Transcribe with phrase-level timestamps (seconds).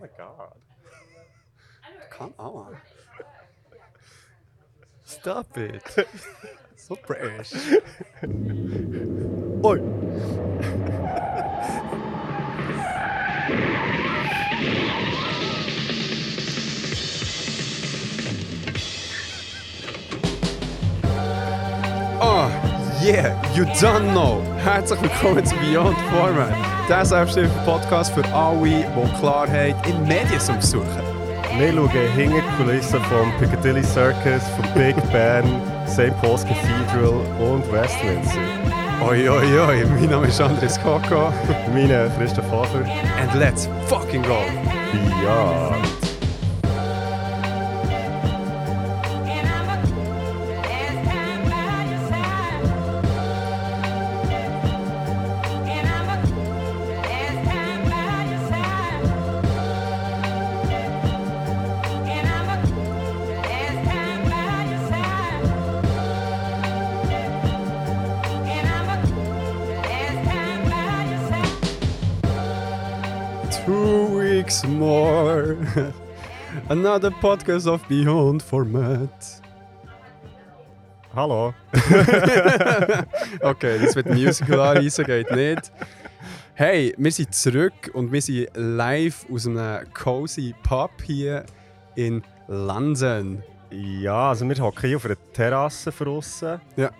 [0.00, 0.54] my god.
[2.10, 2.76] Come on.
[5.04, 5.82] Stop it.
[6.76, 7.52] So fresh.
[9.64, 9.78] Oi.
[22.22, 22.48] Oh,
[23.02, 24.40] yeah, you don't know.
[24.64, 26.79] Herzlich willkommen zu Beyond Format.
[26.90, 30.84] Der Selbsthilfe-Podcast für alle, die Klarheit in Medien suchen.
[31.56, 35.44] Wir schauen hinter die Kulissen vom Piccadilly Circus, vom Big Ben,
[35.86, 36.20] St.
[36.20, 38.40] Paul's Cathedral und Westminster.
[39.06, 41.32] Oi, oi, oi, mein Name ist Andres Koko.
[41.72, 42.84] Meine Christoph Hafer.
[43.20, 44.42] And let's fucking go.
[44.92, 46.09] Beyond.
[76.90, 79.40] Another podcast of Beyond Format.
[81.14, 81.54] Hallo.
[83.40, 85.70] Okay, das wird Musical anreisen, geht nicht.
[86.54, 91.44] Hey, wir sind zurück und wir sind live aus einem cozy Pub hier
[91.94, 93.40] in London.
[93.70, 96.90] Ja, also wir hocken hier auf einer Terrasse draussen Ja.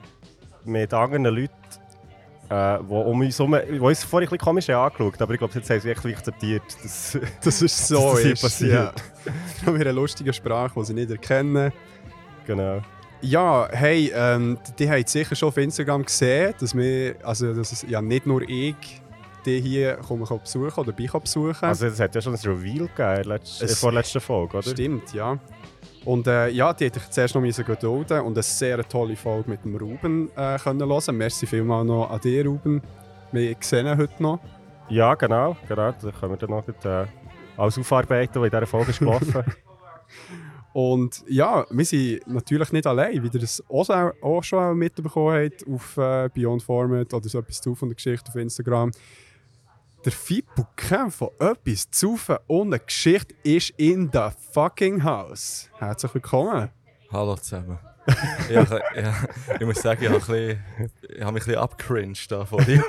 [0.65, 1.51] mit anderen Leuten,
[2.51, 5.55] äh, die um uns herum, die uns vorhin ein bisschen komisch angeschaut aber ich glaube,
[5.55, 8.73] jetzt haben sie wirklich akzeptiert, dass Das ist so Das ist passiert.
[8.73, 8.93] Ja.
[9.63, 11.73] Wir haben eine lustige Sprache, die sie nicht erkennen.
[12.47, 12.83] genau.
[13.23, 17.83] Ja, hey, ähm, die haben sicher schon auf Instagram gesehen, dass wir, also dass es
[17.89, 18.75] ja nicht nur ich
[19.47, 21.65] die hier komme ich besuchen oder bei besuchen.
[21.65, 24.59] Also es hat ja schon ein Reveal gegeben letzten, Es- äh, vor der letzten Folge,
[24.59, 24.69] oder?
[24.71, 25.39] Stimmt, ja.
[26.05, 29.65] Und äh, ja, die hätte ich zuerst noch gedulden und eine sehr tolle Folge mit
[29.65, 31.17] dem Ruben äh, können hören.
[31.17, 32.81] Merci vielmals noch an dich, Ruben.
[33.33, 34.41] Wir sehen ihn heute noch.
[34.89, 35.93] Ja, genau, genau.
[35.93, 37.07] Da können wir dann noch äh,
[37.57, 39.45] alles aufarbeiten, was in dieser Folge gelaufen.
[40.73, 45.67] Und ja, wir sind natürlich nicht allein, wie ihr das auch, auch schon mitbekommen habt
[45.69, 48.93] auf äh, Beyond Format oder so etwas zu von der Geschichte auf Instagram.
[50.03, 55.69] Der Fippo kennt von etwas zu und eine Geschichte ist in the fucking house.
[55.79, 56.71] Herzlich willkommen.
[57.13, 57.79] Hallo zusammen.
[58.49, 59.15] ja, ich, ja,
[59.61, 60.65] ich muss sagen, ich habe, bisschen,
[61.07, 62.83] ich habe mich ein bisschen abgecringed von dir.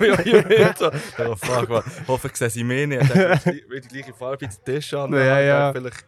[1.17, 1.83] da fuck, man.
[2.07, 3.01] Hoffentlich sehen sie mich nicht.
[3.01, 5.11] Ich ich will die gleiche Farbe der Tisch an.
[5.11, 5.73] Ja, ja.
[5.73, 6.05] Vielleicht,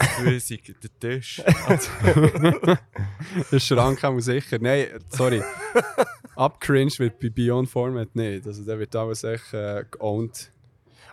[0.00, 1.42] Gefühl, es sei der Tisch.
[3.52, 4.58] Der Schrank haben wir sicher.
[4.60, 5.42] Nein, sorry.
[6.38, 8.46] Abcringed wird bei Beyond Format nicht.
[8.46, 10.52] Also der wird alles echt äh, geowned.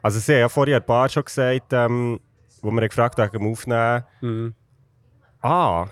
[0.01, 2.19] Also sie haben ja vorhin ein paar schon gesagt, ähm,
[2.61, 4.03] wo wir gefragt haben, wegen Aufnehmen.
[4.21, 4.53] Mhm.
[5.41, 5.87] Ah,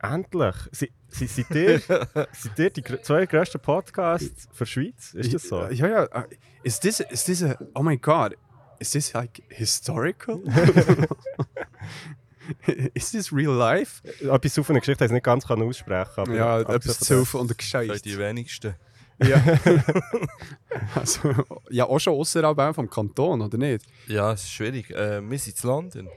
[0.00, 0.54] endlich.
[0.70, 1.80] Sie, sie, seid, ihr,
[2.32, 5.14] seid ihr die zwei grössten Podcasts für die Schweiz?
[5.14, 5.66] Ist das so?
[5.68, 6.04] Ja, ja.
[6.04, 6.24] äh,
[6.62, 8.36] Is this, is this a, oh my god,
[8.78, 10.40] is this like historical?
[12.94, 14.02] is this real life?
[14.20, 16.34] Etwas auf eine Geschichte, die ich nicht ganz kann aussprechen kann.
[16.34, 18.04] Ja, etwas von zu und Vielleicht gescheit.
[18.04, 18.74] die wenigsten.
[19.22, 19.42] Ja.
[20.94, 21.34] also,
[21.70, 23.84] ja, auch schon außerhalb vom Kanton, oder nicht?
[24.06, 24.90] Ja, es ist schwierig.
[24.90, 26.08] Äh, wir sind in London.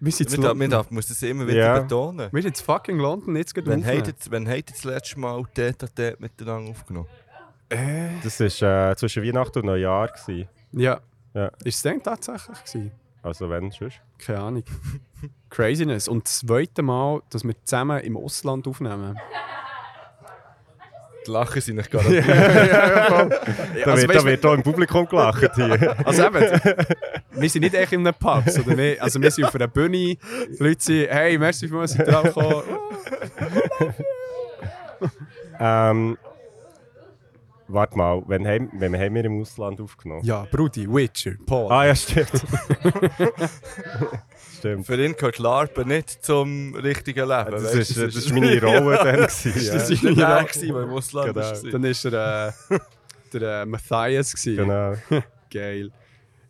[0.00, 0.60] Wir sind in London.
[0.60, 1.78] wir darf, muss das immer wieder Ja.
[1.80, 2.28] betonen.
[2.32, 5.20] Wir sind in fucking London, jetzt gerade Wann habt ihr- wann habt ihr das letzte
[5.20, 7.08] Mal Tete Tete miteinander aufgenommen?
[7.68, 10.08] Äh, Das war äh, zwischen Weihnachten und Neujahr.
[10.08, 10.48] Gewesen.
[10.72, 11.00] ja.
[11.34, 11.48] Ja.
[11.64, 12.92] Ist es denn tatsächlich gewesen?
[13.22, 14.00] Also wenn sonst.
[14.18, 14.64] Keine Ahnung.
[15.56, 16.06] Craziness.
[16.06, 19.18] Und das zweite Mal, dass wir zusammen im Ausland aufnehmen.
[21.26, 22.26] Die Lachen sind nicht garantiert.
[23.84, 25.96] Da, Also, wird, da wird auch im Publikum gelacht hier.
[26.04, 26.40] Also eben,
[27.32, 29.96] wir sind nicht echt in einem Pub, sondern wir, also wir sind auf einer Bühne,
[29.96, 30.18] die
[30.58, 32.62] Leute sagen, hey, merci für was Sie drauf gekommen.
[35.58, 36.18] ähm,
[37.68, 40.22] warte mal, wenn, haben, wenn haben wir im Ausland aufgenommen?
[40.24, 41.72] Ja, Brudi, Witcher, Paul.
[41.72, 42.30] Ah ja, stimmt.
[44.58, 44.86] stimmt.
[44.86, 47.50] Für ihn gehört LARPen nicht zum richtigen Leben.
[47.50, 49.16] Das weisst ist, das ist meine Rolle dann.
[49.16, 49.72] Gewesen, Das ja.
[49.74, 50.46] Das war Rolle.
[50.52, 51.40] der, der im Ausland Genau.
[51.46, 51.70] war.
[51.72, 52.78] Dann ist er äh,
[53.38, 54.32] der äh, Matthias.
[54.34, 54.56] Gewesen.
[54.56, 54.94] Genau.
[55.52, 55.90] Geil.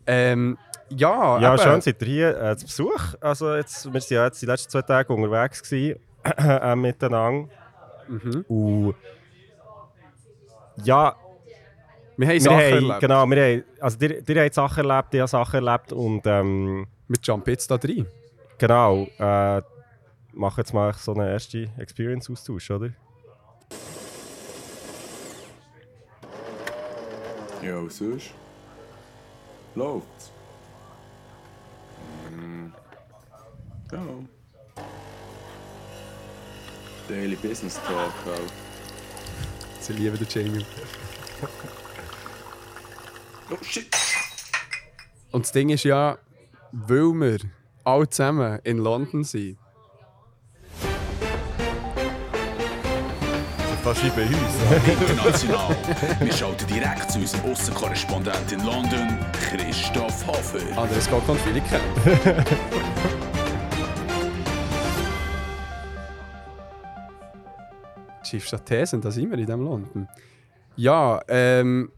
[0.06, 0.58] Ähm,
[0.88, 1.62] ja, Ja, eben.
[1.62, 3.14] schön seid ihr hier äh, zu Besuch.
[3.20, 7.48] Also jetzt, wir waren ja jetzt die letzten zwei Tage unterwegs gewesen, äh, miteinander.
[8.08, 8.44] Mhm.
[8.48, 8.94] Und
[10.84, 11.16] ja,
[12.16, 13.00] wir haben wir Sachen haben, erlebt.
[13.00, 17.18] Genau, wir haben, also ihr, ihr Sachen erlebt, ich habe Sachen erlebt und ähm, Wir
[17.22, 18.06] jumpen jetzt da drin.
[18.58, 19.62] genau, äh,
[20.32, 22.90] machen jetzt mal so einen ersten Experience-Austausch, oder?
[27.62, 28.30] Ja, was sonst?
[29.74, 30.32] Läuft's?
[32.30, 32.66] Mm.
[33.92, 33.98] Ja.
[37.08, 39.80] Daily Business Talk auch.
[39.80, 40.64] Sie lieben den Jamie.
[43.50, 43.86] Oh shit!
[45.30, 46.18] Und das Ding ist ja,
[46.72, 47.38] weil wir
[47.84, 49.58] alle zusammen in London sind,
[53.86, 54.34] Fast wie bei uns.
[55.00, 55.76] International.
[56.18, 60.76] Wir schalten direkt zu unserem Aussenkorrespondent in London, Christoph Hofer.
[60.76, 62.44] Andres Gott und viele kennen.
[68.24, 70.08] Chief Thesen, da sind wir in diesem London.
[70.74, 71.92] Ja, ähm,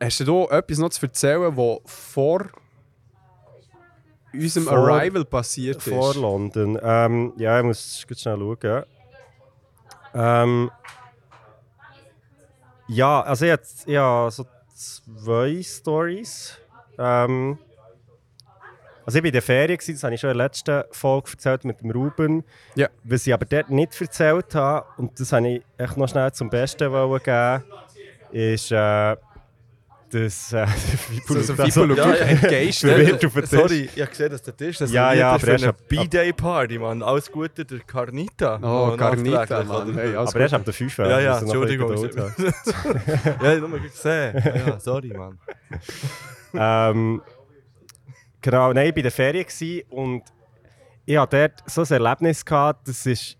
[0.00, 2.46] hast du da etwas noch zu erzählen, was vor
[4.32, 5.88] unserem Vor- Arrival passiert ist?
[5.88, 6.78] Vor London.
[6.82, 8.84] Ähm, ja, ich muss ganz schnell schauen.
[10.14, 10.70] Ähm,
[12.88, 16.56] ja, also ich hab so zwei Stories.
[16.98, 17.58] Ähm,
[19.04, 21.64] also ich war in der Ferien, das habe ich schon in der letzten Folge erzählt
[21.64, 22.44] mit dem Ruben.
[22.74, 22.88] Ja.
[23.04, 26.50] Was ich aber dort nicht erzählt habe, und das habe ich echt noch schnell zum
[26.50, 27.64] Besten geben,
[28.32, 29.16] ist, äh,
[30.10, 30.66] dass äh,
[31.26, 32.14] So, so also- Fippo Ja,
[32.48, 32.78] Tisch.
[32.80, 36.78] Sorry, ich habe gesehen, dass der Tisch das Ja, ja, aber er ist eine B-Day-Party,
[36.78, 37.02] Mann.
[37.02, 38.58] Alles Gute, der Carnita.
[38.62, 39.94] Oh, Oh, Carnita, Mann.
[39.94, 40.98] Hey, aber er ist ab der 5.
[40.98, 41.90] Ja, ja, Entschuldigung.
[41.96, 44.42] ja, ich habe nur gesehen.
[44.44, 45.38] Ja, ja, sorry, Mann.
[46.54, 47.22] ähm,
[48.40, 49.46] genau, nein, ich war in der Ferien
[49.90, 50.22] und
[51.04, 53.36] ich hatte dort so ein Erlebnis gehabt, das ist.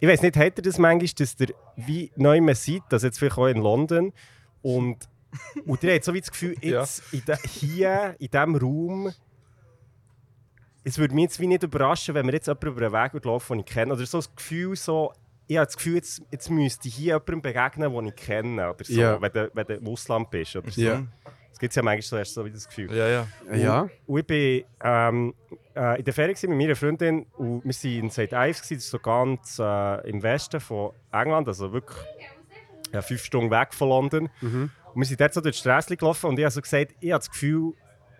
[0.00, 3.18] Ich weiß nicht, hat ihr das manchmal, dass ihr wie neu mehr seid, das jetzt
[3.18, 4.12] vielleicht auch in London
[4.60, 4.96] und,
[5.66, 6.80] und ihr habt so wie das Gefühl, Ja.
[6.80, 9.12] jetzt in de, hier, in diesem Raum,
[10.84, 13.28] es würde mich jetzt wie nicht überraschen, wenn wir jetzt jemanden über den Weg würde
[13.28, 13.92] laufen, den ich kenne.
[13.94, 15.12] Oder so das Gefühl, so,
[15.46, 18.70] ich habe das Gefühl, jetzt, jetzt müsste ich hier jemandem begegnen, den ich kenne.
[18.70, 19.20] Oder so, Ja.
[19.22, 20.56] wenn, du, wenn du im Ausland bist.
[20.56, 20.80] Oder so.
[20.80, 21.02] Ja.
[21.50, 22.92] Das gibt es ja manchmal so, du so wie das Gefühl.
[22.96, 23.26] Ja, ja.
[23.54, 25.34] Ja, Und ich war ähm,
[25.76, 28.32] äh, in der Ferien gewesen mit meiner Freundin und wir waren in St.
[28.32, 31.98] Ives, das ist so ganz äh, im Westen von England, also wirklich
[32.92, 34.28] ja, fünf Stunden weg von London.
[34.94, 37.12] Und wir sind dort so durch die Straße gelaufen und ich habe so gesagt, ich
[37.12, 37.72] habe das Gefühl,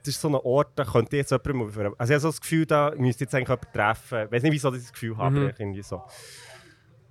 [0.04, 1.62] das ist so ein Ort, da könnte jetzt jemanden...
[1.62, 4.24] auf- Also ich habe so das Gefühl, da müsste jetzt eigentlich jemanden treffen.
[4.26, 6.02] Ich weiß nicht, wieso ich das Gefühl habe, aber irgendwie so.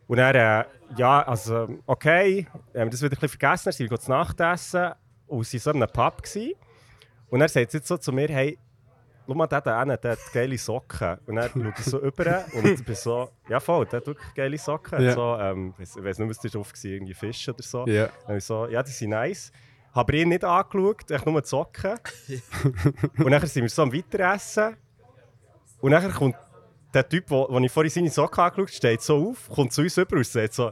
[0.07, 0.65] Und dann, äh,
[0.97, 4.39] ja, also, okay, wir haben das wieder ein bisschen vergessen, dann sind wir zu Nacht
[4.41, 4.91] essen
[5.27, 6.21] und sie waren so in einem Pub.
[6.21, 6.53] Gewesen.
[7.29, 8.57] Und er sagt jetzt so zu mir, hey,
[9.31, 11.17] schau mal, der da hinten, der hat geile Socken.
[11.25, 14.33] Und dann schaue ich so rüber und ich bin so, ja voll, der hat wirklich
[14.33, 15.01] geile Socken.
[15.01, 15.13] Ja.
[15.13, 17.85] So, ähm, ich weiss nicht, was das drauf war, irgendwie Fisch oder so.
[17.87, 18.09] ja.
[18.27, 19.51] Dann ich so, ja, die sind nice.
[19.93, 21.99] Habe ihn nicht angeschaut, echt nur die Socken.
[23.17, 24.77] und dann sind wir so am Weiteressen.
[25.81, 26.35] Und dann kommt
[26.93, 29.81] der Typ, wo, wo ich vorhin seine Socken angeschaut habe, steht so auf, kommt zu
[29.81, 30.71] uns rüber und sagt so,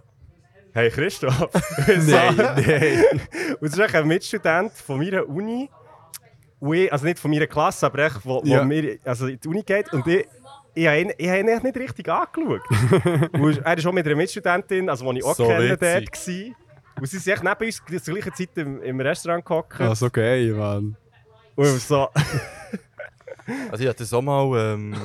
[0.73, 1.49] hey Christoph.
[1.87, 3.03] Nein, nein.
[3.59, 5.69] Und das ist ein Mitstudent von meiner Uni.
[6.61, 8.63] Ich, also nicht von meiner Klasse, aber echt, wo, wo Ja.
[8.65, 9.91] mir also in die Uni geht.
[9.93, 10.27] Und ich,
[10.73, 12.61] ich habe ihn, ich habe ihn nicht richtig angeschaut.
[13.63, 16.03] er ist auch mit einer Mitstudentin, also die ich auch So kenne, dort.
[16.99, 19.79] Und sie sind echt neben uns zur gleichen Zeit im, im Restaurant gehockt.
[19.79, 20.97] Ah, so geil, Mann.
[21.55, 22.09] Und so,
[23.71, 24.95] Also ich hatte auch mal ähm,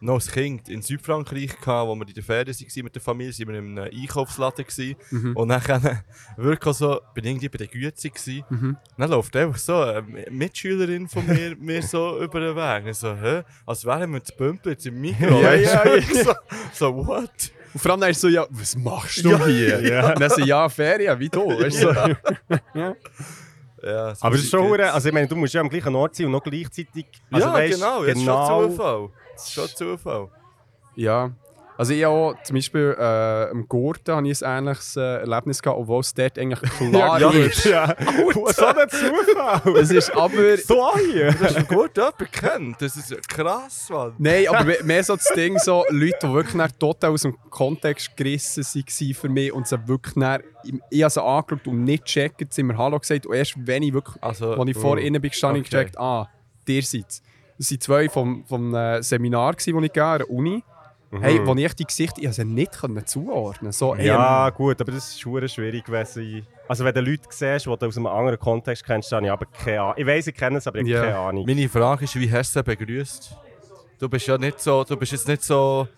[0.00, 3.32] noch als Kind in Südfrankreich, gehabt, wo wir in der Ferien waren mit der Familie,
[3.32, 4.96] sind wir in einem Einkaufsladen gewesen.
[5.34, 6.00] und dann
[6.36, 8.76] wirklich so, bin irgendwie bei der Güte gewesen.
[8.96, 12.86] Dann läuft einfach so eine Mitschülerin von mir, mir so über den Weg.
[12.90, 13.42] Ich so, hä?
[13.66, 15.40] Als wären wir zu Pumpen jetzt im Mikro.
[15.40, 16.02] Ja, ja, ja.
[16.24, 16.34] so,
[16.72, 17.52] so, what?
[17.72, 19.80] Und vor allem dann ist so, ja, was machst du hier?
[19.80, 20.12] Ja.
[20.12, 21.46] Und dann so, ja, Ferien, wie du.
[21.60, 21.92] Weißt so.
[23.82, 25.94] Ja, so aber es ist schon, hure- also ich meine, du musst ja am gleichen
[25.94, 29.08] Ort sein und noch gleichzeitig, also ja, weisst, genau, das genau ist schon Zufall.
[29.34, 30.28] Das ist schon Zufall.
[30.96, 31.30] Ja.
[31.80, 35.80] Also ich auch, zum Beispiel äh, im Gurten habe ich ein ähnliches äh, Erlebnis gehabt,
[35.80, 37.64] obwohl es dort eigentlich klar ja, ist.
[37.64, 37.96] ja.
[38.52, 39.76] so ein Zufall.
[39.78, 40.58] Es ist aber...
[40.58, 41.32] so hier.
[41.32, 42.82] Das ist gut jemand kennt.
[42.82, 44.12] Das ist krass, Mann.
[44.18, 48.14] Nein, aber me- mehr so das Ding, so Leute, die wirklich total aus dem Kontext
[48.14, 50.42] gerissen waren für mich und sie wirklich dann,
[50.90, 53.84] ich habe sie angeschaut und nicht gecheckt, sie haben mir Hallo gesagt und erst wenn
[53.84, 55.70] ich wirklich, Also, als ich vor uh, ihnen bin gestanden, okay.
[55.70, 56.28] gecheckt, ah,
[56.68, 57.22] ihr seid es.
[57.56, 60.62] Das waren zwei vom, vom äh, Seminar, das ich gegeben habe, an der Uni.
[61.12, 63.72] Hey, wo ich die Gesichter, ich konnte sie nicht können zuordnen.
[63.72, 66.46] So, hey, Ja, gut, aber das ist schon schwierig gewesen.
[66.68, 69.32] Also wenn du Leute siehst, die du aus einem anderen Kontext kennst, dann habe ich
[69.32, 69.94] aber keine Ahnung.
[69.96, 71.02] Ich weiß, ich kenne es, aber ich habe Ja.
[71.02, 71.44] keine Ahnung.
[71.46, 73.36] Meine Frage ist, wie hast du sie begrüßt?
[73.98, 75.88] Du bist ja nicht so, du bist jetzt nicht so.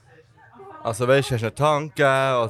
[0.82, 2.08] Also weißt du, hast du einen Tank gegeben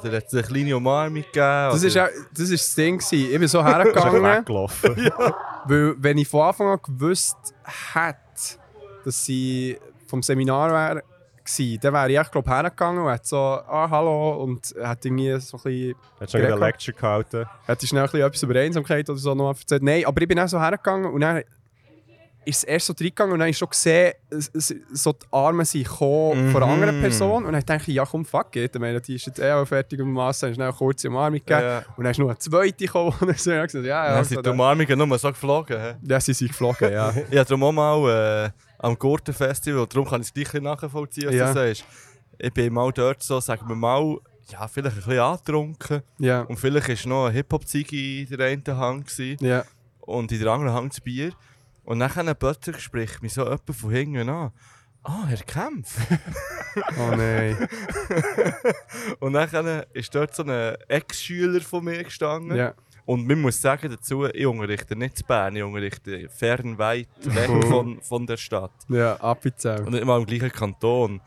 [0.08, 1.32] oder hat es eine kleine Umarmung gegeben?
[1.34, 2.96] das, auch, das ist das Ding.
[2.96, 3.30] gewesen.
[3.32, 4.22] Ich bin so Ich bin hergegangen.
[4.24, 4.96] weggelaufen.
[5.66, 7.36] Weil, wenn ich von Anfang an gewusst
[7.92, 8.58] hätte,
[9.04, 9.76] dass sie
[10.06, 11.02] vom Seminar wäre,
[11.44, 15.38] gewesen, dann wäre ich echt, glaub, hergegangen und hätte so, ah, hallo, und hätte irgendwie
[15.40, 17.46] so ein bisschen, Hast du eine Lecture gehalten?
[17.66, 19.82] hätte schnell ein bisschen etwas über Einsamkeit oder so noch erzählt.
[19.82, 21.42] Nein, aber ich bin auch so hergegangen und dann
[22.44, 25.26] ist es erst so reingegangen und dann habe ich schon gesehen, es- es- so die
[25.30, 27.02] Arme sind gekommen von einer anderen Mhm.
[27.02, 27.44] Person.
[27.44, 28.74] Und dann dachte ich, ja komm, fuck it.
[28.74, 30.48] Ich meine, die ist jetzt eh auch fertig mit dem Master.
[30.48, 31.60] Dann ist eine kurze Umarmung gegeben.
[31.62, 31.82] Ja.
[31.96, 33.14] Und dann ist noch eine zweite gekommen.
[33.20, 34.14] Und dann so, ja, ja, ja.
[34.16, 35.78] Dann sind die dann- Umarmungen nur so geflogen.
[35.80, 35.94] hä?
[36.02, 37.10] ja, sie sind geflogen, ja.
[37.30, 38.50] Ich habe darum auch mal äh,
[38.82, 41.48] am Gurtenfestival, darum kann ich es gleich nachvollziehen, was Ja.
[41.48, 41.84] du sagst.
[42.38, 44.18] Ich bin mal dort so, sagen wir mal,
[44.50, 46.02] ja, vielleicht ein bisschen angetrunken.
[46.18, 46.42] ja.
[46.42, 49.64] Und vielleicht war noch ein Hip-Hop-Zeige in der einen Hand gewesen, Ja.
[50.00, 51.32] und in der anderen Hand das Bier.
[51.84, 54.52] Und nachher plötzlich spricht mich so jemand von hinten an.
[55.04, 55.96] Ah, Herr Kempf.
[56.98, 57.68] Oh nein.
[59.20, 62.56] und nachher ist dort so ein Ex-Schüler von mir gestanden.
[62.56, 62.74] ja.
[63.04, 67.50] Und man muss sagen dazu, ich unterrichte nicht in Bern, ich unterrichte fern weit weg
[67.64, 68.72] von, von der Stadt.
[68.88, 69.82] Ja, Appenzell.
[69.82, 71.20] Und nicht mal im gleichen Kanton.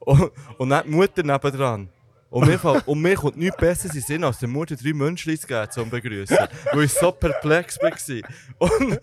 [0.00, 1.88] Und, und dann die Mutter nebendran.
[2.32, 4.94] Und mir, fall- und mir kommt nichts Besseres in den Sinn, als der Mutter drei
[4.94, 6.38] Münchlis zu geben zum Begrüßen.
[6.72, 7.90] Weil ich so perplex war.
[8.58, 8.98] Und, und,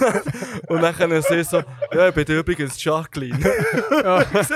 [0.00, 0.22] dann-
[0.68, 1.62] und dann können sie so,
[1.92, 3.38] ja, ich bin übrigens Jacqueline.
[4.30, 4.46] Ich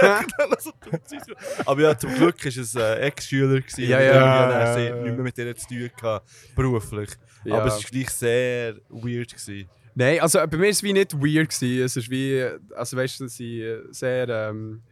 [1.09, 1.33] sie so.
[1.67, 3.63] Aber ja, zum Glück war es ein Ex-Schüler.
[3.79, 4.95] Ja, Und ja, ja, er ja, sie ja.
[4.95, 7.11] nicht mehr mit ihr zu tun gehabt, beruflich.
[7.45, 7.57] Ja.
[7.57, 9.35] Aber es war gleich sehr weird.
[9.35, 9.69] Gewesen.
[9.97, 11.51] Nein, also bei mir war es wie nicht weird.
[11.51, 11.85] Gewesen.
[11.85, 12.45] Es ist wie,
[12.77, 14.83] also weißt du, waren sehr ähm,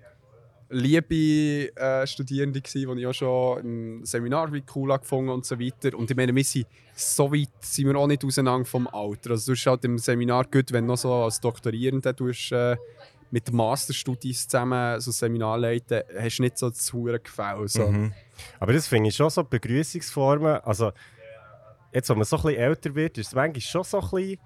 [0.72, 5.96] liebe äh, Studierende, die ich auch schon im Seminar wie cool gefunden und so weiter.
[5.96, 9.30] Und ich meine, wir sind so weit sind wir auch nicht auseinander vom Alter.
[9.30, 12.76] Also du bist halt im Seminar gut, wenn du noch so als Doktorierender tust, äh,
[13.30, 17.66] mit Masterstudies zusammen so Seminar leiten, hast du nicht so das hure Gefühl.
[17.66, 17.88] So.
[17.88, 18.12] Mhm.
[18.60, 20.60] Aber das finde ich schon so Begrüßungsformen.
[20.62, 20.92] Also,
[21.92, 24.38] jetzt, wenn man so ein bisschen älter wird, ist es manchmal schon so ein bisschen.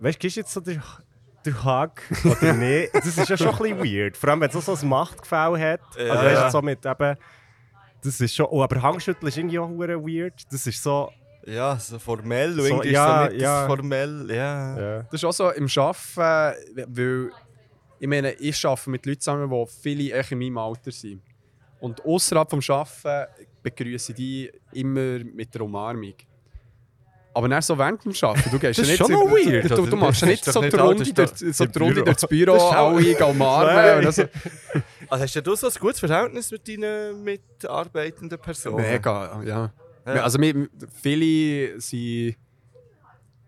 [0.00, 0.82] Weißt du, gibst jetzt so den,
[1.52, 1.90] den Hug
[2.24, 2.94] oder nicht?
[2.94, 4.16] Das ist ja schon ein bisschen weird.
[4.16, 5.80] Vor allem, wenn es auch so ein Machtgefühl hat.
[5.96, 6.44] Ja, also, weißt ja.
[6.44, 7.16] du, so mit eben.
[8.02, 8.46] Das ist schon.
[8.50, 10.34] Oh, aber Hangschütteln ist irgendwie auch weird.
[10.50, 11.10] Das ist so.
[11.46, 12.54] Ja, so formell.
[12.54, 13.58] So, irgendwie ja, ist so nicht ja.
[13.60, 14.26] das formell.
[14.28, 14.80] Ja.
[14.80, 15.02] Ja.
[15.04, 17.30] Das ist auch so im Arbeiten, weil
[17.98, 21.22] ich meine, ich arbeite mit Leuten zusammen, die viele echt in meinem Alter sind.
[21.80, 23.30] Und außerhalb vom Arbeiten
[23.62, 26.14] begrüße ich die immer mit der Umarmung.
[27.34, 29.36] Aber dann so während dem Arbeiten, du gehst Das ja ist nicht schon noch du,
[29.36, 31.94] weird, du, du, du machst ja nicht so die nicht Runde, durch, so die Runde
[31.94, 32.04] Büro.
[32.06, 34.06] durchs Büro, Das ist auch- alle gehen umarmen.
[34.06, 34.22] Und so.
[35.10, 38.76] Also hast du so ein gutes Verhältnis mit deinen mitarbeitenden Personen?
[38.76, 39.72] Mega, ja.
[40.06, 40.22] Ja.
[40.22, 40.68] Also wir,
[41.02, 42.36] viele sind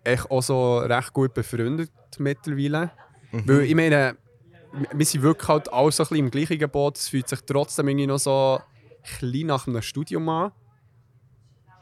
[0.04, 2.90] echt auch so recht gut befreundet mittlerweile.
[3.32, 3.42] Mhm.
[3.48, 4.16] Weil ich meine,
[4.92, 6.96] wir sind wirklich halt alle so ein bisschen im gleichen Boot.
[6.98, 8.60] Es fühlt sich trotzdem irgendwie noch so
[9.18, 10.52] klein nach einem Studium an.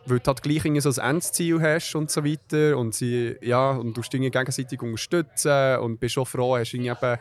[0.08, 2.76] Weil du halt gleich irgendwie so ein Endziel hast und so weiter.
[2.78, 7.18] Und, sie, ja, und du dich gegenseitig unterstützen und bist auch froh, hast irgendwie eben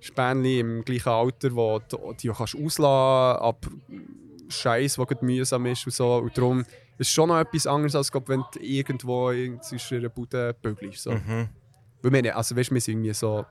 [0.00, 3.66] Spänli im gleichen Alter, wo du die auch kannst auslassen ab
[4.48, 6.16] Scheiß, der gerade mühsam ist und so.
[6.18, 9.98] Und darum ist es schon noch etwas anderes, als glaub, wenn du irgendwo in- zwischen
[9.98, 11.02] einer Bude bügelst.
[11.02, 11.12] So.
[11.12, 11.48] Mhm.
[12.02, 13.44] Weil wir, nicht- also weißt, wir sind irgendwie so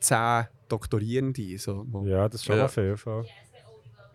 [0.00, 1.58] zehn Doktorierende.
[1.58, 2.62] So, ja, das ist schon Ja.
[2.64, 2.96] noch viel.
[2.96, 3.24] Fall.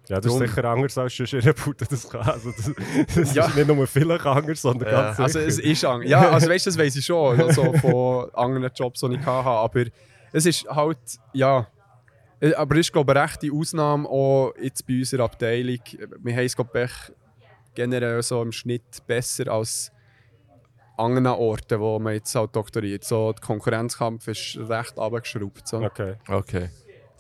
[0.08, 0.42] Ja, das Drum.
[0.44, 1.86] ist sicher anders als sonst in Bude.
[1.90, 2.22] Das, kann.
[2.22, 2.72] Also, das,
[3.16, 3.46] das Ja.
[3.48, 5.02] ist nicht nur vielleicht anders, sondern Ja.
[5.08, 5.48] ganz Also sicher.
[5.48, 6.10] es ist anders.
[6.10, 9.48] Ja, also weißt du, das weiß ich schon, also von anderen Jobs, die ich hatte.
[9.50, 9.84] Aber
[10.32, 10.98] es ist halt,
[11.34, 11.68] ja.
[12.40, 15.80] Äh, Aber es ist, glaube ich, eine rechte Ausnahme auch jetzt bei unserer Abteilung.
[16.22, 16.92] Wir haben es, glaube ich,
[17.74, 19.92] generell so im Schnitt besser als
[20.98, 23.04] anderen Orten, wo man jetzt halt doktoriert.
[23.04, 25.68] So, der Konkurrenzkampf ist recht abgeschraubt.
[25.68, 25.82] So.
[25.82, 26.16] Okay.
[26.28, 26.70] Okay.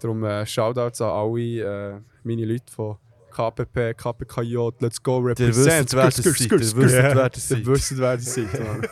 [0.01, 2.97] Darum äh, Shoutouts an alle äh, meine Leute von
[3.31, 5.91] KPP, KPKJ, Let's Go Ihr Represent.
[5.93, 6.15] wisst, wer das
[7.47, 7.59] seid.
[7.59, 8.89] Ihr wisst, wer das Ihr seid.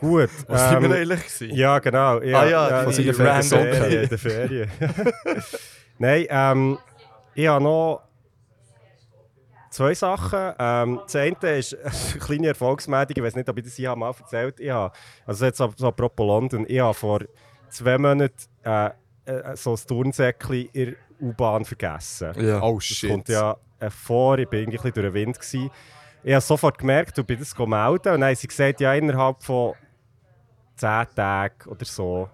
[0.00, 0.30] Gut.
[0.46, 1.54] Was sind wir ähm, eigentlich gewesen?
[1.56, 2.20] Ja, genau.
[2.22, 4.08] Ja, Ah ja, ja die random- Ferien.
[4.08, 4.70] Der Ferien.
[5.98, 6.78] Nein, ähm,
[7.34, 8.02] ich habe noch
[9.70, 10.52] zwei Sachen.
[10.58, 13.16] Ähm, das eine ist eine kleine Erfolgsmeldung.
[13.16, 14.62] Ich weiß nicht, ob ich das hier mal erzählt habe.
[14.62, 14.92] Ich habe,
[15.26, 17.20] also jetzt so, so apropos London, ich habe vor
[17.68, 18.90] zwei Monaten äh,
[19.54, 22.32] so ein Turnsäckchen in der U-Bahn vergessen.
[22.40, 22.62] Ja.
[22.62, 23.10] Oh Das shit.
[23.10, 23.56] kommt ja
[23.88, 25.38] vor, ich war irgendwie ein bisschen durch den Wind.
[25.38, 25.70] Gewesen.
[26.22, 28.06] Ich habe sofort gemerkt und bin das gemeldet.
[28.06, 29.74] Und dann haben sie gesagt, ja, innerhalb von
[30.76, 32.28] 10 Tagen oder so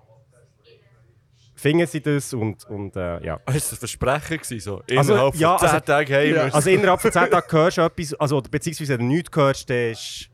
[1.55, 3.41] finden sie das und, und äh, ja.
[3.47, 4.61] Ah, ist das ein Versprechen gewesen?
[4.61, 4.83] So?
[4.97, 6.35] Also, Innerhalb von ja, 10 also- Tagen heim.
[6.35, 6.45] Ja.
[6.45, 9.71] müssen- Also innerhalb von 10 Tagen hörst du etwas, also, beziehungsweise wenn du nichts hörst,
[9.71, 10.29] dann ist...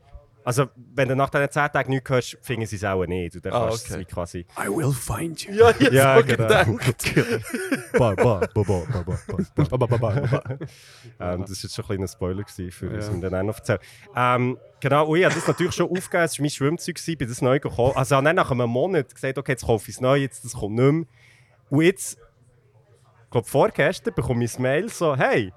[0.45, 3.35] Also wenn du nach diesen 10 Tagen nichts hörst, finden sie es auch nicht.
[3.35, 3.99] Und dann Ah, kannst du es okay.
[4.01, 4.39] wie quasi...
[4.57, 5.53] I will find you.
[5.53, 6.75] ja, ich Ja, so genau.
[6.75, 7.15] gedacht.
[7.97, 9.65] ba, ba, ba, ba, ba, ba, ba.
[9.69, 10.43] Ba, ba, ba, ba, ba.
[11.19, 13.79] Ähm, das war jetzt schon ein kleiner Spoiler, für ich dann auch noch.
[14.15, 17.27] Ähm, genau, und ich habe das natürlich schon aufgegeben, es war mein Schwimmzeug, gewesen, bin
[17.29, 17.95] das neu gekauft.
[17.97, 20.43] Also ich habe dann nach einem Monat gesagt, okay, jetzt kaufe ich es neu, jetzt,
[20.43, 21.05] das kommt nicht mehr.
[21.69, 22.17] Und jetzt,
[23.25, 25.53] ich glaube vorgestern, bekomme ich ein Mail so, hey,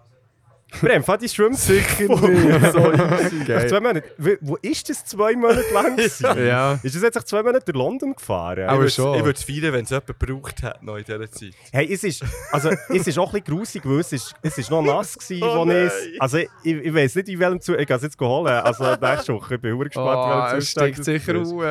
[0.80, 2.72] Brem, fahr die schwimmt sicher nicht.
[2.72, 3.44] so easy.
[3.44, 3.68] Geil.
[3.68, 4.04] Zwei Monate.
[4.40, 5.98] Wo- ist das zwei Monate lang?
[6.38, 6.78] Ja.
[6.82, 8.68] Ist das jetzt zwei Monate durch London gefahren?
[8.68, 11.52] Aber Ich würde es feiern, wenn es jemand gebraucht hat noch in dieser Zeit.
[11.72, 14.70] Hey, es ist, also, es ist auch ein bisschen grusig, weil es ist, es ist
[14.70, 17.80] noch nass gewesen, Oh ich Also ich, ich weiß nicht, in welchem Zustand...
[17.82, 18.46] Ich gehe es jetzt holen.
[18.52, 19.54] Also nächste Woche.
[19.56, 21.52] Ich bin gespannt, Oh, in welchem es Zustand stinkt das sicher ist.
[21.52, 21.62] auch.
[21.62, 21.66] Äh,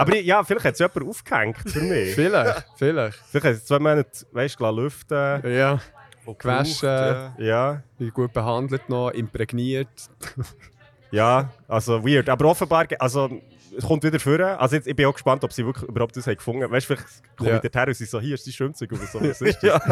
[0.00, 2.14] Aber ich- ja, vielleicht hat es jemand aufgehängt für mich.
[2.14, 3.18] vielleicht, vielleicht.
[3.30, 5.42] vielleicht hat es zwei Monate, weißt du, lüften.
[5.54, 5.78] Ja,
[6.26, 6.80] Und Gewaschen.
[6.80, 7.44] gebraucht, ja.
[7.44, 9.88] Ja, wie gut behandelt noch, imprägniert.
[11.10, 12.28] ja, also weird.
[12.28, 13.30] Aber offenbar, also
[13.76, 14.38] es kommt wieder vor.
[14.40, 16.70] Also jetzt, ich bin auch gespannt, ob sie wirklich überhaupt das haben gefunden haben.
[16.72, 17.56] Weißt du, vielleicht komme Ja.
[17.56, 19.20] ich dorthin und sie so, hier ist die Schwimmzeug oder so.
[19.20, 19.82] Was ist das?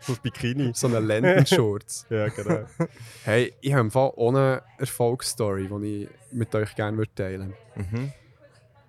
[0.00, 0.70] so ein Bikini.
[0.74, 2.06] So eine Lendenschurz.
[2.10, 2.60] Ja, genau.
[3.24, 7.54] hey, ich habe im Fall auch eine Erfolgsstory, die ich mit euch gerne würde teilen
[7.74, 8.12] Mhm.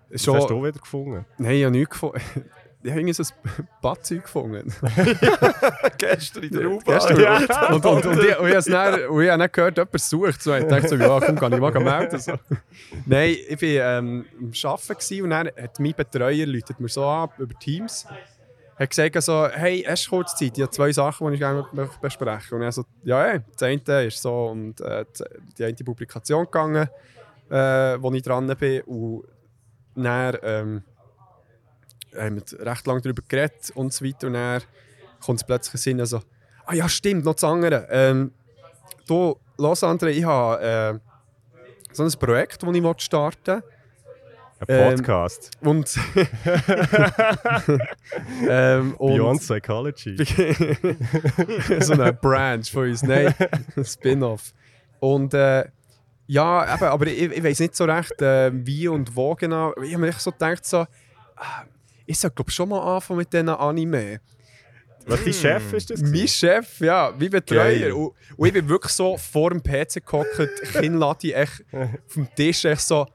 [0.09, 1.25] Was Schon, hast du wieder gefunden?
[1.37, 2.21] Nein, ich habe nichts gefunden.
[2.87, 4.73] Ich habe irgendwie so ein Badzeug gefunden.
[5.97, 6.83] Gestern in der U-Bahn.
[6.85, 7.19] Gestern.
[7.19, 7.73] Ja.
[7.73, 8.55] Und, und, und, ich, und ich
[9.09, 10.41] und ich habe dann gehört, jemand sucht.
[10.41, 12.17] So, ich dachte so, ja, komm, kann ich mal melden.
[12.17, 12.39] So.
[13.05, 17.29] Nein, ich war ähm, am Arbeiten und dann hat mein Betreuer läutet mir so an
[17.37, 18.07] über Teams.
[18.79, 20.57] hat gesagt so, hey, hast du kurz Zeit?
[20.57, 23.63] Ich habe zwei Sachen, die ich gerne möchte besprechen Und er so, ja, ja, das
[23.63, 25.03] eine ist so um äh,
[25.57, 26.87] die eine Publikation gegangen,
[27.49, 28.81] äh, wo ich dran bin.
[28.83, 29.25] Und
[29.95, 30.83] dann ähm,
[32.15, 34.27] haben wir recht lange darüber geredet und so weiter.
[34.27, 34.61] Und dann
[35.23, 36.21] kommt es plötzlich Sinn, also,
[36.65, 37.87] ah ja, stimmt, noch das andere.
[37.89, 38.31] Ähm,
[39.07, 40.99] du, los, André, ich habe äh,
[41.91, 43.63] so ein Projekt, das ich starten will.
[44.59, 45.51] Ein Ähm, Podcast.
[45.61, 45.87] Und,
[48.49, 50.17] ähm, und Beyond Psychology.
[51.79, 53.35] so eine Branch von uns, nein,
[53.75, 54.53] ein Spin-off.
[54.99, 55.65] Und äh,
[56.25, 59.73] ja, eben, aber ich, ich weiß nicht so recht, äh, wie und wo genau.
[59.81, 60.87] Ich habe mir echt so gedacht, so,
[61.35, 61.63] ah,
[62.07, 64.19] ich sollte glaube schon mal anfangen mit diesen Anime.
[65.05, 66.01] Was, dein Chef ist das?
[66.01, 67.29] Mein Chef, ja, wie.
[67.29, 67.95] Betreuer.
[67.95, 70.37] Und, und ich bin wirklich so vor dem PC gehockt,
[70.73, 73.07] Kinnlade echt auf dem Tisch echt so.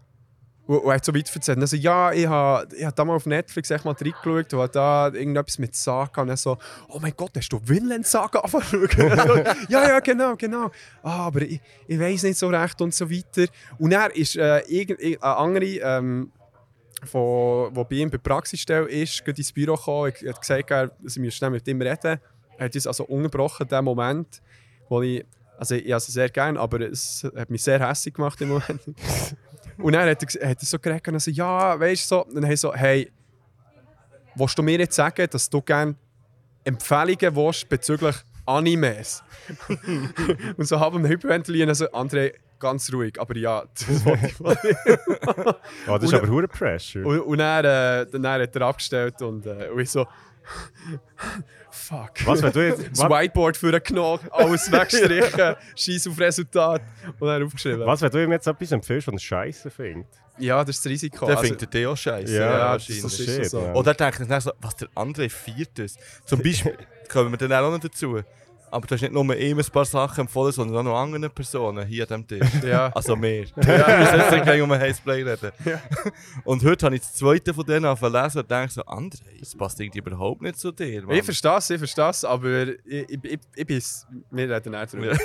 [0.67, 1.59] Und, und er hat so weit erzählt.
[1.59, 4.73] Also, ja, ich habe ich hab da mal auf Netflix echt mal reingeschaut und habe
[4.73, 6.23] da irgendetwas mit Saga.
[6.23, 6.57] Und er so,
[6.89, 9.45] oh mein Gott, hast du Vinland Saga angefangen zu schauen?
[9.69, 10.71] ja, ja, genau, genau.
[11.03, 13.53] Ah, aber ich, ich weiß nicht so recht und so weiter.
[13.79, 16.33] Und er ist äh, irgend, eine andere, ähm,
[17.05, 20.13] von, wo bei ihm bei der Praxisstelle ist, geht ins Büro gekommen.
[20.13, 22.21] Hat gesagt, er, sie müssen schnell mit ihm reden.
[22.59, 24.41] Er hat uns also unterbrochen, den Moment,
[24.89, 25.25] wo ich,
[25.59, 28.81] also ich habe es sehr gerne, aber es hat mich sehr hässlich gemacht im Moment.
[29.79, 32.43] Und dann hat er, hat er so geredet und so, ja, weißt du, so, und
[32.43, 33.11] dann so, hey,
[34.35, 35.95] willst du mir jetzt sagen, dass du gerne
[36.63, 39.23] Empfehlungen willst bezüglich Animes?
[40.57, 44.57] und so haben wir hyperventilieren, also André, ganz ruhig, aber ja, das wollte ich mal
[45.89, 47.05] Oh, das ist Und- aber hure Pressure.
[47.05, 50.07] und, und dann, äh, dann hat er abgestellt und, äh, und ich so.
[51.71, 52.27] Fuck.
[52.27, 52.83] Was, wenn du jetzt...
[52.91, 56.83] Das Whiteboard für den Knopf, alles weggestrichen, Scheiß auf Resultat
[57.19, 57.87] und dann aufgeschrieben.
[57.87, 60.07] was, wenn du ihm jetzt etwas empfiehlst, was er scheiße findet?
[60.39, 61.27] Ja, das ist das Risiko.
[61.27, 62.35] Der Also, findet den auch scheiße.
[62.35, 63.61] Ja, ja, das das, ist so.
[63.61, 63.73] ja.
[63.75, 65.99] Oder denkt er dann so, was der andere feiert ist.
[66.27, 66.77] Zum Beispiel,
[67.09, 68.21] kommen wir dann auch noch dazu.
[68.73, 71.87] Aber du hast nicht nur ihm ein paar Sachen empfohlen, sondern auch noch anderen Personen
[71.87, 72.63] hier an diesem Tisch.
[72.73, 72.91] Ja.
[72.95, 73.45] Also mehr.
[73.57, 73.87] Ja.
[73.87, 75.53] Wir müssen jetzt nicht gleich um ein Heißplay reden.
[76.45, 79.41] Und heute habe ich das zweite von denen angefangen zu lesen und denke so, André,
[79.41, 81.03] das passt irgendwie überhaupt nicht zu dir.
[81.03, 81.17] Mann.
[81.17, 84.07] Ich verstehe es, ich verstehe es, aber ich, ich, ich, ich bin es.
[84.31, 85.19] Wir reden nicht drüber.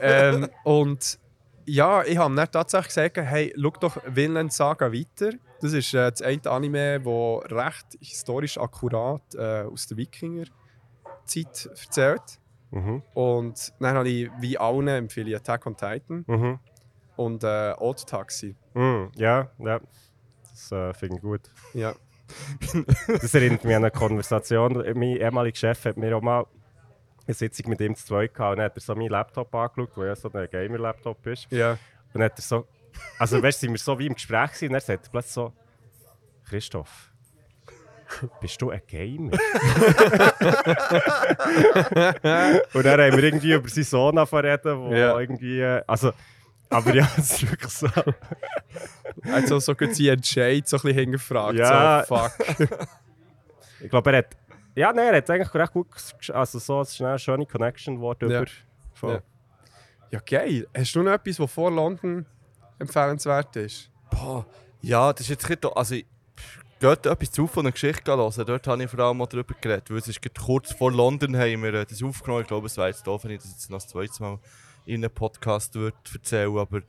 [0.00, 1.18] ähm, und
[1.66, 5.32] ja, ich habe dann tatsächlich gesagt, hey, schau doch Vinland Saga weiter.
[5.60, 12.40] Das ist äh, das eine Anime, das recht historisch akkurat äh, aus der Wikinger-Zeit erzählt.
[12.70, 13.02] Mhm.
[13.14, 16.58] Und dann habe ich, wie allen, empfehle ich Attack on Titan Mhm.
[17.16, 18.56] und äh, Old Taxi.
[18.74, 19.10] Mhm.
[19.16, 19.80] Ja, ja.
[20.42, 21.50] Das äh, finde ich gut.
[21.74, 21.94] Ja.
[23.06, 24.72] Das erinnert mich an eine Konversation.
[24.74, 26.44] Mein ehemaliger Chef hat mir auch mal
[27.26, 29.96] eine Sitzung mit ihm zu zweit gehabt und dann hat er so meinen Laptop angeschaut,
[29.96, 31.50] der ja so ein Gamer-Laptop ist.
[31.52, 31.72] Ja.
[31.72, 31.78] Und
[32.14, 32.66] dann hat er so...
[33.18, 35.32] Also weißt du, sind wir so wie im Gespräch gewesen, und dann sagt er plötzlich
[35.34, 35.52] so...
[36.48, 37.12] Christoph,
[38.40, 39.32] bist du ein Gamer?
[42.74, 45.18] und dann haben wir irgendwie über seinen Sohn reden, wo Ja.
[45.18, 45.60] irgendwie...
[45.60, 46.12] äh, Also...
[46.68, 47.86] Aber ja, es ist wirklich so.
[49.32, 51.58] Also so gut sie Entscheid so ein bisschen hingefragt.
[51.58, 52.04] Ja.
[52.04, 52.32] So, fuck.
[53.80, 54.36] Ich glaube, er hat.
[54.74, 55.86] Ja, nein, er hat eigentlich recht gut.
[56.32, 58.42] Also, so es ist eine schöne Connection geworden Ja.
[59.00, 59.12] über.
[59.12, 59.20] Ja.
[60.10, 60.66] Ja, geil.
[60.76, 62.24] Hast du noch etwas, was vor London
[62.80, 63.90] empfehlenswert ist?
[64.10, 64.44] Boah,
[64.80, 65.64] ja, das ist jetzt nicht...
[65.76, 66.06] Also, ich-
[66.78, 68.44] Geht etwas zu von einer Geschichte hören.
[68.46, 69.90] Dort habe ich vor allem mal darüber geredet.
[69.90, 72.42] Weil es ist kurz vor London haben wir äh, das aufgenommen.
[72.42, 74.38] Ich glaube, es wäre jetzt doof, wenn ich das jetzt noch das zweite Mal
[74.84, 76.80] in einem Podcast würde erzählen Aber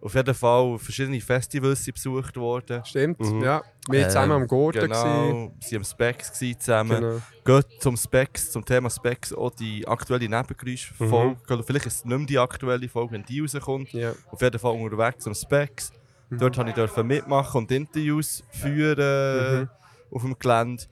[0.00, 2.82] Auf jeden Fall verschiedene Festivals sind besucht worden.
[2.84, 3.42] Stimmt, Mhm.
[3.42, 3.62] ja.
[3.88, 4.80] Wir waren zusammen Ähm, am Gurten.
[4.80, 5.52] Genau, gewesen.
[5.60, 7.00] sie waren am Specs zusammen.
[7.44, 7.60] Genau.
[7.60, 11.36] Geht zum Specs, zum Thema Specs auch die aktuelle Nebengeräusch-Folge.
[11.52, 13.92] Oder Vielleicht ist es nicht mehr die aktuelle Folge, wenn die rauskommt.
[13.92, 14.12] Ja.
[14.30, 15.92] Auf jeden Fall unterwegs zum Specs.
[16.28, 16.38] Mhm.
[16.38, 19.68] Dort durfte ich dürfen mitmachen und Interviews führen Mhm.
[20.10, 20.82] auf dem Gelände.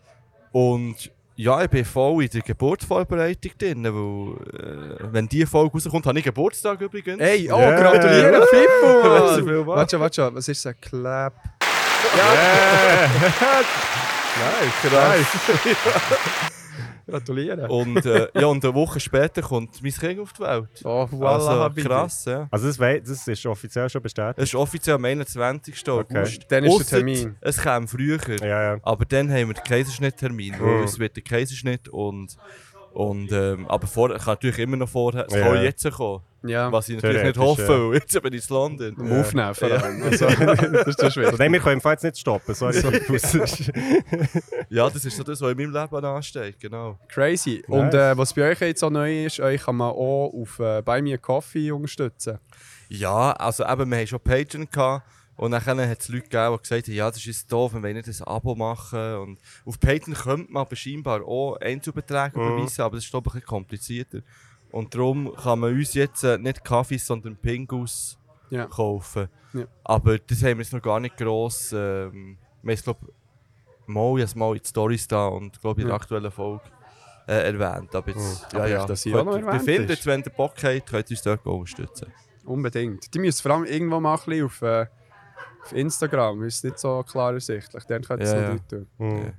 [0.52, 6.06] Und ja, ich bin voll in der Geburtsvorbereitung drin, weil äh, wenn die Folge rauskommt,
[6.06, 7.20] habe ich Geburtstag übrigens.
[7.20, 7.80] Hey, oh, Yeah.
[7.80, 9.02] gratuliere, Fippo!
[9.66, 10.34] Warte schon, warte schon.
[10.36, 10.74] Was ist das?
[10.80, 11.34] Clap.
[12.16, 13.08] Yeah.
[14.36, 15.26] Nice, nice.
[17.06, 17.68] Gratuliere.
[17.68, 20.68] Und, äh, ja, und eine Woche später kommt mein Kind auf die Welt.
[20.84, 22.48] Oh, voilà, also, krass, ja.
[22.50, 24.38] Also das, wei- das ist offiziell schon bestätigt.
[24.38, 25.88] Es ist offiziell am 21.
[25.88, 26.10] August.
[26.12, 27.36] Dann ist der Ausser, Termin.
[27.40, 28.18] Es kam früher.
[28.40, 28.78] Ja, ja.
[28.82, 30.54] Aber dann haben wir den Kaiserschnitttermin.
[30.58, 30.60] Mhm.
[30.64, 32.36] weil Es wird der Kaiserschnitt und.
[32.94, 35.26] Und ähm, aber vor, kann natürlich immer noch vorher.
[35.28, 35.42] Es Ja.
[35.42, 36.22] kann jetzt kommen.
[36.46, 38.94] Ja, Was ich natürlich nicht hoffe, weil jetzt bin ich in London.
[38.98, 40.02] am Aufnehmen vor allem.
[40.02, 42.54] Also, das ist nein, wir können im Fall jetzt nicht stoppen.
[42.54, 42.74] Sorry.
[44.68, 46.60] Ja, das ist so das, was in meinem Leben ansteht.
[46.60, 46.98] Genau.
[47.08, 47.64] Crazy.
[47.66, 47.78] Nice.
[47.80, 50.82] Und äh, was bei euch jetzt auch neu ist, euch kann man auch auf äh,
[50.82, 52.38] Buy Me Coffee unterstützen.
[52.88, 55.06] Ja, also eben, wir haben schon Patreon gehabt.
[55.36, 57.96] Und dann hat es Leute gegeben, die gesagt haben, ja, das ist doof, wir wollen
[57.96, 59.14] nicht ein Abo machen.
[59.16, 62.46] Und auf Patreon könnte man aber scheinbar auch Einzelbeträge Mhm.
[62.46, 64.18] überweisen, aber das ist ich ein bisschen komplizierter.
[64.70, 68.18] Und darum kann man uns jetzt äh, nicht Kaffees, sondern Pingus
[68.50, 68.66] Ja.
[68.66, 69.28] kaufen.
[69.52, 69.64] Ja.
[69.84, 71.72] Aber das haben wir jetzt noch gar nicht gross.
[71.72, 73.06] Ähm, wir haben es, glaube
[73.86, 76.00] mal, jetzt mal in die Stories da und glaube in der Ja.
[76.00, 76.62] aktuellen Folge
[77.26, 77.94] äh, erwähnt.
[77.94, 80.86] Aber jetzt, Aber ja, ja, dass sie auch noch erwähnt findet, wenn ihr Bock habt,
[80.86, 82.12] könnt ihr uns dort unterstützen.
[82.44, 83.12] Unbedingt.
[83.14, 84.86] Die müssen vor allem irgendwo mal ein bisschen auf, äh,
[85.64, 87.84] auf Instagram, ist nicht so klar ersichtlich.
[87.84, 88.86] Dann könnt ihr es Ja, noch nicht tun.
[88.98, 89.32] Mhm.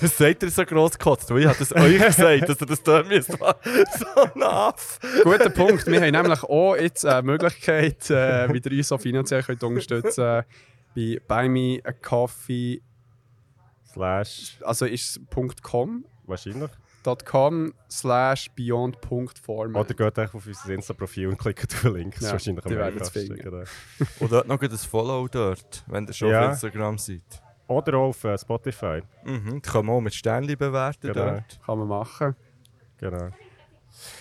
[0.00, 2.82] Das seid ihr so gross gekotzt, weil ich habe das euch gesagt, dass ihr das
[2.82, 3.32] dort müsst.
[3.32, 4.98] So Aff.
[5.24, 5.86] Guter Punkt.
[5.86, 10.44] Wir haben nämlich auch jetzt eine Möglichkeit, äh, wie ihr uns auch finanziell könnt unterstützen
[10.94, 12.80] bei Buy Me a Coffee.
[13.92, 16.70] Slash, Also ist es .com, wahrscheinlich.
[17.04, 19.84] .com slash beyond.format.
[19.84, 22.14] Oder geht einfach auf unser Insta-Profil und klickt auf den Link.
[22.14, 23.42] Das ist Ja, wahrscheinlich die am werden es einfachsten, finden.
[23.50, 23.64] genau.
[24.20, 26.46] Und dort noch ein Follow dort, wenn ihr schon Ja.
[26.46, 27.22] auf Instagram seid.
[27.66, 29.02] Oder auch auf äh, Spotify.
[29.24, 29.54] Mhm.
[29.56, 31.30] Die kann man auch mit Sternchen bewerten Genau.
[31.32, 31.60] dort.
[31.64, 32.36] Kann man machen.
[32.98, 33.28] Genau.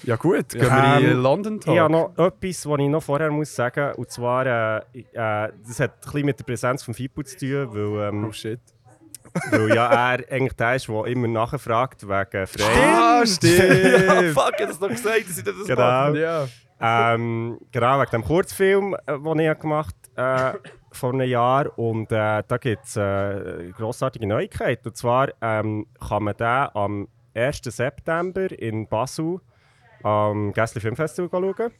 [0.03, 0.99] Ja gut, gehen Ja.
[0.99, 1.73] wir in Ähm, London Talk.
[1.75, 3.97] Ich habe noch etwas, was ich noch vorher muss sagen muss.
[3.97, 4.77] Und zwar, äh,
[5.13, 8.31] äh, das hat ein bisschen mit der Präsenz von Fipu zu tun, weil, ähm, Oh
[8.31, 8.59] shit.
[9.51, 12.63] Weil ja er eigentlich der ist, der immer nachfragt wegen Frei.
[12.63, 14.33] Ah, ja, stimmt.
[14.33, 15.81] fuck, ich hab das noch gesagt, dass ich das Genau.
[15.81, 16.19] mache.
[16.19, 16.47] ja.
[16.79, 21.77] Ähm, genau, wegen dem Kurzfilm, äh, den ich gemacht habe äh, vor einem Jahr.
[21.77, 24.85] Und äh, da gibt es äh, eine grossartige Neuigkeit.
[24.85, 27.61] Und zwar ähm, kann man den am 1.
[27.63, 29.39] September in Basel
[30.03, 31.71] am Gässli Filmfestival schauen.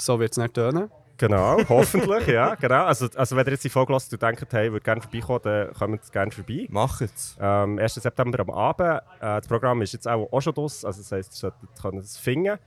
[0.00, 0.90] So wird es nicht tönen.
[1.18, 2.54] Genau, hoffentlich, ja.
[2.54, 2.84] Genau.
[2.84, 5.74] Also, also wenn ihr jetzt die Folge hört und denkt, hey, würde gerne vorbeikommen, dann
[5.74, 6.66] kommt gerne vorbei.
[6.70, 7.36] Machet's.
[7.40, 7.94] Ähm, 1.
[7.94, 8.88] September am Abend.
[8.88, 11.98] Äh, das Programm ist jetzt auch, auch schon draus, also das heisst, ihr solltet können
[11.98, 12.58] es finden.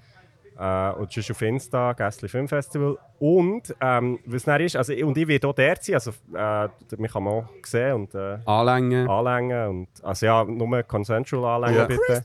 [0.59, 2.97] Äh, und sonst auf Insta, Gässli Filmfestival.
[3.19, 7.11] Und ähm, was dann ist, also, und ich werde auch dort sein, also äh, mich
[7.11, 9.09] kann man auch sehen und äh, Anlängen.
[9.09, 9.67] anlängen.
[9.69, 11.85] Und, also ja, nur consensual anlängen Ja.
[11.87, 12.21] bitte.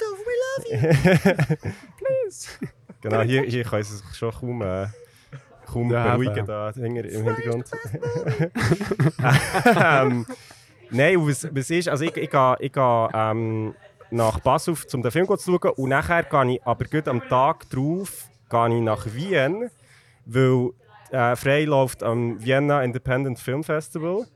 [3.03, 4.87] Genau, hier, hier kann ich es schon kaum, äh,
[5.71, 7.71] kaum Ja, beruhigen da hinter, im Hintergrund.
[9.83, 10.27] ähm,
[10.91, 13.75] nein, was, was ist, also ich, ich gehe ich gehe, ähm,
[14.11, 17.69] nach Basel, um den Film zu schauen und nachher gehe ich aber gut am Tag
[17.71, 19.71] drauf gehe ich nach Wien,
[20.25, 20.71] weil
[21.11, 24.27] äh, frei läuft am Vienna Independent Film Festival.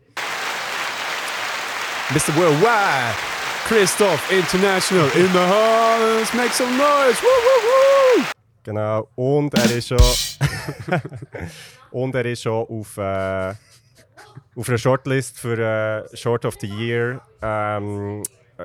[2.10, 2.34] Mr.
[2.36, 3.16] Worldwide.
[3.68, 6.34] Christoph International in the house.
[6.34, 7.22] Make some noise.
[7.22, 7.99] Woo, woo, woo.
[8.62, 9.08] Genau.
[9.14, 9.98] Und er ist schon.
[11.90, 13.54] und er ist schon auf, äh,
[14.56, 18.22] auf einer Shortlist für äh, Short of the Year ähm,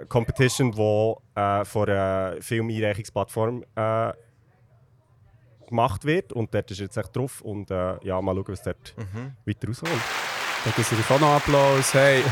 [0.10, 4.12] Competition, die äh, von einer Filmeinreichungsplattform äh,
[5.68, 6.34] gemacht wird.
[6.34, 7.42] Und dort ist er jetzt echt drauf.
[7.42, 8.96] Und äh, ja, mal schauen, was dort
[9.46, 9.92] weiter rauskommt.
[10.66, 11.94] Da gibt es natürlich auch noch Applaus.
[11.94, 12.24] Hey.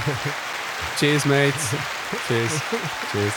[0.97, 1.69] Cheers, Mates.
[2.27, 2.61] Cheers.
[3.11, 3.33] Cheers.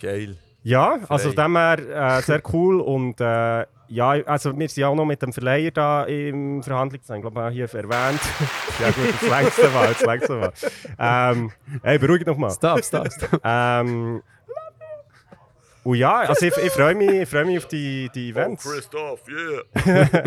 [0.00, 0.38] Geil.
[0.64, 1.34] Ja, also Frei.
[1.34, 5.04] von dem her äh, sehr cool und äh, ja, also wir sind ja auch noch
[5.04, 8.20] mit dem Verleiher da im Verhandlung, das ich glaube ich auch hier erwähnt.
[8.80, 10.52] ja gut, jetzt längste mal, jetzt längste mal.
[10.98, 12.50] Ähm, hey, beruhigt noch mal.
[12.50, 13.40] Stop, stop, stop.
[13.44, 14.22] Ähm,
[15.84, 18.64] und ja, also ich, ich freue mich, ich freu mich auf die, die Events.
[18.64, 20.08] Christoph, yeah.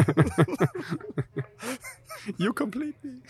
[2.38, 3.22] You complete me.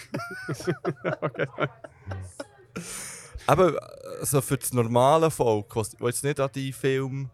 [3.47, 3.79] Aber
[4.19, 7.29] also für das normale Volk, was was jetzt nicht an die Film,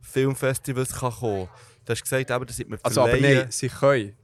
[0.00, 3.68] Filmfestivals kann kommen kann, Du hast gesagt, eben, das sind wir Also, aber nein, sie
[3.68, 4.14] können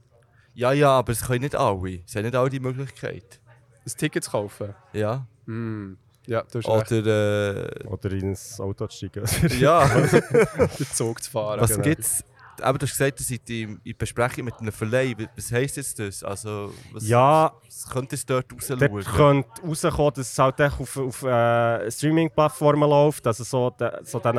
[0.53, 2.01] Ja, ja, aber es können nicht alle.
[2.05, 3.39] Sie haben nicht alle die Möglichkeit.
[3.85, 4.73] ein Ticket zu kaufen.
[4.93, 5.25] Ja.
[5.45, 5.97] Hm.
[6.25, 9.25] Ja, du hast recht, Oder, äh, Oder ins Auto zu steigen.
[9.59, 9.87] ja.
[9.97, 11.59] den Zug zu fahren.
[11.59, 11.83] Was genau.
[11.83, 12.23] gibt's?
[12.61, 15.15] Aber du hast gesagt, ihr seid in, in Besprechung mit einem Verleih.
[15.35, 16.23] Was heisst jetzt das?
[16.23, 18.79] Also, was, Ja, was könnte es dort rausschauen?
[18.79, 23.25] Dort könnte rauskommen, dass es halt auf, auf äh, Streaming-Plattformen läuft.
[23.27, 24.37] Also so, de, so dann,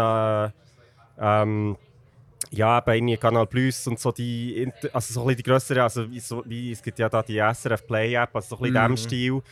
[0.48, 0.52] äh,
[1.18, 1.76] ähm,
[2.50, 6.18] ja, irgendwie Kanal Plus und so die, also so ein bisschen die grösseren, also wie,
[6.20, 8.82] so, wie es gibt ja da die SRF Play App, also so ein bisschen in
[8.82, 8.86] Mhm.
[8.88, 9.42] dem Stil,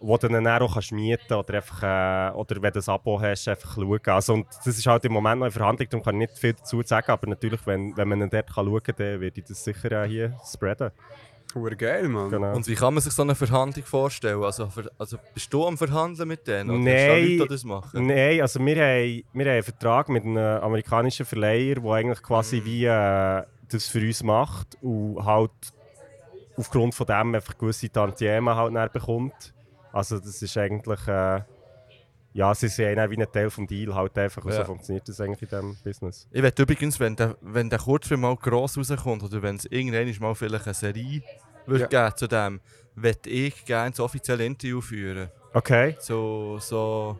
[0.00, 3.48] wo du dann auch kannst mieten oder einfach, äh, oder wenn du ein Abo hast,
[3.48, 4.00] einfach schauen.
[4.06, 6.52] Also, und das ist halt im Moment noch in Verhandlung, darum kann ich nicht viel
[6.54, 9.64] dazu sagen, aber natürlich, wenn, wenn man dort kann schauen kann, dann würde ich das
[9.64, 10.90] sicher äh, hier spreaden.
[11.54, 12.30] Hure geil, Mann.
[12.30, 12.54] Genau.
[12.54, 14.42] Und wie kann man sich so eine Verhandlung vorstellen?
[14.42, 16.70] Also, also bist du am Verhandeln mit denen?
[16.70, 17.08] Oder Nein.
[17.08, 18.06] Leute, die das machen?
[18.06, 22.62] Nein, also wir haben, wir haben einen Vertrag mit einem amerikanischen Verleiher, der eigentlich quasi
[22.64, 25.50] wie äh, das für uns macht und halt
[26.56, 29.54] aufgrund von dem einfach gewisse Tantiemen halt bekommt.
[29.92, 31.40] Also das ist eigentlich, äh,
[32.34, 34.64] ja, sie sehen dann wie ein Teil des Deal halt einfach, und so Ja.
[34.64, 36.28] funktioniert das eigentlich in diesem Business.
[36.30, 40.14] Ich wette übrigens, wenn der, wenn der Kurzfilm mal gross rauskommt oder wenn es irgendwann
[40.20, 41.22] mal vielleicht eine Serie
[41.66, 42.60] wird geben zu dem,
[42.94, 45.30] würde ich gerne das offizielle Interview führen.
[45.54, 47.18] Okay, So, so,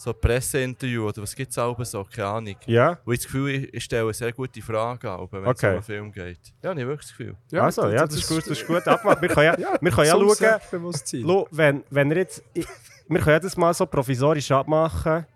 [0.00, 2.56] so ein Presseinterview oder was gibt es auch so, keine Ahnung.
[2.66, 5.66] ja, Wo ich das Gefühl ich, ich stelle sehr gute Fragen, auch, wenn es Okay.
[5.66, 6.38] um einen Film geht.
[6.62, 7.36] Ja, ich habe wirklich das Gefühl.
[7.60, 9.20] also, ja, das, ist gut, das ist gut abgemacht.
[9.20, 11.22] Wir können ja, wir können ja schauen.
[11.22, 12.66] Lo, wenn, wenn ihr jetzt, ich,
[13.08, 15.26] wir können ja das mal so provisorisch abmachen.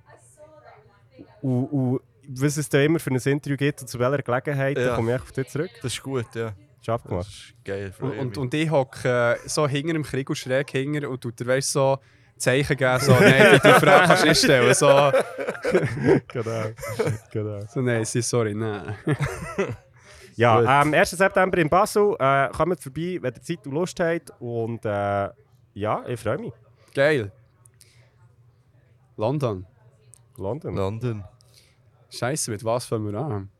[1.40, 4.86] Und, und was es da immer für ein Interview gibt und zu welcher Gelegenheit, Ja.
[4.86, 5.70] dann komme ich auf dich zurück.
[5.82, 6.48] Das ist gut, ja.
[6.48, 6.54] Ist
[6.88, 7.28] Das abgemacht.
[7.28, 11.08] ist geil, Und, und, und ich hocke äh, so hinter dem Krieg und schräg hinter
[11.10, 11.98] und dir weißt, so
[12.42, 14.74] Zeichen geben, so, nein, die, die Frage kannst du nicht stellen.
[14.74, 14.86] So,
[16.28, 16.62] Genau.
[17.32, 17.60] genau.
[17.68, 18.96] so nein, sie- sorry, nein.
[20.34, 21.10] Ja, am 1.
[21.10, 22.16] September in Basel.
[22.18, 24.30] Äh, kommt vorbei, wenn ihr Zeit und Lust habt.
[24.40, 25.28] Und äh,
[25.74, 26.52] ja, ich freue mich.
[26.94, 27.30] Geil.
[29.16, 29.66] London.
[30.38, 30.74] London.
[30.74, 31.24] London.
[32.10, 33.50] Scheiße, mit was fangen wir an?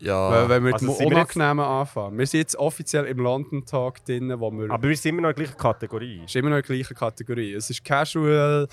[0.00, 0.30] Ja.
[0.30, 2.18] Weil, wenn wir also mit dem jetzt- anfangen.
[2.18, 4.70] Wir sind jetzt offiziell im London Talk drin, wo wir...
[4.70, 6.22] Aber wir sind immer noch in der gleichen Kategorie.
[6.24, 7.54] ist immer noch in der gleichen Kategorie.
[7.54, 8.68] Es ist casual,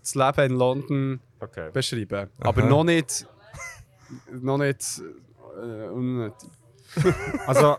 [0.00, 1.70] das Leben in London Okay.
[1.72, 2.28] beschrieben.
[2.40, 2.68] Aber Aha.
[2.68, 3.26] noch nicht...
[4.32, 5.02] noch nicht...
[5.56, 6.50] Äh, unnötig.
[7.46, 7.76] Also,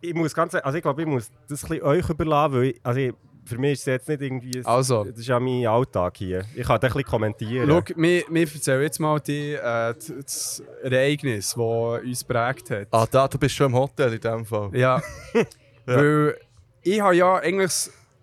[0.00, 2.80] ich muss ganz also ich glaube, ich muss das ein bisschen euch überlassen, weil ich,
[2.82, 3.14] also ich,
[3.46, 4.62] für mich ist es jetzt nicht irgendwie...
[4.64, 5.04] Also.
[5.04, 6.44] Das ist ja mein Alltag hier.
[6.54, 7.68] Ich kann das ein bisschen kommentieren.
[7.68, 12.88] Schau, wir, wir erzählen jetzt mal die, äh, das Ereignis, das uns prägt hat.
[12.90, 14.70] ah, da, du bist schon im Hotel in dem Fall.
[14.74, 15.00] Ja.
[15.86, 16.38] Weil
[16.82, 17.72] ich habe ja eigentlich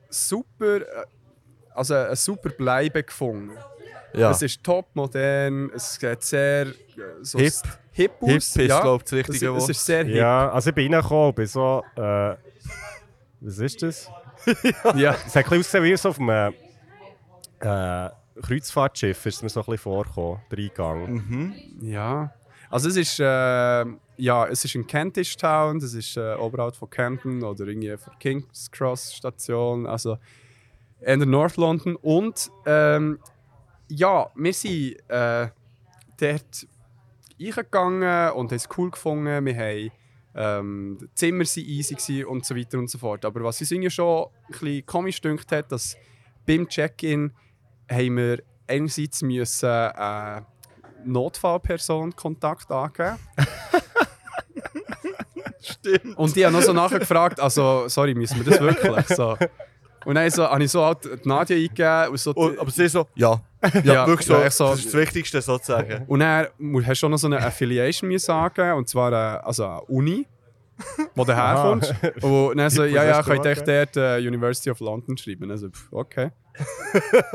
[0.09, 1.05] super, äh,
[1.73, 3.51] also ein super Bleiben gefunden.
[4.13, 4.29] Ja.
[4.29, 6.73] Es ist top modern, es sieht sehr äh,
[7.21, 7.53] so Hip.
[7.91, 8.29] hip aus.
[8.29, 8.81] Hip ist, ja.
[8.81, 9.69] glaube ich, das es, richtige es Wort.
[9.69, 10.15] ist sehr hip.
[10.15, 11.83] Ja, also ich bin reingekommen und bin so...
[11.95, 12.01] Äh,
[13.41, 14.11] was ist das?
[14.95, 15.15] Ja.
[15.25, 16.53] Es hat ein bisschen wie so auf einem
[17.59, 18.09] äh,
[18.41, 21.55] Kreuzfahrtschiff, ist mir so ein bisschen vorgekommen, der Eingang.
[21.81, 22.33] ja.
[22.69, 23.85] Also es ist, äh,
[24.17, 28.13] ja, es ist in Kentish Town, das ist äh, oberhalb von Camden oder irgendwie von
[28.17, 30.17] King's Cross Station, also
[31.01, 31.95] in der North London.
[31.97, 33.19] Und ähm,
[33.89, 35.49] ja, wir sind äh,
[36.19, 36.67] dort
[37.39, 39.45] reingegangen und haben es cool gefunden.
[39.45, 39.91] Wir haben,
[40.35, 43.25] ähm, die Zimmer waren easy und so weiter und so fort.
[43.25, 45.95] Aber was uns irgendwie schon ein bisschen komisch dünkt hat, dass
[46.45, 47.31] beim Check-in
[47.89, 50.41] haben wir einerseits müssen, äh,
[51.05, 53.19] Notfallperson Kontakt angeben.
[55.61, 56.17] Stimmt.
[56.17, 59.07] Und die haben noch so nachher gefragt, also, sorry, müssen wir das wirklich?
[59.17, 59.37] So.
[60.05, 62.09] Und dann so, habe ich so halt die Nadia eingegeben.
[62.09, 63.41] Und, so, Und, aber sie so, ja.
[63.83, 64.33] Ja, Ja, wirklich so.
[64.33, 64.69] ja, so.
[64.69, 66.05] Das ist das Wichtigste sozusagen.
[66.07, 66.47] und dann
[66.85, 70.27] hast du auch noch so eine Affiliation müssen sagen, und zwar äh, also eine Uni,
[71.15, 71.93] wo du herkommst.
[72.23, 75.49] Und dann so, ja, ja, könnt ihr echt dort äh, University of London schreiben.
[75.51, 76.31] Also, pff, okay.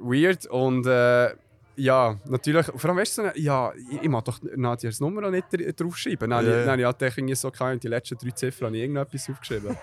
[0.00, 0.46] Weird.
[0.46, 1.30] Und äh,
[1.76, 5.46] ja, natürlich, vor allem weißt du, ja, ich, ich mag doch Nadias Nummer auch nicht
[5.52, 6.28] dr- draufschreiben.
[6.30, 6.60] Dann, Ja, yeah.
[6.60, 6.66] ja.
[6.66, 9.76] dann, ich hatte irgendwie so keine, die letzten drei Ziffern habe ich irgendetwas aufgeschrieben.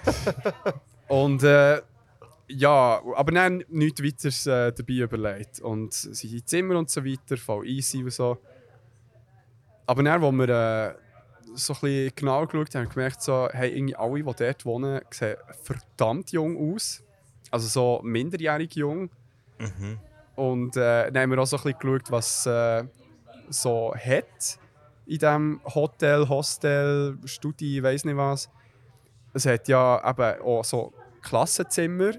[1.07, 1.81] Und äh,
[2.47, 5.59] ja, aber dann nichts weiteres äh, dabei überlegt.
[5.59, 8.37] Und sie in Zimmer und so weiter, voll easy und so.
[9.85, 10.95] Aber dann, als wir äh,
[11.55, 15.37] so ein bisschen genau geschaut haben, gemerkt, so, hey, irgendwie alle, die dort wohnen, sehen
[15.63, 17.03] verdammt jung aus.
[17.51, 19.09] Also so minderjährig jung.
[20.35, 22.83] Und äh, dann haben wir auch so ein bisschen geschaut, was äh,
[23.49, 24.59] so hat
[25.05, 28.49] in diesem Hotel, Hostel, Studi, weiß nicht was.
[29.33, 30.93] Es hat ja eben auch so
[31.25, 32.11] Klassenzimmer.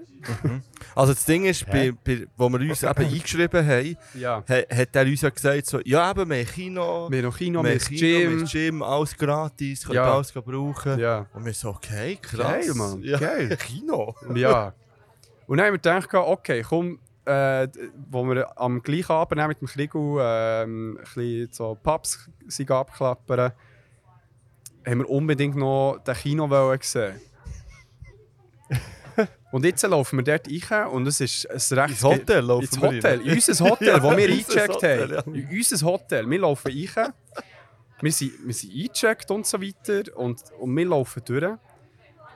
[0.95, 4.43] Also das Ding ist, bei, bei, wo wir uns eben eingeschrieben haben, Ja.
[4.49, 7.37] ha- hat er uns ja gesagt, so, ja eben, wir haben Kino, Wir haben noch
[7.39, 8.47] Kino, wir haben Kino, haben Gym.
[8.47, 10.15] Gym, alles gratis, könnt Ja.
[10.15, 10.99] alles brauchen.
[10.99, 11.27] Ja.
[11.33, 12.67] Und wir so, okay, krass.
[12.67, 13.19] Geil, Mann, Ja.
[13.19, 13.57] geil.
[13.61, 14.15] Kino.
[14.35, 14.75] ja.
[15.47, 17.69] Und dann haben wir gedacht, okay, komm, äh,
[18.11, 23.53] wo wir am gleichen Abend mit dem Kriegel ähm, ein bisschen so Pubs sind abklappern,
[24.87, 27.21] haben wir unbedingt noch den Kino sehen.
[29.57, 31.93] Und jetzt laufen wir dort rein und es ist ein recht...
[31.93, 33.27] Ins Hotel laufen ins wir Hotel, rein.
[33.27, 35.35] in unser Hotel, Ja, wo wir eingecheckt haben.
[35.35, 36.29] In unser Hotel.
[36.29, 37.13] Wir laufen rein,
[38.03, 41.55] wir sind, wir sind eingecheckt und so weiter und, und wir laufen durch.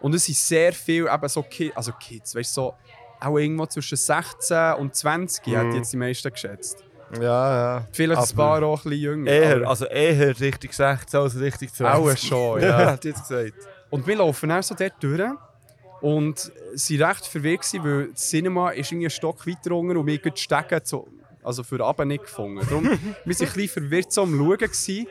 [0.01, 2.75] Und es sind sehr viele eben so Kids, also Kids, weißt du, so
[3.21, 6.83] auch irgendwo zwischen 16 und 20 hätte ich jetzt die meisten geschätzt.
[7.21, 7.21] Ja,
[7.81, 7.87] ja.
[7.93, 9.31] Vielleicht ein Aber paar auch ein bisschen jünger.
[9.31, 11.85] Eher, also eher Richtung 16 als Richtung 20.
[11.85, 12.81] Auch schon, ja.
[12.81, 12.91] ja.
[12.93, 13.53] hat jetzt gesagt.
[13.91, 15.21] Und wir laufen dann so dort durch
[16.01, 20.19] und sie recht verwirrt weil das Cinema ist irgendwie einen Stock weiter unten und wir
[20.19, 21.09] haben die Stege zu,
[21.43, 22.61] also für Abend nicht gefunden.
[22.69, 24.57] Darum, wir waren ein bisschen verwirrt so am Schauen.
[24.59, 25.07] Gewesen.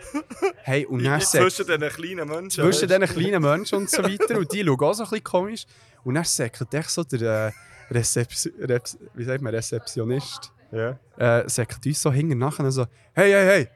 [0.63, 2.63] Hey, und dann sagt, Zwischen diesen kleinen Menschen.
[2.63, 5.65] zwischen diesen kleinen Menschen und so weiter und die schauen auch so ein bisschen komisch.
[6.03, 7.51] Und dann sagt echt so der äh,
[7.93, 10.99] Rezeption, Rez, wie sagt man, Rezeptionist, Ja.
[11.17, 13.67] äh, sagt uns so hinten nachher so, hey, hey, hey,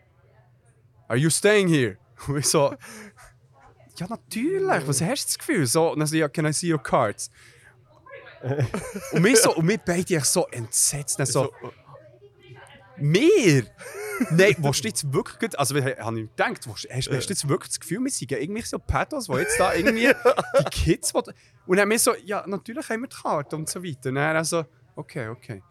[1.07, 1.97] are you staying here?
[2.27, 2.73] Und ich so,
[3.99, 5.65] ja natürlich, was hast du das Gefühl?
[5.65, 7.29] So, und dann so, ja, can I see your cards?
[9.13, 11.51] und wir so, und wir beide so entsetzt, dann so,
[12.97, 13.65] wir?
[14.29, 17.79] Nein, willst du jetzt wirklich, also habe ich gedacht, hast, hast du jetzt wirklich das
[17.79, 20.07] Gefühl, wir sind irgendwie so Pathos, die jetzt da irgendwie
[20.59, 21.23] die Kids, will-
[21.65, 24.09] und dann wir so, ja, natürlich haben wir die Karte und so weiter.
[24.09, 25.63] Und dann also, okay, okay.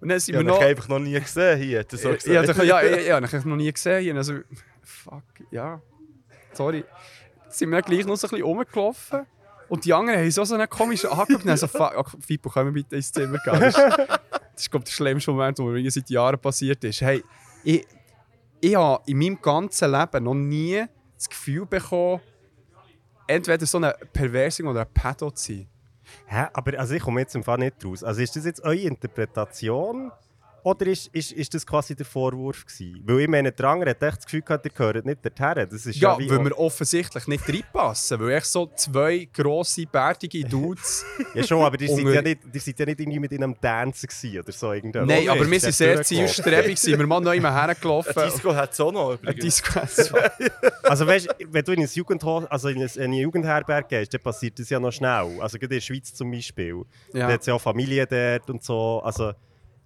[0.00, 0.56] Und dann sind Ja, wir ich noch...
[0.60, 1.78] habe einfach noch nie gesehen hier.
[1.80, 2.58] er so Ja, gesagt.
[2.58, 4.10] ja, ja, ja, ja, ich habe noch nie gesehen.
[4.10, 4.34] Und Also,
[4.82, 5.80] fuck, ja,
[6.52, 6.84] sorry.
[7.50, 9.26] Sind wir gleich noch so ein bisschen rumgelaufen.
[9.68, 11.44] Und die anderen haben so, einen komischen angeguckt.
[11.44, 11.68] Und dann so,
[12.20, 13.60] Fipo, können wir bitte ins Zimmer gehen?
[13.60, 17.00] Das ist, glaube ich, der schlimmste Moment, der mir seit Jahren passiert ist.
[17.00, 17.22] Hey,
[17.62, 17.86] ich,
[18.60, 20.84] ich habe in meinem ganzen Leben noch nie
[21.16, 22.20] das Gefühl bekommen,
[23.26, 25.68] entweder so eine Perversing oder ein Pedo zu sein.
[26.26, 26.46] Hä?
[26.52, 28.02] Aber also ich komme jetzt im Fall nicht raus.
[28.02, 30.10] Also ist das jetzt eure Interpretation
[30.64, 33.02] oder ist, ist, ist das quasi der Vorwurf gewesen?
[33.04, 35.66] Weil ich meine, der andere hat echt das Gefühl gehabt, ihr gehört nicht dorthin.
[35.70, 38.20] Das ist ja, Ja, wie weil wir offensichtlich nicht reinpassen.
[38.20, 41.04] Weil echt so zwei grosse, bärtige Dudes...
[41.34, 43.60] Ja schon, aber seid Unter- ja nicht, ihr seid ja nicht irgendwie mit in einem
[43.60, 44.72] Tanzen gewesen oder so.
[44.72, 46.78] Nein, aber wir sind sehr zielstrebig.
[46.78, 48.16] Sind wir mal noch immer hergelaufen.
[48.16, 49.62] Ein Disco hat es auch noch Ein übrigens.
[49.62, 49.80] Disco.
[49.86, 50.16] so.
[50.82, 54.58] Also weißt, wenn du in, ein Jugendho also in ein- eine Jugendherberge gehst, dann passiert
[54.58, 55.38] das ja noch schnell.
[55.40, 56.82] Also gerade in der Schweiz zum Beispiel.
[57.12, 57.26] Da Ja.
[57.28, 59.00] hat es ja auch Familie dort und so.
[59.04, 59.32] Also,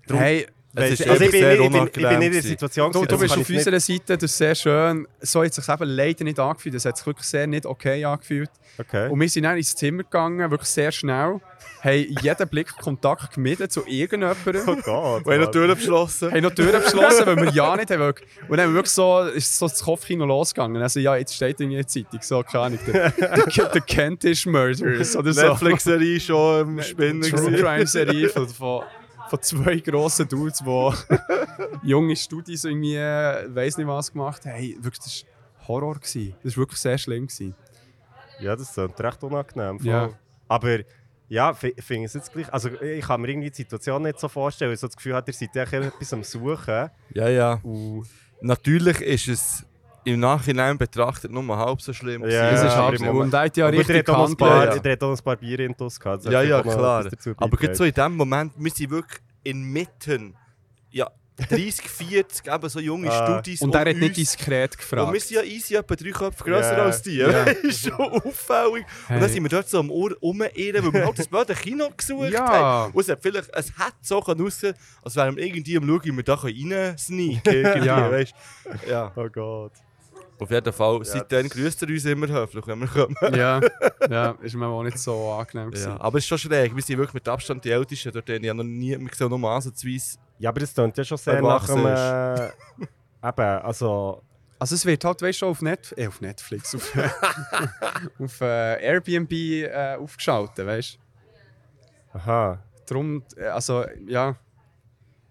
[0.08, 2.42] Hey, weisst, ist also ich, bin sehr ich, bin, ich bin nicht in der.
[2.42, 5.06] Situation, du, du bist auf nicht- unserer Seite, das ist sehr schön.
[5.20, 6.74] So hat es sich eben leider nicht angefühlt.
[6.74, 8.50] Das hat sich wirklich sehr nicht okay angefühlt.
[8.78, 9.10] Okay.
[9.10, 11.40] Und wir sind dann ins Zimmer gegangen, wirklich sehr schnell.
[11.82, 14.62] Haben jeden Blick Kontakt gemieden zu irgendjemandem.
[14.66, 14.84] Oh Gott.
[14.84, 15.40] Wir haben noch Mann.
[15.40, 16.30] die Tür abgeschlossen.
[16.30, 18.02] haben noch die Tür abgeschlossen, weil wir ja nicht haben.
[18.02, 18.16] Und
[18.50, 20.80] dann haben wir wirklich so, ist so das Kopfkino losgegangen.
[20.80, 25.16] Also ja, jetzt steht in der Zeitung, so, keine Ahnung, der, der, der Kentish Murders
[25.16, 25.48] oder so.
[25.48, 27.22] Netflix-Serie schon im Spinnen.
[27.22, 27.64] True gewesen.
[27.64, 28.48] Crime Serie von,
[29.32, 34.52] von, zwei grossen Dudes, die junge Studis irgendwie, äh, weiss nicht was gemacht haben.
[34.52, 35.24] Hey, wirklich, das
[35.58, 35.94] war Horror.
[35.94, 36.34] Gewesen.
[36.42, 37.26] Das war wirklich sehr schlimm.
[37.26, 37.54] Gewesen.
[38.40, 39.78] Ja, das ist recht unangenehm.
[39.82, 40.10] Ja.
[40.48, 40.80] Aber
[41.28, 42.52] ja, finde ich es jetzt gleich.
[42.52, 45.14] Also ich kann mir irgendwie die Situation nicht so vorstellen, weil ich so das Gefühl
[45.14, 46.90] habe, ihr seid ja etwas am Suchen.
[47.14, 47.60] Ja, ja.
[47.62, 48.06] Und
[48.44, 49.64] Natürlich ist es
[50.04, 52.24] im Nachhinein betrachtet nur halb so schlimm.
[52.28, 52.50] Ja.
[52.50, 53.04] Das ist halb so.
[53.04, 54.38] Moment- Und er hat ja Aber richtig hat ein gehandelt.
[54.38, 54.78] paar, ja.
[54.78, 55.98] der hat auch ein paar Bier in gehabt.
[56.04, 57.06] Das hat Ja, ja, auch noch klar.
[57.36, 60.34] Aber gerade so in dem Moment, wir sind wirklich inmitten,
[60.90, 61.08] ja,
[61.48, 63.40] 30, 40, eben so junge Ah.
[63.40, 63.62] Studis.
[63.62, 64.14] Und er hat nicht uns.
[64.16, 65.12] diskret Und gefragt.
[65.12, 66.84] wir sind ja easy etwa drei Köpfe grösser Ja.
[66.84, 67.16] als die.
[67.16, 67.44] Ja.
[67.44, 68.84] Das ist schon auffällig.
[69.08, 69.16] Hey.
[69.16, 71.88] Und dann sind wir dort so am Ohr rumirren, weil wir halt das blöde Kino
[71.96, 72.46] gesucht Ja.
[72.48, 72.92] haben.
[72.92, 76.04] Und es, hat vielleicht, es hätte so können aussehen als wären wir irgendwie am Schauen,
[76.04, 78.10] wie wir da rein sneaken irgendwie, Ja.
[78.10, 78.34] weißt?
[78.88, 79.12] Ja.
[79.16, 79.72] Oh Gott.
[80.42, 83.16] Auf jeden Fall, seitdem grüßt er uns immer höflich, wenn wir kommen.
[83.34, 83.60] ja,
[84.10, 85.70] ja, ist mir auch nicht so angenehm.
[85.70, 85.90] gewesen.
[85.90, 86.74] Ja, aber es ist schon schräg.
[86.74, 88.10] Wir sind wirklich mit Abstand die Ältesten.
[88.12, 90.18] Dort habe ich ja noch nie, wir sehen nur ansatzweise.
[90.38, 91.86] Ja, aber das klingt ja schon sehr nach dem...
[91.86, 92.52] erwachsen
[93.22, 94.22] Äh, eben, also...
[94.58, 96.92] Also es wird halt, weißt du, auf, Netf äh, auf Netflix, auf,
[98.20, 100.98] auf äh, Airbnb äh, aufgeschaltet, weißt
[102.12, 102.18] du?
[102.18, 102.62] Aha.
[102.86, 104.36] Darum, äh, also, ja,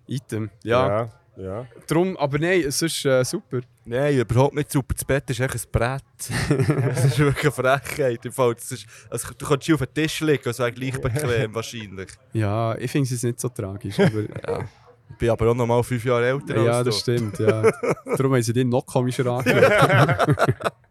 [0.05, 0.87] Item, ja.
[0.87, 1.09] Ja.
[1.37, 1.65] Ja.
[1.87, 3.61] Drum, aber nein, es ist äh, super.
[3.85, 4.93] Nein, überhaupt nicht super.
[4.93, 6.03] Das Bett ist echt ein Brett.
[6.87, 8.25] das ist wirklich eine Frechheit.
[8.25, 10.99] Im Fall, das ist, also, du kannst hier auf den Tisch liegen, das wäre gleich
[11.01, 12.09] bequem wahrscheinlich.
[12.33, 14.65] Ja, ich finde es jetzt nicht so tragisch, aber Ja.
[15.09, 17.17] Ich bin aber auch noch mal fünf Jahre älter ja, als das du.
[17.17, 17.63] stimmt, ja.
[18.05, 20.37] Darum haben sie den noch komischer angeschaut.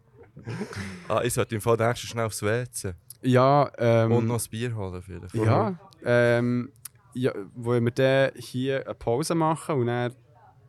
[1.08, 2.94] Ah, ich sollte im Fall nächstes schnell aufs WC.
[3.22, 5.34] Ja, ähm, Und noch ein Bier holen vielleicht.
[5.34, 6.72] ja, ähm,
[7.14, 10.14] ja, wollen wir dann hier eine Pause machen und dann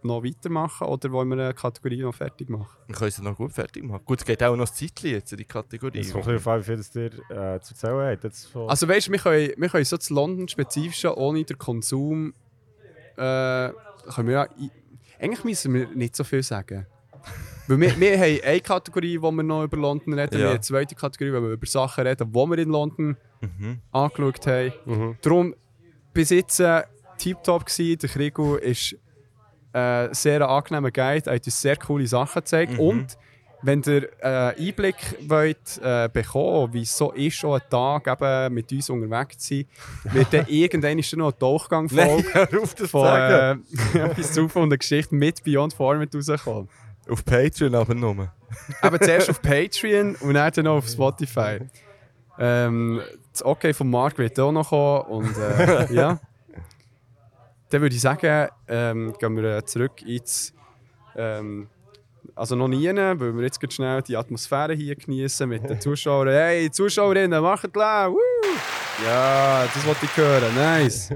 [0.03, 2.77] noch weitermachen oder wollen wir eine Kategorie noch fertig machen?
[2.87, 4.03] Dann können sie noch gut fertig machen.
[4.05, 5.99] Gut, es geht auch noch ein Zeitchen jetzt in die Kategorie.
[5.99, 8.23] Es kommt ein bisschen auf, wie viel das dir äh, zu erzählen hat.
[8.23, 11.57] Jetzt von- Also weißt du, wir können, wir können so zu London spezifische ohne den
[11.57, 12.33] Konsum
[13.17, 13.69] äh,
[14.15, 14.47] können wir ja,
[15.19, 16.85] eigentlich müssen wir nicht so viel sagen.
[17.67, 20.45] Weil wir, wir haben eine Kategorie, wo wir noch über London reden, wir Ja.
[20.47, 23.79] haben eine zweite Kategorie, wo wir über Sachen reden, die wir in London Mhm.
[23.91, 24.73] angeschaut haben.
[24.85, 25.17] Mhm.
[25.21, 25.55] Darum,
[26.13, 26.83] bis jetzt äh,
[27.17, 27.97] tiptop gsi.
[27.97, 28.95] Der Krigo ist
[29.73, 32.73] äh, sehr angenehmer Guide, er hat uns sehr coole Sachen gezeigt.
[32.73, 32.79] Mhm.
[32.79, 33.17] Und
[33.63, 34.95] wenn ihr äh, Einblick
[35.27, 39.55] wollt, äh, bekommen wie es so ist, schon einen Tag eben mit uns unterwegs zu
[39.55, 39.65] sein,
[40.13, 43.51] wird dann irgendwann ist dann noch ein Tauchgang folgen von äh,
[43.93, 46.69] etwas zu von der Geschichte mit Beyond Format rauskommen.
[47.09, 48.31] Auf Patreon aber nur.
[48.83, 51.59] Eben zuerst auf Patreon und dann, dann noch auf Spotify.
[52.39, 53.01] Ähm,
[53.31, 56.19] das Okay von Mark wird auch noch kommen und äh, ja.
[57.71, 60.53] Dann würde ich sagen, ähm, gehen wir äh, zurück ins.
[61.15, 61.67] Ähm,
[62.35, 66.27] also noch nie, weil wir jetzt schnell die Atmosphäre hier genießen mit den Zuschauern.
[66.29, 68.15] Hey, Zuschauerinnen, macht laut!
[69.05, 70.53] Ja, das wollte ich hören.
[70.55, 71.09] Nice.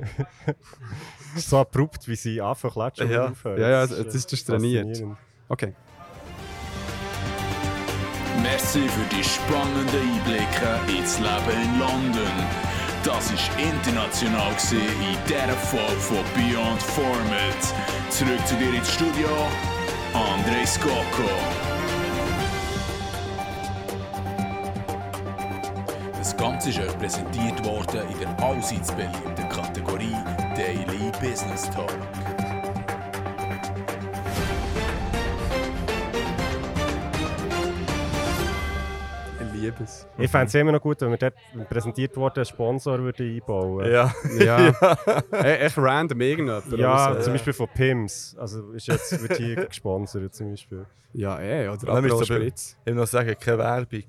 [1.35, 3.25] so abrupt, wie sie anfangen zu klatschen Ja.
[3.25, 3.61] und aufhören.
[3.61, 4.87] Ja, ja, äh, das ist das trainiert.
[4.87, 5.17] faszinierend.
[5.49, 5.73] Okay.
[8.41, 12.31] Merci für die spannenden Einblicke ins Leben in London.
[13.05, 17.61] Das war international in dieser Folge von Beyond Format.
[18.09, 19.27] Zurück zu dir ins Studio,
[20.11, 21.29] André Skoko.
[26.17, 30.15] Das Ganze ist euch präsentiert worden in der allseits beliebten Kategorie
[30.55, 31.93] Daily Business Talk.
[39.55, 40.07] Liebe es.
[40.17, 41.33] Ich fände es immer noch gut, wenn wir dort
[41.69, 44.13] präsentiert worden einen Sponsor würden einbauen Ja.
[44.39, 44.69] Ja.
[45.31, 46.67] E- Echt random irgendjemand.
[46.67, 47.23] oder Ja, was?
[47.23, 48.35] zum Beispiel von Pims.
[48.39, 50.85] Also ist jetzt, wird hier gesponsert zum Beispiel.
[51.13, 52.75] Ja, eh, oder Aperol Spritz.
[52.81, 54.03] Ich will noch sagen, keine Werbung.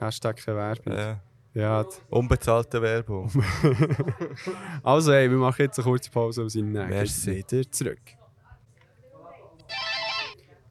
[0.00, 0.92] Hashtag keine Werbung.
[0.94, 1.20] Ja.
[1.54, 1.84] Ja.
[2.10, 3.30] Unbezahlte Werbung.
[4.82, 7.44] Also, hey, wir machen jetzt eine kurze Pause und sind Merci.
[7.50, 7.98] wieder zurück.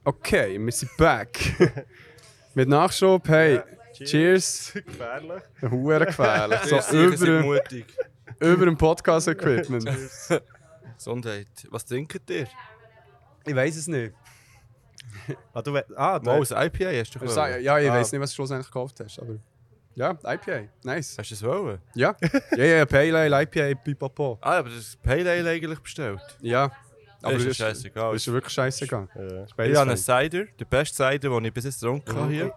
[0.03, 1.38] Okay, wir sind back.
[2.55, 3.59] Mit Nachschub, hey,
[4.06, 4.74] cheers.
[4.74, 5.43] Gefährlich.
[5.62, 6.60] Hure gefährlich.
[6.62, 7.86] so über, mutig.
[8.39, 9.89] über dem Podcast-Equipment.
[10.98, 11.48] Gesundheit.
[11.70, 12.48] Was trinkt ihr?
[13.45, 14.14] Ich weiß es nicht.
[15.54, 17.64] Ah, du, ah, Mal du, ein IPA hast du wollen?
[17.64, 17.93] Ja, ich Ah.
[17.93, 19.36] weiß nicht, was du schlussendlich gekauft hast, aber...
[19.95, 21.16] Ja, IPA, nice.
[21.18, 21.80] Hast du es wollen?
[21.95, 22.16] Ja,
[22.56, 24.38] ja, ja, Pale Ale, IPA, pipapo.
[24.41, 26.22] Ah, aber das ist Pale Ale eigentlich bestellt.
[26.41, 26.72] Ja,
[27.24, 28.14] aber ist das scheißegal.
[28.14, 29.08] Das ist wirklich scheißegal.
[29.16, 29.43] Ja.
[29.66, 29.98] Ich habe einen.
[29.98, 32.54] Cider, der beste Cider, den ich bis jetzt getrunken habe hier.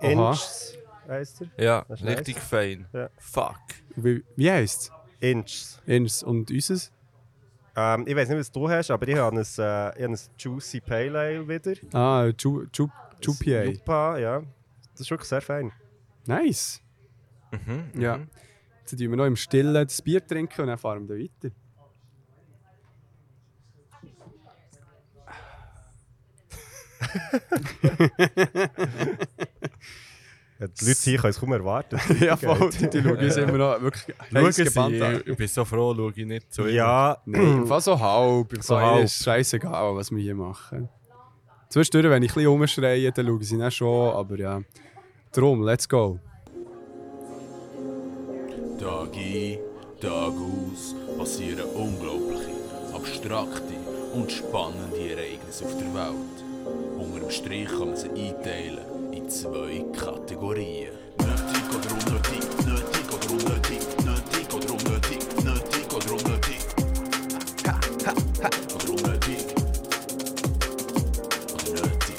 [1.10, 1.48] Heisst er.
[1.64, 2.44] Ja, Das ist richtig nice.
[2.48, 2.86] fein.
[2.92, 3.10] Ja.
[3.18, 3.58] Fuck.
[3.96, 4.92] Wie, wie heisst es?
[5.20, 5.82] Inchs.
[5.86, 6.92] Ins und unseres?
[7.76, 10.18] Ähm, ich weiß nicht, was du hast, aber ich habe ein, äh, ich habe ein
[10.38, 11.72] Juicy Pale Ale wieder.
[11.92, 12.90] Ah, Ju- Ju-
[13.20, 13.64] Jupier.
[13.70, 14.42] Jupa, ja.
[14.92, 15.72] Das ist wirklich sehr fein.
[16.26, 16.80] Nice.
[17.52, 18.00] Mhm.
[18.00, 18.20] Ja.
[18.80, 21.50] Jetzt tun wir noch im Stillen das Bier trinken und dann fahren wir weiter.
[30.60, 31.98] Ja, die Leute hier können es kaum erwarten.
[32.20, 32.68] ja, voll.
[32.78, 35.16] Die, die schauen uns immer noch wirklich gebannt an.
[35.16, 36.66] ich, ich bin so froh, schaue ich nicht zu.
[36.66, 38.52] Ja, Nein, fast so halb.
[38.56, 39.04] So So halb.
[39.04, 40.90] ist scheißegal, was wir hier machen.
[41.70, 44.60] Zwischendurch, wenn ich ein bisschen rumschreie, dann schauen sie dann schon, aber ja.
[45.32, 46.18] Drum, let's go.
[48.78, 49.58] Tag ein,
[50.00, 52.50] Tag aus passieren unglaubliche,
[52.94, 53.74] abstrakte
[54.12, 56.44] und spannende Ereignisse auf der Welt.
[56.98, 58.89] Unter dem Strich kann man sie einteilen in
[59.30, 60.90] zwei Kategorien.
[61.18, 66.60] Nötig oder unnötig, nötig oder unnötig, nötig oder unnötig, nötig oder unnötig.
[67.64, 67.72] Ha,
[68.06, 68.12] ha,
[68.42, 68.50] ha.
[68.74, 69.46] Oder unnötig.
[71.54, 72.18] Oder nötig.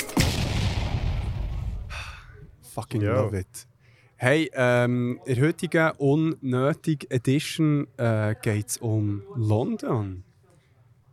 [2.73, 3.21] Fucking Ja.
[3.21, 3.67] love it.
[4.15, 10.23] Hey, ähm, in der heutigen unnötig Edition äh, geht es um London.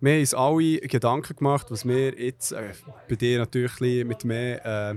[0.00, 2.72] Wir haben uns alle Gedanken gemacht, was wir jetzt, äh,
[3.08, 4.94] bei dir natürlich mit mehr äh,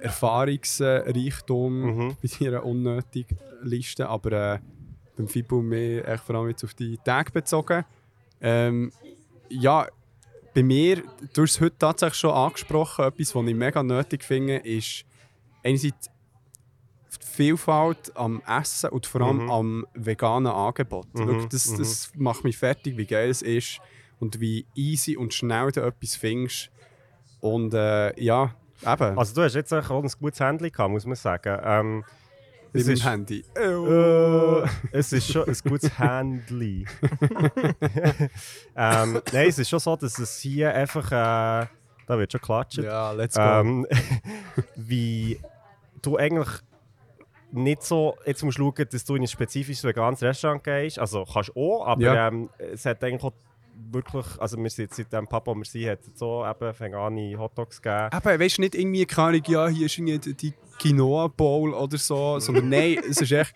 [0.00, 2.16] Erfahrungsreichtum Mhm.
[2.22, 4.58] bei deiner unnötigen Liste, aber äh,
[5.16, 7.84] beim FIBU mehr echt vor allem jetzt auf die Tage bezogen.
[8.40, 8.92] Ähm,
[9.48, 9.86] ja,
[10.54, 11.02] bei mir,
[11.34, 15.04] du hast es heute tatsächlich schon angesprochen, etwas, was ich mega nötig finde, ist
[15.62, 16.08] einerseits
[17.22, 19.50] die Vielfalt am Essen und vor allem Mhm.
[19.50, 21.06] am veganen Angebot.
[21.14, 23.80] Mhm, Wirklich, das, das macht mich fertig, wie geil es ist
[24.20, 26.70] und wie easy und schnell du etwas findest.
[27.40, 29.18] Und äh, ja, eben.
[29.18, 31.58] Also du hast jetzt auch ein gutes Handling gehabt, muss man sagen.
[31.62, 32.04] Ähm,
[32.72, 33.44] Es ist- Handy.
[33.56, 36.86] Äh, es ist schon ein gutes Handy.
[38.76, 41.10] ähm, nein, es ist schon so, dass es hier einfach.
[41.10, 41.66] Äh,
[42.06, 42.78] da wird schon klatscht.
[42.78, 43.40] Ja, let's go.
[43.42, 43.86] Ähm,
[44.76, 45.38] wie
[46.02, 46.48] du eigentlich
[47.52, 48.16] nicht so.
[48.24, 50.98] Jetzt musst du schauen, dass du in ein spezifisches veganes Restaurant gehst.
[50.98, 52.28] Also kannst du auch, aber Ja.
[52.28, 53.32] ähm, es hat eigentlich auch
[53.92, 54.26] wirklich.
[54.38, 57.80] Also, wir sind jetzt seit dem Papa, wo wir sind, hat so eben vegane Hotdogs
[57.80, 58.10] gegeben.
[58.12, 61.98] Eben, weißt du, nicht irgendwie, keine Ahnung, ja, hier ist irgendwie die Quinoa Bowl oder
[61.98, 63.54] so, sondern nein, es ist echt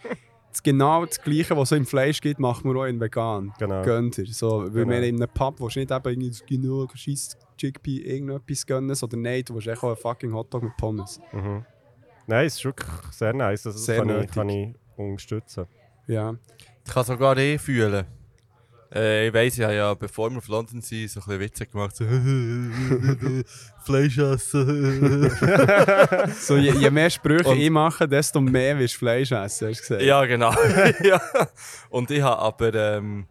[0.63, 3.53] genau das Gleiche, was es im Fleisch gibt, machen wir auch in vegan.
[3.59, 3.83] Genau.
[3.83, 4.27] Gönnt ihr.
[4.27, 4.89] So, weil Genau.
[4.91, 9.23] wir in einem Pub, wo du nicht eben irgendwie Quinoa, Scheiss, Chickpea, irgendetwas gönnen, sondern
[9.23, 11.21] nein, du willst echt auch einen fucking Hotdog mit Pommes.
[11.33, 11.65] Mhm.
[12.27, 13.67] Nein, es ist wirklich sehr nice.
[13.67, 15.67] Also, das Sehr kann, ich, kann ich unterstützen.
[16.07, 16.35] Ja.
[16.87, 18.07] Ich kann sogar eh fühlen.
[18.95, 21.67] Äh, ich weiss, ich habe ja, bevor wir auf London sind, so ein bisschen Witze
[21.67, 21.97] gemacht.
[21.97, 22.05] So,
[23.85, 25.31] Fleisch essen.
[26.41, 29.61] So, je, je mehr Sprüche Und- ich mache, desto mehr willst du Fleisch essen, hast
[29.61, 30.03] du gesagt.
[30.03, 30.55] ja, genau.
[31.03, 31.21] ja.
[31.91, 33.27] Und ich habe aber ähm,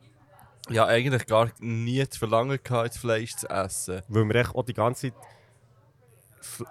[0.70, 4.02] ja, eigentlich gar nie das Verlangen gehabt, Fleisch zu essen.
[4.10, 5.14] Weil wir echt auch die ganze Zeit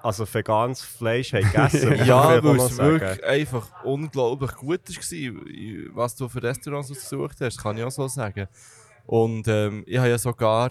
[0.03, 2.05] also veganes Fleisch haben gegessen.
[2.05, 7.79] Ja, weil es wirklich einfach unglaublich gut war, was du für Restaurants ausgesucht hast, kann
[7.79, 8.49] ich auch so sagen.
[9.07, 10.71] Und ähm, ich habe ja sogar,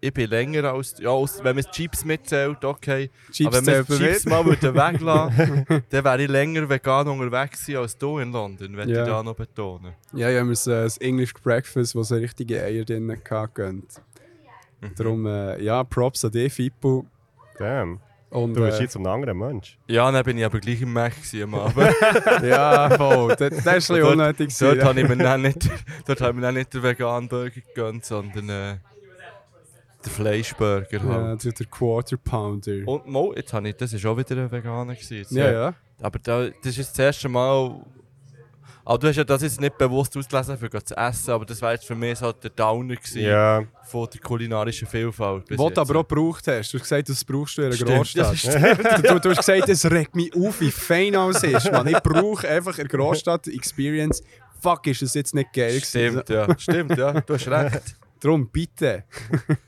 [0.00, 3.10] ich bin länger als, ja, aus, wenn man Chips mitzählt, okay.
[3.32, 4.32] Chips aber wenn wir die selber Chips mit.
[4.72, 9.02] mal weglassen dann wäre ich länger vegan unterwegs gewesen als du in London, würde Ja.
[9.02, 9.92] ich da noch betonen.
[10.12, 13.50] Ja, ich habe mir das, äh, das English Breakfast, wo so richtige Eier drin hatte,
[13.54, 14.02] gönnt.
[14.80, 14.94] Mhm.
[14.96, 17.06] Darum, äh, ja, Props an dich, Fippo.
[17.58, 18.00] Damn.
[18.30, 19.78] Und, Du bist äh, jetzt ein anderer Mensch.
[19.86, 21.88] Ja, dann bin ich aber gleich im gewesen am Abend.
[22.42, 23.28] Ja, voll.
[23.36, 24.58] Das, das ist ein bisschen Dort- unnötig.
[24.58, 24.84] Dort gewesen.
[24.88, 25.70] habe ich mir dann nicht,
[26.06, 28.76] dort habe ich mir dann nicht den veganen Burger gegönnt, sondern äh,
[30.04, 31.44] den Fleischburger Ja, halt.
[31.44, 32.86] der der Quarter Pounder.
[32.86, 34.94] Und Mo, jetzt habe ich, das war auch wieder ein Veganer.
[34.94, 35.16] Gewesen.
[35.18, 35.74] Jetzt, ja, ja.
[36.02, 37.80] Aber da, das ist das erste Mal...
[38.88, 41.72] Aber du hast ja das jetzt nicht bewusst ausgelesen, für zu essen, aber das war
[41.72, 43.64] jetzt für mich so der Downer Ja.
[43.82, 45.42] von der kulinarischen Vielfalt.
[45.50, 46.72] Was du aber auch gebraucht hast.
[46.72, 49.04] Du hast gesagt, das brauchst du in einer Stimmt, Großstadt.
[49.10, 51.72] du, du hast gesagt, es regt mich auf, wie fein alles ist.
[51.72, 54.22] Man, ich brauche einfach in der Großstadt Experience.
[54.62, 56.22] Fuck, ist das jetzt nicht geil gewesen.
[56.22, 56.58] Stimmt, ja.
[56.58, 57.20] Stimmt, ja.
[57.20, 57.96] Du hast recht.
[58.20, 59.04] Darum, bitte.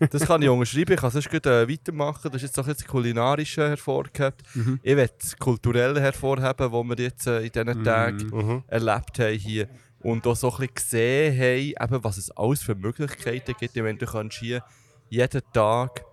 [0.10, 0.92] Das kann ich unterschreiben.
[0.94, 2.30] Ich kann sonst gut äh, weitermachen.
[2.32, 4.36] Das ist jetzt auch jetzt das Kulinarische hervorgehoben.
[4.54, 4.80] Mhm.
[4.82, 8.64] Ich will das Kulturelle hervorheben, was wir jetzt äh, in diesen Tagen Mhm.
[8.66, 9.68] erlebt haben hier.
[10.00, 13.76] Und auch so ein bisschen gesehen haben, eben, was es alles für Möglichkeiten gibt.
[13.76, 14.62] Ich meine, du kannst hier
[15.08, 16.04] jeden Tag...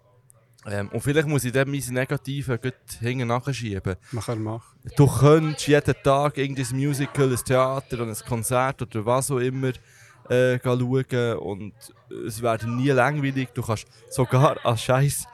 [0.68, 2.58] Ähm, und vielleicht muss ich dann meine Negativen
[3.00, 3.96] hinten nachschieben.
[4.12, 4.74] Nachher mach.
[4.98, 9.74] Du könntest jeden Tag irgendein Musical, ein Theater oder ein Konzert oder was auch immer
[10.28, 11.74] äh, schauen und
[12.28, 13.50] es werden nie langweilig.
[13.54, 15.26] Du kannst sogar an scheiß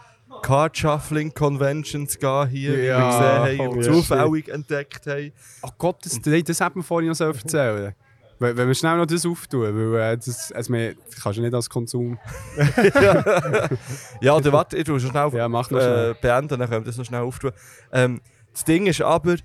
[0.41, 5.31] Card Shuffling Conventions gehen hier, wie Ja, wir gesehen haben oh, ja, zufällig entdeckt haben.
[5.61, 7.93] Oh Gott, das, das, das hat man vorhin noch so erzählen
[8.41, 11.43] wenn, wenn wir schnell noch das auftun, weil äh, das, also, wir, das kannst du
[11.43, 12.17] nicht als Konsum.
[14.21, 16.15] Ja, oder warte, ich tue schon schnell Ja, mach noch äh, schnell.
[16.15, 17.51] beenden, dann können wir das noch schnell auftun.
[17.91, 18.19] Ähm,
[18.51, 19.35] das Ding ist aber,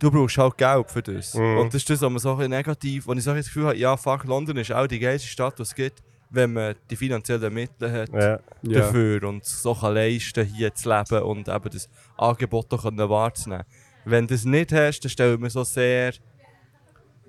[0.00, 1.34] du brauchst halt Geld für das.
[1.34, 1.58] Mhm.
[1.58, 3.76] Und das ist das, was man so ein negativ, wo ich so das Gefühl habe,
[3.76, 7.52] ja, fuck, London ist auch die geilste Stadt, die es gibt, wenn man die finanziellen
[7.52, 8.12] Mittel hat.
[8.12, 8.38] Ja.
[8.62, 8.80] Ja.
[8.80, 13.08] dafür und es so kann leisten, hier zu leben und eben das Angebot auch können
[13.08, 13.64] wahrzunehmen.
[14.04, 16.12] Wenn du das nicht hast, dann stelle ich mir so sehr,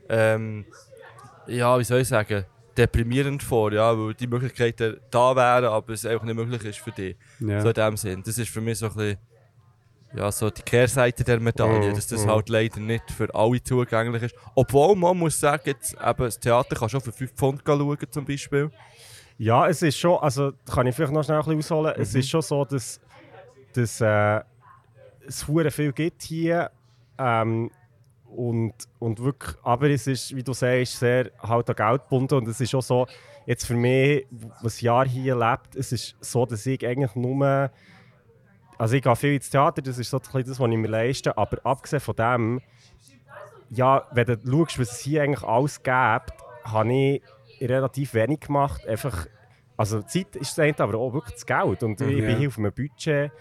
[0.10, 0.66] ähm,
[1.47, 2.45] ja, wie soll ich sagen,
[2.78, 6.91] deprimierend vor, ja, weil die Möglichkeiten da wären, aber es einfach nicht möglich ist für
[6.91, 7.18] dich.
[7.39, 7.62] Ja.
[7.62, 8.24] So in dem Sinn.
[8.24, 9.18] Das ist für mich so ein bisschen,
[10.16, 12.32] ja, so die Kehrseite der Medaille, Mhm, dass das mhm.
[12.32, 14.36] halt leider nicht für alle zugänglich ist.
[14.56, 18.26] Obwohl man muss sagen, jetzt, eben, das Theater kann schon für 5 Pfund schauen zum
[18.26, 18.72] Beispiel.
[19.38, 21.93] Ja, es ist schon, also kann ich vielleicht noch schnell ein bisschen ausholen.
[21.97, 22.99] Es ist schon so, dass,
[23.73, 24.41] dass äh,
[25.27, 26.71] es hure viel gibt hier.
[27.17, 27.71] Ähm,
[28.36, 32.36] und, und wirklich, aber es ist, wie du sagst, sehr halt an Geld gebunden.
[32.36, 33.07] Und es ist auch so,
[33.45, 34.25] jetzt für mich,
[34.61, 37.71] was Jahr hier lebt, es ist so, dass ich eigentlich nur.
[38.77, 41.38] Also ich gehe viel ins Theater, das ist so ein das, was ich mir leiste.
[41.38, 42.61] Aber abgesehen von dem,
[43.69, 47.21] ja, wenn du schaust, was es hier eigentlich alles gibt, habe ich
[47.62, 48.86] relativ wenig gemacht.
[48.88, 49.28] Einfach,
[49.78, 51.84] also Zeit ist das eine, aber auch wirklich das Geld.
[51.84, 52.26] Und ich Ja.
[52.28, 53.32] bin hier auf einem Budget.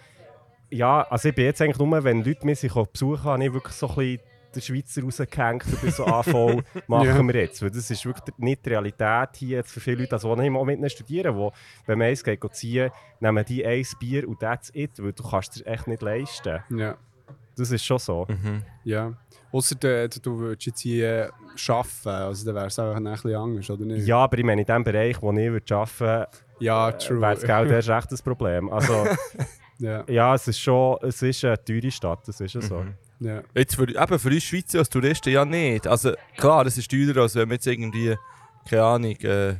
[0.71, 3.75] Ja, also ich bin jetzt eigentlich nur, wenn Leute mich auch besuchen, habe ich wirklich
[3.75, 4.21] so ein bisschen
[4.55, 7.23] den Schweizer rausgehängt und bin so AV machen Ja.
[7.23, 7.63] wir jetzt.
[7.63, 10.65] Weil das ist wirklich nicht die Realität hier jetzt für viele Leute, also die mal
[10.65, 11.53] mit studieren, wo,
[11.87, 12.91] wenn man eins geht, ziehen,
[13.21, 16.61] nehmen die ein Bier und that's it, weil du kannst es echt nicht leisten.
[16.71, 16.97] ja.
[17.61, 18.27] Das ist schon so.
[18.85, 19.13] Ja.
[19.53, 21.33] Ausser du, du, du würdest jetzt hier
[21.69, 24.07] arbeiten, also dann wäre es auch ein bisschen anders, oder nicht?
[24.07, 26.29] Ja, aber ich meine, in dem Bereich, wo ich würde arbeiten würde,
[26.61, 27.21] ja true.
[27.21, 28.71] wäre das Geld erst recht ein Problem.
[28.71, 29.07] Also,
[29.79, 30.05] ja.
[30.09, 32.85] ja, es ist schon es ist eine teure Stadt, das ist ja so.
[33.19, 33.43] Ja.
[33.55, 35.87] Jetzt für, eben für uns Schweizer als Touristen ja nicht.
[35.87, 38.17] Also klar, es ist teurer, als wenn man jetzt irgendwie,
[38.69, 39.57] keine Ahnung, äh,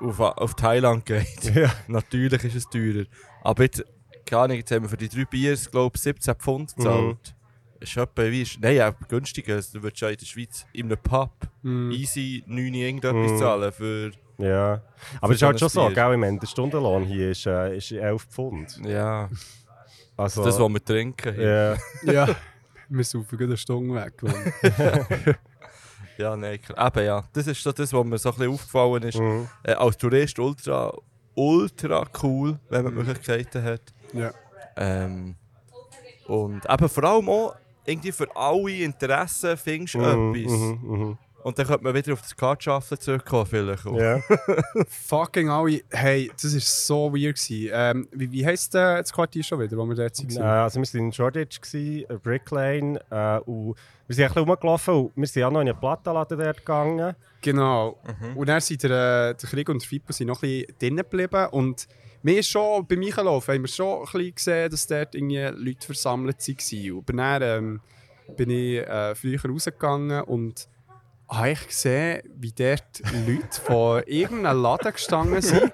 [0.00, 1.54] auf, auf Thailand geht.
[1.54, 1.70] Ja.
[1.88, 3.04] Natürlich ist es teurer.
[3.42, 3.84] Aber jetzt,
[4.26, 7.34] keine Ahnung, jetzt haben wir für die drei Biers, glaube ich, 17 Pfund gezahlt.
[7.80, 9.54] Ist etwa wie, ist- nein, ja, günstiger.
[9.56, 11.30] Also, Du würdest ja in der Schweiz in einem Pub
[11.62, 11.90] Mhm.
[11.92, 13.38] easy 9 irgendetwas Mhm.
[13.38, 14.82] zahlen für, Ja.
[15.20, 16.12] Aber es ist halt schon so, gell?
[16.12, 18.78] Ich meine, der Stundenlohn hier ist, äh, ist 11 Pfund.
[18.84, 19.28] ja,
[20.16, 21.34] Also, das, was wir trinken.
[21.34, 21.78] hier.
[22.04, 22.12] ja.
[22.28, 22.36] ja.
[22.88, 24.22] Wir saufen gerade eine Stunde weg.
[26.18, 26.86] Ja, nein, klar.
[26.96, 27.24] eben ja.
[27.32, 29.18] Das ist so das, was mir so ein bisschen aufgefallen ist.
[29.18, 29.48] Mhm.
[29.62, 30.90] Äh, als Tourist ultra,
[31.36, 33.82] ultra cool, wenn man die Möglichkeiten hat.
[34.12, 34.32] ja.
[34.76, 35.36] Ähm,
[36.26, 37.54] und eben vor allem auch
[37.86, 40.52] irgendwie für alle Interessen findest du Mhm, etwas.
[40.52, 41.18] mhm, mhm.
[41.46, 43.86] Und dann könnte man wieder auf das Kartschaffeln zurückkommen vielleicht.
[43.86, 43.96] auch.
[43.96, 44.20] Ja.
[44.88, 45.80] Fucking alle.
[45.90, 47.36] Hey, das war so weird.
[47.36, 47.70] Gewesen.
[47.72, 50.42] Ähm, wie, wie heisst äh, das Quartier schon wieder, wo wir dort Äh, waren?
[50.64, 53.00] also wir waren in Shoreditch, gewesen, äh, Brick Lane.
[53.10, 53.76] Äh, und
[54.08, 57.14] wir sind ein bisschen rumgelaufen und wir sind auch noch in einen Plattenladen dort gegangen.
[57.42, 57.96] Genau.
[58.34, 60.96] Und dann sind der, äh, der Krieg und der Fippo sind noch ein bisschen drinnen
[60.96, 61.46] geblieben.
[61.52, 61.86] Und
[62.24, 65.86] mir ist schon, beim Einlaufen haben wir schon ein bisschen gesehen, dass dort irgendwie Leute
[65.86, 66.98] versammelt waren.
[66.98, 67.80] Aber dann ähm,
[68.36, 70.66] bin ich äh, früher rausgegangen und
[71.28, 75.72] habe ich gesehen, wie dort Leute von irgendeinem Laden gestanden sind.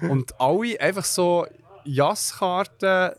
[0.00, 1.46] Und alle einfach so
[1.84, 3.12] Jasskarten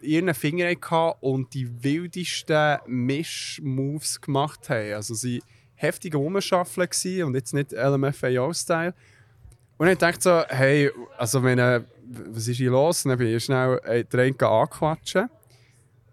[0.00, 4.94] in ihren Fingern hatten und die wildesten Mischmoves gemacht haben.
[4.94, 5.42] Also sie
[5.74, 6.88] heftig rumschaffeln
[7.24, 8.94] und jetzt nicht LMFAO-Style.
[9.78, 11.82] Und ich dachte so, hey, also wenn, äh,
[12.30, 13.04] was ist hier los?
[13.04, 15.28] Und dann bin ich schnell äh, den einen anquatschen.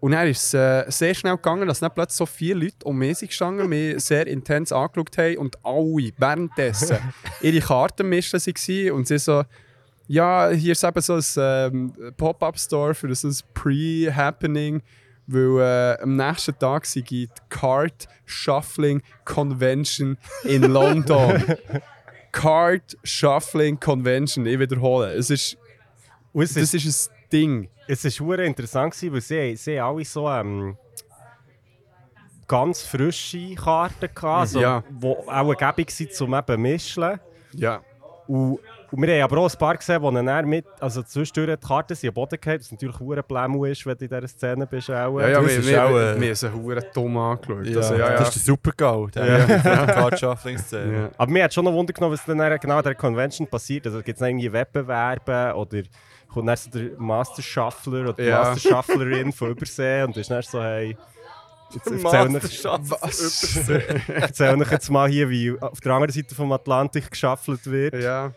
[0.04, 2.98] Und dann ist es äh, sehr schnell gegangen, dass dann plötzlich so viele Leute um
[2.98, 6.98] mich gestanden, mich sehr intens angeschaut haben und alle währenddessen
[7.40, 9.44] ihre Karten mischen waren und sie so,
[10.06, 14.82] ja, hier ist eben so ein ähm, Pop-Up-Store für so ein Pre-Happening,
[15.26, 21.42] weil äh, am nächsten Tag sei die Card Shuffling Convention in London.
[22.30, 25.14] Card Shuffling Convention, ich wiederhole.
[25.14, 25.56] Es ist,
[26.34, 27.68] es das ist, ist ein Ding.
[27.88, 30.76] es ist hure interessant, weil sie, sie alle so ähm,
[32.46, 34.82] ganz frische Karten gehabt, also, Ja.
[34.90, 37.18] die auch gäbig sind zum eben mischen.
[37.52, 37.80] Ja.
[38.26, 38.58] Und,
[38.90, 41.94] und wir haben aber auch ein paar gesehen, die dann mit, also zwischendurch die Karten
[41.94, 44.88] sind am Boden gefallen, was natürlich hure Blämu ist, wenn du in dieser Szene bist.
[44.90, 45.18] Auch.
[45.20, 47.66] Ja, ja, Das wir, ist wir, auch, wir, äh, wir sind hure dumm angeschaut.
[47.66, 48.16] Ja, Also, ja, ja.
[48.18, 49.86] Das ist der Super-GAU, der ja.
[49.86, 50.92] Kartschafflingsszene.
[50.96, 51.10] Ja.
[51.18, 53.86] Aber mir hat schon noch Wunder genommen, was dann genau an der Convention passiert.
[53.86, 55.82] Also gibt es irgendwie Wettbewerbe oder
[56.34, 58.42] kommt dann so der Master Shuffler oder die Ja.
[58.42, 60.96] Master Shufflerin von Übersee und ist dann so, hey,
[61.72, 67.10] jetzt erzähl euch, erzähl euch jetzt mal hier, wie auf der anderen Seite vom Atlantik
[67.10, 67.94] geschaffelt wird.
[67.94, 68.32] Ja.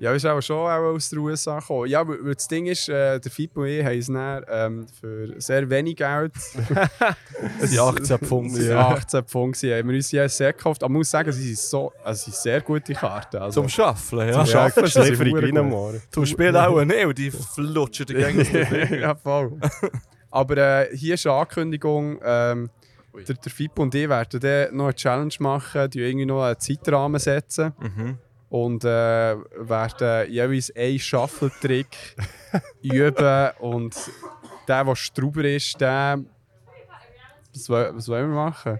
[0.00, 1.88] Ja, ist auch schon auch aus den USA gekommen.
[1.88, 5.40] Ja, weil das Ding ist, äh, der Fippo und ich haben es dann, ähm, für
[5.40, 6.32] sehr wenig Geld,
[7.60, 8.56] Das sind 18 Pfund.
[8.58, 8.88] ja.
[8.88, 10.82] 18 Pfund, gewesen, haben wir uns ja sehr gekauft.
[10.82, 13.36] Aber man muss sagen, sie sind, so, also sie sind sehr gute Karten.
[13.36, 14.32] Also, Zum Schaffeln, ja.
[14.32, 15.32] Zum Ja, Schaffen sind sie.
[15.32, 16.02] Greenamore.
[16.10, 19.00] Zum Spiel auch nicht, und die flutschen die Gänge.
[19.00, 19.52] ja, voll.
[20.30, 22.68] Aber äh, hier ist eine Ankündigung, ähm,
[23.28, 26.58] der, der Fippo und ich werden dann noch eine Challenge machen, die irgendwie noch einen
[26.58, 27.72] Zeitrahmen setzen.
[27.80, 28.18] Mhm.
[28.54, 31.88] Und äh, werden jeweils einen Shuffle-Trick
[32.82, 33.96] üben und
[34.68, 36.20] der, der Strauber ist, der...
[37.52, 38.78] Was, was wollen wir machen?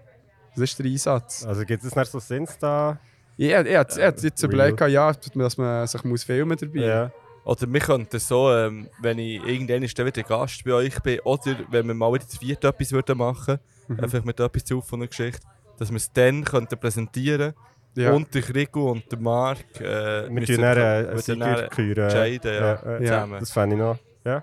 [0.55, 1.45] Was ist der Einsatz?
[1.45, 3.01] Also gibt es nicht so Insta?
[3.37, 7.11] Ich, ich, ich, ich hab jetzt überlegt, ja, dass man sich muss filmen dabei Ja.
[7.45, 11.89] Oder wir könnten so, ähm, wenn ich irgendwann wieder Gast bei euch bin, oder wenn
[11.89, 13.59] wir mal wieder zu viert etwas würden machen
[13.89, 14.01] Mhm.
[14.01, 15.43] einfach mit etwas zu von einer Geschichte,
[15.79, 17.55] dass wir es dann könnten präsentieren
[17.97, 18.13] Ja.
[18.13, 22.05] und der Rico und der Marc äh, Wir müssen dann dann Sieger küren.
[22.05, 22.99] entscheiden, ja, Ja, ja.
[22.99, 23.41] zusammen.
[23.41, 23.99] Das fände ich noch.
[24.25, 24.43] Ja.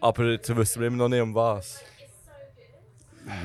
[0.00, 1.80] Aber jetzt wissen wir immer noch nicht um was.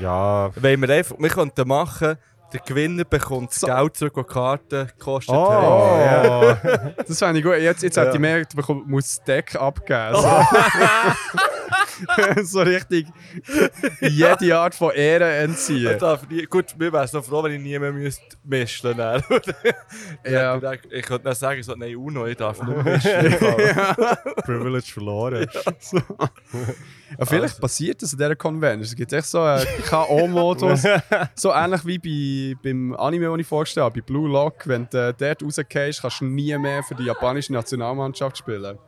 [0.00, 0.50] Ja.
[0.56, 2.18] Wenn wir einfach, wir könnten machen,
[2.52, 6.64] der Gewinner bekommt das Geld zurück, das die Karte gekostet Oh, hat.
[6.64, 6.92] ja.
[7.06, 7.54] Das fände ich gut.
[7.56, 8.02] Jetzt, jetzt Ja.
[8.02, 10.16] hätte ich gemerkt, man muss das Deck abgeben.
[10.16, 10.22] So,
[12.42, 13.06] so richtig
[14.00, 15.92] jede Art von Ehre entziehen.
[15.92, 19.54] Ich darf nie, gut, wir wären so froh, wenn ich nie mehr müsste mischen müsste.
[20.24, 20.56] Ja.
[20.56, 23.10] Ich, ich könnte dann sagen, so, nein, Uno, ich darf nur mischen.
[24.44, 25.46] Privilege verloren.
[27.18, 28.82] Ja, vielleicht passiert das in dieser Convention.
[28.82, 31.02] Es gibt echt so einen K.O.-Modus.
[31.34, 31.98] so ähnlich wie
[32.54, 34.66] bei, beim Anime, den ich vorstelle habe, bei Blue Lock.
[34.66, 38.78] Wenn du dort rausgehst, kannst du nie mehr für die japanische Nationalmannschaft spielen.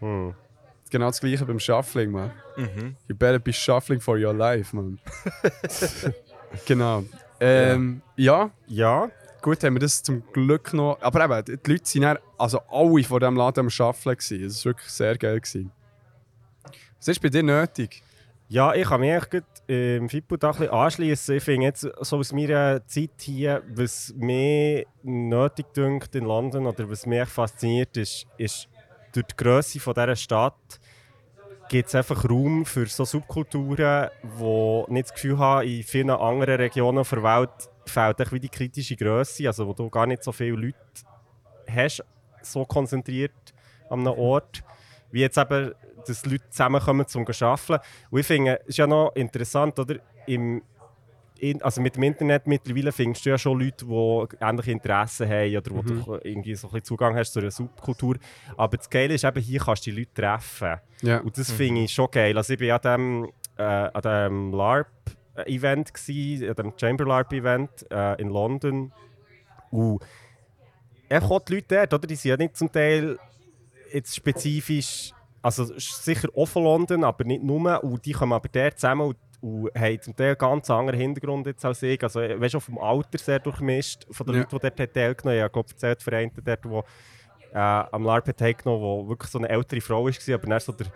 [0.00, 0.34] Hm.
[0.92, 2.32] Genau das gleiche beim Shuffling, man.
[2.54, 2.96] Mhm.
[3.08, 4.98] You better be shuffling for your life, man.
[6.66, 7.04] genau.
[7.40, 8.50] Ähm, ja.
[8.66, 9.10] Ja.
[9.40, 11.00] gut haben wir das zum Glück noch.
[11.00, 14.18] Aber eben, die Leute waren dann, also alle von diesem Laden am Shufflen.
[14.18, 14.44] gewesen.
[14.44, 15.40] Es war wirklich sehr geil.
[15.40, 15.72] Gewesen.
[16.98, 18.02] Was ist bei dir nötig?
[18.48, 21.36] Ja, ich kann mich eigentlich gut, ähm, Fippo da ein bisschen anschließen.
[21.38, 26.90] Ich finde jetzt so aus meiner Zeit hier, was mir nötig dünkt in London oder
[26.90, 28.68] was mich fasziniert, ist, ist
[29.14, 30.80] durch die Größe von dieser Stadt
[31.68, 36.56] gibt es einfach Raum für so Subkulturen, die nicht das Gefühl haben, in vielen anderen
[36.56, 40.56] Regionen der Welt fehlt wie die kritische Größe, also wo du gar nicht so viele
[40.56, 40.76] Leute
[41.68, 42.04] hast,
[42.42, 43.32] so konzentriert
[43.88, 44.62] an einem Ort,
[45.10, 45.72] wie jetzt eben,
[46.06, 47.78] dass Leute zusammenkommen zum Arbeiten.
[48.10, 49.96] Und ich finde, es ist ja noch interessant, oder?
[50.26, 50.62] Im,
[51.60, 55.70] also mit dem Internet mittlerweile findest du ja schon Leute, die ähnliche Interessen haben oder
[55.72, 58.16] wo du irgendwie so ein bisschen Zugang hast zu einer Subkultur.
[58.56, 60.76] Aber das Geile ist eben, hier kannst du die Leute treffen.
[61.02, 61.18] Ja.
[61.18, 62.36] Und das finde ich schon geil.
[62.36, 68.28] Also ich war an dem, äh, an dem LARP-Event, an dem Chamber LARP-Event äh, in
[68.28, 68.92] London.
[69.70, 70.02] Und
[71.08, 72.06] einfach auch die Leute dort, oder?
[72.06, 73.18] die sind ja nicht zum Teil
[73.92, 75.12] jetzt spezifisch,
[75.42, 77.82] also es ist sicher auch von London, aber nicht nur.
[77.82, 81.64] Und die kommen aber dort zusammen und, haben zum Teil einen ganz anderen Hintergrund jetzt
[81.64, 82.02] als ich.
[82.02, 84.40] Also weißt du, auch vom Alter sehr durchmischt, von den Ja.
[84.42, 85.36] Leuten, die dort teilgenommen haben.
[85.36, 86.84] Ich habe glaube erzählt, von einem dort, der
[87.54, 90.72] äh, am LARP hat teilgenommen, wo wirklich so eine ältere Frau war, aber dann so
[90.72, 90.86] der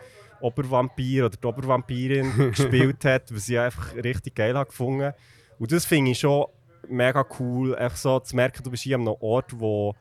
[0.40, 5.12] Obervampir oder die Obervampirin gespielt hat, was ich einfach richtig geil habe gefunden.
[5.58, 6.46] Und das finde ich schon
[6.88, 9.94] mega cool, einfach so zu merken, du bist hier an einem Ort, wo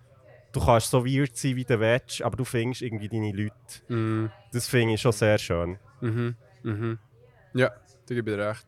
[0.51, 3.53] du kannst so weird sein, wie du willst, aber du findest irgendwie deine Leute.
[3.87, 4.31] Mhm.
[4.53, 5.77] Das finde ich schon sehr schön.
[6.01, 6.35] Mhm.
[6.63, 6.99] Mhm.
[7.53, 7.71] Ja,
[8.09, 8.65] recht.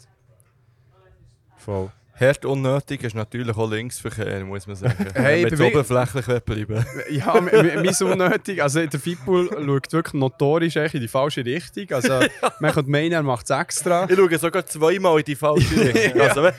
[1.57, 1.91] Voll.
[2.19, 5.05] Herd unnötig ist natürlich auch Linksverkehr, muss man sagen.
[5.13, 6.83] Hey, Wenn wir oberflächlich bleiben.
[7.11, 8.63] Ja, mein unnötig.
[8.63, 11.85] Also der Fipul schaut wirklich notorisch echt in die falsche Richtung.
[11.91, 12.19] Also
[12.59, 14.09] man könnte meinen, er macht es extra.
[14.09, 16.21] Ich schaue sogar zweimal in die falsche Richtung.
[16.21, 16.49] also,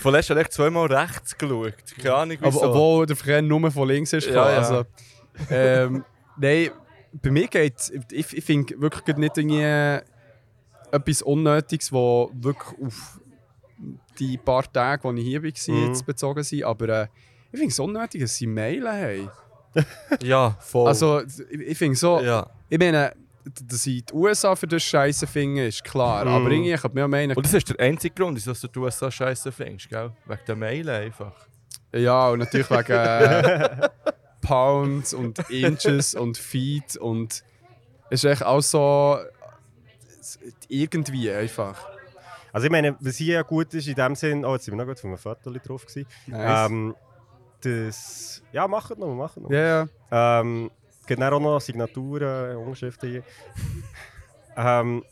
[0.00, 1.74] von letztem habe ich zweimal rechts geschaut.
[2.02, 2.60] Keine Ahnung wieso.
[2.60, 4.26] Aber, obwohl der Verkehr nur von links ist.
[4.26, 4.58] Ja, ja.
[4.58, 4.84] Also,
[5.48, 6.04] ähm,
[6.36, 6.70] nein,
[7.12, 10.00] bei mir geht ich, ich finde wirklich nicht irgendwie
[10.92, 13.20] etwas Unnötiges, wo wirklich auf
[14.18, 16.04] die paar Tage, die ich hier war, Mhm.
[16.04, 16.64] bezogen sind.
[16.64, 17.06] Aber äh,
[17.52, 19.30] ich finde es unnötig, dass sie Mailen haben.
[20.22, 20.88] ja, voll.
[20.88, 22.48] Also ich, ich finde so, ja.
[22.68, 23.12] ich meine,
[23.64, 26.24] dass ich die USA für das Scheiße finde, ist klar.
[26.24, 26.30] Mhm.
[26.30, 28.66] Aber irgendwie, ich könnte mir auch meinen, Und das ist der einzige Grund, wieso du
[28.68, 30.12] die USA scheiße findest, gell?
[30.26, 31.32] Wegen der Mail einfach.
[31.94, 33.88] Ja, und natürlich wegen äh,
[34.42, 37.42] Pounds und Inches und Feet und
[38.10, 39.18] es ist echt auch so
[40.68, 41.86] irgendwie einfach.
[42.52, 44.84] Also ich meine, was hier ja gut ist in dem Sinn, oh jetzt sind wir
[44.84, 46.06] noch gut von einem Foto drauf gewesen.
[46.26, 46.70] Nice.
[46.70, 46.94] Ähm,
[47.60, 49.50] das, ja, macht noch, macht noch.
[49.50, 50.40] Ja, ja.
[50.40, 50.70] Ähm,
[51.00, 53.22] es gibt auch noch Signaturen, Unterschriften hier.
[54.56, 55.04] ähm,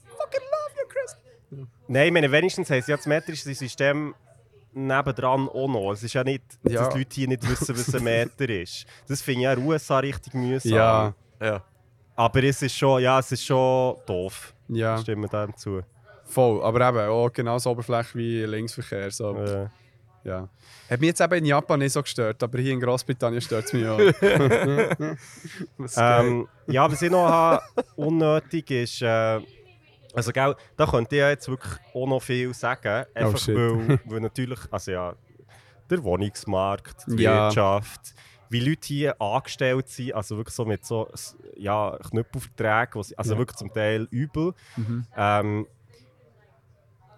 [1.88, 4.14] Nein, ich meine, wenigstens sie ja das metrische System
[4.72, 5.92] nebendran auch noch.
[5.92, 6.80] Es ist ja nicht, Ja.
[6.80, 8.86] dass die Leute hier nicht wissen, was ein Meter ist.
[9.08, 10.72] Das finde ich ja in den USA richtig mühsam.
[10.72, 11.62] Ja, Ja.
[12.16, 14.54] Aber es ist schon, ja, es ist schon doof.
[14.68, 15.82] ja, Stimmen dem zu.
[16.24, 16.62] voll.
[16.62, 19.10] Aber eben auch genauso Oberfläche wie Linksverkehr.
[19.10, 19.34] So.
[19.36, 19.68] Äh,
[20.24, 20.48] Ja.
[20.90, 23.72] Hat mich jetzt eben in Japan nicht so gestört, aber hier in Großbritannien stört es
[23.72, 23.98] mich auch.
[25.96, 27.62] Ähm, ja, was ich noch habe,
[27.96, 29.40] unnötig ist, äh,
[30.14, 33.04] also gell, da könnte ich ja jetzt wirklich auch noch viel sagen.
[33.14, 35.14] Einfach Oh, weil, weil natürlich, also ja,
[35.90, 37.44] der Wohnungsmarkt, die Ja.
[37.46, 38.14] Wirtschaft,
[38.48, 41.08] wie Leute hier angestellt sind, also wirklich so mit so
[41.56, 43.38] ja, Knüppelverträgen, also Ja.
[43.38, 44.52] wirklich zum Teil übel.
[44.76, 45.06] Mhm.
[45.16, 45.66] Ähm,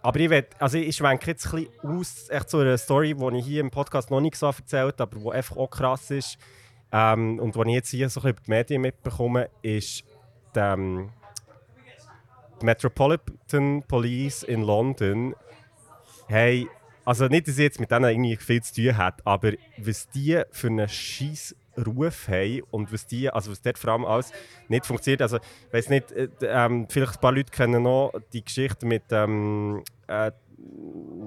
[0.01, 3.39] aber ich, will, also ich schwenke jetzt ein bisschen aus, echt so eine Story, die
[3.39, 6.39] ich hier im Podcast noch nicht so erzählt habe, aber die einfach auch krass ist.
[6.93, 10.05] Ähm, und die ich jetzt hier so ein bisschen über die Medien mitbekomme, ist
[10.55, 11.11] die, ähm,
[12.61, 15.35] die Metropolitan Police in London.
[16.29, 16.69] Hey,
[17.09, 20.43] also nicht, dass ich jetzt mit denen irgendwie viel zu tun hat, aber was die
[20.51, 21.57] für einen scheiß
[21.87, 24.31] Ruf haben und was die, also was dort vor allem alles
[24.69, 25.23] nicht funktioniert.
[25.23, 29.05] Also, ich weiß nicht, äh, ähm, vielleicht ein paar Leute kennen noch die Geschichte mit
[29.11, 30.33] ähm, äh,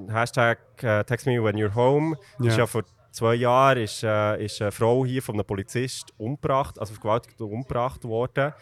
[0.09, 2.15] Hashtag äh, Text me when you're home.
[2.39, 2.49] Ja.
[2.49, 6.77] ist ja vor zwei Jahren ist, äh, ist eine Frau hier von einem Polizist umgebracht,
[6.77, 8.53] also vergewaltigt und umgebracht worden.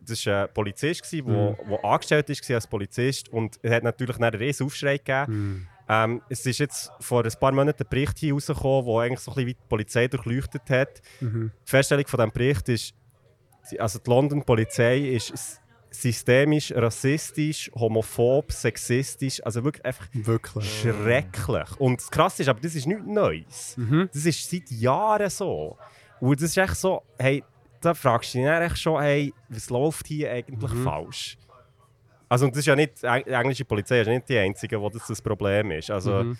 [0.00, 1.56] Das war ein Polizist, der Mhm.
[1.66, 5.32] wo angestellt war als Polizist und es hat natürlich einen riesen Aufschrei gegeben.
[5.32, 5.66] Mhm.
[5.92, 9.32] Ähm, es ist jetzt vor ein paar Monaten ein Bericht hier rausgekommen, der eigentlich so
[9.32, 11.02] ein bisschen wie die Polizei durchleuchtet hat.
[11.20, 11.50] Mhm.
[11.66, 12.94] Die Feststellung von diesem Bericht ist,
[13.76, 15.60] also die London Polizei ist
[15.90, 20.80] systemisch, rassistisch, homophob, sexistisch, also wirklich einfach Wirklich.
[20.80, 21.80] schrecklich.
[21.80, 23.76] Und das Krasse ist, aber das ist nichts Neues.
[23.76, 24.08] Mhm.
[24.14, 25.76] Das ist seit Jahren so.
[26.20, 27.42] Und das ist echt so, hey,
[27.80, 30.84] da fragst du dich echt schon, hey, was läuft hier eigentlich Mhm.
[30.84, 31.36] falsch?
[32.30, 34.88] Also und das ist ja nicht, die englische Polizei ist ja nicht die einzige, wo
[34.88, 35.90] das das Problem ist.
[35.90, 36.38] Also Mhm.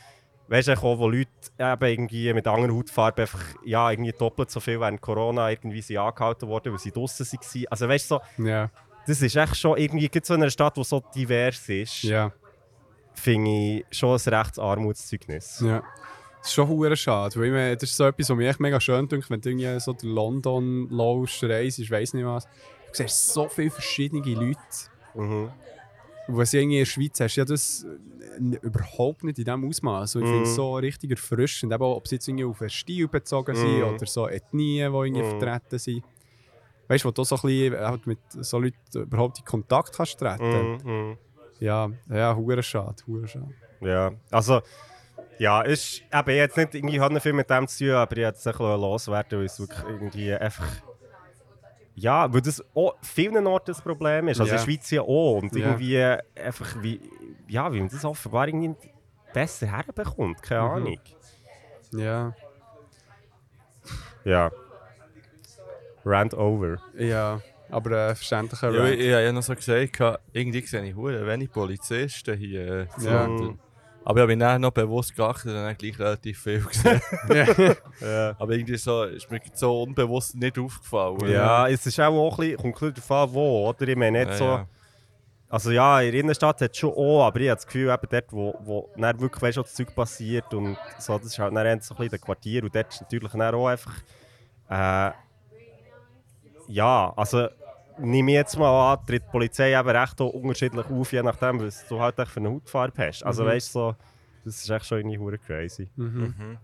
[0.48, 1.28] weißt du, auch, wo Leute
[1.58, 5.98] eben irgendwie mit anderer Hautfarbe einfach, ja, irgendwie doppelt so viel während Corona irgendwie sind
[5.98, 7.66] angehalten worden, weil sie draußen waren.
[7.70, 8.70] Also weißt du, so, Ja.
[9.06, 12.32] das ist echt schon irgendwie, gibt so in einer Stadt, die so divers ist, Ja,
[13.14, 15.60] finde ich schon ein rechtes Armutszeugnis.
[15.60, 15.82] ja.
[16.38, 18.60] Das ist schon hure schade, weil ich meine, das ist so etwas, was mich echt
[18.60, 22.44] mega schön dünkt, wenn du irgendwie so durch London laufst, reist, ich weiß nicht was.
[22.46, 22.50] Du
[22.94, 24.58] siehst so viele verschiedene Leute.
[25.14, 25.50] Mhm.
[26.26, 30.16] Was irgendwie in der Schweiz hast, ja das äh, überhaupt nicht in diesem Ausmaß.
[30.16, 33.08] Und ich finde es so richtig erfrischend, eben, ob sie jetzt irgendwie auf einen Stil
[33.08, 33.94] bezogen sind Mhm.
[33.94, 35.26] oder so Ethnien, die irgendwie Mhm.
[35.38, 36.04] vertreten sind.
[36.88, 40.18] Weißt du, wo du so ein bisschen halt mit so Leuten überhaupt in Kontakt kannst
[40.18, 40.78] treten.
[40.84, 40.90] Mhm.
[40.92, 41.18] Mhm.
[41.58, 43.54] Ja, ja, hure schade, hure schade.
[43.80, 44.60] Ja, also,
[45.38, 48.24] ja, ist eben jetzt nicht irgendwie hat nicht viel mit dem zu tun, aber ich
[48.24, 50.66] es ein bisschen loswerden, weil es wirklich irgendwie einfach.
[51.94, 54.40] Ja, weil das auch vielen Orten das Problem ist.
[54.40, 54.60] Also Ja.
[54.60, 55.40] in der Schweiz ja auch.
[55.42, 55.66] Und Ja.
[55.76, 57.00] irgendwie einfach wie.
[57.48, 58.74] Ja, wie man das offenbar irgendwie
[59.32, 60.42] besser herbekommt.
[60.42, 60.70] Keine Mhm.
[60.70, 60.98] Ahnung.
[61.92, 62.32] Ja,
[64.24, 64.50] Ja.
[66.04, 66.78] Rant over.
[66.96, 68.94] ja, aber äh, verständlicher Ja, Rant.
[68.94, 72.80] ich, ich habe ja noch so gesagt, gehabt, irgendwie sehe ich wenig Polizisten hier.
[72.82, 73.26] Äh, zu Ja.
[74.10, 77.00] Aber ich habe mich dann noch bewusst geachtet und dann gleich relativ viel gesehen.
[78.00, 78.34] Ja.
[78.40, 81.30] Aber irgendwie so, ist mir so unbewusst nicht aufgefallen.
[81.30, 83.86] Ja, es ist auch, auch ein bisschen, kommt ein bisschen an, wo, oder?
[83.86, 84.44] Ich meine nicht Ja, so...
[84.44, 84.66] ja.
[85.48, 88.06] Also ja, in der Innenstadt hat es schon auch, aber ich habe das Gefühl, eben
[88.10, 91.80] dort, wo, wo dann wirklich weißt, das Zeug passiert und so, das ist halt dann
[91.80, 93.94] so ein bisschen Quartier und dort ist natürlich dann auch einfach...
[94.68, 95.12] Äh,
[96.66, 97.48] ja, also
[98.00, 101.86] nehme ich jetzt mal an, tritt die Polizei eben recht unterschiedlich auf, je nachdem, was
[101.86, 103.22] du halt echt für eine Hautfarbe hast.
[103.24, 103.96] Also weißt du, so,
[104.44, 105.88] das ist echt schon irgendwie hure crazy.
[105.96, 106.58] Mhm.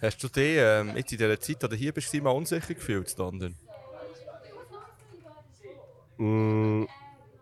[0.00, 3.16] Hast du dich ähm, jetzt in dieser Zeit, oder hier bist du mal unsicher gefühlt,
[3.18, 3.54] London?
[6.18, 6.84] Mm,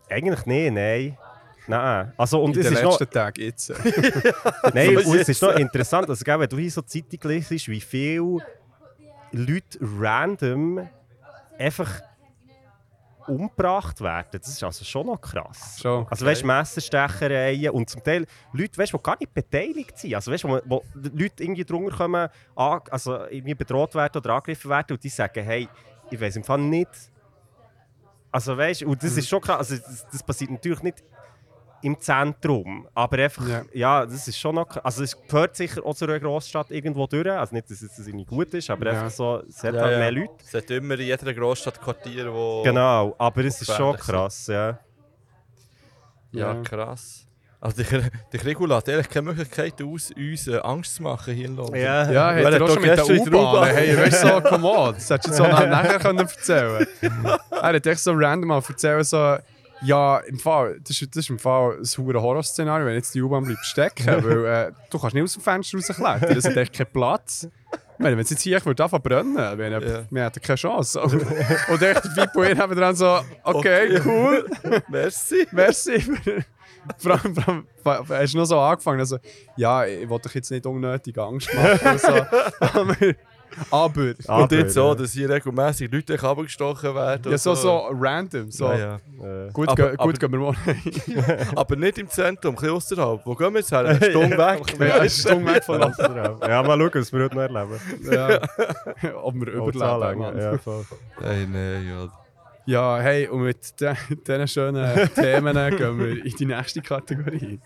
[0.09, 1.17] eigentlich nicht, nein.
[1.67, 2.13] Nein.
[2.17, 2.97] Also, und In es den ist noch...
[2.97, 3.69] Tagen jetzt.
[4.73, 7.81] Nein, So und es ist noch interessant, also, wenn du hier so Zeitung liest, wie
[7.81, 8.37] viele
[9.31, 10.87] Leute random
[11.59, 12.01] einfach
[13.27, 14.27] umgebracht werden.
[14.31, 15.79] Das ist also schon noch krass.
[15.81, 20.15] Schon, Also weißt du, Messerstechereien und zum Teil Leute, weißt, die gar nicht beteiligt sind.
[20.15, 24.69] Also weißt wo, wo die Leute irgendwie drunter kommen, also irgendwie bedroht werden oder angegriffen
[24.69, 25.67] werden und die sagen, hey,
[26.09, 26.89] ich weiß im Fall nicht.
[28.31, 29.71] Also weißt und das ist schon krass.
[29.71, 31.03] Also das, das passiert natürlich nicht
[31.87, 33.61] im Zentrum, aber einfach, Ja.
[33.73, 34.83] ja, das ist schon noch krass.
[34.85, 37.29] Also es gehört sicher auch zu einer Großstadt irgendwo durch.
[37.31, 38.91] Also nicht, dass es das irgendwie gut ist, aber Ja.
[38.93, 40.33] einfach so, es hat halt mehr Leute.
[40.45, 42.61] Es hat immer in jeder Großstadt Quartier, wo...
[42.63, 44.01] Genau, aber es ist schon sind.
[44.05, 44.79] krass, ja.
[46.31, 46.61] Ja, Ja.
[46.61, 47.23] krass.
[47.59, 51.45] Also der, der Regula hat ehrlich keine Möglichkeit, uns, uns äh, Angst zu machen hier
[51.47, 51.75] in London.
[51.75, 53.09] Ja, Weil hat er er auch doch schon mit der
[53.39, 53.65] U-Bahn.
[53.69, 56.87] Hey, weißt du, so, come on, das hättest du jetzt so nach- nachher können erzählen
[57.49, 59.37] Er hat echt so random mal erzählt, so,
[59.83, 63.21] ja, im Fall, das ist, das ist im Fall ein hure Horrorszenario, wenn jetzt die
[63.21, 66.73] U-Bahn bleibt stecken, weil äh, du kannst nicht aus dem Fenster rausklettern, das hat echt
[66.73, 67.47] keinen Platz.
[67.93, 70.03] Ich meine, wenn es jetzt hier echt würde zu brennen, wir, Ja.
[70.09, 71.01] wir hätten keine Chance.
[71.01, 74.45] Und, und echt, und ich haben dran so, okay, cool,
[74.89, 75.47] Merci.
[75.51, 75.99] merci.
[76.99, 77.35] Vor allem,
[77.83, 79.17] vor allem, hast du noch so angefangen, also,
[79.57, 81.79] ja, ich wollte dich jetzt nicht unnötig Angst machen.
[81.85, 82.07] Also,
[83.71, 84.95] aber, aber, Und nicht so, ja.
[84.95, 87.31] dass hier regelmäßig Leute abgestochen werden.
[87.31, 88.51] ja, so, so random.
[88.51, 88.65] So.
[88.71, 88.95] Ja, ja.
[88.95, 90.55] Äh, Gut, Aber- ge- aber- gut gehen wir mal.
[91.55, 93.21] Aber nicht im Zentrum, ein bisschen außerhalb.
[93.25, 93.79] Wo gehen wir jetzt her?
[93.79, 94.79] Eine Stunde weg.
[94.79, 97.79] ja, dumm weg von ja, mal schauen, was wir heute noch erleben.
[98.11, 99.13] Ja.
[99.23, 100.37] Ob wir überleben.
[100.39, 100.85] Ja, voll.
[101.21, 102.09] Nein, nein, ja.
[102.69, 107.59] Ja, hey, und mit diesen schönen Themen gehen wir in die nächste Kategorie.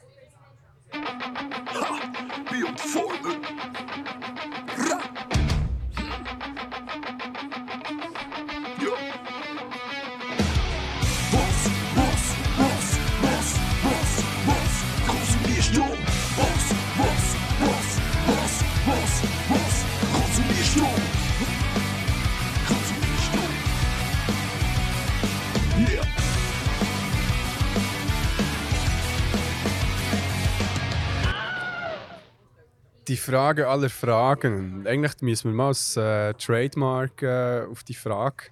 [33.12, 34.88] Die Frage aller Fragen.
[34.88, 38.45] Eigentlich müssen wir mal als äh, Trademark äh, auf die Frage.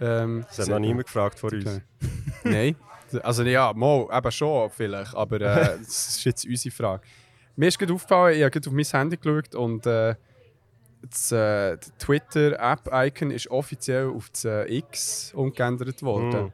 [0.00, 1.66] Ähm, Das hat noch niemand gefragt vor uns.
[1.66, 1.82] Okay.
[2.44, 2.76] Nein.
[3.20, 7.02] Also ja, mal, eben schon vielleicht, aber äh, das ist jetzt unsere Frage.
[7.56, 10.14] Mir ist gerade aufgefallen, ich habe gerade auf mein Handy geschaut und äh,
[11.02, 16.44] das äh, das Twitter-App-Icon ist offiziell auf das äh, X umgeändert worden.
[16.44, 16.52] Mm.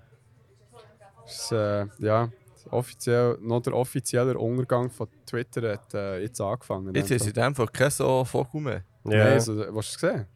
[1.26, 2.30] Das äh, ja,
[2.70, 6.94] offiziell, noch der offizielle Untergang von Twitter hat äh, jetzt angefangen.
[6.94, 8.84] Jetzt ist in dem Fall kein so Vogel mehr.
[9.04, 10.26] Nein, Ja, also, hast du es gesehen?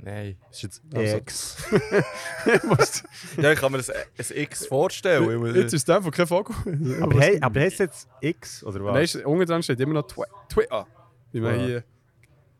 [0.00, 0.36] Nein.
[0.48, 1.56] das ist jetzt Also- X.
[3.36, 5.54] Ja, ich kann mir das ein X vorstellen.
[5.56, 6.54] jetzt ist es einfach kein Vogel.
[7.02, 8.94] Aber, hey, aber heißt jetzt X oder was?
[8.94, 10.86] Nein, ist- unten dran steht immer noch Twi Twitter.
[11.32, 11.66] Wie man Ja.
[11.66, 11.84] hier.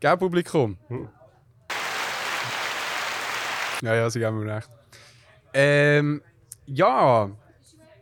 [0.01, 0.77] Gell, Publikum?
[0.87, 1.07] Hm.
[3.81, 4.69] Ja, ja, sie geben mir recht.
[5.53, 6.21] Ähm,
[6.65, 7.29] ja,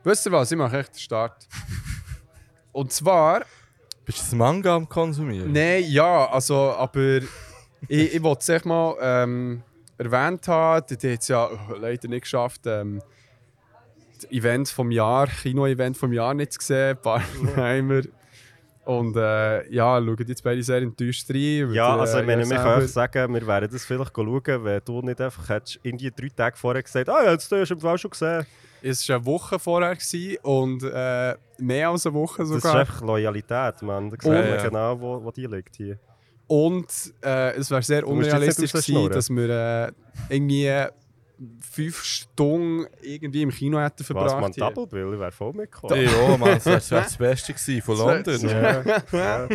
[0.08, 0.52] wisst ihr was?
[0.52, 1.48] Ich mache echt den Start.
[2.72, 3.42] Und zwar,
[4.06, 5.52] Bist du das Manga am Konsumieren?
[5.52, 7.18] nein, ja, also, aber
[7.88, 9.64] ich, ich wollte es echt mal ähm,
[9.98, 10.86] erwähnt haben.
[10.90, 11.50] Die hat es ja
[11.80, 13.02] leider nicht geschafft, ähm,
[14.16, 18.02] das Event vom Jahr, Kino-Event vom Jahr nicht zu sehen, Barbenheimer.
[18.86, 21.74] Und äh, ja, schauen jetzt beide sehr enttäuscht rein.
[21.74, 24.82] Ja, weil, also ich meine, wir können euch sagen, wir werden das vielleicht schauen, wenn
[24.86, 27.82] du nicht einfach hättest irgendwie drei Tage vorher gesagt ah ja, jetzt hast du im
[27.82, 28.46] Fall schon gesehen.
[28.82, 32.80] Es war eine Woche vorher gewesen und äh, mehr als eine Woche Das ist sogar.
[32.80, 34.10] einfach Loyalität, man.
[34.10, 36.00] Da sieht Oh, man genau, wo, wo die liegt hier.
[36.48, 36.88] Und
[37.24, 39.92] äh, es wäre sehr unrealistisch gewesen, dass wir äh,
[40.30, 40.72] irgendwie
[41.60, 44.40] fünf Stunden irgendwie im Kino hätten Was, verbracht.
[44.42, 44.64] man, hier.
[44.64, 46.02] Double Bill, ich wäre voll mitgekommen.
[46.02, 48.50] Ja, Mann, das wäre das, Beste gewesen von London.
[48.50, 49.48] Ja.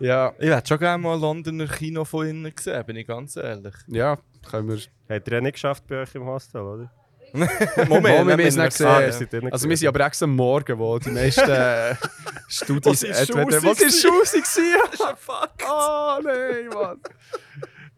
[0.00, 3.36] Ja, Ich hätte schon gerne mal ein Londoner Kino von innen gesehen, bin ich ganz
[3.36, 3.74] ehrlich.
[3.86, 4.18] ja,
[4.50, 4.78] können wir.
[5.08, 6.92] Habt ihr ja nicht geschafft bei euch im Hostel, oder?
[7.88, 8.88] Moment, wir wenn haben es nicht wir- gesehen.
[8.88, 9.76] Also wir gewesen.
[9.76, 11.94] sind aber extra am Morgen, wo die meisten äh,
[12.48, 13.02] Studis...
[13.04, 14.02] entweder- Was ist.
[14.02, 14.12] Schuhe
[14.98, 15.16] waren?
[15.16, 15.50] Fuck.
[15.68, 17.00] Oh nein, Mann.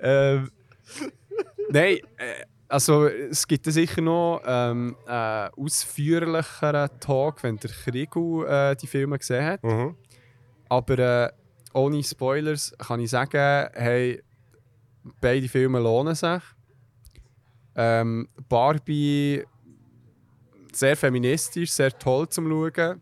[0.01, 0.51] ähm,
[1.70, 8.74] nein, äh, also es gibt sicher noch ähm, einen ausführlicheren Talk, wenn der Krigu äh,
[8.76, 9.62] die Filme gesehen hat.
[9.62, 9.97] Mhm.
[10.68, 11.30] Aber äh,
[11.72, 14.22] ohne Spoilers kann ich sagen, hey,
[15.20, 16.43] beide Filme lohnen sich.
[17.76, 19.44] Ähm, Barbie
[20.72, 23.00] sehr feministisch, sehr toll zum Schauen.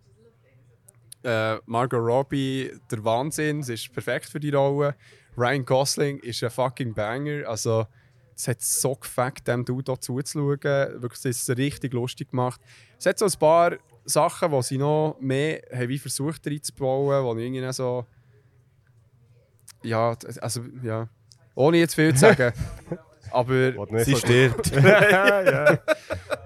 [1.25, 4.97] Äh, Margot Robbie, der Wahnsinn, sie ist perfekt für die Rolle.
[5.37, 7.49] Ryan Gosling ist ein fucking Banger.
[7.49, 7.87] Also,
[8.35, 10.59] es hat so gefällt, dem Dude hier zuzuschauen.
[10.61, 12.61] Wirklich, es ist richtig lustig gemacht.
[12.99, 17.37] Es hat so ein paar Sachen, die sie noch mehr haben wie versucht reinzubauen, wo
[17.37, 18.05] ich irgendwie so.
[19.83, 21.09] Ja, also, ja.
[21.55, 22.53] Ohne jetzt viel zu sagen.
[23.33, 23.73] Aber.
[23.91, 24.71] Nicht Sie so- stirbt.
[24.77, 25.79] ja.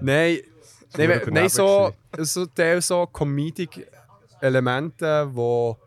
[0.01, 0.39] Nein,
[0.97, 5.77] nein, nein so, so Teil so Comedic-Elemente, wo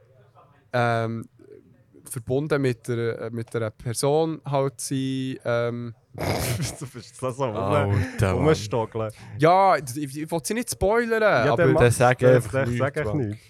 [0.73, 1.25] ähm,
[2.05, 5.39] verbunden mit der, mit einer Person halt sind.
[5.45, 5.95] Ähm,
[6.81, 9.13] du bist so so rumstockeln.
[9.39, 13.15] ja, ich, ich will sie nicht spoilern, Ja, aber dann sagt einfach sag nichts, einfach
[13.15, 13.29] Mann.
[13.29, 13.47] nichts.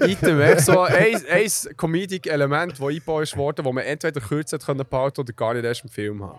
[0.00, 5.32] Item, einfach so ein, ein Comedic-Element, das eingebaut worden, das man entweder kürzer behalten oder
[5.32, 6.38] gar nicht erst im Film haben.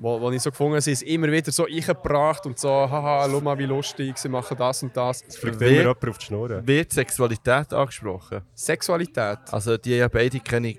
[0.00, 3.26] Wo, wo ich so gefunden habe, sie ist immer wieder so eingebracht und so, haha,
[3.28, 5.22] schau mal wie lustig, sie machen das und das.
[5.22, 6.64] Fliegt Wer- immer jemand auf die Schnur.
[6.66, 8.42] Wird Sexualität angesprochen?
[8.54, 9.38] Sexualität.
[9.50, 10.76] Also die haben ja beide keine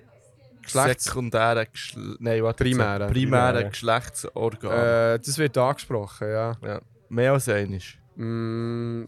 [0.64, 3.12] Geschlechts- sekundären, Geschle Nein, warte, Primären.
[3.12, 3.70] primären Primären.
[3.70, 5.14] Geschlechtsorgane.
[5.16, 6.54] Äh, das wird angesprochen, ja.
[6.66, 6.82] Ja.
[7.10, 7.96] Mehr als einiges.
[8.16, 9.04] Mm,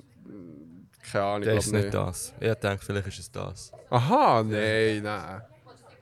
[1.11, 1.93] keine Ahnung, Das ich ist nicht.
[1.93, 2.33] das.
[2.39, 3.71] Ich denke, vielleicht ist es das.
[3.89, 5.41] Aha, nein, nein.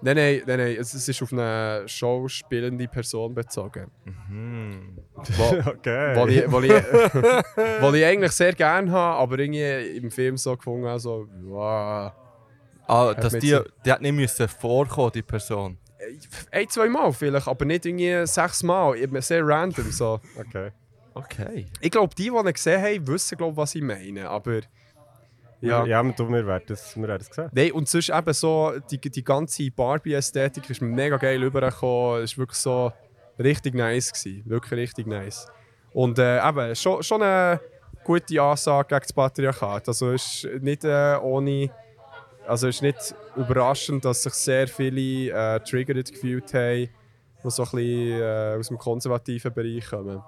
[0.02, 0.78] Nein, nein, nein, nein.
[0.80, 3.92] Es, es ist auf eine schauspielende Person bezogen.
[4.30, 4.98] Hm.
[5.14, 6.16] Wo, Okay.
[6.16, 6.72] wo, ich, wo, ich,
[7.82, 12.14] wo ich eigentlich sehr gerne habe, aber irgendwie im Film so gefunden habe, so, wow.
[12.88, 15.78] Ah, dass die, die hat nicht müssen vorkommen, die Person.
[16.50, 18.96] Ein, zwei Mal vielleicht, aber nicht irgendwie sechs Mal.
[19.22, 20.20] Sehr random so.
[20.38, 20.72] okay.
[21.14, 21.66] Okay.
[21.82, 24.30] Ich glaube, die, die ihn gesehen haben, wissen, glaub, was ich meine.
[24.30, 24.62] Aber
[25.62, 25.86] ja.
[25.86, 27.50] Ja, wir, werden das, wir werden das sehen.
[27.52, 32.24] Nein, und sonst eben so, die, die ganze Barbie-Ästhetik ist mega geil rübergekommen.
[32.24, 32.92] Es war wirklich so
[33.38, 34.12] richtig nice.
[34.12, 34.44] Gewesen.
[34.46, 35.48] Wirklich richtig nice.
[35.94, 37.60] Und äh, eben, schon, schon eine
[38.04, 39.88] gute Ansage gegen das Patriarchat.
[39.88, 41.70] Also es ist nicht äh, ohne...
[42.48, 46.90] Also es ist nicht überraschend, dass sich sehr viele äh, triggert gefühlt haben,
[47.44, 50.24] die so ein bisschen äh, aus dem konservativen Bereich kommen.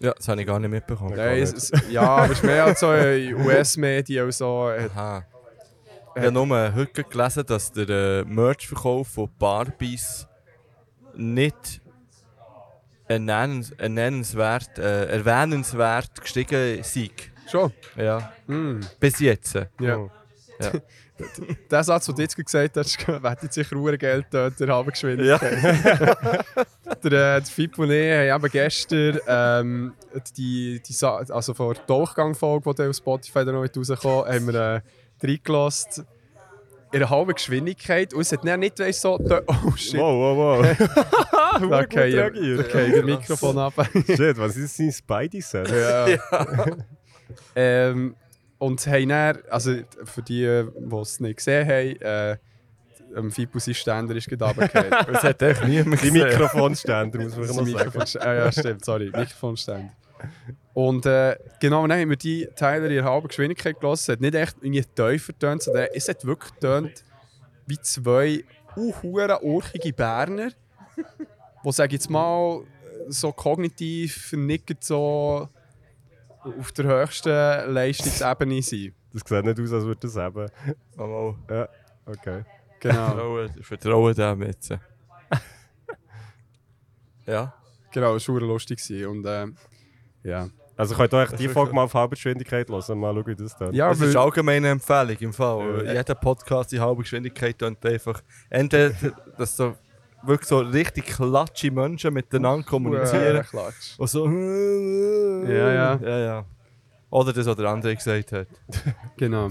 [0.00, 1.16] Ja, das habe ich gar nicht mitbekommen.
[1.16, 4.68] Nein, es, es, ja, aber es ist mehr als so in US-Medien und so.
[4.68, 5.24] Aha.
[6.16, 10.26] Ich habe nur heute gelesen, dass der äh, Merch-Verkauf von Barbies
[11.16, 11.80] nicht
[13.08, 17.10] ernennens, ernennenswert, äh, erwähnenswert gestiegen sei.
[17.50, 17.72] schon?
[17.96, 18.32] Ja.
[18.46, 19.54] Mm, Bis jetzt.
[19.54, 19.96] ja.
[19.96, 20.10] Oh.
[20.60, 20.70] Ja.
[21.70, 25.62] Der Satz, den du jetzt gesagt hast, wettet sicher Uhr Geld dort der halben Geschwindigkeit.
[27.04, 29.94] der, äh, der und ich haben eben gestern ähm,
[30.36, 34.54] die, die Sa also vor der Tauchgang-Folge, die auf Spotify noch mit rausgekommen haben wir
[34.54, 34.80] äh,
[35.22, 36.06] reingelassen.
[36.90, 38.14] In einer halben Geschwindigkeit.
[38.14, 39.18] Und es hat dann nicht weißt, so.
[39.18, 39.98] Oh shit.
[39.98, 41.68] Wow, wow, wow.
[41.68, 42.60] Da okay, ja, reagiert.
[42.60, 43.74] okay, das Mikrofon ab.
[44.06, 45.80] Shit, was ist sein Spidey-Sense?
[45.80, 46.06] Ja.
[47.56, 48.14] ähm,
[48.58, 49.74] und haben dann, also
[50.04, 50.42] für die,
[50.76, 52.36] die es nicht gesehen haben, äh,
[53.16, 54.90] am Fippo sein Ständer ist gerade runtergefallen.
[55.12, 56.28] Das hat echt niemand Die gesehen.
[56.28, 57.90] Mikrofonständer, muss man Das noch sagen.
[57.90, 59.92] Mikrofon- ah, ja, stimmt, sorry, Mikrofonständer.
[60.72, 64.02] Und äh, genau, dann haben wir die Teile in ihrer halben Geschwindigkeit gelassen.
[64.02, 67.04] Es hat nicht echt irgendwie tiefer getönt, sondern es hat wirklich getönt
[67.66, 68.42] wie zwei
[68.74, 70.50] unhure urchige Berner,
[71.64, 72.62] die, sag ich jetzt mal,
[73.08, 75.48] so kognitiv nicht so
[76.44, 78.94] auf der höchsten Leistungsebene sein.
[79.12, 80.46] Das sieht nicht aus, als würde das haben.
[80.96, 81.68] Mal Ja,
[82.06, 82.44] okay.
[82.80, 84.70] Genau, vertrauen, vertrauen dem jetzt.
[87.26, 87.54] ja.
[87.90, 89.06] genau das war lustig.
[89.06, 89.46] Und äh,
[90.22, 90.48] ja.
[90.76, 93.72] Also könnt ihr euch die Folge mal auf Halbgeschwindigkeit hören, mal schauen, wie das dann.
[93.72, 95.86] Ja, Das ist allgemeine Empfehlung im Fall.
[95.86, 98.20] Jeder Podcast in halber Geschwindigkeit und einfach
[98.50, 98.92] entweder,
[99.38, 99.76] dass so
[100.26, 103.98] wirklich so richtig klatsche Menschen miteinander kommunizieren Klatsch.
[103.98, 106.00] und so Ja, ja.
[106.02, 106.44] ja, ja.
[107.10, 108.48] Oder das, was der andere gesagt hat.
[109.16, 109.48] Genau.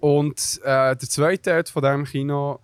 [0.00, 2.58] Und äh, der zweite Teil von diesem Kino,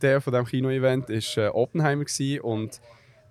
[0.00, 2.40] der von diesem Kino-Event ist äh, Oppenheimer gewesen.
[2.40, 2.80] und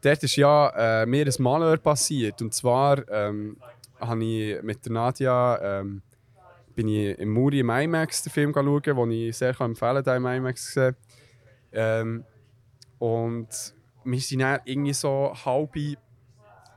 [0.03, 2.41] dort ist ja äh, mir ein Malheur passiert.
[2.41, 3.57] Und zwar ähm,
[3.99, 6.01] habe ich mit der Nadia ähm,
[6.75, 10.15] bin ich im Muri im IMAX den Film schauen, den ich sehr empfehlen kann, den
[10.17, 10.95] im IMAX gesehen.
[11.71, 12.25] Ähm,
[13.02, 13.47] und
[14.04, 15.76] wir sind dann irgendwie so halb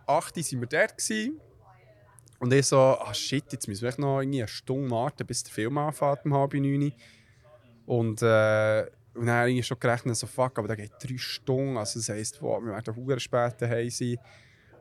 [0.07, 1.39] acht sind wir dort gewesen.
[2.39, 5.53] Und ich so, ah shit, jetzt müssen wir noch irgendwie eine Stunde warten, bis der
[5.53, 6.95] Film anfängt um halb neun.
[7.85, 11.77] Und, äh, und dann habe ich schon gerechnet, so fuck, aber der geht drei Stunden.
[11.77, 14.16] Also das heisst, wow, wir werden hure spät daheim sein.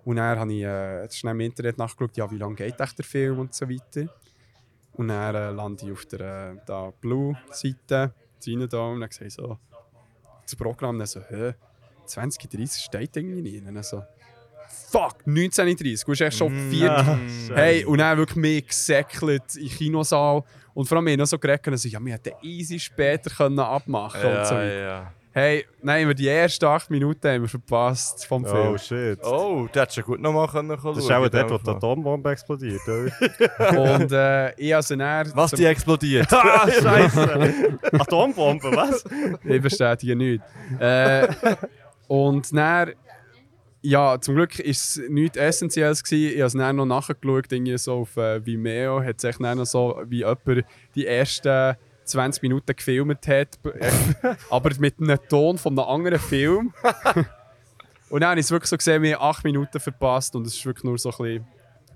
[0.06, 3.06] Und dann habe ich äh, schnell im Internet nachgeschaut, ja, wie lange geht echt der
[3.06, 4.08] Film und so weiter.
[4.94, 8.14] Und dann äh, lande ich auf der äh, da Blue-Seite,
[8.48, 9.58] rein da und dann sehe ich so
[10.46, 11.54] das Programm, dann so, hä,
[12.06, 13.66] 2030 steht irgendwie nicht.
[13.66, 14.04] Und dann so,
[14.92, 17.18] fuck, 1930, du bist echt schon vier Ah,
[17.56, 20.44] Hey, und dann wirklich mehr gesäckelt im Kinosaal.
[20.74, 23.60] Und vor allem, wir haben noch so geredet, also, ja, wir hätten easy später können
[23.60, 24.56] abmachen und so.
[24.56, 25.14] ja.
[25.36, 28.74] Hey, nein, wir die ersten acht Minuten haben wir verpasst vom Film.
[28.74, 29.20] Oh shit.
[29.24, 30.94] Oh, der hättest du gut nochmal können schauen.
[30.94, 31.70] Das ist auch dort, wo die.
[31.72, 33.96] Atombombe explodiert, oder?
[33.98, 34.96] Und äh, ich also.
[34.96, 36.28] Was die explodiert?
[36.32, 37.80] ah, scheiße!
[37.94, 39.04] Atombombe, was?
[39.44, 40.46] Ich bestätige nichts.
[40.78, 41.28] Äh,
[42.08, 42.92] und dann...
[43.82, 46.04] Ja, zum Glück war es nichts Essentielles.
[46.04, 46.36] Gewesen.
[46.36, 49.04] Ich habe es dann noch nachgeschaut, irgendwie so auf äh, Vimeo.
[49.04, 50.64] Hat sich dann noch so, wie jemand
[50.94, 51.76] die ersten
[52.06, 53.60] 20 Minuten gefilmt hat,
[54.50, 56.74] aber mit einem Ton von einem anderen Film.
[58.10, 60.58] und dann habe ich es wirklich so gesehen, wir haben 8 Minuten verpasst und es
[60.60, 61.48] war wirklich nur so ein bisschen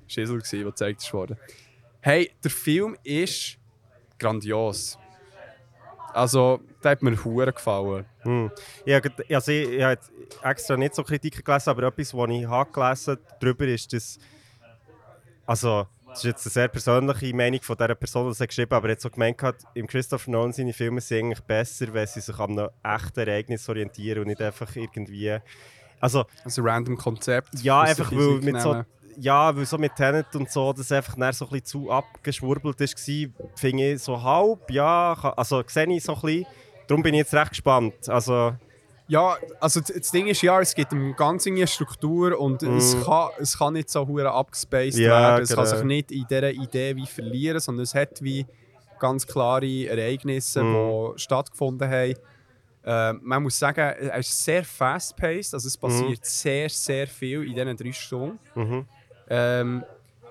[0.07, 1.37] Schissel, gewesen, was gezeigt wurde.
[1.99, 3.57] Hey, der Film ist
[4.17, 4.97] grandios.
[6.13, 8.05] Also, der hat mir hure gefallen.
[8.21, 8.49] Hm.
[8.85, 9.99] Ich habe grad- also ich, ich habe
[10.41, 14.17] extra nicht so Kritiken gelesen, aber etwas, was ich habe gelesen darüber ist, dass.
[15.45, 15.87] Also,
[16.17, 18.89] das ist jetzt eine sehr persönliche Meinung von dieser Person, die es geschrieben hat, aber
[18.89, 22.21] er hat so gemeint, hat, im Christopher Nolan seine Filme sind eigentlich besser, wenn sie
[22.21, 25.37] sich an einem echten Ereignis orientieren und nicht einfach irgendwie.
[25.99, 27.49] Also, Also, random Konzept.
[27.61, 28.83] ja, einfach weil mit so,
[29.17, 32.79] ja, weil so mit Tenet und so, das einfach dann so ein bisschen zu abgeschwurbelt
[32.79, 36.45] war, finde ich so halb, ja, also sehe ich so ein bisschen.
[36.87, 38.09] Darum bin ich jetzt recht gespannt.
[38.09, 38.55] Also,
[39.09, 43.29] Ja, also das Ding ist ja, es gibt eine ganz enge Struktur und es, kann,
[43.39, 45.03] es kann nicht so hure abgespaced Mm.
[45.03, 45.43] Ja, werden.
[45.43, 45.75] Es kann genau.
[45.77, 48.45] sich nicht in dieser Idee wie verlieren, sondern es hat wie
[48.99, 50.73] ganz klare Ereignisse, Mm.
[51.15, 52.15] die stattgefunden haben.
[52.83, 57.53] Äh, man muss sagen, er ist sehr fast-paced, also es passiert sehr, sehr viel in
[57.53, 58.39] diesen drei Stunden.
[58.55, 58.85] mhm.
[59.29, 59.83] Ähm,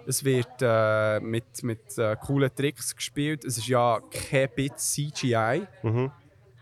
[0.07, 3.45] es wird äh, mit, mit äh, coolen Tricks gespielt.
[3.45, 4.01] Es ist ja
[4.31, 5.67] kein Bit CGI.
[5.83, 6.11] Mhm.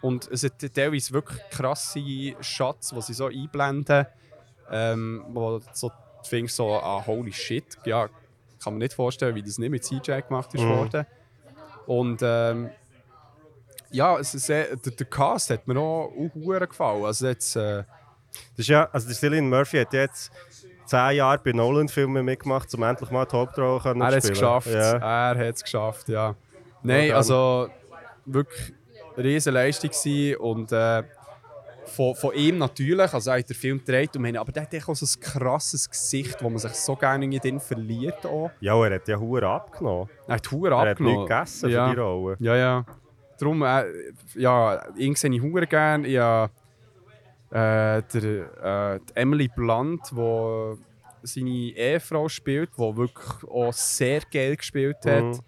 [0.05, 2.01] Und es hat teilweise wirklich krasse
[2.41, 4.07] Shots, die sie so einblenden,
[4.71, 5.95] ähm, wo so, du
[6.29, 8.09] findest so, ah, holy shit, ja,
[8.63, 10.69] kann man nicht vorstellen, wie das nicht mit CGI gemacht ist Mhm.
[10.77, 11.07] worden.
[11.87, 12.71] Und ähm,
[13.91, 17.05] ja, es ist sehr, der, der Cast hat mir auch, hure gefallen.
[17.05, 17.85] Also jetzt, äh,
[18.57, 20.31] Das ist ja, also der Cillian Murphy hat jetzt
[20.87, 24.25] zehn Jahre bei Nolan-Filmen mitgemacht, um endlich mal die Hauptrolle können er zu hat es
[24.25, 24.35] spielen.
[24.35, 24.67] geschafft.
[24.69, 25.31] Ja.
[25.33, 26.35] Er hat es geschafft, ja.
[26.83, 27.17] Nein, dann.
[27.17, 27.69] also
[28.27, 28.75] wirklich
[29.17, 31.03] riesige Leistung gewesen und äh,
[31.87, 34.63] von, von ihm natürlich, also er hat den Film gedreht und wir haben- aber der
[34.63, 38.51] hat auch so ein krasses Gesicht, wo man sich so gerne in den verliert auch.
[38.61, 40.09] ja, er hat ja Huren abgenommen.
[40.27, 41.19] Er hat Huren Er hat abgenommen.
[41.29, 41.89] nichts gegessen ja.
[41.89, 42.37] für die Rolle.
[42.41, 42.87] Ja, ja.
[43.39, 43.85] Darum, äh,
[44.35, 46.07] ja, ihn sehe ich Huren gerne.
[46.09, 46.51] Ich habe
[47.51, 50.75] äh, der, äh, die Emily Blunt, die
[51.23, 55.23] seine Ehefrau spielt, die wirklich auch sehr geil gespielt hat.
[55.23, 55.41] Mhm.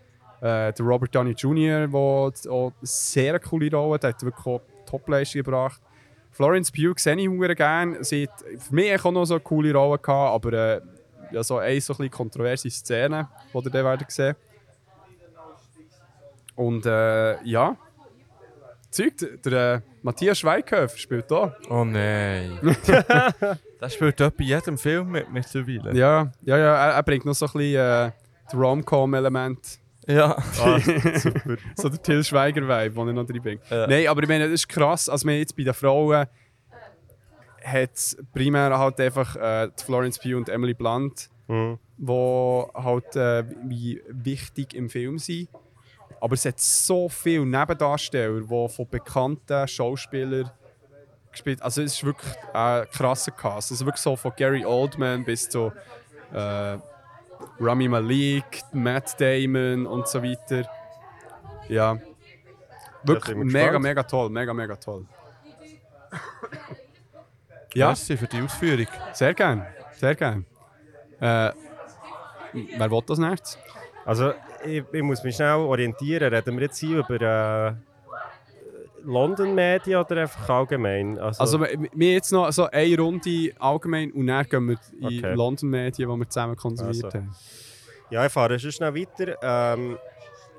[0.47, 4.61] Äh, der Robert Downey Jr., der auch eine sehr coole Rolle hat, hat wirklich auch
[4.87, 5.81] Top-Leistung gebracht.
[6.31, 8.05] Florence Pugh sehe ich hure gerne.
[8.05, 10.81] Sie hat für mich auch noch so eine coole Rolle gehabt, aber äh,
[11.33, 14.37] ja, so eine so ein kontroverse Szene, die ihr dann sehen.
[16.55, 17.77] Und äh, ja,
[18.91, 19.15] Zeug,
[19.45, 21.57] der Matthias Schweighöfer spielt da.
[21.69, 22.59] Oh nein.
[23.81, 25.99] das spielt dort bei jedem Film mit mittlerweile.
[25.99, 28.13] Ja, ja, ja er, er bringt noch so ein bisschen äh,
[28.45, 29.81] das Rom-Com-Element.
[30.07, 30.37] Ja.
[30.61, 30.79] Ah,
[31.19, 31.57] super.
[31.75, 33.63] so der Till Schweiger-Vibe, den er noch drin bringt.
[33.71, 33.87] Ja.
[33.87, 35.09] Nein, aber ich meine, das ist krass.
[35.09, 36.27] Also, wir jetzt bei den Frauen
[37.65, 41.79] hat primär halt einfach äh, Florence Pugh und Emily Blunt Mhm.
[41.97, 45.49] die halt äh, wie wichtig im Film sind.
[46.21, 50.51] Aber es hat so viele Nebendarsteller, die von bekannten Schauspielern
[51.31, 53.71] gespielt Also es ist wirklich ein krasser Cast.
[53.71, 55.71] Also wirklich so von Gary Oldman bis zu
[56.35, 56.79] äh,
[57.59, 60.69] Rami Malek, Matt Damon und so weiter.
[61.69, 61.99] Ja.
[63.03, 63.83] Wirklich mega, gespannt.
[63.83, 64.31] mega toll.
[64.31, 65.07] Mega, mega toll.
[67.75, 68.87] ja, Merci für die Ausführung.
[69.13, 69.67] sehr gern.
[69.97, 70.45] Sehr gern.
[71.21, 71.53] Äh,
[72.53, 73.59] wer will das nächstes?
[74.05, 74.33] Also,
[74.65, 76.33] ich, ich muss mich schnell orientieren.
[76.33, 77.77] Reden wir jetzt hier über
[79.07, 81.19] äh, London-Medien oder einfach allgemein?
[81.19, 85.35] Also, Also, wir jetzt noch so eine Runde allgemein und dann gehen wir in Okay.
[85.35, 87.19] London-Medien, die wir zusammen konsumiert Also.
[87.19, 87.35] haben.
[88.11, 89.37] ja, ich fahre schon schnell weiter.
[89.43, 89.99] Ähm,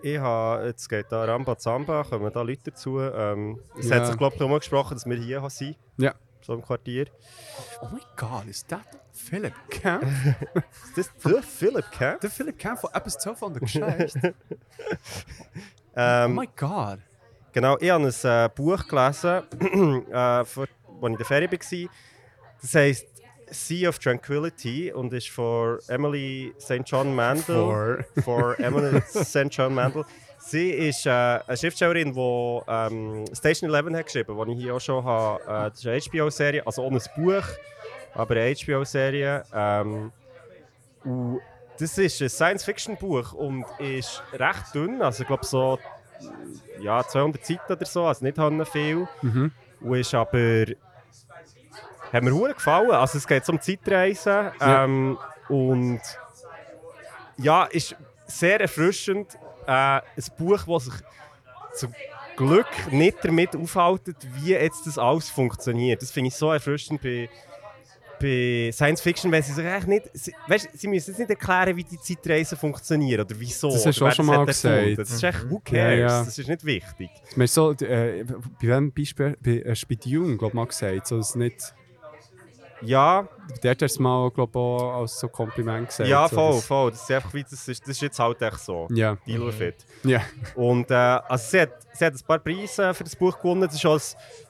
[0.02, 3.00] ich habe, jetzt geht da Ramba Zamba, kommen da Leute dazu.
[3.00, 3.96] Ähm, es Ja.
[3.98, 6.14] hat sich, glaube ich, darum gesprochen, dass wir hier sind, Ja.
[6.42, 7.08] so im Quartier.
[7.82, 10.04] Oh mein Gott, ist das Philipp Camp?
[10.96, 12.22] Ist das der Philipp Camp?
[12.22, 14.36] der Philipp Camp von etwas 12 von der Geschichte?
[14.40, 14.94] oh
[15.96, 17.00] Ähm, mein Gott.
[17.58, 19.42] Genau, ich habe ein äh, Buch gelesen,
[20.12, 20.70] äh, vor, als
[21.02, 21.90] ich in der Ferien war.
[22.62, 23.08] Das heisst
[23.50, 26.84] Sea of Tranquility und ist von Emily St.
[26.86, 27.44] John Mandel.
[27.46, 28.06] For.
[28.24, 29.48] Von Emily St.
[29.50, 30.06] John Mandel.
[30.38, 34.76] Sie ist äh, eine Schriftstellerin, die ähm, Station 11 hat geschrieben hat, die ich hier
[34.76, 35.42] auch schon habe.
[35.42, 37.48] Äh, das ist eine HBO-Serie, also ohne ein Buch,
[38.14, 39.44] aber eine HBO-Serie.
[39.52, 40.12] Ähm,
[41.80, 45.80] das ist ein Science-Fiction-Buch und ist recht dünn, also ich glaube so
[46.80, 48.38] ja, 200 Seiten oder so, also nicht
[48.72, 49.08] viel.
[49.22, 49.52] Mhm.
[49.82, 50.66] Und ist aber.
[52.14, 52.92] Hat mir hure gefallen.
[52.92, 54.52] Also es geht um Zeitreisen.
[54.60, 54.84] Ja.
[54.84, 55.18] Ähm,
[55.50, 56.02] und
[57.38, 57.96] ja, ist
[58.26, 59.36] sehr erfrischend.
[59.66, 60.04] Äh, ein
[60.38, 60.94] Buch, das sich
[61.74, 61.94] zum
[62.38, 66.02] Glück nicht damit aufhaltet, wie jetzt das alles funktioniert.
[66.02, 67.30] Das finde ich so erfrischend bei,
[68.20, 70.10] bei Science Fiction, wenn sie sich eigentlich nicht.
[70.14, 73.70] Sie, weißt, sie müssen jetzt nicht erklären, wie die Zeitreisen funktionieren oder wieso.
[73.72, 74.48] Das hast du schon mal erfunden.
[74.48, 74.98] gesagt.
[75.00, 76.00] Das ist echt, who Ja, cares?
[76.00, 76.24] ja.
[76.26, 77.10] Das ist nicht wichtig.
[77.36, 81.18] Man so, äh, bei welchem Beispiel, bei, äh, bei Dune, glaube ich, mal gesagt, so,
[81.18, 81.74] dass nicht,
[82.82, 83.28] Ja,
[83.64, 86.08] der hat es mal, glaube ich, auch als so Kompliment gesagt.
[86.08, 86.92] ja, so, voll, dass- voll.
[86.92, 88.88] Das ist, einfach, wie, das ist, das ist jetzt halt echt so.
[88.92, 89.76] Ja, Deal with it.
[90.04, 90.22] ja.
[90.54, 93.62] Und äh, also sie, hat, sie hat ein paar Preise für das Buch gewonnen.
[93.62, 93.86] Das ist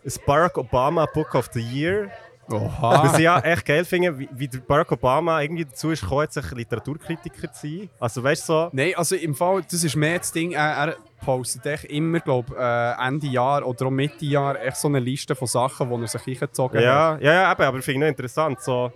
[0.04, 2.12] als Barack Obama Book of the Year.
[2.50, 3.12] Was Oha.
[3.18, 7.52] ich ja echt geil finde, wie, wie Barack Obama irgendwie dazu ist gekommen, ein Literaturkritiker
[7.52, 7.90] zu sein.
[8.00, 10.96] Also weißt du so, Nein, also im Fall, das ist mehr das Ding, er, er
[11.26, 15.36] postet echt immer, glaube äh, Ende Jahr oder auch Mitte Jahr echt so eine Liste
[15.36, 16.84] von Sachen, die er sich eingezogen hat.
[16.86, 18.62] ja, ja, ja, eben, aber finde ich noch interessant.
[18.62, 18.92] So,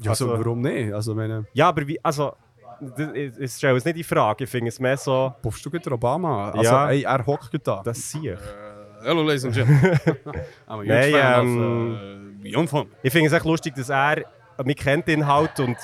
[0.00, 0.92] Ja, also, Also- warum nicht?
[0.92, 2.32] Also, meine, ja, aber wie, also,
[2.80, 4.44] das, stelle es nicht in Frage.
[4.44, 6.50] Ich finde es mehr so, puffst du gerade Obama?
[6.50, 6.90] Also, Ja.
[6.90, 7.82] ey, er hockt da.
[7.84, 8.40] das sehe ich.
[9.02, 9.82] Hello, ladies and gentlemen.
[10.68, 12.29] I'm a huge Nein, fan ähm, of uh,
[12.68, 12.88] Fun.
[13.02, 14.24] Ich finde es echt lustig, dass er,
[14.58, 15.76] man kennt ihn halt und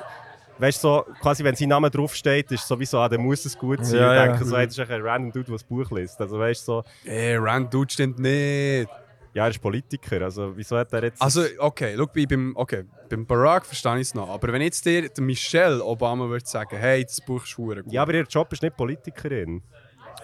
[0.59, 4.01] weißt so, quasi wenn sein Name draufsteht, ist sowieso, ah, dann muss es gut sein.
[4.01, 4.27] Ja, ich ja.
[4.33, 6.21] denke so, hey, das ist echt ein random Dude, der das Buch liest.
[6.21, 8.89] Also weißt du, so, Ey, Rand Dude stimmt nicht.
[9.35, 11.21] ja, er ist Politiker, also wieso hat er jetzt...
[11.21, 14.31] Also, okay, schau, bei- beim, okay, beim Barack verstehe ich es noch.
[14.31, 17.83] Aber wenn jetzt dir Michelle Obama würde sagen, hey, das Buch ist gut.
[17.91, 19.63] ja, aber ihr Job ist nicht Politikerin.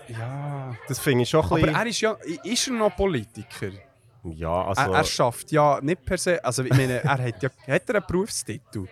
[0.09, 0.75] ja.
[0.89, 1.75] Das finde ich schon ein Aber bisschen...
[1.75, 3.71] er ist ja, ist er noch Politiker?
[4.25, 4.83] Ja, also...
[4.83, 7.97] Er, er schafft ja nicht per se, also ich meine, er hat ja hat er
[7.97, 8.87] einen Berufstitel.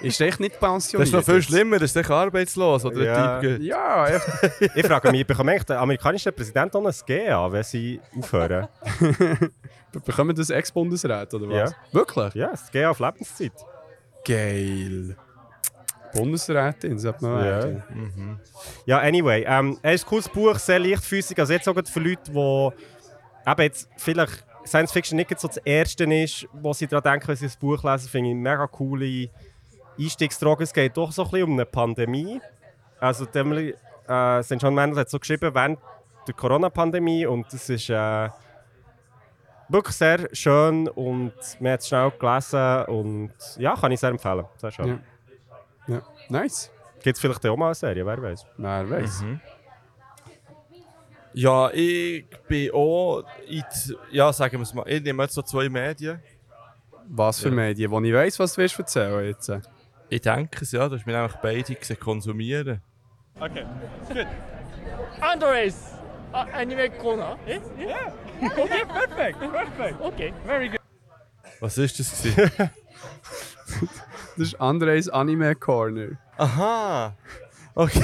[0.00, 1.02] Ist er echt nicht pensioniert?
[1.02, 2.84] Das ist noch viel schlimmer, das ist echt arbeitslos.
[2.84, 3.40] Oder Ja.
[3.40, 3.62] Typ geht.
[3.62, 4.26] Ja, echt.
[4.74, 8.66] ich frage mich, bekommt eigentlich der amerikanische Präsident auch ein GA, wenn sie aufhören?
[10.04, 11.70] Bekommen das Ex-Bundesrat oder was?
[11.70, 11.76] Ja.
[11.92, 12.34] Wirklich?
[12.34, 13.52] ja, das GA auf Lebenszeit.
[14.26, 15.16] Geil.
[16.14, 17.44] Bundesrätin, sollte man Ja.
[17.44, 18.40] werden.
[18.86, 21.38] Ja, anyway, ähm, es ist ein cooles Buch, sehr leichtfüßig.
[21.38, 26.04] Also jetzt sogar für Leute, die eben jetzt vielleicht Science Fiction nicht so das Erste
[26.04, 29.28] ist, wo sie daran denken, wenn sie das Buch lesen, finde ich mega coole
[29.98, 30.64] Einstiegsdroge.
[30.64, 32.40] Es geht doch so ein bisschen um eine Pandemie.
[33.00, 33.74] Also die Emily
[34.08, 34.56] äh, St.
[34.60, 35.78] John Mandel hat so geschrieben, während
[36.26, 38.28] der Corona-Pandemie und das ist äh,
[39.68, 44.44] wirklich sehr schön und man hat es schnell gelesen und ja, kann ich sehr empfehlen.
[44.56, 45.00] Sehr schön.
[45.88, 45.94] Ja.
[45.94, 46.02] Ja.
[46.28, 46.70] Nice.
[47.02, 48.46] Gibt es vielleicht auch mal eine Serie, wer weiß.
[48.56, 49.24] Wer weiß.
[51.34, 55.42] Ja, ich bin auch in die, ja, sagen wir es mal, ich nehme jetzt so
[55.42, 56.20] zwei Medien.
[57.08, 57.54] Was für Ja.
[57.54, 57.90] Medien?
[57.90, 59.50] Wo ich weiss, was du willst erzählen jetzt.
[60.08, 62.82] Ich denke es, ja, du hast mir nämlich beide gesehen konsumieren.
[65.20, 65.94] Andres
[66.32, 67.38] uh, anime corner.
[67.46, 67.60] Eh?
[67.78, 68.12] Yeah.
[68.42, 70.00] okay, perfect, perfect.
[70.00, 70.80] Okay, very good.
[71.60, 72.70] Was ist das gewesen?
[74.36, 76.18] Das ist Andres Anime Corner.
[76.36, 77.14] Aha!
[77.74, 78.02] Okay.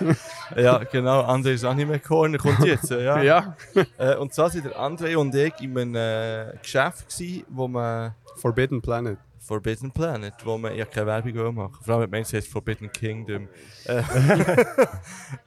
[0.56, 3.22] ja, genau, Andres Anime Corner kommt jetzt, ja.
[3.22, 3.56] Ja.
[3.98, 8.14] Äh, und zwar waren der André und ich in einem äh, Geschäft, gewesen, wo man...
[8.36, 9.18] Forbidden Planet.
[9.40, 12.92] Forbidden Planet, wo man ja keine Werbung will machen Vor allem, wenn es heißt Forbidden
[12.92, 13.48] Kingdom.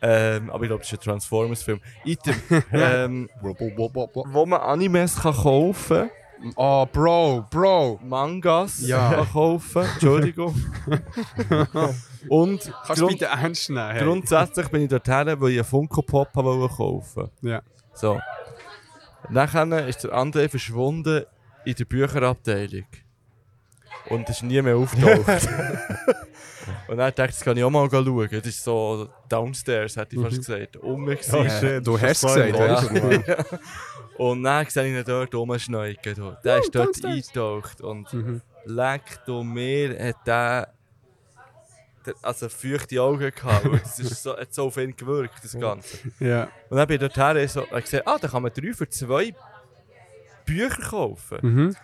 [0.02, 1.80] Äh, ähm, aber ich glaube, das ist ein Transformers-Film.
[2.06, 2.36] Item,
[2.72, 6.10] ähm, wo man Animes kann kaufen
[6.56, 8.00] Oh, Bro, Bro.
[8.04, 9.26] Mangas Ja.
[9.32, 9.84] kaufen.
[9.84, 10.56] Entschuldigung.
[12.30, 13.92] Und Kannst du bitte ernst nehmen?
[13.92, 14.04] Hey?
[14.04, 17.30] grundsätzlich bin ich dorthin, weil ich einen Funko Pop wollte kaufen.
[17.42, 17.62] Ja.
[17.94, 18.20] So.
[19.30, 21.26] Nachher ist der André verschwunden
[21.66, 22.86] in der Bücherabteilung.
[24.10, 25.08] Und ist nie mehr auftaucht.
[26.88, 28.28] und dann dachte ich, das kann ich auch mal schauen.
[28.32, 30.78] Das ist so downstairs, hätte ich fast gesagt.
[30.78, 31.50] Unten Oh, gewesen.
[31.60, 33.24] shit, du hast so gesagt, weißt Mann.
[34.18, 36.16] Und dann sehe ich ihn dort rumschneuken.
[36.16, 36.38] du.
[36.44, 37.82] Der ist dort eingetaucht.
[37.82, 38.42] Und Mhm.
[38.66, 40.74] leck du mir, hat der.
[42.06, 43.66] der- Also feuchte Augen gehabt.
[43.84, 45.98] Das ist so, hat so auf ihn gewirkt, das Ganze.
[46.20, 46.50] Ja.
[46.70, 48.90] Und dann bin ich dorthin so, und ich gesagt, ah, da kann man drei für
[48.90, 49.34] zwei
[50.46, 51.38] Bücher kaufen.
[51.42, 51.76] Mhm.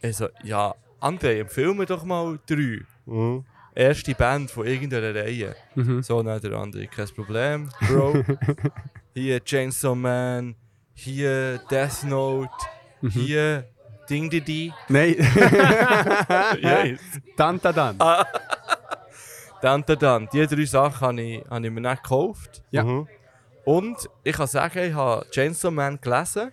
[0.00, 2.82] Ich so, ja, André, empfehl mir doch mal drei.
[3.06, 3.44] Mhm.
[3.74, 5.54] Erste Band von irgendeiner Reihe.
[5.74, 6.02] Mhm.
[6.02, 8.24] So, dann der André, kein Problem, Bro.
[9.14, 10.54] hier Chainsaw Man,
[10.98, 12.50] hier Death Note,
[13.00, 13.10] Mhm.
[13.10, 13.64] hier
[14.10, 14.72] Ding Didi.
[14.88, 15.14] Nein.
[16.60, 16.98] yes.
[17.36, 17.98] dann, dann, dann.
[19.60, 20.28] Dann, dann, dann.
[20.32, 22.62] Die drei Sachen habe ich, habe ich mir nicht gekauft.
[22.70, 22.82] Ja.
[22.84, 23.06] Mhm.
[23.64, 26.52] Und ich kann sagen, ich habe Chainsaw Man gelesen,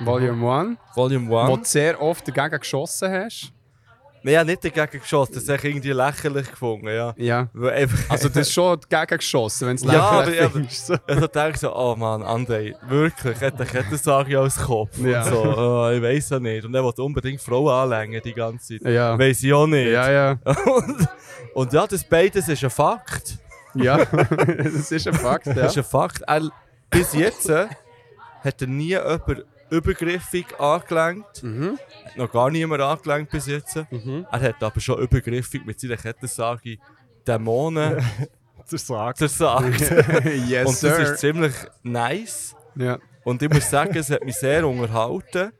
[0.00, 0.78] Volume 1.
[0.94, 1.58] Volume Wo 1.
[1.58, 3.52] du sehr oft dagegen geschossen hast.
[4.26, 7.12] Ich habe nicht dagegen geschossen, das habe ich irgendwie lächerlich gefunden, ja.
[7.18, 7.48] Ja.
[7.52, 10.86] Weil einfach, Also das ist schon dagegen geschossen, wenn es Ja, aber- lächerlich ja, findest.
[10.86, 10.94] So.
[11.06, 15.22] Also denke ich so, oh Mann, André, wirklich, hat der Kettensage als Kopf Ja.
[15.24, 16.64] und so, oh, ich weiß ja nicht.
[16.64, 18.90] Und er wollte unbedingt Frauen anlängen die ganze Zeit.
[18.90, 19.18] Ja.
[19.18, 19.88] Weiß ich auch nicht.
[19.90, 20.38] Ja, ja.
[20.64, 21.08] Und,
[21.54, 23.38] und ja, das beides ist ein Fakt.
[23.74, 23.98] Ja.
[24.06, 25.52] das ist ein Fakt, ja.
[25.54, 26.22] Das ist ein Fakt.
[26.26, 26.48] Er,
[26.88, 29.44] bis jetzt hat er nie jemand
[29.76, 31.42] übergriffig angelenkt.
[31.42, 31.78] Mhm.
[32.04, 33.76] Hat noch gar niemand angelenkt bis jetzt.
[33.90, 34.26] Mhm.
[34.30, 36.78] Er hat aber schon übergriffig mit seiner Kettensage
[37.26, 38.02] Dämonen
[38.70, 39.18] Das sagt.
[39.18, 39.80] zersagt.
[40.48, 40.98] yes, Und das sir.
[41.12, 42.54] ist ziemlich nice.
[42.76, 42.98] ja.
[43.24, 45.52] Und ich muss sagen, es hat mich sehr unterhalten.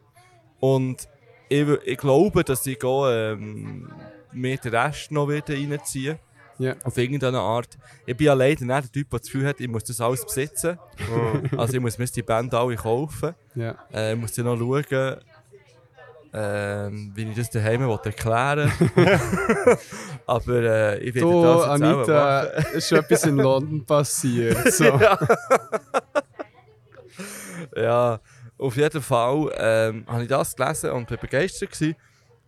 [0.60, 1.08] Und
[1.48, 3.90] ich, ich glaube, dass ich auch, ähm,
[4.32, 6.18] mir den Rest noch wieder reinziehen
[6.58, 6.74] Ja.
[6.84, 7.76] Auf irgendeine Art.
[8.06, 10.24] Ich bin ja leider nicht der Typ, der das Gefühl hat, ich muss das alles
[10.24, 10.78] besitzen.
[11.56, 13.34] also ich muss mir die Band alle kaufen.
[13.54, 13.76] Ja.
[13.92, 15.16] Äh, ich muss dann noch schauen,
[16.36, 18.72] ähm, wie ich das daheim will erklären
[20.26, 22.40] Aber äh, ich werde das jetzt Anita,
[22.72, 24.56] ist schon etwas in London passiert.
[24.72, 25.00] So.
[27.76, 28.20] Ja,
[28.58, 31.70] auf jeden Fall ähm, habe ich das gelesen und war begeistert.
[31.70, 31.96] Gewesen.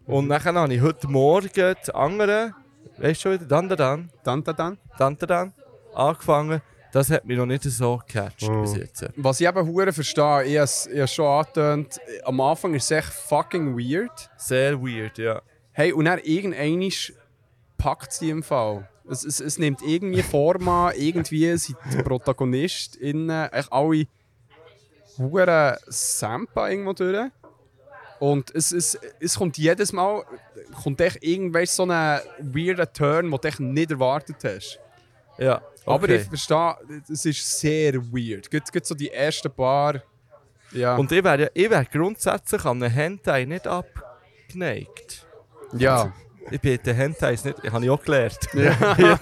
[0.04, 2.54] Und dann habe ich heute Morgen die anderen,
[2.98, 4.78] weißt du schon wieder, dann, dann, dann, Dann, dann, dann.
[4.98, 5.52] dann, dann, dann,
[5.94, 6.60] angefangen.
[6.92, 8.62] Das hat mich noch nicht so gecatcht Oh.
[8.62, 9.04] bis jetzt.
[9.16, 13.12] Was ich eben hure verstehe, ich habe es schon angetönt, am Anfang ist es echt
[13.12, 14.30] fucking weird.
[14.38, 15.42] Sehr weird, ja.
[15.72, 16.90] Hey, und dann irgendwann
[17.76, 18.88] packt es die im Fall.
[19.10, 24.06] Es, es, es nimmt irgendwie Form an, irgendwie sind die ProtagonistInnen echt alle
[25.18, 27.30] hure Sampa irgendwo durch.
[28.18, 30.24] Und es, es, es kommt jedes Mal
[30.82, 34.78] kommt echt irgendwelch so einen weirden Turn, den du nicht erwartet hast.
[35.38, 35.62] ja.
[35.86, 36.16] Aber okay.
[36.16, 36.74] ich verstehe,
[37.08, 38.50] es ist sehr weird.
[38.50, 40.02] Geht, geht so die ersten paar.
[40.72, 40.96] Ja.
[40.96, 45.26] Und ich wäre ich wär grundsätzlich an einem Hentai nicht abgeneigt.
[45.72, 46.12] ja.
[46.48, 48.38] Ich bin den Hentais nicht, habe ich auch gelernt.
[48.54, 49.18] ja.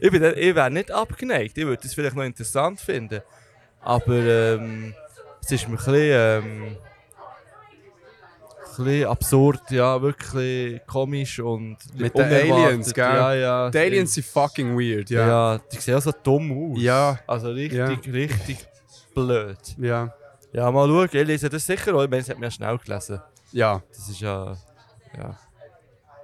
[0.00, 1.56] ich bin, ich wäre nicht abgeneigt.
[1.56, 3.20] Ich würde das vielleicht noch interessant finden.
[3.80, 4.92] Aber ähm,
[5.40, 6.76] es ist mir ein bisschen, ähm,
[8.76, 12.24] bisschen absurd, ja, wirklich komisch und Mit den.
[12.24, 13.04] Aliens, gell?
[13.04, 13.70] Ja, ja.
[13.70, 15.26] Die Aliens sind fucking weird, ja.
[15.26, 15.58] ja.
[15.72, 16.80] die sehen auch so dumm aus.
[16.82, 17.18] Ja.
[17.26, 17.86] Also richtig, Ja.
[17.86, 18.66] richtig
[19.14, 19.58] blöd.
[19.78, 20.12] Ja.
[20.52, 22.04] Ja, mal schauen, ich lese das sicher auch.
[22.04, 23.20] Ich meine, es hat mir ja schnell gelesen.
[23.52, 23.82] Ja.
[23.90, 24.56] Das ist ja.
[25.16, 25.38] Ja.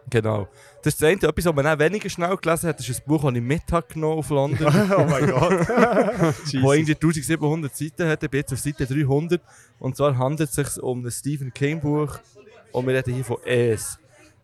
[0.08, 0.48] Genau.
[0.82, 3.06] Das ist das eine, etwas, was man auch weniger schnell gelesen hat, das ist ein
[3.06, 4.66] Buch, das ich mit habe genommen auf London.
[4.96, 5.68] Oh mein Gott.
[6.62, 8.22] wo irgendwie 1700 Seiten hat.
[8.22, 9.40] Ich bin jetzt auf Seite 300.
[9.78, 12.18] Und zwar handelt es sich um ein Stephen King Buch.
[12.72, 13.98] Und wir reden hier von Es.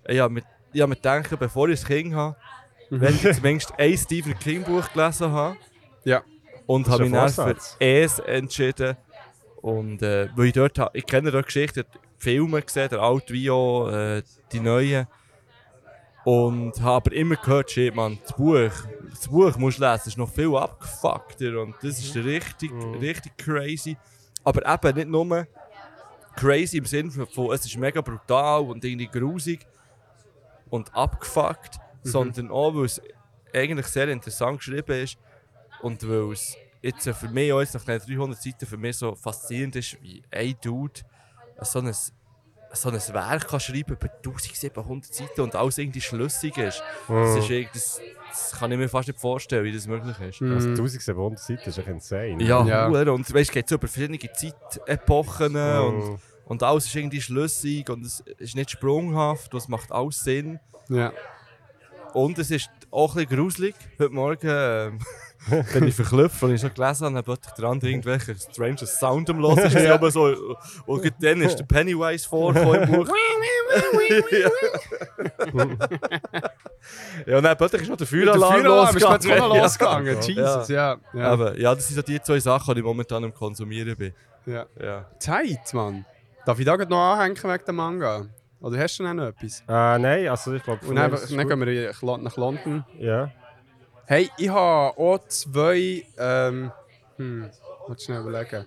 [0.07, 0.43] Ich habe mir,
[0.73, 2.37] ich habe mir gedacht, bevor ich ein Kind habe,
[2.91, 5.57] wenn ich zumindest ein Stephen King Buch gelesen habe.
[6.05, 6.23] Ja.
[6.67, 7.57] Und habe mich dann für.
[7.79, 8.97] Es entschieden.
[9.63, 11.85] Und äh, weil ich dort habe, ich kenne dort Geschichten,
[12.19, 14.23] Filme gesehen, der alte auch äh,
[14.53, 15.07] die neuen.
[16.25, 18.73] Und habe aber immer gehört, shit, man, das Buch,
[19.11, 23.97] das Buch musst du lesen, ist noch viel abgefuckter und das ist richtig, richtig crazy.
[24.43, 25.47] Aber eben nicht nur
[26.37, 29.67] crazy im Sinne von, es ist mega brutal und irgendwie grusig
[30.71, 33.01] und abgefuckt, sondern auch, weil es
[33.55, 35.19] eigentlich sehr interessant geschrieben ist
[35.83, 39.15] und weil es jetzt für mich auch jetzt nach den 300 Seiten für mich so
[39.15, 41.01] faszinierend ist, wie ein Dude
[41.63, 41.95] so ein,
[42.77, 46.83] so ein Werk kann schreiben über 1700 Seiten und alles irgendwie schlüssig ist.
[47.09, 48.01] Das, ist irgendwie- das,
[48.31, 50.43] das kann ich mir fast nicht vorstellen, wie das möglich ist.
[50.43, 52.43] Also 1700 Seiten ist echt insane.
[52.43, 52.91] Ja, Ja.
[52.91, 53.11] ja.
[53.13, 56.19] und weißt, es geht so über verschiedene Zeitepochen und, Mhm.
[56.47, 60.61] und alles ist irgendwie schlüssig und es ist nicht sprunghaft, und es macht alles Sinn.
[60.89, 61.13] Ja.
[62.15, 63.75] Und es ist auch ein bisschen gruselig.
[63.99, 64.99] Heute Morgen ähm,
[65.73, 69.31] bin ich verklüpft und ich schon gelesen habe, dann plötzlich der andere irgendwelche strange Sound
[69.31, 69.77] am Los ist.
[69.91, 70.35] aber so,
[70.87, 73.09] und dann ist der Pennywise vorgekommen im Buch.
[77.27, 79.43] ja, und dann plötzlich ist noch der Der Feueralarm ist losgegangen.
[79.43, 79.63] auch noch Ja.
[79.63, 80.21] losgegangen.
[80.23, 80.97] Jesus, ja.
[81.13, 81.31] Ja.
[81.33, 84.13] Aber ja, das sind so die zwei Sachen, die ich momentan am Konsumieren bin.
[84.47, 84.67] ja.
[84.81, 85.05] Ja.
[85.19, 86.05] Zeit, Mann.
[86.45, 88.27] Darf ich da gerade noch anhängen wegen dem Manga?
[88.61, 89.61] Oder hast du noch etwas?
[89.69, 90.87] Äh, nein, also ich glaube...
[90.87, 92.85] Und dann, dann gehen wir nach London.
[92.99, 93.31] Ja.
[94.09, 96.07] Hey, ich habe auch zwei.
[96.17, 96.71] Ähm,
[97.17, 97.51] hm,
[97.89, 98.65] muss schnell überlegen.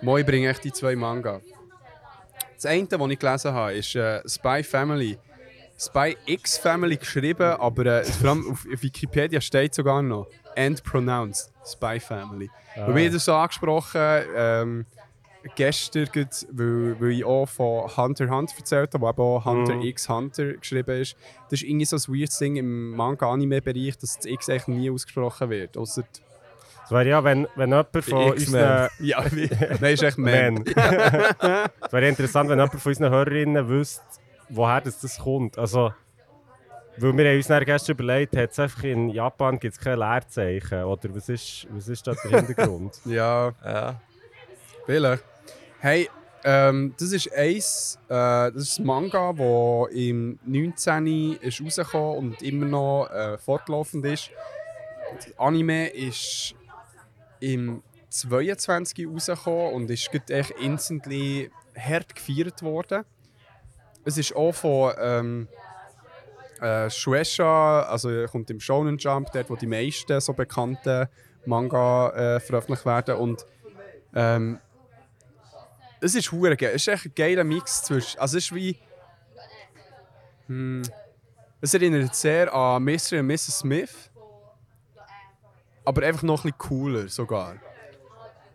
[0.00, 1.40] Moi bringe echt die zwei Manga.
[2.54, 5.18] Das eine, das ich gelesen habe, ist äh, Spy Family.
[5.78, 10.26] Spy X Family geschrieben, aber äh, vor allem auf Wikipedia steht sogar noch
[10.56, 12.50] and pronounced Spy Family.
[12.74, 12.86] Ah.
[12.86, 14.00] Bei mir das so angesprochen,
[14.34, 14.86] ähm,
[15.54, 16.08] gestern,
[16.52, 19.82] weil, weil ich auch von Hunter x Hunter erzählt habe, wo eben auch Hunter Mhm.
[19.82, 21.16] x Hunter geschrieben ist.
[21.50, 25.50] Das ist irgendwie so ein weirdes Ding im Manga-Anime-Bereich, dass das X eigentlich nie ausgesprochen
[25.50, 25.76] wird.
[25.76, 26.02] Ausser
[26.82, 28.88] Das wäre ja, wenn, wenn jemand von unseren...
[29.00, 29.48] ja, wie,
[29.80, 30.64] nein, ist echt Man.
[30.66, 30.74] Es
[31.92, 34.02] wäre interessant, wenn jemand von unseren Hörerinnen wüsste,
[34.48, 35.58] woher das, das kommt.
[35.58, 35.92] Also,
[36.98, 40.84] weil wir haben uns gestern überlegt, hat es einfach in Japan gibt's keine Leerzeichen?
[40.84, 43.00] Oder was ist, was ist da der Hintergrund?
[43.04, 44.00] Ja, Ja.
[44.86, 45.24] vielleicht.
[45.86, 46.10] Hey,
[46.42, 51.38] ähm, das ist eins, äh, das ist ein Manga, das im 19.
[51.40, 54.32] ist rausgekommen und immer noch äh, fortlaufend ist.
[55.14, 56.56] Das Anime ist
[57.38, 59.06] im 22.
[59.06, 63.04] rausgekommen und ist echt instantly hart gefeiert worden.
[64.04, 65.48] Es ist auch von ähm,
[66.60, 71.06] äh, Shueisha, also kommt im Shonen Jump, dort wo die meisten so bekannten
[71.44, 73.46] Manga äh, veröffentlicht werden und
[74.16, 74.58] ähm,
[76.00, 76.72] es ist geil.
[76.74, 78.78] Es ist echt ein geiler Mix zwischen, also es ist wie
[80.46, 80.82] hm,
[81.60, 83.18] es erinnert sehr an Mr.
[83.18, 83.58] und Mrs.
[83.58, 84.10] Smith,
[85.84, 87.56] aber einfach noch ein bisschen cooler sogar.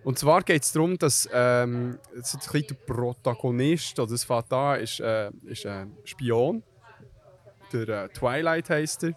[0.03, 4.23] Und zwar geht es darum, dass ähm, ist ein bisschen der Protagonist, oder das
[4.53, 6.63] an, ist, äh, ist ein Spion.
[7.71, 9.13] Der äh, Twilight heisst er.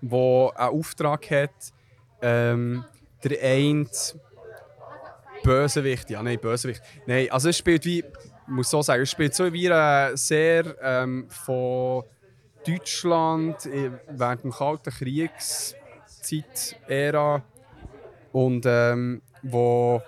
[0.00, 1.72] Der einen Auftrag hat,
[2.20, 2.84] ähm,
[3.22, 3.88] der eine
[5.44, 6.82] Bösewicht, ja, nein, Bösewicht.
[7.06, 8.04] Nein, also es spielt wie, ich
[8.48, 12.02] muss so sagen, es spielt so wie äh, sehr ähm, von
[12.66, 17.42] Deutschland äh, während dem Kalten Kriegszeit-Ära
[18.32, 20.02] und ähm, wo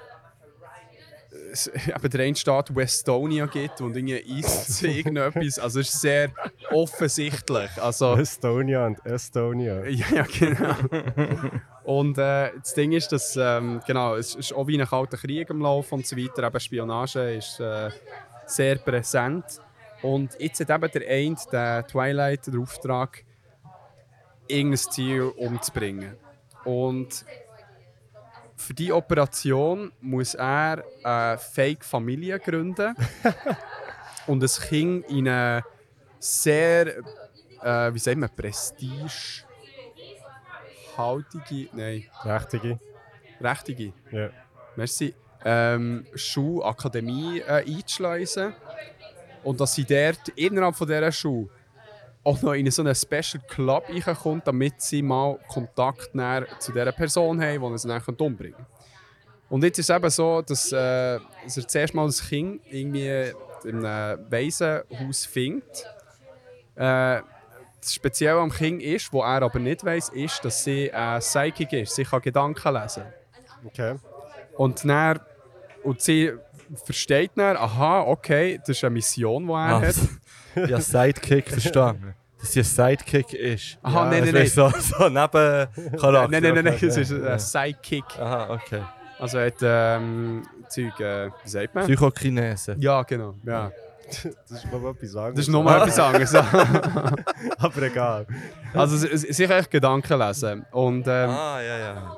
[1.53, 5.59] es eben der eine Staat Westonia gibt und irgendwie isst irgendetwas.
[5.59, 6.31] Also es ist sehr
[6.71, 7.71] offensichtlich.
[7.81, 9.85] Also, Estonia und Estonia.
[9.87, 10.75] ja, ja, genau.
[11.87, 15.49] und äh, das Ding ist, dass ähm, genau, es ist auch wie ein kalter Krieg
[15.51, 16.45] im Laufe und so weiter.
[16.45, 17.91] Eben Spionage ist äh,
[18.45, 19.45] sehr präsent.
[20.03, 23.25] Und jetzt hat eben der eine, der Twilight, den Auftrag,
[24.49, 26.17] irgendein Ziel umzubringen.
[26.65, 27.25] Und
[28.57, 32.97] für die Operation muss er eine Fake-Familie gründen
[34.27, 35.63] und ein Kind in eine
[36.19, 36.97] sehr,
[37.63, 39.46] äh, wie sagt man, Prestige
[40.97, 42.79] haltige, nein, Richtige.
[43.41, 44.31] rechtige, Ja.
[44.77, 45.15] merci,
[45.45, 48.55] ähm, Schulakademie äh, einzuschleusen.
[49.45, 51.49] Und dass sie dort innerhalb von dieser Schule
[52.25, 56.11] auch noch in so einen Special Club reinkommt, damit sie mal Kontakt
[56.59, 58.67] zu dieser Person haben, die sie dann umbringen können.
[59.49, 63.33] Und jetzt ist es eben so, dass, äh, dass er zuerst mal das Kind irgendwie
[63.63, 65.87] in einem Waisenhaus findet.
[66.75, 67.21] Äh,
[67.87, 71.73] das Spezielle am Kind ist, was er aber nicht weiß, ist, dass sie äh, Psychic
[71.73, 71.95] ist.
[71.95, 73.05] Sie kann Gedanken lesen.
[73.65, 73.95] Okay.
[74.57, 75.21] Und, dann,
[75.83, 76.33] und sie
[76.85, 79.95] versteht dann, aha, okay, das ist eine Mission, die er Ah, hat.
[80.57, 82.15] habe Sidekick verstanden.
[82.41, 83.79] Dass sie ein Sidekick ist.
[83.83, 86.29] Aha, nein, das nein, wäre So, so Nebencharakter.
[86.29, 86.87] Nein, nein, nein, nein, Okay.
[86.87, 87.39] es ist ein Ja.
[87.39, 88.05] Sidekick.
[88.19, 88.83] Aha, okay.
[89.19, 91.85] Also er hat ähm, Zeug, äh, wie sagt man?
[91.87, 92.77] Psychokinese.
[92.79, 93.35] Ja, genau.
[93.45, 93.71] Ja.
[94.07, 95.35] Das ist ich etwas anderes.
[95.35, 96.35] Das ist nochmal etwas anderes.
[97.59, 98.27] Aber egal.
[98.75, 100.65] also sich echt Gedanken lesen.
[100.71, 102.17] Und, ähm, Ah, ja, ja.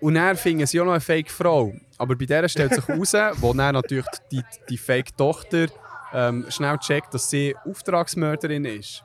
[0.00, 1.72] und dann finden sie auch noch eine Fake-Frau.
[1.98, 5.66] Aber bei der stellt sich heraus, wo dann natürlich die, die Fake-Tochter
[6.12, 9.04] ähm, schnell checkt, dass sie Auftragsmörderin ist.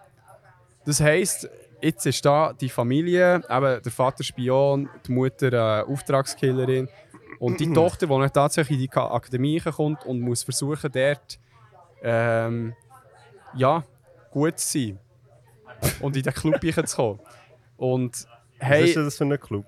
[0.86, 1.50] Das heisst,
[1.82, 5.52] jetzt ist da die Familie, eben der Vater Spion, die Mutter
[5.82, 6.88] äh, Auftragskillerin.
[7.40, 11.38] Und die Tochter, die dann tatsächlich in die Ka- Akademie kommt und muss versuchen, dort
[12.02, 12.76] ähm,
[13.56, 13.84] ja,
[14.32, 15.00] gut zu sein.
[16.00, 17.20] Und in den Club reinzukommen.
[17.78, 18.14] Und
[18.60, 19.66] Was hey, ist das für ein Club?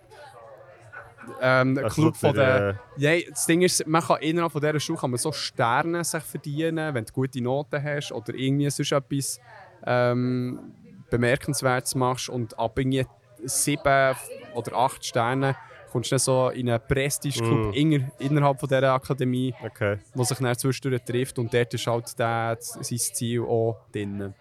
[1.41, 2.79] ähm, Also Club von der.
[2.97, 6.23] Nein, das Ding ist, man kann innerhalb von dieser Schule kann man so Sterne sich
[6.23, 9.39] verdienen, wenn du gute Noten hast oder irgendwie sonst etwas
[9.85, 10.73] ähm,
[11.09, 12.29] Bemerkenswertes machst.
[12.29, 13.05] Und ab irgendwie
[13.43, 14.15] sieben
[14.53, 15.55] oder acht Sterne
[15.91, 17.73] kommst du dann so in einen Prestige-Club Mm.
[17.73, 19.97] inner, innerhalb von dieser Akademie, Okay.
[20.14, 21.39] wo sich dann zwischendurch trifft.
[21.39, 24.34] Und dort ist halt der, sein Ziel auch drin.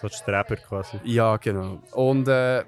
[0.00, 0.98] So die Streber quasi.
[1.04, 1.80] Ja, genau.
[1.92, 2.64] Und äh,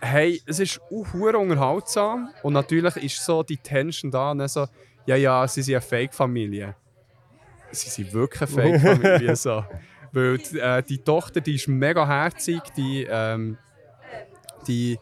[0.00, 2.30] hey, es ist auch unterhaltsam.
[2.42, 4.34] Und natürlich ist so die Tension da.
[4.34, 4.66] Dann so,
[5.06, 6.74] ja, ja, sie sind eine Fake-Familie.
[7.70, 9.36] Sie sind wirklich eine Fake-Familie.
[9.36, 9.64] so.
[10.12, 13.58] Weil die, äh, die Tochter, die ist mega herzig, die, ähm,
[14.66, 14.98] die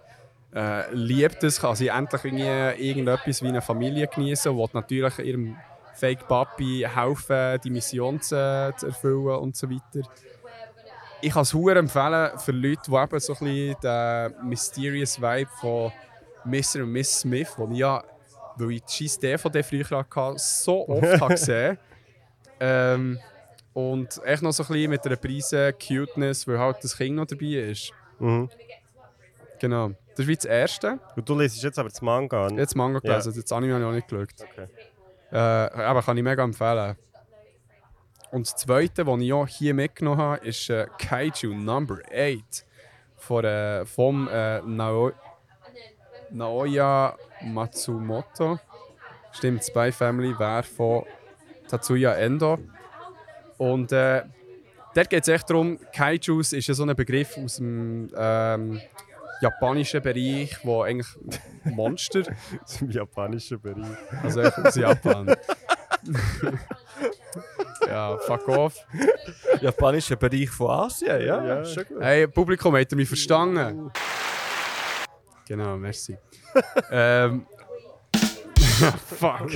[0.56, 5.56] äh, liebt es, kann sie endlich irgendwie irgendetwas wie eine Familie genießen will natürlich ihrem
[5.94, 10.08] Fake-Papi helfen, die Mission zu, zu erfüllen und so weiter.
[11.20, 15.50] Ich kann es hure empfehlen für Leute, die eben so ein bisschen den mysterious Vibe
[15.60, 15.92] von
[16.44, 16.82] Mr.
[16.82, 18.02] und Miss Smith, den ich ja,
[18.56, 21.78] weil ich die scheiß DVD früher hatte, so oft habe gesehen
[22.60, 23.18] ähm,
[23.74, 27.26] Und echt noch so ein bisschen mit einer Prise Cuteness, weil halt das Kind noch
[27.26, 27.92] dabei ist.
[28.18, 28.48] Mhm.
[29.58, 29.90] Genau.
[30.16, 30.98] Das ist das Erste.
[31.14, 32.56] Und du liest jetzt aber das Manga an.
[32.56, 34.50] Jetzt Manga gelesen, das Anime habe ich noch nicht geschaut.
[34.50, 34.68] Okay.
[35.30, 36.96] Äh, aber kann ich mega empfehlen.
[38.30, 42.66] Und das Zweite, was ich auch hier mitgenommen habe, ist äh, Kaiju Number 8
[43.16, 45.12] von, äh, vom äh, Nao
[46.30, 48.58] Naoya Matsumoto.
[49.32, 51.04] Stimmt, Spy Family wäre von
[51.68, 52.58] Tatsuya Endo.
[53.58, 54.22] Und äh,
[54.94, 58.80] dort geht es echt darum, Kaijus ist ja so ein Begriff aus dem ähm,
[59.40, 61.08] japanischen Bereich, wo eigentlich
[61.64, 62.22] Monster,
[62.80, 63.96] Im japanischen Bereich.
[64.22, 65.34] also echt aus Japan.
[67.86, 68.74] ja, fuck off.
[69.60, 71.44] Japanischer Bereich von Asien, ja.
[71.44, 71.64] Ja.
[71.64, 72.00] Schon gut.
[72.00, 73.90] Hey, Publikum, habt ihr mich verstanden?
[75.46, 76.16] Genau, merci.
[76.90, 77.46] ähm,
[79.18, 79.50] fuck.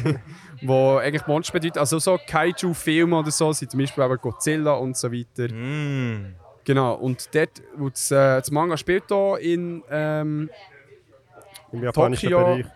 [0.62, 4.96] Wo eigentlich Monster bedeutet, also so Kaiju-Filme oder so, sind zum Beispiel eben Godzilla und
[4.96, 5.52] so weiter.
[5.52, 6.36] Mm.
[6.70, 10.48] Genau, und dort, wo das, äh, das Manga spielt hier in ähm,
[11.72, 12.44] Im japanischen Tokio.
[12.44, 12.66] Bereich.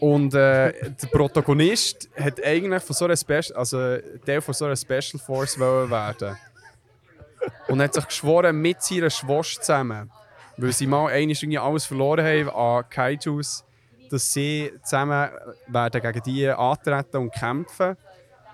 [0.00, 4.76] Und äh, der Protagonist hat eigentlich von so einer Special, also Teil von so einer
[4.76, 6.38] Special Force wollen werden.
[7.68, 10.10] Und hat sich geschworen mit seiner Schwester zusammen,
[10.56, 13.66] weil sie mal irgendwie alles verloren haben an Kaijus,
[14.08, 15.28] dass sie zusammen
[15.66, 17.98] werden gegen die antreten und kämpfen.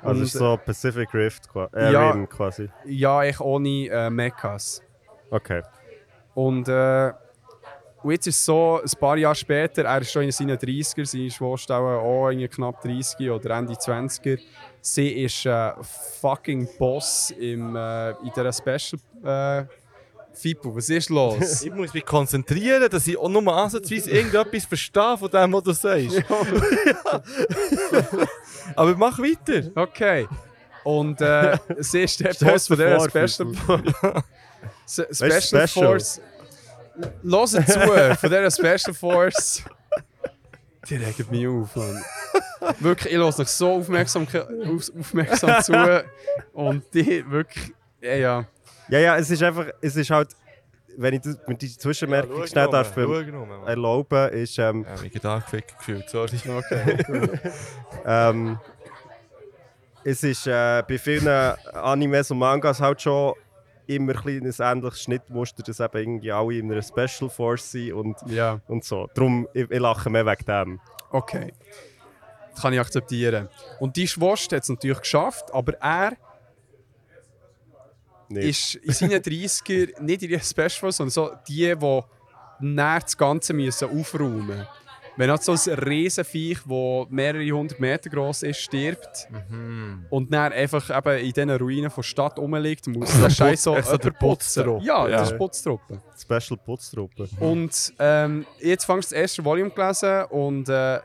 [0.03, 2.11] Also Und, ist so Pacific Rift äh, Ja.
[2.11, 2.69] Rim quasi.
[2.85, 4.83] Ja, ich ohne äh, Mechas.
[5.31, 5.63] Okay.
[6.35, 7.13] Und, äh,
[8.03, 11.07] und jetzt ist es so, ein paar Jahre später, er ist schon in seinen 30er,
[11.07, 14.41] seine Schwester auch irgendwie knapp 30 oder Ende 20er.
[14.81, 15.73] Sie ist äh,
[16.21, 19.01] fucking Boss im, äh, in dieser Special.
[20.35, 21.63] Fipu, was ist los?
[21.63, 25.73] Ich muss mich konzentrieren, dass ich auch nur ansatzweise irgendetwas verstehe von dem, was du
[25.73, 26.17] sagst.
[26.17, 26.25] Ja.
[28.77, 29.71] Aber mach weiter.
[29.75, 30.27] Okay.
[30.85, 33.83] Und äh, sie ist der Boss von vor,
[34.87, 35.69] Special, Weißt Special?
[35.69, 36.21] Force.
[37.23, 39.63] Hört zu, von dieser Special Force.
[40.89, 42.03] Die regt mich auf, Mann.
[42.81, 46.05] Wirklich, ich höre euch so aufmerksam, auf, aufmerksam zu.
[46.53, 48.47] Und die wirklich, ja, ja.
[48.93, 50.37] Ja, ja, es ist einfach, es ist halt,
[50.99, 55.79] wenn ich das, mit dieser Zwischenmerkung schnell darf ähm, erlauben, ist, ähm, Ja, mich angefickt
[55.79, 56.37] gefühlt, sorry.
[58.05, 58.59] ähm,
[60.05, 61.27] es ist äh, bei vielen
[61.73, 63.33] Animes und Mangas halt schon
[63.87, 68.19] immer ein kleines ähnliches Schnittmuster, dass eben irgendwie alle in einer Special Force sind und,
[68.27, 69.09] Ja, und so.
[69.15, 70.81] Darum, ich, ich lache mehr wegen dem.
[71.13, 71.55] okay.
[72.51, 73.49] Das kann ich akzeptieren.
[73.81, 76.13] Und die Schwester hat es natürlich geschafft, aber er
[78.33, 78.49] Nicht.
[78.49, 82.01] ist in seinen 30er nicht in die Special Force, sondern so die, die
[82.61, 84.67] näher das Ganze müssen aufräumen müssen.
[85.19, 89.29] Wenn halt so ein Riesenviech, das mehrere hundert Meter groß ist, stirbt
[90.09, 93.77] und dann einfach eben in diesen Ruinen von der Stadt rumliegt, muss der Scheiß so
[93.77, 94.81] echt so der putzen.
[94.81, 95.19] Ja, Ja.
[95.19, 96.01] das ist Putztruppe.
[96.19, 97.29] Special Putztruppe.
[97.41, 101.01] Und ähm, jetzt fangst du das erste Volume gelesen und äh,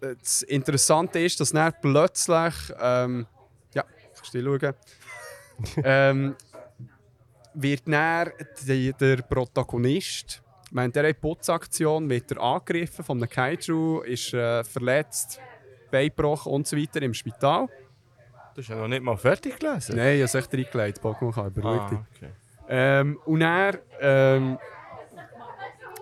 [0.00, 3.26] das Interessante ist, dass dann plötzlich, ähm,
[3.74, 3.84] ja,
[4.14, 4.74] kannst du schauen,
[5.82, 6.36] ähm,
[7.54, 7.82] wird
[8.66, 15.40] die, der Protagonist, der hat Putzaktion, wird er angegriffen von einem Kaiju, ist äh, verletzt,
[15.90, 17.66] Bein gebrochen und so weiter im Spital.
[18.54, 19.96] Du hast ja noch nicht mal fertig gelesen.
[19.96, 21.64] Nein, ich habe es echt reingelegt, Pokémon kann.
[21.64, 22.30] Ah, okay.
[22.68, 24.58] Ähm, und er ähm,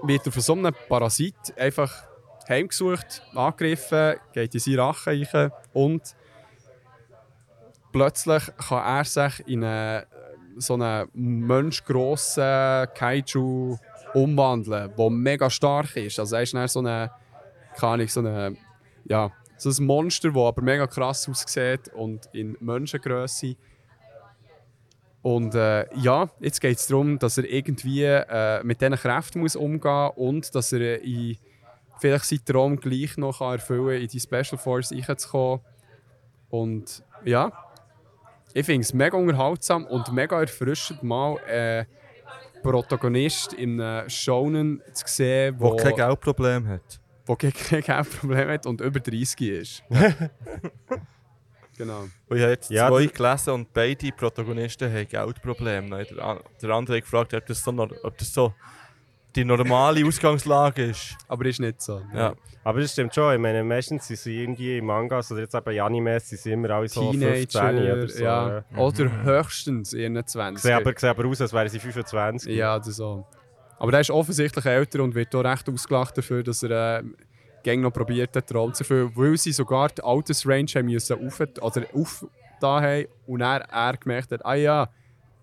[0.02, 2.02] wird er von so einem Parasit einfach
[2.48, 6.16] heimgesucht, angegriffen, geht in seine Rache rein und
[7.96, 10.04] plötzlich kann er sich in einen,
[10.58, 13.78] so einen menschgrossen Kaiju
[14.12, 16.18] umwandeln, der mega stark ist.
[16.18, 17.10] Also er ist dann so eine,
[17.74, 18.56] keine Ahnung, so eine,
[19.04, 23.56] ja, so ein Monster, das aber mega krass aussieht und in Menschengröße.
[25.22, 29.56] Und äh, ja, jetzt geht es darum, dass er irgendwie äh, mit diesen Kräften muss
[29.56, 31.38] umgehen muss und dass er in,
[31.98, 35.60] vielleicht seinen Traum gleich noch kann erfüllen kann, in die Special Force reinzukommen.
[36.50, 37.65] Und ja,
[38.58, 41.86] ich finde es mega unterhaltsam und mega erfrischend, mal einen
[42.62, 47.00] Protagonist in einem Shonen zu sehen, Wo wo, kein Geldproblem hat.
[47.26, 49.82] wo kein kein Problem hat und über 30 ist.
[51.76, 52.00] genau.
[52.28, 56.04] Und ich habe jetzt Ja, zwei gelesen und beide Protagonisten haben Geldprobleme.
[56.04, 57.70] Der, an- der andere hat gefragt, ob das, so,
[58.02, 58.54] ob das so
[59.36, 61.16] die normale Ausgangslage ist.
[61.28, 62.02] Aber ist nicht so.
[62.14, 62.34] Ja.
[62.64, 63.34] Aber das stimmt schon.
[63.34, 66.52] Ich meine, meistens sind sie irgendwie in Mangas oder jetzt eben in Animes, sind sie
[66.52, 68.24] immer alle so 15 Teenager, oder so.
[68.24, 68.64] ja.
[68.70, 68.78] ja.
[68.78, 70.62] Oder höchstens 21.
[70.62, 72.56] Sehen aber, sehen aber aus, als wären sie 25.
[72.56, 73.26] Ja, das so.
[73.78, 77.02] Aber er ist offensichtlich älter und wird auch recht ausgelacht dafür, dass er äh,
[77.62, 79.12] gäng noch probiert, den Traum zu erfüllen.
[79.14, 82.26] Weil sie sogar die Altersrange haben müssen auf, oder auf
[82.60, 84.88] da haben und er, er gemerkt hat, ah ja,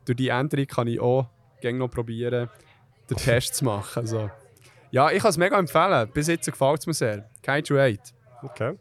[0.06, 1.28] durch die Änderung kann ich auch
[1.62, 2.50] gäng noch probieren,
[3.14, 4.00] den Test zu machen.
[4.00, 4.30] Also,
[4.92, 6.10] ja, ich kann es mega empfehlen.
[6.14, 7.30] Bis jetzt gefällt es mir sehr.
[7.42, 8.14] Kaiju 8.
[8.44, 8.78] Okay.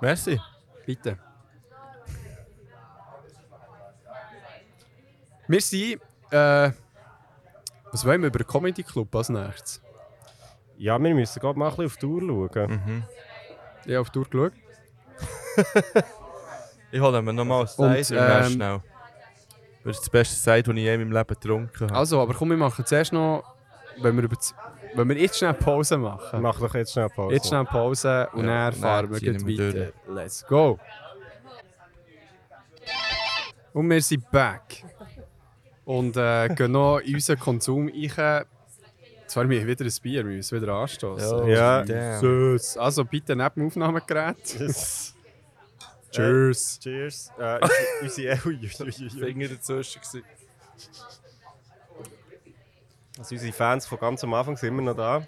[0.00, 0.40] Merci.
[0.86, 1.18] Bitte.
[5.48, 6.00] Wir sind.
[6.30, 6.70] Äh,
[7.90, 9.82] was wollen wir über den Comedy Club als nächstes?
[10.78, 13.04] Ja, wir müssen gerade mal ein bisschen auf die Uhr schauen.
[13.84, 14.52] Ich habe auf die Tour geschaut.
[16.92, 18.82] Ich hole mir nochmal ein dann ähm, schnell.
[19.82, 21.94] Das ist das beste Cider, das ich je in meinem Leben getrunken habe.
[21.98, 23.42] Also, aber komm, wir machen zuerst noch.
[23.98, 24.36] Wenn wir, über
[24.94, 26.40] wenn wir jetzt schnell Pause machen.
[26.42, 27.34] Mach doch jetzt schnell Pause.
[27.34, 29.92] Jetzt schnell Pause und Ja, dann fahren wir gleich wir weiter.
[30.08, 30.78] Let's go!
[33.72, 34.84] Und wir sind back.
[35.84, 38.44] Und äh, gehen noch in unseren Konsum rein.
[39.26, 41.48] Zwar wir haben wieder ein Bier, wir müssen wieder anstoßen.
[41.48, 41.82] Ja.
[41.82, 42.20] damn.
[42.20, 42.76] Süß.
[42.76, 44.36] Also bitte neben dem Aufnahmegerät.
[46.10, 46.78] Cheers.
[46.78, 47.32] Cheers.
[47.38, 47.58] Äh,
[48.02, 49.10] unsere, ui, ui, ui.
[49.10, 50.22] Finger dazwischen.
[53.18, 55.26] Also unsere Fans von ganz am Anfang sind immer noch da.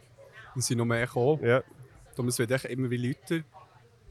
[0.56, 1.44] Es sind noch mehr gekommen.
[1.44, 1.62] Ja.
[2.16, 3.44] Darum wird echt immer wie lauter.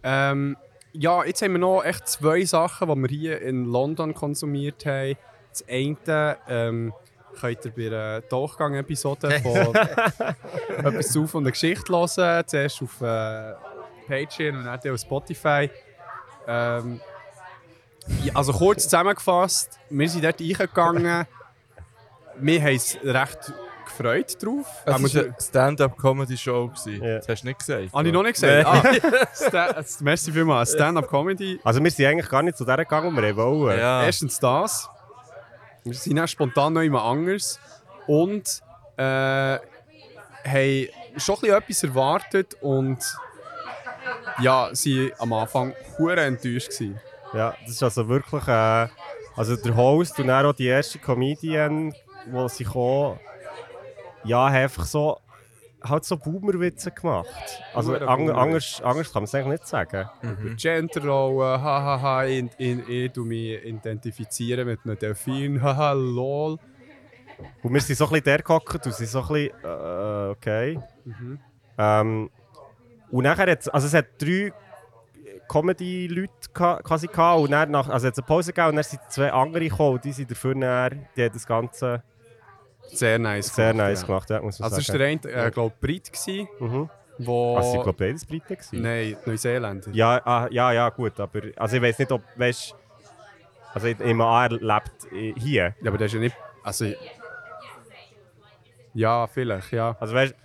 [0.04, 0.58] Ähm,
[0.92, 5.18] ja, jetzt haben wir noch echt zwei Sachen, die wir hier in London konsumiert haben.
[5.50, 6.94] Das eine ähm,
[7.40, 9.76] könnt ihr bei der Durchgang-Episode von
[10.86, 12.44] etwas zu von der Geschichte hören.
[12.46, 13.54] Zuerst auf äh,
[14.08, 15.70] Patreon und dann auf Spotify.
[16.48, 17.00] Ähm,
[18.24, 21.26] ja, also kurz zusammengefasst, wir sind dort reingegangen.
[22.38, 23.54] wir haben es recht
[23.98, 24.66] gefreut drauf.
[24.86, 26.68] Es war eine Stand-up-Comedy-Show.
[26.70, 27.04] gewesen.
[27.04, 27.18] Ja.
[27.18, 27.94] Das hast du nicht gesagt.
[27.94, 28.66] Habe ich noch nicht gesagt?
[28.66, 30.74] Ah, Sta merci vielmals.
[30.74, 31.60] Stand-up-Comedy.
[31.64, 33.80] Also wir sind eigentlich gar nicht zu der gegangen, wo wir wollen.
[33.80, 34.04] Ja.
[34.04, 34.90] Erstens das.
[35.84, 37.60] Wir sind dann spontan noch jemand anderes.
[38.08, 38.62] Und
[38.98, 40.88] äh, haben
[41.18, 42.98] schon ein bisschen etwas erwartet und
[44.40, 46.72] ja, sie waren am Anfang hure enttäuscht.
[46.72, 47.00] Gewesen.
[47.34, 48.48] Ja, das ist also wirklich...
[48.48, 48.88] Äh,
[49.36, 51.94] also der Host und dann auch die erste Comedian,
[52.26, 53.20] die sie kommen,
[54.24, 55.18] ja, einfach so...
[55.86, 57.28] Halt so Boomer-Witze gemacht.
[57.74, 58.38] Also Boomer.
[58.38, 60.10] anders, anders kann man es eigentlich nicht sagen.
[60.22, 66.58] Über Genderrollen, hahaha, in, in, ich tu mich identifizieren mit einem Delfin, haha, lol.
[67.62, 70.80] Und wir sind so ein bisschen der gehockt und sind so ein bisschen, äh, okay.
[71.78, 72.30] Ähm,
[73.12, 74.54] und nachher hat also es hat drei
[75.50, 79.02] Comedy-Leute quasi gehabt und dann nach, also es hat eine Pause gegeben und dann sind
[79.10, 82.04] zwei andere gekommen und die sind dafür dann, die haben das Ganze
[82.88, 84.08] Sehr nice sehr gemacht, nice ja.
[84.08, 85.22] gemacht, ja, muss man Also es war sagen.
[85.22, 86.90] der eine, äh, glaube Brit, gewesen, Mhm.
[87.20, 87.58] wo...
[87.58, 88.82] Also ich glaube, beides Briten gewesen.
[88.82, 89.90] Nein, Neuseeländer.
[89.92, 92.76] Ja, ah, ja, ja, gut, aber also ich weiß nicht, ob, weißt
[93.74, 95.76] also ich nehme an, er lebt äh, hier.
[95.82, 96.36] Ja, aber das ist ja nicht...
[96.64, 96.86] Also...
[98.94, 99.98] Ja, vielleicht, ja.
[100.00, 100.36] Also weißt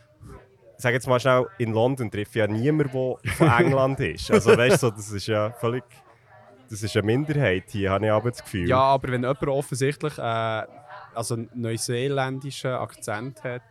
[0.79, 4.31] sage jetzt mal schnell, in London trifft ja niemand, der von England ist.
[4.31, 5.85] Also weißt du, so, das ist ja völlig.
[6.71, 8.69] Das ist eine Minderheit hier, habe ich aber das Gefühl.
[8.69, 10.63] Ja, aber wenn jemand offensichtlich äh,
[11.19, 13.63] also neuseeländischen Akzent hat...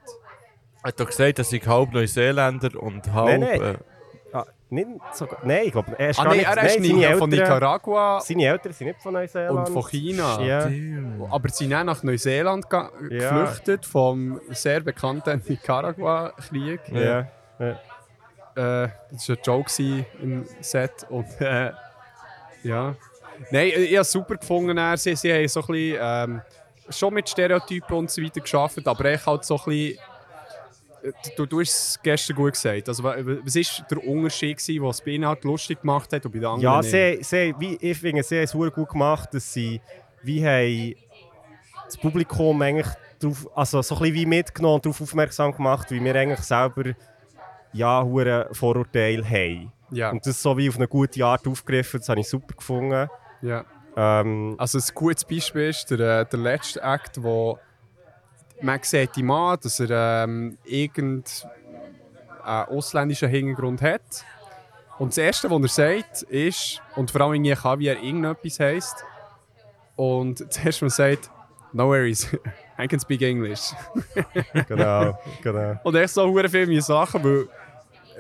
[0.84, 3.40] Er hat doch gesagt, dass ich halb Neuseeländer und halb.
[3.40, 3.76] Nein, nein.
[3.76, 3.78] Äh,
[4.34, 6.48] Ah, nicht sogar, nein, ich glaube, er ist Ah gar nein, nicht.
[6.50, 9.68] er ist nein, seine von Eltern- Nicaragua Seine Eltern sind nicht von Neuseeland.
[9.70, 10.42] und von China.
[10.42, 10.70] Ja.
[11.32, 12.90] Aber sie sind dann nach Neuseeland Ja.
[13.10, 16.82] geflüchtet vom sehr bekannten Nicaragua-Krieg.
[16.92, 17.28] Ja.
[17.58, 17.70] ja.
[17.70, 19.72] Äh, das war ein Joke
[20.22, 21.06] im Set.
[21.10, 21.72] Und, äh,
[22.64, 22.96] ja.
[23.52, 24.78] Nein, ich habe es super gefunden.
[24.78, 24.98] er.
[24.98, 26.42] Sie, sie haben so ein bisschen, ähm,
[26.90, 30.00] schon mit Stereotypen und so weiter geschafft, aber ich halt so ein bisschen
[31.36, 32.90] du, du hast es gestern gut gesagt.
[32.90, 36.32] Also, wa- was war der Unterschied, gewesen, was bei ihnen halt lustig gemacht hat und
[36.32, 39.54] bei den anderen Ja, sie, sie, wie, ich finde, sie haben es gut gemacht, dass
[39.54, 39.82] sie
[40.22, 40.96] wie haben
[41.86, 42.88] das Publikum eigentlich
[43.20, 46.94] drauf, also so ein bisschen wie mitgenommen und darauf aufmerksam gemacht, wie wir eigentlich selber
[47.72, 49.72] ja, hure Vorurteile haben.
[49.92, 53.10] Ja, Und das so wie auf eine gute Art aufgegriffen, das habe ich super gefunden.
[53.42, 53.66] ja.
[53.98, 57.58] Ähm, Also ein gutes Beispiel ist der, äh, der letzte Act, wo
[58.62, 61.24] man sieht ihm an, dass er ähm, irgendeinen
[62.44, 64.02] ausländischen Hintergrund hat.
[65.00, 68.60] Und das Erste, was er sagt, ist, und vor allem irgendwie kann, wie er irgendetwas
[68.60, 69.04] heisst.
[69.96, 71.32] Und das Erste, was er sagt,
[71.74, 72.28] no worries,
[72.80, 73.74] I can speak English.
[74.68, 75.76] genau, genau.
[75.84, 77.48] Und echt so viele Sachen, weil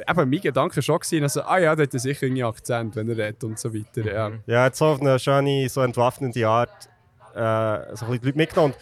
[0.07, 3.17] eben mein Gedanke war schon, also, ah ja, der hat sicher irgendwie Akzent, wenn er
[3.17, 4.05] redet und so weiter.
[4.05, 4.31] Ja.
[4.45, 6.89] Ja, jetzt so auf eine schöne, so entwaffnende Art
[7.33, 8.73] äh, so ein bisschen die Leute mitgenommen.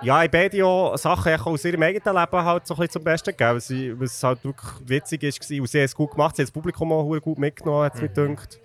[0.00, 3.04] Ja, ich beide ja Sachen auch aus ihrem eigenen Leben halt so ein bisschen zum
[3.04, 5.50] Besten gegeben, was, sie, was halt wirklich witzig ist.
[5.50, 5.60] war.
[5.60, 8.02] Und sie haben es gut gemacht, sie haben das Publikum auch gut mitgenommen, hat es
[8.02, 8.60] mir gedacht.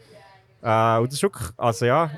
[0.61, 2.09] Äh, und das ist wirklich, also ja, äh,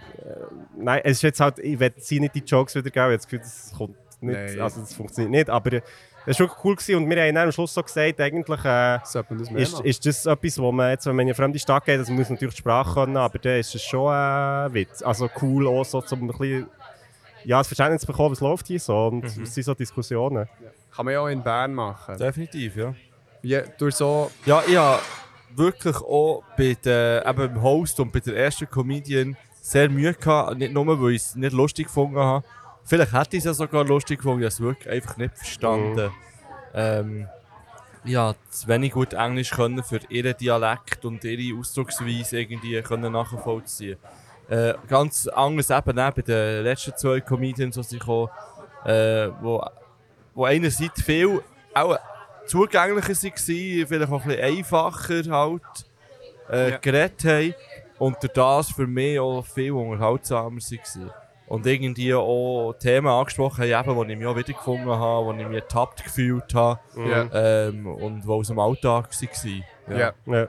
[0.77, 3.15] nein, es ist jetzt halt, ich will sie nicht die Jokes wieder geben, ich habe
[3.15, 4.61] das Gefühl, das kommt nicht, Nein.
[4.61, 5.82] also das funktioniert nicht, aber
[6.26, 9.15] äh, es war cool gewesen und wir haben am Schluss so gesagt, eigentlich äh, das
[9.56, 12.15] ist, ist das etwas, wo man jetzt, wenn man in eine fremde Stadt geht, man
[12.15, 15.02] muss natürlich die Sprache können, aber dann ist es schon ein Witz.
[15.02, 16.68] Also cool auch so, um ein bisschen
[17.45, 20.47] ja, das Verständnis zu bekommen, was läuft hier so und was sind so Diskussionen.
[20.95, 22.18] Kann man ja auch in Bern machen.
[22.18, 22.95] Definitiv, ja.
[23.41, 25.02] Wie, durch so Ja, ich habe
[25.56, 30.57] wirklich auch bei der, eben beim Host und bei der ersten Comedian sehr Mühe gehabt.
[30.57, 32.45] Nicht nur, weil ich es nicht lustig gefunden habe.
[32.86, 36.12] Vielleicht hätte ich es ja sogar lustig gefunden, ich habe es wirklich einfach nicht verstanden.
[36.74, 37.28] Ähm,
[38.03, 43.98] ja, zu wenig gut Englisch können für ihren Dialekt und ihre Ausdrucksweise irgendwie können nachvollziehen.
[44.48, 48.30] Äh, ganz anders eben auch bei den letzten zwei Comedians, die sie kommen,
[48.86, 49.66] äh, wo,
[50.36, 51.41] wo einerseits viel
[51.74, 51.98] auch
[52.45, 55.62] zugänglicher waren, vielleicht auch ein bisschen einfacher halt,
[56.52, 56.78] äh, Ja.
[56.78, 57.56] geredet haben
[57.98, 61.12] und durch das für mich auch viel unterhaltsamer waren.
[61.47, 65.47] Und irgendwie auch Themen angesprochen haben, eben, die ich mich auch wiedergefunden habe, wo ich
[65.47, 67.30] mich ertappt gefühlt habe Ja.
[67.67, 69.63] ähm, und die aus dem Alltag waren.
[69.89, 70.13] Ja.
[70.26, 70.47] Ja.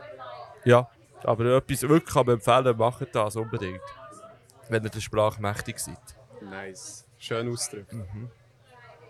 [0.65, 0.89] ja,
[1.25, 3.81] aber etwas wirklich kann man empfehlen, macht das unbedingt.
[4.71, 5.99] Wenn ihr der Sprache mächtig seid.
[6.41, 7.07] Nice.
[7.19, 8.31] Schön ausdrücken.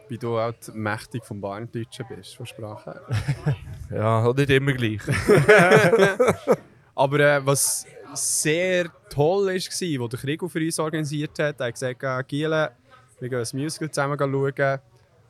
[0.08, 3.00] Wie du halt mächtig vom Bahndeutschen bist, von Sprache
[3.44, 3.56] her.
[3.98, 5.00] Ja, und nicht immer gleich.
[6.94, 7.86] Aber äh, was
[8.16, 12.72] sehr toll war, was der Krigo für uns organisiert hat, er hat gesagt, Giele,
[13.20, 14.78] wir gehen ein Musical zusammen schauen.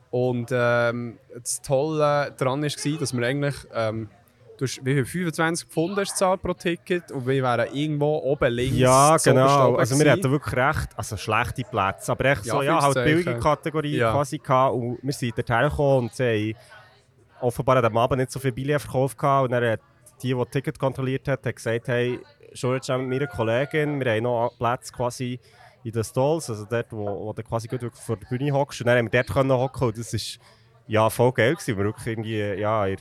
[0.09, 4.09] Und ähm, das Tolle daran war, dass wir eigentlich ähm,
[4.57, 8.51] du hast, wie viel, 25 Pfund hast du pro Ticket und wir wären irgendwo oben
[8.53, 8.77] links.
[8.77, 9.75] Ja, genau.
[9.75, 13.37] Also wir hatten wirklich recht, also schlechte Plätze, aber echt Ja, so, ja, halt billige
[13.39, 14.11] Kategorie Ja.
[14.11, 14.75] quasi gehabt.
[14.75, 18.79] Und wir sind dorthin gekommen und sie haben offenbar dem Abend nicht so viele Billionen
[18.79, 19.45] verkauft gehabt.
[19.45, 19.79] Und dann hat
[20.23, 22.19] die, die das Ticket kontrolliert hat, hat gesagt, hey,
[22.53, 25.39] schon jetzt mit meiner Kollegin, wir haben noch Plätze quasi
[25.83, 28.81] in den Stalls, also dort, wo, wo du quasi gut vor der Bühne hockst.
[28.81, 30.39] Und dann haben wir dort können hocken und das ist
[30.87, 31.77] ja voll geil gewesen.
[31.77, 32.97] Wir wirklich irgendwie, ja, in-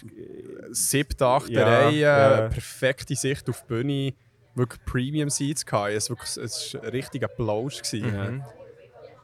[0.70, 2.48] siebte, achte Ja, Reihe, ja.
[2.48, 4.12] perfekte Sicht auf die Bühne,
[4.54, 5.92] wirklich Premium Seats gehabt.
[5.92, 7.80] Es war wirklich es war ein richtiger Applaus.
[7.82, 8.42] gewesen.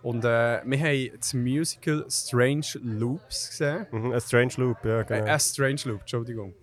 [0.03, 3.87] Und äh, wir haben das Musical Strange Loops gesehen.
[3.93, 5.27] mhm, ein Strange Loop, ja, Äh, genau.
[5.27, 6.55] äh, Strange Loop, Entschuldigung.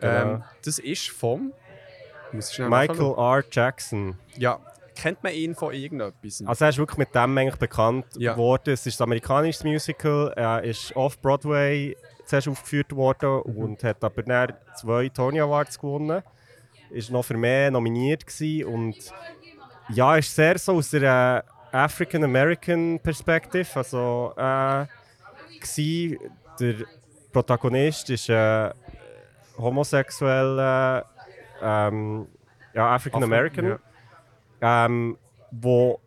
[0.00, 0.34] Genau.
[0.34, 1.52] Ähm, das ist vom
[2.32, 3.14] Michael.
[3.16, 3.44] R.
[3.50, 4.16] Jackson.
[4.36, 4.60] Ja,
[4.94, 6.42] kennt man ihn von irgendetwas?
[6.46, 8.32] Also er ist wirklich mit dem eigentlich bekannt Ja.
[8.32, 8.72] geworden.
[8.72, 10.32] Es ist ein amerikanisches Musical.
[10.36, 11.96] Er ist off-Broadway
[12.26, 13.56] zuerst aufgeführt worden Mhm.
[13.56, 16.22] und hat aber dann zwei Tony Awards gewonnen.
[16.90, 18.96] Ist noch für mehr nominiert gewesen und
[19.90, 23.66] ja, ist sehr so aus der African American Perspective.
[23.74, 24.86] Also äh,
[25.60, 26.18] gsi.
[26.60, 26.74] der
[27.32, 28.70] Protagonist ist äh,
[29.62, 31.02] homosexuell,
[31.62, 32.26] ähm,
[32.74, 33.78] ja African American
[34.60, 34.86] Ja.
[34.86, 35.18] ähm,
[35.50, 36.00] wo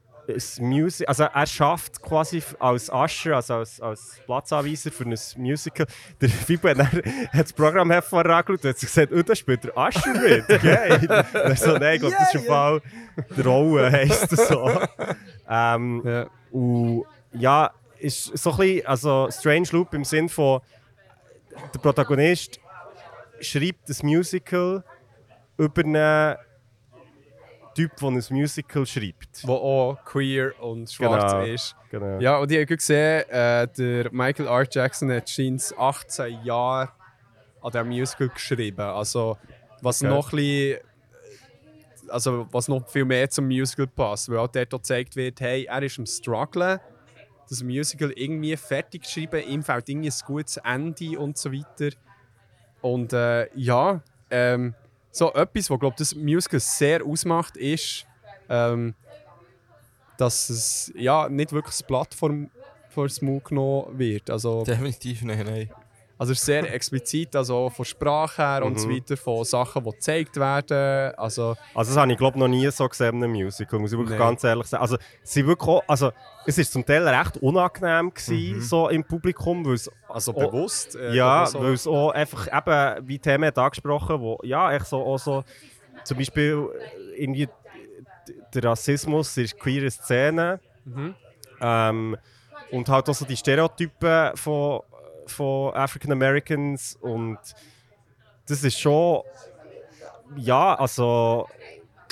[0.62, 5.86] Music, also er schafft quasi als Usher, also als, als Platzanweiser für ein Musical.
[6.22, 6.94] Der Fibo hat, hat
[7.34, 10.48] das Programm hervorragelt und hat gesagt, oh, da spielt der Usher mit.
[10.50, 12.82] Und er so, nein, ich glaube, das ist im Fall
[13.36, 14.72] die Rolle, heisst das so.
[15.50, 16.28] Ähm, Ja.
[16.52, 17.04] und
[17.34, 20.62] ja, ist so ein bisschen, also Strange Loop im Sinn von,
[21.74, 22.62] der Protagonist
[23.40, 24.84] schreibt das Musical
[25.58, 26.38] über einen
[27.76, 29.46] Typ, der ein Musical schreibt.
[29.48, 31.44] Wo auch queer und schwarz Genau.
[31.46, 31.76] ist.
[31.90, 32.20] Genau.
[32.20, 34.68] Ja, und ich habe gesehen, äh, der Michael R.
[34.70, 36.90] Jackson hat scheint 18 Jahre
[37.62, 38.82] an diesem Musical geschrieben.
[38.82, 39.38] Also,
[39.82, 40.10] was Okay.
[40.14, 40.80] noch ein bisschen,
[42.10, 45.82] also was noch viel mehr zum Musical passt, weil auch dort gezeigt wird, hey, er
[45.82, 46.80] ist am strugglen
[47.50, 49.44] das Musical irgendwie fertig geschrieben.
[49.48, 51.96] Ihm fällt irgendwie ein gutes Ende und so weiter.
[52.84, 54.76] Und äh, ja, ähm,
[55.10, 58.06] so etwas, was glaube das Musical sehr ausmacht, ist,
[58.50, 58.94] ähm,
[60.18, 61.76] dass es ja nicht wirklich
[62.14, 62.32] vor,
[62.90, 64.30] vor das Mund genommen wird.
[64.30, 65.70] Also, Definitiv nein, nein.
[66.24, 69.90] Also es ist sehr explizit, also von Sprache her und so weiter, von Sachen, die
[69.90, 71.14] gezeigt werden.
[71.18, 73.98] Also, Also das habe ich glaube noch nie so gesehen in einem Musical, muss ich
[73.98, 74.30] wirklich Nein.
[74.30, 74.82] ganz ehrlich sagen.
[74.84, 76.14] Also, sie wirklich auch, also
[76.46, 80.96] es ist zum Teil recht unangenehm gewesen, so im Publikum, weil es also bewusst.
[80.96, 81.60] äh, ja, so.
[81.60, 85.44] weil es auch einfach eben, wie Themen hat angesprochen, wo ja, echt so, auch so,
[86.06, 86.70] zum Beispiel
[87.18, 87.50] äh, irgendwie
[88.54, 90.58] der Rassismus in queeren Szenen
[91.60, 92.16] ähm,
[92.72, 94.80] und halt auch so die Stereotypen von,
[95.34, 97.38] von African Americans und
[98.48, 99.22] das ist schon,
[100.38, 101.48] ja, also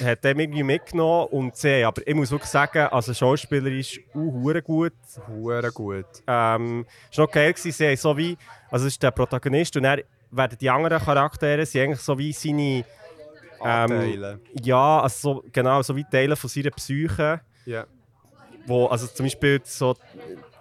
[0.02, 4.61] hat dem irgendwie mitgenommen und sie, aber ich muss wirklich sagen, also Schauspieler ist auch
[4.64, 4.93] gut
[5.27, 6.06] Hure gut.
[6.26, 8.38] ähm, es war noch geil, gewesen, sie so wie,
[8.72, 12.31] also es ist der Protagonist und dann werden die anderen Charaktere sind eigentlich so wie
[12.34, 12.84] seine,
[13.60, 14.39] Anteile.
[14.64, 17.85] ja, also so, genau, so wie Teile von seiner Psyche, Ja.
[18.65, 19.95] wo, also zum Beispiel so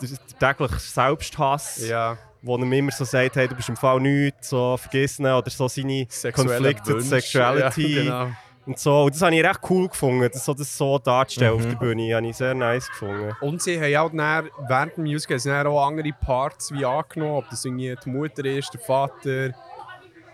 [0.03, 2.19] der, tägliche Selbsthass, ja.
[2.43, 5.51] Wo er mir immer so sagt, hey, du bist im Fall nichts, so vergessen oder
[5.51, 7.09] so seine Sexuelle Conflicted Wünsche.
[7.09, 8.37] Sexuality Ja, genau.
[8.67, 9.03] und so.
[9.03, 12.15] Und das habe ich recht cool gefunden, das so, das so darzustellen auf der Bühne,
[12.15, 13.35] habe ich sehr nice gefunden.
[13.41, 17.51] Und sie haben auch dann, während dem Musical haben auch andere Parts wie angenommen, ob
[17.51, 19.55] das irgendwie die Mutter ist, der Vater,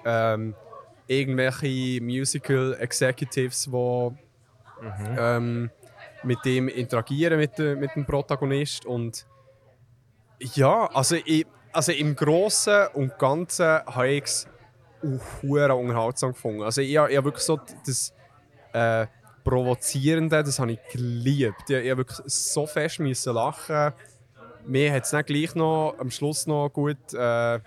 [0.04, 0.54] ähm,
[1.08, 4.10] irgendwelche Musical Executives, die
[5.18, 5.70] ähm,
[6.22, 8.84] mit dem interagieren, mit, de, mit dem Protagonist.
[8.84, 9.26] Und
[10.40, 11.46] ja, also, ich,
[11.76, 14.48] also im Großen und Ganzen habe ich es
[15.02, 16.62] auch unterhaltsam gefunden.
[16.62, 18.12] Also ich, habe- ich habe wirklich so das
[18.72, 19.06] äh,
[19.44, 21.68] Provozierende, das habe ich geliebt.
[21.68, 23.92] Ich, ich habe wirklich so fest müssen lachen.
[24.64, 26.96] Mir hat es dann gleich noch am Schluss noch gut.
[27.14, 27.60] Äh,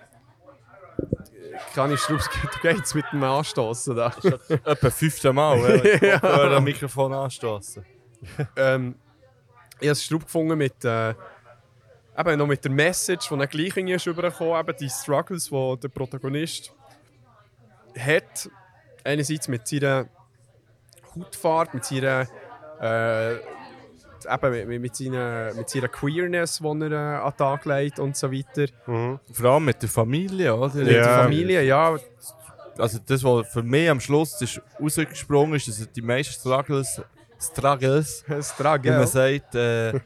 [1.74, 2.30] kann ich Schraubs
[2.62, 4.14] du gehst mit dem Anstoßen da.
[4.66, 6.20] Etwa fünfte Mal, ja.
[6.22, 6.58] ja.
[6.58, 7.86] am Mikrofon anstoßen.
[8.58, 8.96] ähm,
[9.80, 11.14] ich habe es Schraub gefunden mit, äh,
[12.20, 15.88] eben noch mit der Message, die dann gleich irgendwie ist eben die Struggles, die der
[15.90, 16.74] Protagonist
[17.98, 18.50] hat.
[19.04, 20.08] Einerseits mit seiner
[21.16, 22.28] Hautfarbe, mit seiner,
[22.82, 28.00] äh, eben mit, mit, seiner, mit seiner Queerness, die er äh, an den Tag legt
[28.00, 28.68] und so weiter.
[28.86, 30.76] Vor allem mit der Familie, oder?
[30.76, 31.98] Mit der Familie, ja.
[32.78, 37.02] Also das, was für mich am Schluss ist rausgesprungen ist, dass die meisten Struggles,
[37.40, 39.08] Struggles Das wie man Struggle.
[39.08, 40.00] sagt, äh,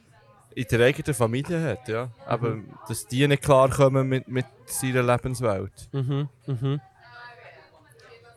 [0.56, 1.88] in der eigenen Familie hat.
[1.88, 2.10] Ja?
[2.26, 2.58] Aber
[2.88, 5.90] dass die nicht klarkommen mit, mit seiner Lebenswelt.
[5.92, 6.82] Mhm, mhm.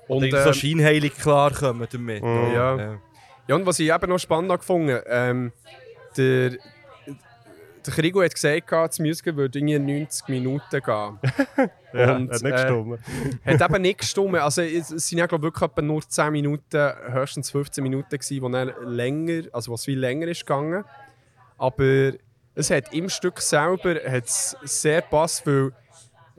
[0.09, 2.23] Und, Und, und so ähm, scheinheilig klarkommen damit.
[2.23, 2.53] Mhm.
[2.55, 2.77] Ja.
[2.77, 2.99] Ja.
[3.49, 5.53] Ja, und was ich eben noch spannend gefunden ähm,
[6.17, 11.19] der, der Krigo hat gesagt, das Musical würde irgendwie 90 Minuten gehen.
[11.93, 13.01] Ja, Und, hat nicht äh, gestimmt.
[13.47, 14.35] hat eben nicht gestimmt.
[14.35, 18.51] Also, es es sind ja glaub, wirklich nur 10 Minuten, höchstens 15 Minuten, gewesen, wo
[18.51, 20.85] dann länger, also was viel länger ist gegangen.
[21.59, 22.13] Aber
[22.55, 25.73] es hat im Stück selber hat's sehr gepasst, weil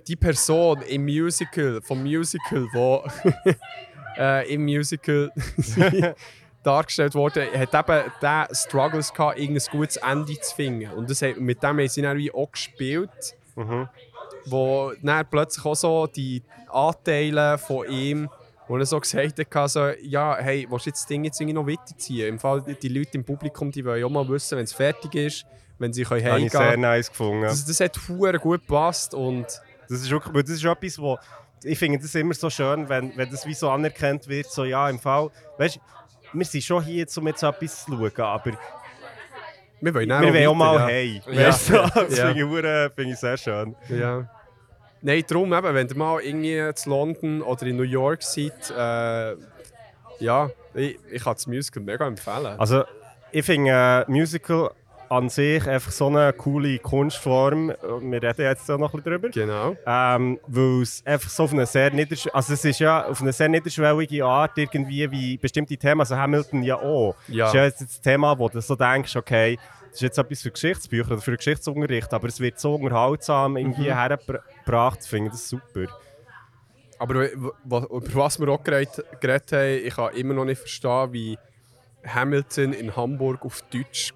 [0.08, 3.04] die Person im Musical, vom Musical, wo
[4.18, 5.32] äh, im Musical
[6.64, 10.92] dargestellt wurde, hat eben der Struggles gehabt, irgendein gutes Ende zu finden.
[10.92, 13.36] Und das hat, mit dem haben sie dann auch gespielt
[14.46, 18.30] wo dann plötzlich auch so die Anteile von ihm,
[18.68, 21.54] wo er so gesagt hat, so, ja, hey, willst du jetzt das Ding jetzt irgendwie
[21.54, 22.28] noch weiterziehen?
[22.28, 25.16] Im Fall, die Leute im Publikum, die wollen ja auch mal wissen, wenn es fertig
[25.16, 25.46] ist,
[25.80, 27.44] wenn sie können Habe ich sehr heimgehen nice gefunden.
[27.44, 29.46] das, das hat verdammt gut gepasst und
[29.90, 31.18] Das ist, wirklich, das ist etwas, wo
[31.64, 34.90] ich finde das immer so schön, wenn, wenn das wie so anerkannt wird, so ja,
[34.90, 35.80] im Fall, weißt
[36.34, 38.52] wir sind schon hier, um jetzt etwas zu schauen, aber
[39.80, 41.22] wir wollen wir wollen auch mal weiter, hey.
[41.32, 41.48] Ja.
[41.48, 42.34] Weißt du, das Ja.
[42.34, 43.76] finde ich, finde ich sehr schön.
[43.90, 44.30] ja.
[45.02, 49.36] Nein, darum eben, wenn ihr mal irgendwie in London oder in New York seid, äh,
[50.20, 52.60] ja, ich, ich kann das Musical mega empfehlen.
[52.60, 52.84] Also,
[53.32, 54.72] ich finde äh, Musical
[55.10, 57.70] an sich einfach so eine coole Kunstform.
[58.02, 59.30] Wir reden jetzt auch noch ein bisschen drüber.
[59.30, 59.76] genau.
[59.86, 63.32] Ähm, weil es einfach so auf eine sehr niedersch also es ist ja auf eine
[63.32, 67.16] sehr niederschwellige Art irgendwie wie bestimmte Themen, also Hamilton ja auch.
[67.28, 67.46] Ja.
[67.46, 69.58] Das ist ja jetzt das Thema, wo du so denkst, okay,
[69.88, 73.58] das ist jetzt etwas für Geschichtsbücher oder für den Geschichtsunterricht, aber es wird so unterhaltsam
[73.58, 75.86] irgendwie hergebracht, ich finde das super.
[77.00, 77.54] Aber über
[78.14, 81.38] was wir auch geredet, geredet haben, ich kann immer noch nicht verstehen, wie
[82.06, 84.14] Hamilton in Hamburg auf Deutsch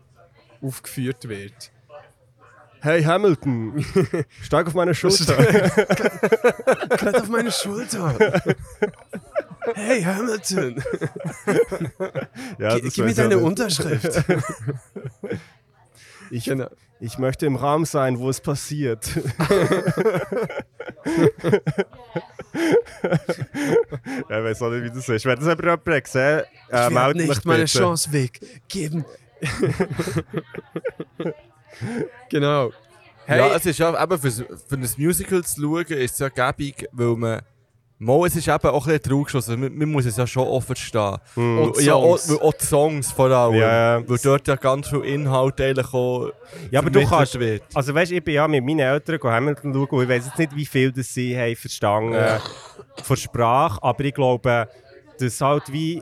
[0.62, 1.72] aufgeführt wird.
[2.84, 3.86] Hey Hamilton,
[4.42, 5.36] steig auf meine Schulter.
[6.98, 8.16] Kleid auf meine Schulter!
[9.76, 10.84] Hey Hamilton!
[12.58, 13.38] ja, G- Gib mir deine.
[13.38, 14.24] Unterschrift!
[16.32, 16.68] Ich, Genau.
[17.00, 19.10] ich möchte im Raum sein, wo es passiert.
[24.30, 25.26] ja, ich weiß auch nicht, wie das ist.
[25.26, 28.12] Wenn das aber jemand gesehen äh, meldet mich bitte.
[28.12, 29.06] weggeben.
[32.30, 32.72] genau.
[33.26, 36.30] Hey, Ja, es ist ja eben für, für ein Musical zu schauen, ist es ja
[36.30, 37.42] gäbig, weil man.
[38.04, 39.48] Mal, es ist eben auch ein bisschen Trugschluss.
[39.50, 41.18] Man, man muss es ja schon offen stehen.
[41.36, 43.54] Und ja, auch, auch die Songs vor allem.
[43.54, 44.02] Ja.
[44.10, 46.32] Weil dort ja ganz viel Inhalt eigentlich auch
[46.72, 47.40] Ja, aber du kannst.
[47.40, 47.62] wird.
[47.76, 50.56] Also weißt, ich bin ja mit meinen Eltern Hamilton schauen und ich weiß jetzt nicht,
[50.56, 52.40] wie viel das sie haben verstanden Ja.
[53.04, 54.68] von Sprache, aber ich glaube,
[55.20, 56.02] dass halt wie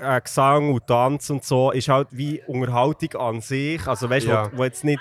[0.00, 3.86] äh, Gesang und Tanz und so ist halt wie Unterhaltung an sich.
[3.86, 4.50] Also weißt du, Ja.
[4.52, 5.00] wo, wo jetzt nicht.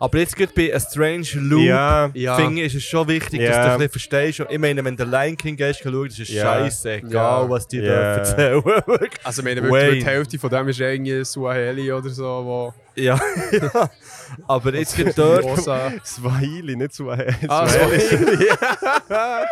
[0.00, 2.36] Aber jetzt gerade bei A Strange Loop, Ja, Ja.
[2.36, 3.48] finde ich, ist es schon wichtig, Ja.
[3.48, 4.42] dass du ein bisschen verstehst.
[4.48, 6.44] Ich meine, wenn der Lion King gehst, schaust, das ist Ja.
[6.44, 7.50] scheiße, egal Ja.
[7.50, 7.82] was die Ja.
[7.92, 8.62] da erzählen.
[9.24, 12.74] also, ich meine, wirklich, die Hälfte von dem ist irgendwie Swahili oder so, wo...
[12.94, 13.18] ja,
[13.50, 13.90] ja.
[14.46, 16.06] Aber jetzt gerade dort.
[16.06, 17.34] Swahili, nicht Swahili.
[17.48, 18.46] Ah, Swahili.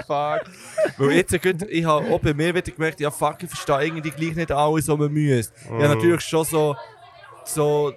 [0.07, 0.43] Fuck.
[0.99, 4.11] Weil jetzt gerade, ich habe auch bei mir wieder gemerkt, ja fuck, ich verstehe irgendwie
[4.11, 5.53] gleich nicht alles, was man müsste.
[5.65, 6.77] Ich habe natürlich schon so,
[7.45, 7.93] so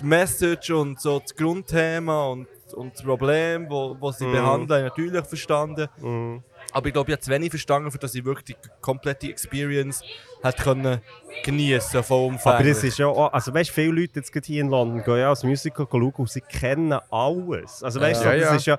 [0.00, 5.00] die Message und so das Grundthema und, und das Problem, wo, wo sie behandeln, habe
[5.00, 5.88] ich natürlich verstanden.
[5.98, 6.42] Mhm.
[6.72, 10.02] Aber ich glaube, ich habe zu wenig verstanden, für dass ich wirklich die komplette Experience
[10.42, 11.00] hätte können
[11.42, 12.60] geniessen vollumfänglich.
[12.60, 15.28] Aber es ist ja auch, also weißt, viele Leute jetzt hier in London gehen ja
[15.30, 17.82] als Musical schauen und sie kennen alles.
[17.82, 18.56] Also weißt Ja, du, das ja.
[18.56, 18.78] ist ja,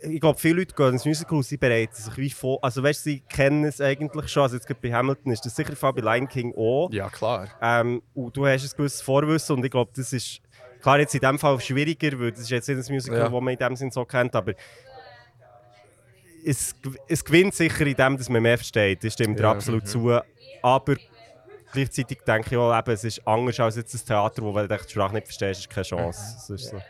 [0.00, 3.04] ich glaube, viele Leute gehen ins Musical und sie bereiten sich wie vor, also weißt,
[3.04, 4.42] sie kennen es eigentlich schon.
[4.44, 6.90] Also jetzt gerade bei Hamilton ist das sicher der Fall, bei Lion King auch.
[6.92, 7.48] Ja, klar.
[7.60, 10.40] Ähm, und du hast ein gewisses Vorwissen und ich glaube, das ist
[10.84, 13.28] klar jetzt in dem Fall schwieriger, weil das ist jetzt nicht ein Musical, Ja.
[13.28, 14.52] das man in dem Sinn so kennt, aber
[16.46, 16.74] es,
[17.08, 19.02] es gewinnt sicher in dem, dass man mehr versteht.
[19.02, 19.50] Das stimmt Ja.
[19.50, 20.20] absolut zu.
[20.62, 20.96] Aber
[21.72, 24.76] gleichzeitig denke ich auch, eben, es ist anders als jetzt ein Theater, wo wenn du
[24.76, 26.20] die Sprache nicht verstehst, ist keine Chance.
[26.36, 26.80] Das ist so.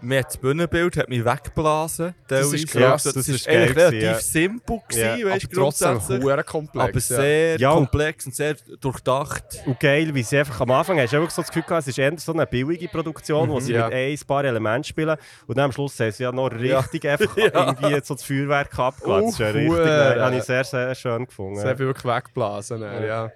[0.00, 2.14] Mir hat das Bühnenbild hat mich weggeblasen.
[2.28, 4.14] Das ist krass, Das, das ist ist geil eigentlich relativ ja.
[4.20, 6.88] simpel gewesen, Ja, weißt, Aber trotzdem komplex.
[6.88, 7.72] aber sehr Ja.
[7.72, 9.44] komplex und sehr durchdacht.
[9.66, 11.88] Und geil, wie sie einfach am Anfang hast du einfach so das Gefühl gehabt, es
[11.88, 13.86] ist eher so eine billige Produktion, wo sie Ja.
[13.88, 15.16] mit ein paar Elementen spielen.
[15.48, 19.24] Und dann am Schluss haben sie ja noch richtig einfach irgendwie so das Feuerwerk abgelassen.
[19.26, 21.58] Das ist ja richtig, äh, habe ich sehr, sehr schön gefunden.
[21.60, 22.82] Hat mich wirklich weggeblasen.
[22.82, 23.00] Ja.
[23.04, 23.32] ja.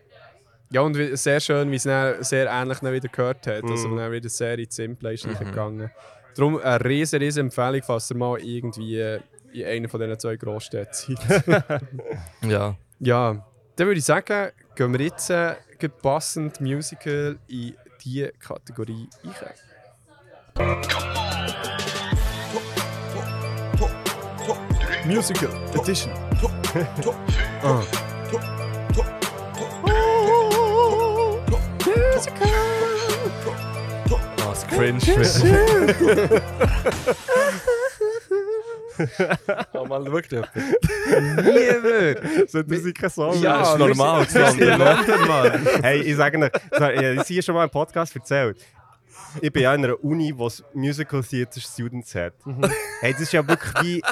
[0.70, 3.62] Ja, und sehr schön, wie es dann sehr ähnlich dann wieder gehört hat.
[3.64, 3.96] Also Mhm.
[3.98, 5.90] dann wieder sehr ins Simple ist gegangen.
[6.34, 9.20] Darum eine riesen, riesen Empfehlung, falls ihr mal irgendwie äh,
[9.52, 11.82] in einer von diesen zwei Großstädten seid.
[12.42, 12.76] Ja.
[12.98, 13.46] ja,
[13.76, 15.54] dann würde ich sagen, gehen wir jetzt äh,
[16.02, 19.54] passend Musical in diese Kategorie ein.
[25.06, 26.12] Musical Edition.
[27.64, 27.80] Ah.
[32.14, 32.26] Das
[34.74, 36.42] cringe wird.
[39.72, 40.48] oh man, schau dir.
[41.42, 42.50] Niemand!
[42.50, 43.40] So, das ist Song.
[43.42, 44.28] Ja, das ist normal.
[44.28, 45.66] sind in London, Mann.
[45.82, 48.58] Hey, ich sage dir, ich habe sie schon mal im Podcast erzählt.
[49.40, 52.34] Ich bin ja in einer Uni, die Musical Theater Students hat.
[52.44, 52.70] Mhm.
[53.00, 54.02] Hey, das ist ja wirklich wie.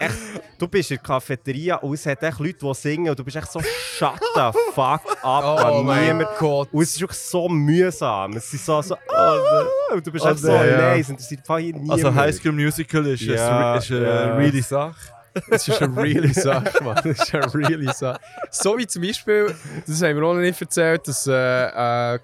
[0.00, 0.14] Echt,
[0.58, 3.36] du bist in der Cafeteria und es hat echt Leute, die singen und du bist
[3.36, 5.44] echt so shut the fuck up.
[5.44, 6.38] Oh an mein niemand.
[6.38, 6.68] Gott.
[6.72, 8.32] Und es ist wirklich so mühsam.
[8.36, 10.76] Es ist so, so ah, und du bist Oh echt so, nein, ja.
[10.78, 11.90] nein, es interessiert einfach hier niemand.
[11.92, 14.36] Also High School Musical ist, Ja, ist, ist eine ja.
[14.36, 14.96] really Sache.
[15.50, 16.96] Das ist eine really Sache, Mann.
[16.96, 18.20] Das ist eine really Sache.
[18.50, 19.54] So wie zum Beispiel,
[19.86, 22.18] das haben wir auch noch nicht erzählt, dass äh, äh,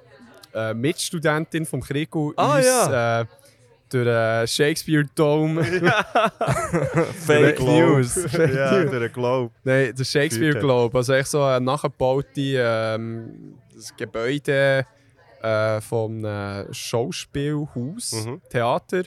[0.52, 3.20] eine Mitstudentin vom Krigo Ah, uns ja.
[3.20, 3.24] äh,
[3.94, 5.62] durch den Shakespeare Dome,
[7.26, 7.60] Fake.
[7.60, 8.16] News.
[8.32, 9.52] ja, durch den Globe.
[9.64, 10.58] nein, der Shakespeare.
[10.58, 13.54] Globe, also echt so ein nachgebaute ähm,
[13.96, 14.86] Gebäude
[15.42, 18.40] äh, vom äh, Schauspielhaus, Mhm.
[18.50, 19.02] Theater,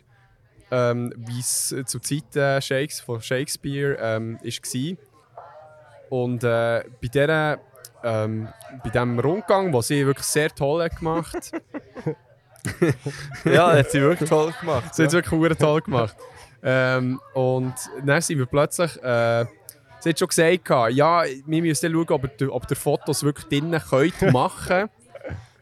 [0.72, 4.98] ähm, wie es zu Zeiten Shakes von Shakespeare ähm, war.
[6.10, 7.60] Und äh, bei dieser
[8.04, 8.48] ähm,
[8.84, 11.52] bei diesem Rundgang, den sie wirklich sehr toll hat gemacht
[13.46, 14.94] ja, hat sie wirklich toll gemacht.
[14.96, 16.16] Sie hat es wirklich verdammt toll gemacht.
[16.64, 17.74] ähm, und
[18.06, 18.96] dann sind wir plötzlich.
[19.04, 19.46] Äh,
[20.00, 23.48] sie hat schon gesagt, ja, wir müssen dann schauen, ob ihr, ob ihr Fotos wirklich
[23.48, 24.90] drinnen könnt machen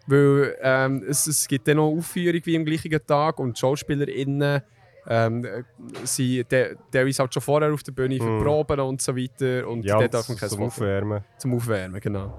[0.07, 3.59] Weil ähm, es, es gibt dann noch eine Aufführung wie am gleichen Tag und die
[3.59, 4.61] SchauspielerInnen
[5.07, 5.63] ähm, äh,
[6.03, 8.43] sind te- teilweise halt schon vorher auf der Bühne für Mhm.
[8.43, 9.67] Proben und so weiter.
[9.67, 11.23] Und Ja, dort darf man kein zum Aufwärmen.
[11.37, 12.35] zum Aufwärmen, genau.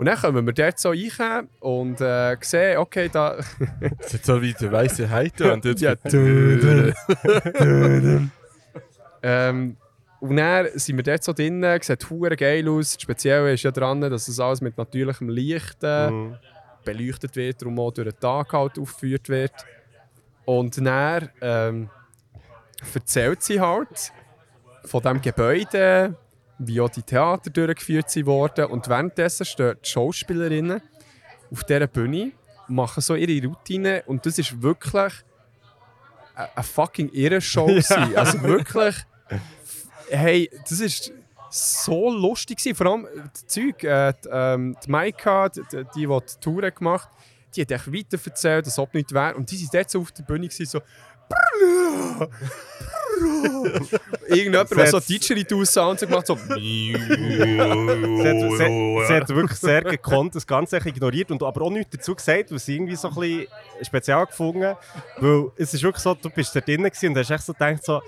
[0.00, 3.36] Und dann kommen wir dort so rein und äh, sehen, okay, da.
[3.98, 5.52] Das ist so wie der weiße Heiter.
[5.52, 5.92] Und jetzt Ja,
[9.22, 9.76] ähm,
[10.20, 12.94] und dann sind wir dort so drinnen, sieht hure geil aus.
[12.94, 16.36] Das Spezielle ist ja dran, dass das alles mit natürlichem Licht äh, Mhm.
[16.82, 19.52] beleuchtet wird, darum auch durch den Tag halt aufgeführt wird.
[20.46, 21.90] Und dann ähm,
[22.94, 24.12] erzählt sie halt
[24.86, 26.14] von dem Gebäude,
[26.60, 28.66] wie auch die Theater durchgeführt wurden.
[28.66, 30.80] Und währenddessen stehen die Schauspielerinnen
[31.50, 32.32] auf dieser Bühne,
[32.68, 35.12] machen so ihre Routine und das ist wirklich
[36.34, 37.66] eine, fucking irre Show.
[37.66, 38.16] gewesen.
[38.16, 38.96] Also wirklich,
[40.08, 41.12] hey, das ist
[41.50, 42.76] so lustig gewesen.
[42.76, 46.76] Vor allem das Zeug, äh, die, ähm, die Maika, die, die, die die Tour hat
[46.76, 47.08] gemacht
[47.54, 49.34] die hat echt weiter erzählt, als ob nichts wäre.
[49.34, 50.80] Und die sind dort so auf der Bühne gewesen, so
[54.26, 60.34] Irgendjemand, der so Didgeridoo-Sounds gemacht hat, so Sie hat, sie, sie hat wirklich sehr gekonnt
[60.34, 63.46] das Ganze ignoriert und aber auch nichts dazu gesagt, was sie irgendwie so ein bisschen
[63.82, 64.74] speziell gefunden
[65.18, 68.00] Weil es ist wirklich so, du bist da drinnen und hast echt so gedacht, so,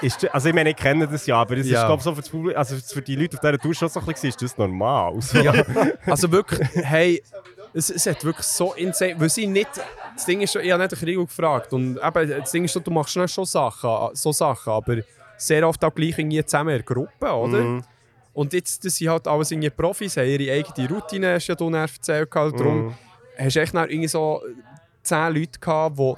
[0.00, 1.80] ist, also ich meine, ich kenne das ja, aber es Ja.
[1.82, 4.00] ist glaube so für, das Publikum- also für die Leute auf dieser Tour schon so
[4.00, 5.20] ein bisschen, ist das normal?
[5.20, 5.38] So.
[5.38, 5.52] Ja,
[6.06, 7.22] also wirklich, hey,
[7.74, 9.68] es, es hat wirklich so insane, weil sie nicht,
[10.14, 12.72] das Ding ist, schon- ich habe nicht den Krieg gefragt und eben, das Ding ist,
[12.72, 14.96] schon, du machst schnell schon Sachen, so Sachen, aber
[15.36, 17.58] sehr oft auch gleich irgendwie zusammen in der Gruppe, oder?
[17.62, 17.82] Mhm.
[18.34, 21.70] Und jetzt, das sind halt alles irgendwie Profis, haben ihre eigene Routine, hast ja du
[21.70, 22.58] dann erzählt, gehabt.
[22.58, 22.94] darum Mhm.
[23.38, 24.42] hast du echt irgendwie so
[25.02, 26.14] zehn Leute gehabt, die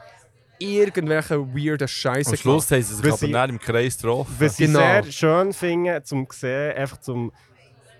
[0.77, 4.35] irgendwelche weirden Scheiße Am Schluss haben sie sich aber sie- dann im Kreis getroffen.
[4.39, 4.79] Was ich Genau.
[4.79, 7.33] sehr schön finde, zum sehen, einfach zum,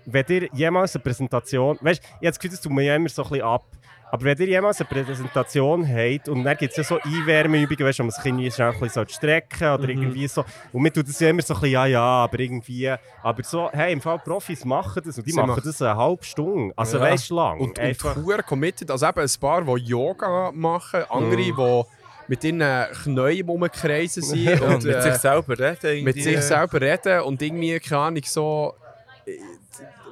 [0.05, 2.95] wenn ihr jemals eine Präsentation, weißt du, ich habe das Gefühl, das tut mir ja
[2.95, 3.63] immer so ein bisschen ab,
[4.11, 7.99] aber wenn ihr jemals eine Präsentation habt und dann gibt es ja so Einwärmeübungen, weißt
[7.99, 11.07] du, wo man irgendwie schnell ein bisschen so strecken oder irgendwie so, und mir tut
[11.09, 14.19] das ja immer so ein bisschen, ja, ja, aber irgendwie, aber so, hey, im Fall
[14.19, 17.03] Profis machen das und die Sie machen machen- das eine halbe Stunde, also Ja.
[17.03, 18.15] weißt du, lang, Und, einfach.
[18.15, 18.91] und committed.
[18.91, 21.55] Also eben ein paar, die Yoga machen, andere, Mhm.
[21.57, 21.83] die
[22.27, 22.63] mit ihren
[23.03, 26.03] Knien rumkreisen sind Ja, und und mit äh, sich selber reden.
[26.03, 28.73] mit sich selber reden und irgendwie, keine Ahnung, so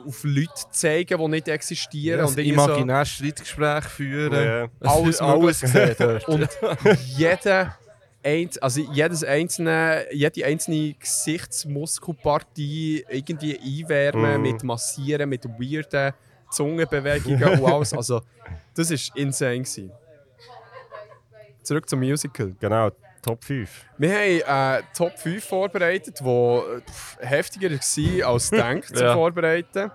[0.08, 2.20] auf Leute zeigen, die nicht existieren.
[2.20, 4.34] Ja, und irgendwie so, imaginäres Streitgespräch führen.
[4.34, 4.68] Ja.
[4.90, 6.28] Alles alles gesehen dort.
[6.28, 6.50] und
[7.18, 7.78] jeder
[8.62, 14.42] also jedes einzelne, jede einzelne Gesichtsmuskelpartie irgendwie einwärmen, Mhm.
[14.42, 16.14] mit Massieren, mit weirden
[16.50, 17.94] Zungenbewegungen und alles.
[17.94, 18.22] Also,
[18.76, 19.60] das war insane.
[19.60, 19.92] Gewesen.
[21.64, 22.54] Zurück zum Musical.
[22.60, 22.92] Genau,
[23.24, 23.70] Top 5.
[23.98, 24.14] Wir
[24.46, 26.82] haben äh, Top 5 vorbereitet, die äh,
[27.26, 29.14] heftiger waren als gedacht zu Ja.
[29.14, 29.92] vorbereiten.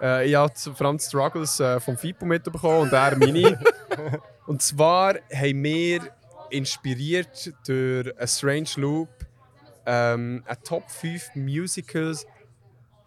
[0.00, 3.58] Äh, ich habe vor allem die Struggles äh, vom FIPO mitbekommen und er meine.
[4.46, 6.02] und zwar haben wir
[6.50, 9.08] inspiriert durch A Strange Loop
[9.86, 12.26] ähm, eine Top 5 Musicals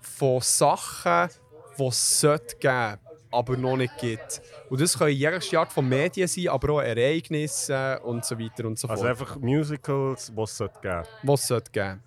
[0.01, 1.29] von Sachen,
[1.77, 2.97] die es sollte geben
[3.31, 4.41] aber noch nicht gibt.
[4.69, 8.77] Und das können jegliche Art von Medien sein, aber auch Ereignisse und so weiter und
[8.77, 11.03] so fort Also einfach Musicals, die es sollte geben.
[11.23, 12.01] was es sollte geben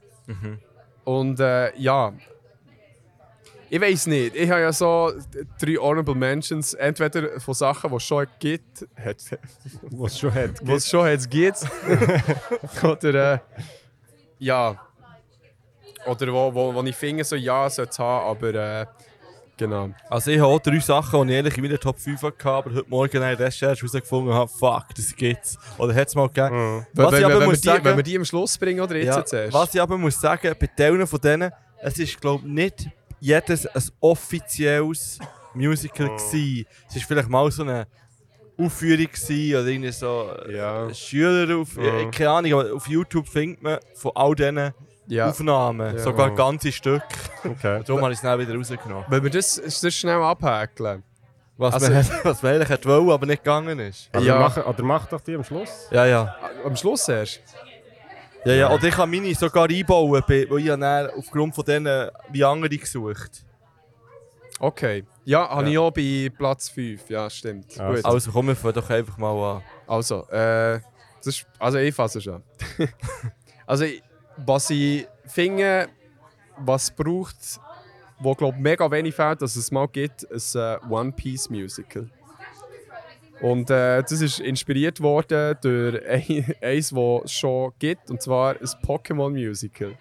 [1.04, 2.12] Und äh, ja,
[3.70, 4.36] ich weiß nicht.
[4.36, 5.10] Ich habe ja so
[5.58, 6.74] drei Honorable Mentions.
[6.74, 9.16] Entweder von Sachen, die es schon gibt, hat,
[9.90, 10.50] Was es schon hat.
[10.62, 11.58] was es schon hat, gibt.
[12.84, 13.38] Oder äh,
[14.38, 14.80] ja.
[16.06, 18.86] Oder wo, wo, wo ich finde, so ja, sollte es haben, aber äh,
[19.56, 19.90] genau.
[20.08, 22.74] Also ich habe auch drei Sachen, die ich ehrlich in meiner Top 5 hatte, aber
[22.74, 25.58] heute Morgen in der Recherche herausgefunden habe, fuck, das gibt's.
[25.78, 26.56] Oder hat es mal gegeben.
[26.78, 26.86] Mhm.
[26.94, 28.80] Was wenn, ich aber wenn, wir muss die, sagen- wenn wir die am Schluss bringen
[28.80, 29.52] oder jetzt Ja, zuerst?
[29.54, 31.50] was ich aber muss sagen, bei Teilen von denen,
[31.82, 32.88] es ist glaube ich nicht
[33.20, 35.18] jedes ein offizielles
[35.54, 36.66] Musical gewesen.
[36.88, 37.86] Es war vielleicht mal so eine
[38.58, 40.94] Aufführung gewesen, oder irgendwie so äh, Ja.
[40.94, 42.10] Schüler auf, Mhm.
[42.10, 44.72] keine Ahnung, aber auf YouTube findet man von all diesen
[45.06, 45.28] Ja.
[45.28, 46.02] Aufnahmen, Ja.
[46.02, 47.02] sogar ganze Stück.
[47.44, 47.82] Okay.
[47.84, 49.04] Darum habe ich es dann wieder rausgenommen.
[49.08, 51.02] Wenn wir das, das schnell abhäkeln.
[51.56, 54.08] Was, Also- man, hat- was man eigentlich hätte wollen, aber nicht gegangen ist.
[54.14, 54.38] Oder, Ja.
[54.40, 55.88] mach, oder mach doch die am Schluss.
[55.90, 56.34] Ja, ja.
[56.64, 57.40] Am Schluss erst.
[58.44, 58.72] Ja, ja.
[58.72, 62.76] Oder ich kann meine sogar einbauen, weil ich habe dann aufgrund von denen wie andere
[62.76, 63.44] gesucht.
[64.58, 65.04] Okay.
[65.24, 65.68] Ja, habe Ja.
[65.70, 67.08] ich auch bei Platz 5.
[67.10, 67.78] Ja, stimmt.
[67.80, 67.94] Also.
[67.96, 68.04] Gut.
[68.04, 69.62] Also komm, wir fangen doch einfach mal an.
[69.86, 70.80] Also, äh,
[71.18, 72.42] das ist, also ich fasse schon.
[73.66, 74.02] also, ich-
[74.38, 75.88] was ich finde,
[76.58, 77.36] was braucht,
[78.18, 82.08] wo glaube mega wenig fehlt, dass es mal gibt, ist ein One Piece Musical.
[83.40, 88.52] Und äh, das ist inspiriert worden durch ein- eins, das es schon gibt, und zwar
[88.54, 89.92] ein Pokémon Musical.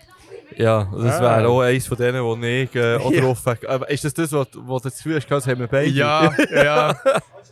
[0.55, 1.21] Ja, das Ah.
[1.39, 3.21] wäre auch eins von denen, wo ich äh, auch Ja.
[3.21, 3.41] drauf.
[3.67, 5.89] Aber ist das das, was, was du Gefühl hast, das haben wir beide?
[5.89, 6.93] Ja, ja.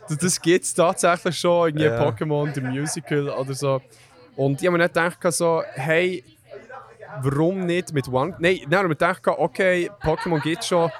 [0.08, 2.00] Das, das gibt es tatsächlich schon, irgendwie Ja.
[2.08, 3.80] Pokémon, der Musical oder so.
[4.36, 6.22] Und ich habe mir nicht gedacht, so, hey,
[7.20, 8.34] warum nicht mit One...
[8.38, 10.90] Nein, dann habe ich mir gedacht, okay, Pokémon gibt schon.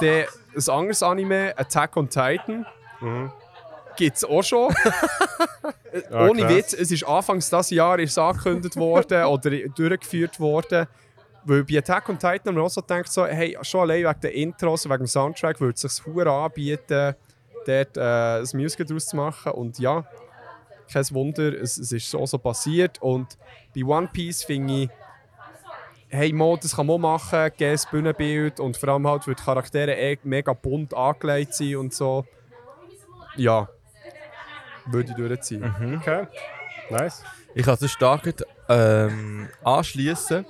[0.00, 0.26] Der,
[0.56, 2.66] ein anderes Anime, Attack on Titan,
[3.00, 3.30] Mhm.
[3.96, 4.74] gibt es auch schon.
[6.10, 6.52] Ah, Ohne krass.
[6.54, 10.86] Witz, es ist anfangs dieses Jahr ist angekündigt worden oder durchgeführt worden.
[11.44, 14.20] Weil bei Attack on Titan haben wir auch so gedacht, so, hey, schon allein wegen
[14.20, 17.14] den Intros, wegen dem Soundtrack, würde es sich hure anbieten,
[17.66, 19.52] dort äh, ein Musical daraus zu machen.
[19.52, 20.04] Und ja,
[20.92, 23.00] kein Wunder, es, es ist so so passiert.
[23.00, 23.38] Und
[23.74, 24.90] bei One Piece finde ich,
[26.08, 29.94] hey, Mo, das kann man machen, geiles Bühnenbild und vor allem halt, weil die Charaktere
[29.94, 32.24] eh mega bunt angelegt sind und so.
[33.36, 33.68] Ja,
[34.86, 35.98] würde ich durchziehen.
[36.00, 36.26] Okay.
[36.90, 37.22] Nice.
[37.54, 38.34] Ich kann es stark
[38.68, 40.44] ähm, anschließen.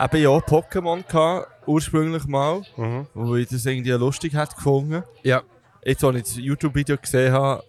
[0.00, 3.06] Eben ja auch Pokémon gehabt, ursprünglich mal, Mhm.
[3.14, 5.02] wo ich das irgendwie lustig hätte gefunden.
[5.22, 5.42] Ja.
[5.84, 7.64] Jetzt, als ich das YouTube-Video gesehen habe,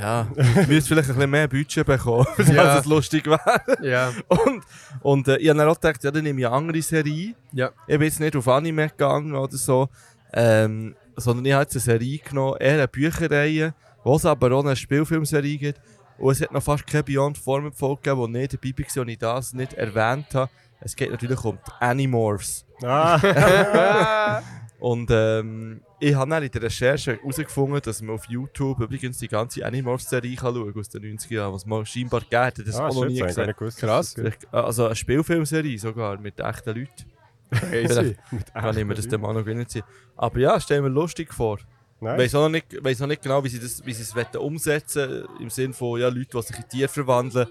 [0.00, 2.62] ja, ich müsste vielleicht ein bisschen mehr Budget bekommen, Ja.
[2.64, 3.62] dass es lustig wäre.
[3.82, 4.12] Ja.
[4.28, 4.62] Und,
[5.02, 7.34] und äh, ich habe dann auch gedacht, ja, dann nehme ich eine andere Serie.
[7.52, 7.70] Ja.
[7.86, 9.88] Ich bin jetzt nicht auf Anime gegangen oder so,
[10.32, 14.64] ähm, sondern ich habe jetzt eine Serie genommen, eher eine Bücherreihe, wo es aber auch
[14.64, 15.80] eine Spielfilmserie gibt.
[16.18, 19.08] Und es hat noch fast keine Beyond Format Folge gegeben, wo nicht dabei war und
[19.08, 20.50] ich das nicht erwähnt habe.
[20.80, 22.64] Es geht natürlich um die Animorphs.
[22.84, 23.18] Ah,
[24.82, 29.28] Und ähm, ich habe dann in der Recherche herausgefunden, dass man auf YouTube übrigens die
[29.28, 32.58] ganze Animorphs-Serie kann schauen aus den 90er Jahren, was man scheinbar gegeben hat.
[32.58, 33.54] Das ah auch noch nie gesehen.
[33.56, 33.78] gewusst.
[33.78, 34.16] Krass.
[34.50, 37.04] Also eine Spielfilmserie sogar, mit echten Leuten.
[37.52, 38.16] Crazy.
[38.52, 39.84] Kann ich mir das dann mal noch reinziehen.
[40.16, 41.58] Aber ja, stell mir lustig vor.
[41.58, 41.64] Ich
[42.00, 42.18] Nice.
[42.18, 45.08] weiß auch noch nicht, weiss noch nicht genau, wie sie, das, wie sie es umsetzen
[45.08, 45.28] wollen.
[45.42, 47.46] Im Sinne von ja, Leute, die sich in Tiere verwandeln.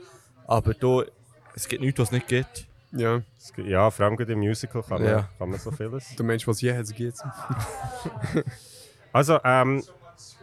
[0.47, 1.03] Aber da,
[1.55, 2.67] es gibt nichts, was es nicht gibt.
[2.93, 3.21] Ja.
[3.37, 5.29] Es Ja, vor allem im Musical kann man, Ja.
[5.37, 6.15] kann man so vieles.
[6.15, 7.15] Der Mensch, was je hat, geht.
[9.13, 9.83] Also, ähm,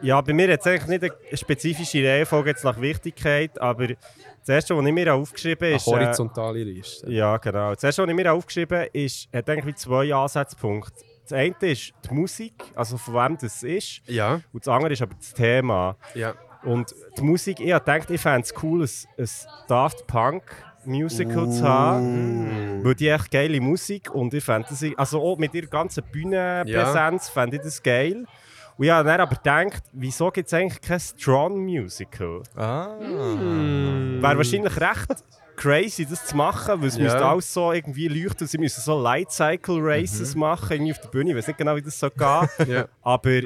[0.03, 3.97] ja, bei mir jetzt eigentlich nicht eine spezifische Reihenfolge jetzt nach Wichtigkeit, aber das
[4.49, 5.89] erste, was ich mir aufgeschrieben Eine habe, ist.
[5.89, 7.11] Äh, horizontale Liste.
[7.12, 7.75] ja, genau.
[7.75, 11.03] Das erste, was ich mir aufgeschrieben habe, ist, hat eigentlich zwei Ansatzpunkte.
[11.23, 14.41] Das eine ist die Musik, also von wem das ist, Ja.
[14.53, 15.97] und das andere ist aber das Thema.
[16.15, 16.35] Ja.
[16.65, 18.91] Und die Musik, ich habe gedacht, ich fände es cool, ein,
[19.25, 19.29] ein
[19.69, 20.43] Daft Punk
[20.89, 22.81] Musical zu haben.
[22.85, 27.28] Weil die echt geile Musik und ich fände das, also auch mit ihrer ganzen Bühnenpräsenz
[27.28, 28.24] fände ich das geil.
[28.77, 32.43] Und ich habe dann aber gedacht, wieso gibt es eigentlich kein Strong-Musical?
[32.56, 32.90] Ah.
[33.01, 35.24] Wäre wahrscheinlich recht
[35.56, 37.02] crazy, das zu machen, weil es Ja.
[37.02, 38.47] müsste alles so irgendwie leuchten.
[38.47, 41.31] Sie müssen so Light-Cycle-Races machen, irgendwie auf der Bühne.
[41.31, 42.19] Ich weiß nicht genau, wie das so geht.
[42.69, 42.86] Ja.
[43.02, 43.40] Aber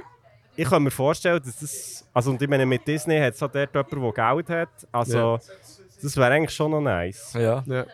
[0.55, 2.06] ich kann mir vorstellen, dass das.
[2.12, 4.89] Also, und ich meine, mit Disney hat es halt dort jemand, der Geld hat.
[4.93, 5.39] Also,
[6.03, 7.33] das wäre eigentlich schon noch nice.
[7.35, 7.62] Ja.
[7.66, 7.87] ja.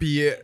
[0.00, 0.36] Bei,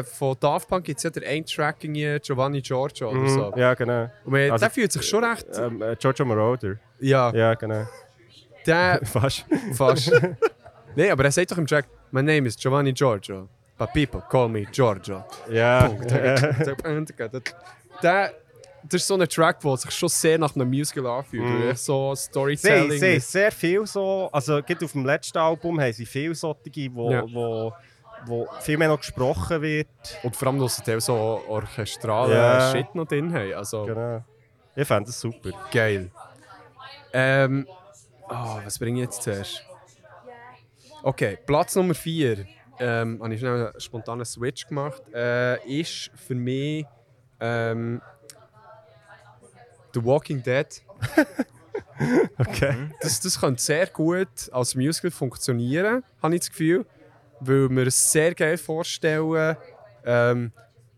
[0.00, 3.50] äh, von Daft Punk gibt es ja den einen Track Giovanni Giorgio oder so.
[3.50, 4.02] Mhm, Ja, genau.
[4.24, 5.46] Und man, Also- der fühlt sich schon recht.
[5.56, 6.76] Ähm, äh, Giorgio Moroder.
[7.00, 7.86] ja, Ja, genau.
[8.66, 9.44] der Fast.
[9.74, 10.12] fast.
[10.96, 13.48] Nein, aber er sagt doch im Track: My name is Giovanni Giorgio.
[13.76, 15.24] But people call me Giorgio.
[15.50, 15.88] Ja.
[18.02, 18.32] der,
[18.88, 21.72] das ist so ein Track, der sich schon sehr nach einem Musical anfühlt.
[21.72, 21.76] Mm.
[21.76, 22.98] So Sie, Storytelling.
[22.98, 27.10] sie sehr viel so, also gerade auf dem letzten Album haben sie viel solche, wo,
[27.10, 27.24] Ja.
[27.32, 27.72] wo,
[28.26, 29.88] wo viel mehr noch gesprochen wird.
[30.22, 32.72] Und vor allem, dass sie so orchestralen Ja.
[32.72, 33.54] Shit noch drin haben.
[33.54, 34.24] Also Genau.
[34.76, 35.50] Ich fände das super.
[35.70, 36.10] geil.
[37.12, 37.66] Ähm,
[38.28, 39.62] oh, was bringe ich jetzt zuerst?
[41.02, 42.46] Okay, Platz Nummer 4.
[42.80, 45.00] Ähm, habe ich schnell einen spontanen Switch gemacht.
[45.14, 46.84] Äh, ist für mich
[47.40, 48.00] ähm,
[49.94, 50.66] The Walking Dead.
[52.38, 52.74] Okay.
[53.00, 56.86] Das, das könnte sehr gut als Musical funktionieren, habe ich das Gefühl.
[57.40, 59.56] Weil wir es sehr geil vorstellen.
[60.04, 60.52] Ähm,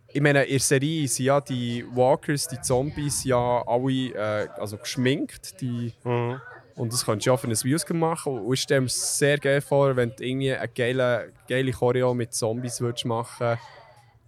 [0.09, 4.79] ich meine, in der Serie sind ja die Walkers, die Zombies, ja alle äh, also
[4.79, 5.61] geschminkt.
[5.61, 6.41] Die, Mhm.
[6.77, 8.39] und das könntest du ja für ein Musical machen.
[8.39, 12.33] Und ich stelle mir sehr geil vor, wenn du irgendwie eine geile, geile Choreo mit
[12.33, 13.59] Zombies würdest machen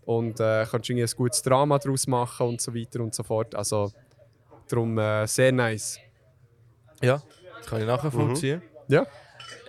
[0.05, 3.55] und äh, könntest irgendwie ein gutes Drama daraus machen und so weiter und so fort.
[3.55, 3.90] Also
[4.69, 5.99] darum äh, sehr nice.
[7.03, 7.23] Ja,
[7.59, 8.62] das kann ich nachvollziehen.
[8.89, 9.07] Ja.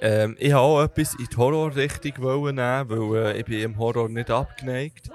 [0.02, 2.14] Ähm, ich habe auch etwas in die Horror-Richtung
[2.56, 5.10] nehmen, weil äh, ich bin im Horror nicht abgeneigt.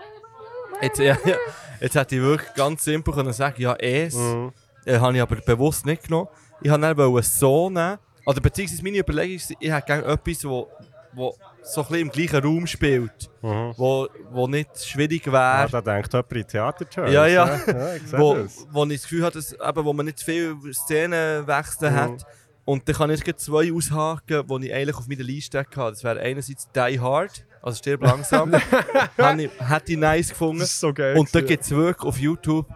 [0.83, 1.37] Jetzt, ja, ja,
[1.81, 4.15] jetzt hätte ich wirklich ganz simpel können sagen, ja, es.
[4.15, 4.53] Mhm.
[4.85, 6.29] Äh, habe ich aber bewusst nicht genommen.
[6.61, 7.99] Ich wollte dann so nehmen.
[8.27, 10.69] Oder beziehungsweise meine Überlegung ist, ich hätte gerne etwas, wo,
[11.13, 11.35] wo
[11.67, 13.31] so ein bisschen im gleichen Raum spielt.
[13.43, 13.73] Mhm.
[13.77, 15.69] Wo, wo nicht schwierig Ah, wäre.
[15.71, 17.59] da denkt jemand in Theater Ja, ja.
[17.67, 18.67] ja ich wo, das.
[18.71, 21.95] wo ich das Gefühl habe, dass, eben, wo man nicht viel Szenenwechsel Mhm.
[21.97, 22.27] hat.
[22.67, 25.71] Und dann kann ich zwei aushaken, die ich eigentlich auf meiner Liste hatte.
[25.91, 28.53] Das wäre einerseits Die Hard, also stirb langsam.
[29.17, 30.63] Hätte ich nice gefunden.
[30.63, 31.17] ist so geil.
[31.19, 32.67] Und da gibt es wirklich auf YouTube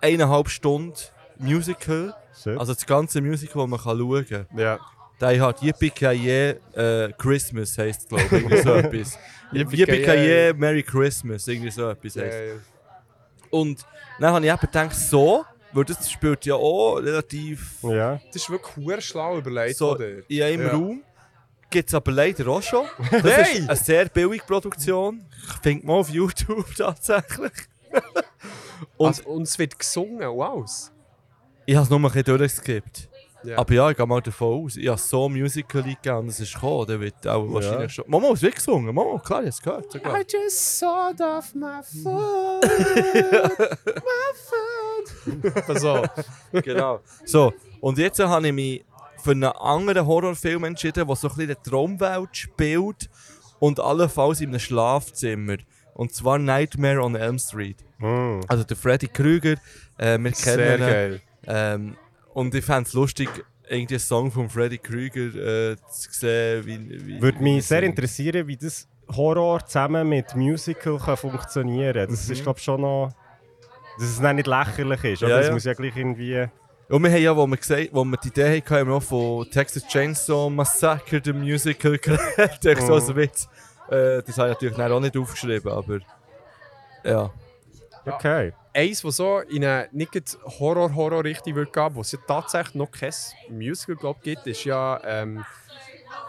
[0.00, 0.94] eineinhalb Stunden
[1.38, 2.14] Musical.
[2.42, 2.58] Shit.
[2.58, 4.46] Also das ganze Musical, das man kann schauen kann.
[4.56, 4.78] Ja.
[5.20, 5.92] Die Hard, Yippie
[6.74, 8.32] äh, Christmas heisst es, glaube ich.
[8.32, 9.18] Irgendwie so etwas.
[9.52, 12.60] Yippie Merry Christmas, irgendwie so etwas heisst es.
[13.50, 13.84] Und
[14.18, 18.20] dann habe ich eben gedacht, so, weil das spielt ja auch relativ ja.
[18.32, 20.72] Das ist wirklich schlau überlegt so in einem Ja.
[20.72, 21.02] Raum.
[21.70, 22.84] Gibt es aber leider auch schon.
[23.10, 23.58] Das Hey!
[23.60, 25.24] ist eine sehr billige Produktion.
[25.62, 27.52] Findet man auf YouTube tatsächlich.
[27.92, 28.02] Und
[28.98, 30.64] Und, also, und es wird gesungen, wow.
[31.64, 33.08] ich habe es nur ein bisschen durchgeskippt.
[33.44, 33.58] Ja.
[33.58, 34.76] Aber ja, ich gehe mal davon aus.
[34.76, 36.86] Ich habe so Musical gegeben und es ist gekommen.
[36.86, 38.04] Der wird auch wahrscheinlich schon.
[38.08, 38.94] Mama, es wird gesungen.
[38.94, 39.90] Mama, klar, es gehört.
[39.90, 40.20] sogar.
[40.20, 42.64] I just sawed off my foot.
[43.84, 44.32] my
[45.68, 45.84] foot.
[45.84, 46.08] Auf.
[46.64, 47.00] genau.
[47.24, 48.84] So, und jetzt habe ich mich
[49.22, 53.10] für einen anderen Horrorfilm entschieden, der so ein bisschen in der Traumwelt spielt
[53.58, 55.56] und allenfalls in einem Schlafzimmer.
[55.94, 57.76] Und zwar Nightmare on Elm Street.
[57.98, 58.40] Hm.
[58.48, 59.56] Also der Freddy Krüger,
[59.98, 60.88] äh, wir Sehr kennen ihn.
[60.88, 61.20] geil.
[61.46, 61.96] Ähm,
[62.34, 63.28] und ich fände es lustig,
[63.68, 66.66] irgendwie einen Song von Freddy Krüger äh, zu sehen.
[66.66, 72.10] Wie, wie, Würde mich sehr interessieren, wie das Horror zusammen mit Musical kann funktionieren kann.
[72.10, 73.12] Das ist, glaube ich, schon noch.
[73.98, 75.20] Dass es nicht lächerlich ist.
[75.20, 75.36] Ja, oder?
[75.38, 75.52] Das ja.
[75.52, 76.46] muss ja gleich irgendwie.
[76.88, 79.02] Und wir haben ja, wo wir, gesagt, wo wir die Idee hatten, haben wir auch
[79.02, 82.64] von Texas Chainsaw Massacre, dem Musical, geredet.
[82.64, 82.92] Echt so Mhm.
[82.92, 83.48] als Witz.
[83.88, 86.00] Äh, das habe ich natürlich auch nicht aufgeschrieben, aber...
[87.04, 87.30] Ja.
[88.06, 88.52] Okay.
[88.74, 93.12] Eins, das so in eine nicht Horror-Horror-Richtung würde gehen, wo es ja tatsächlich noch kein
[93.50, 95.00] Musical glaub, gibt, ist ja.
[95.04, 95.44] Ähm,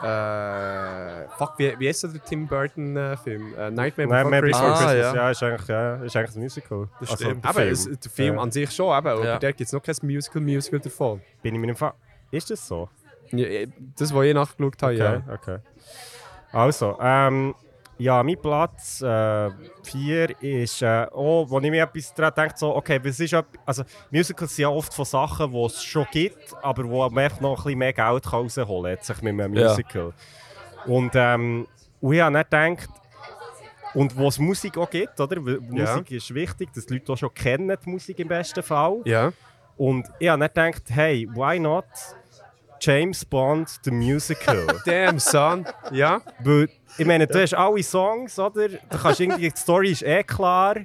[0.02, 3.54] äh, fuck, wie, wie heißt der Tim Burton-Film?
[3.58, 4.80] Äh, Nightmare Before Nein, mehr Christmas.
[4.80, 5.16] Before Ah, ja.
[5.16, 5.30] ja.
[5.32, 6.90] ist eigentlich, ja, ist eigentlich ein Musical.
[7.00, 7.44] Das Also, stimmt.
[7.46, 7.72] der Eben, Film.
[7.94, 8.42] es, der Film Ja.
[8.42, 9.40] an sich schon, aber Ja.
[9.40, 11.22] da gibt es noch kein Musical-Musical davon.
[11.42, 11.94] Bin ich mir im Fall.
[12.32, 12.90] Ist das so?
[13.32, 13.66] Ja,
[13.98, 14.98] Das, was ich nachgeschaut habe, Okay,
[15.28, 15.34] ja.
[15.34, 15.58] okay.
[16.52, 17.56] Also, ähm,
[17.98, 19.00] ja, mein Platz
[19.84, 23.84] 4 ist, äh, oh, wo ich mir etwas daran denke, so, okay, was ist, also
[24.12, 27.60] Musicals sind ja oft von Sachen, die es schon gibt, aber wo man einfach noch
[27.60, 29.70] ein bisschen mehr Geld kann rausholen kann, mit einem Ja.
[29.70, 30.14] Musical.
[30.86, 31.68] Und, ähm,
[32.02, 32.90] und ich habe nicht gedacht,
[33.94, 35.38] und wo es Musik auch gibt, oder?
[35.40, 35.60] Ja.
[35.96, 39.02] Musik ist wichtig, dass die Leute auch schon kennen, die Musik im besten Fall.
[39.06, 39.32] Ja.
[39.78, 41.86] Und ich habe nicht gedacht, hey, why not
[42.86, 44.68] James Bond, the Musical?
[44.86, 45.66] Damn, son.
[45.92, 46.22] Ja.
[46.44, 48.68] Weil, ich meine, du hast alle Songs, oder?
[48.68, 50.76] Du kannst irgendwie, die Story ist eh klar.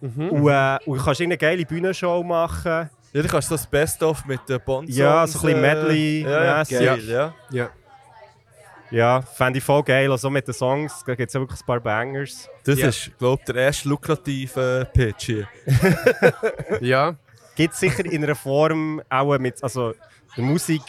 [0.00, 0.30] Mhm.
[0.30, 2.88] Und, äh, und du kannst eine geile Bühnenshow machen.
[3.12, 6.78] Ja, du kannst das Best-of mit den bond Ja, so ein bisschen Ja, ja, Medley-mässig.
[6.80, 7.34] geil, ja.
[7.50, 7.70] Ja.
[8.90, 10.10] Ja, fände ich voll geil.
[10.10, 12.48] Also mit den Songs, da gibt es ja wirklich ein paar Bangers.
[12.64, 12.88] Das Ja.
[12.88, 15.48] ist, glaube ich, der erste lukrative Pitch hier.
[16.80, 17.14] Ja.
[17.56, 19.94] Gibt es sicher in einer Form auch mit, also
[20.36, 20.82] Musik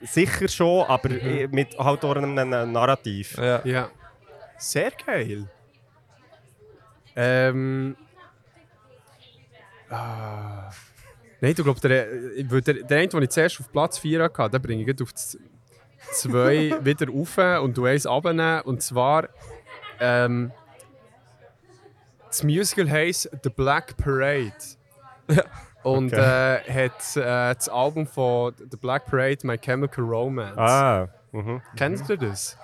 [0.00, 2.34] sicher schon, aber eh mit halt auch einem
[2.72, 3.36] Narrativ.
[3.38, 3.60] Ja.
[3.64, 3.90] Ja.
[4.58, 5.48] Sehr geil.
[7.14, 7.96] Ähm.
[9.90, 10.70] Ah.
[11.40, 14.22] Nein, du glaubst, der, ich würd- der, der eine, den ich zuerst auf Platz 4
[14.24, 18.62] hatte, den bringe ich auf 2 wieder rauf und du eins runternehmen.
[18.62, 19.28] Und zwar.
[20.00, 20.52] Ähm,
[22.28, 24.52] das Musical heisst The Black Parade.
[25.86, 30.58] Und äh, hat äh, das Album von The Black Parade, My Chemical Romance.
[30.58, 31.62] Ah, mhm.
[31.76, 32.56] Kennst du das?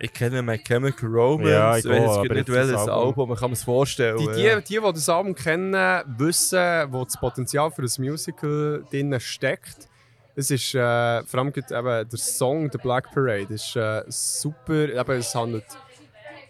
[0.00, 1.50] Ich kenne My Chemical Romance.
[1.50, 3.06] Ja, ich weiß jetzt aber nicht das welches Album.
[3.06, 4.18] Album, man kann es vorstellen.
[4.18, 4.60] Die, die, ja.
[4.60, 9.88] die, die das Album kennen, wissen, wo das Potenzial für ein Musical drin steckt.
[10.34, 14.88] Es ist äh, vor allem eben der Song The Black Parade ist äh, super.
[14.88, 15.64] Eben, es handelt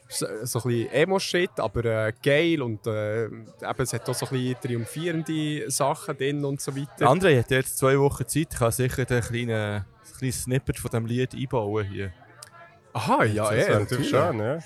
[0.08, 3.46] so, so ein bisschen Emo-Shit, aber äh, geil und äh, eben,
[3.78, 7.06] es hat auch so ein bisschen triumphierende Sachen drin und so weiter.
[7.06, 9.84] André hat jetzt zwei Wochen Zeit, ich kann sicher den kleinen, ein
[10.18, 12.12] kleines Snippet von diesem Lied einbauen hier.
[12.92, 14.58] Aha, ja, das eh, wäre natürlich schön, ja.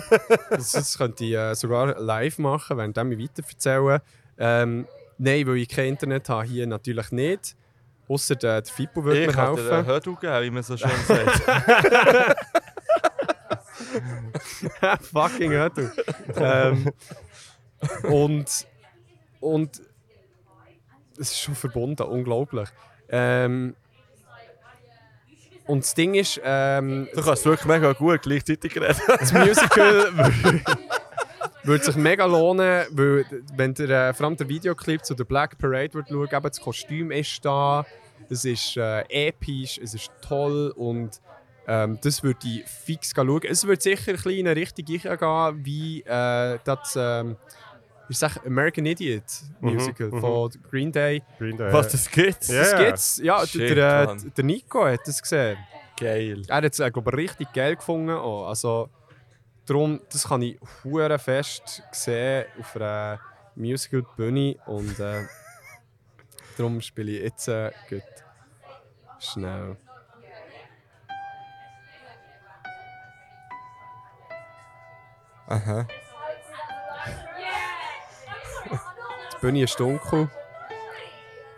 [0.50, 4.00] Das, das könnte ich äh, sogar live machen, während ich weiter erzählen.
[4.38, 4.86] Ähm,
[5.18, 7.54] nein, weil ich kein Internet habe, hier natürlich nicht.
[8.08, 10.16] Außer der, der Fippo würde Ich mir kann dir einen helfen.
[10.20, 11.42] Geben, wie man so schön sagt.
[15.12, 15.90] Fucking hör du.
[16.36, 16.90] ähm,
[18.04, 18.66] und,
[19.40, 19.82] und
[21.18, 22.68] es ist schon verbunden, unglaublich.
[23.08, 23.74] Ähm,
[25.66, 29.00] und das Ding ist, ähm, du kannst wirklich mega gut gleichzeitig reden.
[29.18, 30.78] das Musical wür-
[31.64, 33.24] würde sich mega lohnen, weil
[33.54, 36.60] wenn der, äh, vor allem der Videoclip zu der Black Parade wird schauen, eben das
[36.60, 37.84] Kostüm ist da,
[38.28, 41.20] es ist äh, episch, es ist toll und
[41.66, 43.40] ähm, das würde ich fix schauen.
[43.42, 47.36] Es wird sicher ein bisschen in eine Richtung gehen, wie äh, das ähm,
[48.08, 49.24] ich sag American Idiot
[49.60, 50.20] Musical mhm.
[50.20, 51.22] von Green Day.
[51.38, 52.48] Green Day, Was, das gibt's?
[52.48, 52.62] Ja.
[52.62, 53.20] Das gibt's.
[53.22, 54.32] Ja, Shit, der, äh, Mann.
[54.36, 55.58] der Nico hat das gesehen.
[55.98, 56.42] Geil.
[56.46, 58.10] Er hat es, äh, glaube ich, richtig geil gefunden.
[58.10, 58.48] Auch.
[58.48, 58.90] Also,
[59.64, 63.20] darum, das kann ich hure fest sehen auf einer
[63.56, 64.56] Musical-Bühne.
[64.66, 65.24] Und äh,
[66.56, 68.02] darum spiele ich jetzt äh, gut.
[69.18, 69.76] Schnell.
[75.46, 75.86] Aha.
[79.32, 80.28] Die Bühne ist dunkel.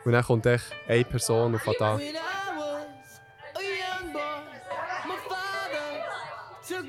[0.04, 1.98] Und dann kommt echt eine Person auf da.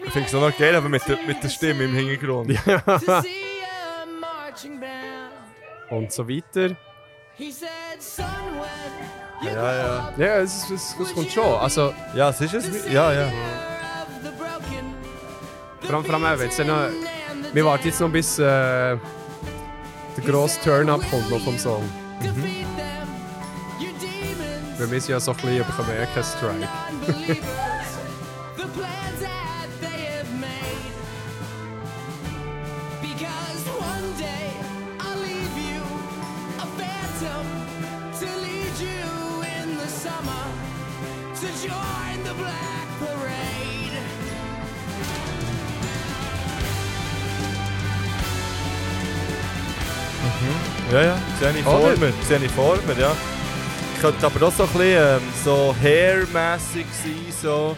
[0.06, 2.50] Ich finde es auch noch geil, aber mit der, mit der Stimme im Hintergrund.
[5.90, 6.76] Und so weiter.
[9.42, 10.14] Ja, ja.
[10.18, 11.60] Ja, es, es, es kommt schon.
[11.60, 12.92] Also, Ja, es ist es.
[12.92, 13.32] Ja, ja.
[15.90, 16.14] Vor
[16.58, 16.90] dann noch...
[17.52, 19.00] Wir warten jetzt noch bis äh, der
[20.26, 21.84] grosse Turn-Up kommt noch vom Song.
[24.78, 27.40] Weil wir sind ja so ein bisschen, ja keinen Strike.
[51.40, 51.98] Sehe ich vor Oder?
[51.98, 52.14] mir.
[52.28, 53.16] Sehe ich vor mir, ja.
[54.02, 57.76] Könnte aber auch so ein bisschen ähm, so hairmässig sein, so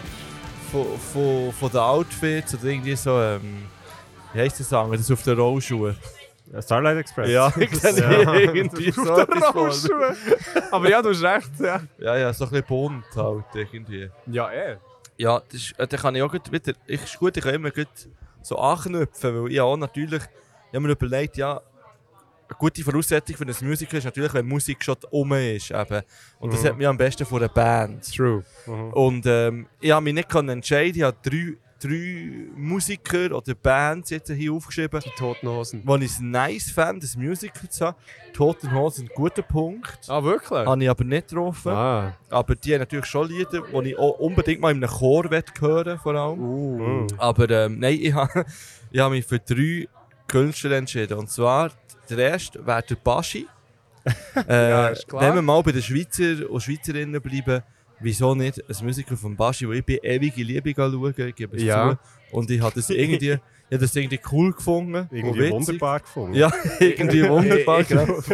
[0.70, 3.64] von, von, von den Outfits oder irgendwie so, ähm,
[4.32, 5.96] wie heisst das sagen, das auf den Rollschuhen.
[6.60, 7.30] Starlight Express.
[7.30, 8.34] Ja, ich sehe Ja.
[8.34, 10.16] irgendwie so etwas vor mir.
[10.70, 11.80] Aber ja, du hast recht, ja.
[11.98, 14.10] Ja, ja, so ein bisschen bunt halt irgendwie.
[14.26, 14.76] Ja, eh.
[15.18, 17.70] Ja, das ist, äh, kann ich auch gut wieder, ich, ist gut, ich kann immer
[17.70, 17.88] gut
[18.42, 21.60] so anknüpfen, weil ich auch natürlich, ich habe mir überlegt, ja,
[22.52, 25.70] eine gute Voraussetzung für ein Musical ist natürlich, wenn Musik schon um ist.
[25.70, 26.02] Eben.
[26.38, 28.14] Und das hat mich am besten von einer Band.
[28.14, 28.44] True.
[28.92, 34.30] Und ähm, ich habe mich nicht entscheiden, ich habe drei, drei Musiker oder Bands jetzt
[34.30, 35.82] hier aufgeschrieben, Die Toten Hosen.
[35.84, 37.96] wo ich es nice fand, das Musical zu haben.
[38.32, 40.08] Toten Hosen, ein guter Punkt.
[40.08, 40.66] Ah, wirklich?
[40.66, 41.72] Habe ich aber nicht getroffen.
[41.72, 42.16] Ah.
[42.30, 45.98] Aber die haben natürlich schon Lieder, die ich auch unbedingt mal in einem Chor hören
[45.98, 46.40] vor allem.
[46.40, 47.06] Uh.
[47.18, 48.44] Aber ähm, nein, ich habe
[48.90, 49.88] ich hab mich für drei
[50.32, 51.18] Künstler entschieden.
[51.18, 51.70] Und zwar,
[52.16, 53.46] der erste wäre der Baschi.
[54.48, 55.22] äh, Ja, ist klar.
[55.22, 57.62] Wenn wir mal bei den Schweizer und Schweizerinnen bleiben,
[58.00, 61.62] wieso nicht ein Musical von Baschi, wo ich bin ewige Liebe schauen, ich gebe es
[61.62, 61.92] Ja.
[61.92, 62.36] zu.
[62.36, 63.38] Und ich habe das irgendwie,
[63.70, 64.94] ich das irgendwie cool gefunden.
[64.96, 66.34] und Irgendwie wunderbar gefunden.
[66.34, 67.84] Ja, irgendwie wunderbar.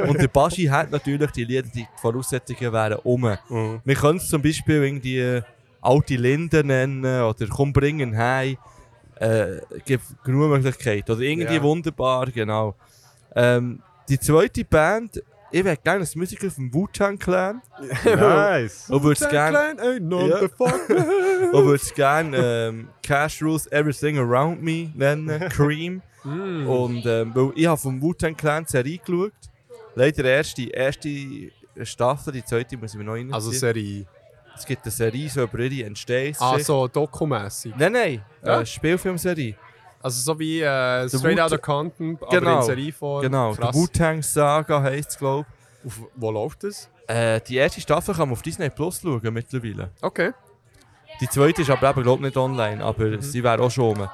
[0.09, 3.23] Und der Baschi hat natürlich die Lieder, die Voraussetzungen wären um.
[3.49, 3.81] Mhm.
[3.85, 5.43] Wir können es zum Beispiel irgendwie äh,
[5.83, 8.57] alte Linden nennen oder komm bringen heim.
[9.17, 11.11] Äh, gibt genug Möglichkeiten.
[11.11, 11.63] Oder irgendwie Ja.
[11.63, 12.77] wunderbar, genau.
[13.35, 17.63] Ähm, die zweite Band, ich wäre gerne ein Musical vom Wu-Tang Clan.
[18.05, 18.91] Nice.
[18.91, 19.77] Und würde gerne
[20.41, 20.89] the fuck.
[21.53, 26.03] und würd's gern, ähm, Cash Rules Everything Around Me nennen, Cream.
[26.25, 26.67] Mm.
[26.69, 29.33] Und ähm, weil ich habe vom Wu-Tang Clan die Serie geschaut.
[29.95, 31.09] Leider erst die erste
[31.83, 33.35] Staffel, die zweite muss ich mir noch reinziehen.
[33.35, 34.07] Also Serie.
[34.57, 36.45] es gibt eine Serie so über ihre Entstehungsgeschichte.
[36.45, 37.75] Ah, so dokumässig.
[37.77, 38.61] Nein, nein, Ja?
[38.61, 39.55] äh, Spielfilmserie.
[40.09, 42.56] Also so wie äh, Straight Outta Compton, aber Genau.
[42.60, 43.22] in Serieform.
[43.22, 43.70] Genau, Krass.
[43.70, 45.47] die Wu-Tang Saga heisst es, glaube
[45.86, 46.89] Auf, wo läuft das?
[47.09, 47.14] ich.
[47.14, 49.90] Äh, die erste Staffel kann man auf Disney Plus schauen mittlerweile.
[50.01, 50.32] Okay.
[51.20, 54.09] Die zweite ist aber eben, glaube ich, nicht online, aber sie wäre auch schon.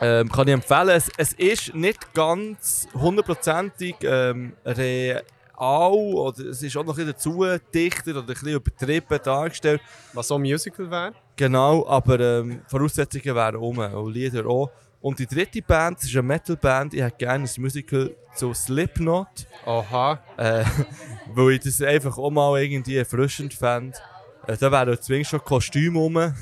[0.00, 0.88] Ähm, kann ich empfehlen.
[0.88, 5.22] Es, es ist nicht ganz hundertprozentig ähm, real
[5.58, 9.80] oder es ist auch noch ein bisschen dazu dichter oder ein bisschen übertrieben dargestellt.
[10.12, 11.12] Was so ein Musical wäre?
[11.36, 14.70] Genau, aber ähm, Voraussetzungen wären um und Lieder auch.
[15.00, 19.46] Und die dritte Band, das ist eine Metal-Band, ich hätte gerne ein Musical zu Slipknot,
[19.66, 20.22] Aha.
[20.36, 20.64] äh,
[21.34, 23.98] weil ich das einfach auch mal irgendwie erfrischend fände.
[24.46, 26.34] Äh, da wären zumindest schon Kostüme rum.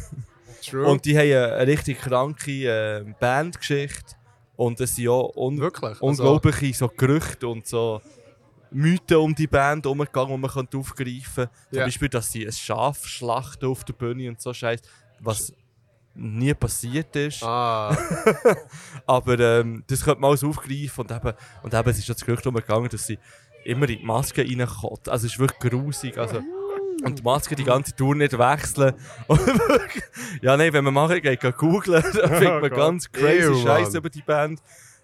[0.63, 0.87] True.
[0.87, 4.17] Und die haben eine, eine richtig kranke äh, Bandgeschichte.
[4.57, 5.93] Und es sind auch un Wirklich?
[5.93, 8.03] Also, unglaubliche so Gerüchte und so
[8.73, 11.51] Mythen um die Band herumgegangen, die man könnte aufgreifen könnte.
[11.71, 11.85] Zum Ja.
[11.85, 14.81] Beispiel, dass sie ein Schaf schlachten auf der Bühne und so Scheiß,
[15.21, 15.53] was
[16.15, 17.43] nie passiert ist.
[17.43, 17.97] Ah,
[19.07, 21.33] Aber ähm, das könnte man alles aufgreifen und eben,
[21.63, 23.19] und eben es ist das Gerücht umgegangen, dass sie
[23.65, 25.09] immer in die Maske reinkommt.
[25.09, 26.17] Also es ist wirklich grusig.
[26.19, 26.43] Also,
[27.05, 28.95] und die Maske die ganze Tour nicht wechseln.
[30.43, 33.89] Ja, nein, wenn man machen geht, geht googlen, dann findet man ganz crazy Ew, Scheiß
[33.89, 33.97] Mann.
[33.97, 34.61] über die Band.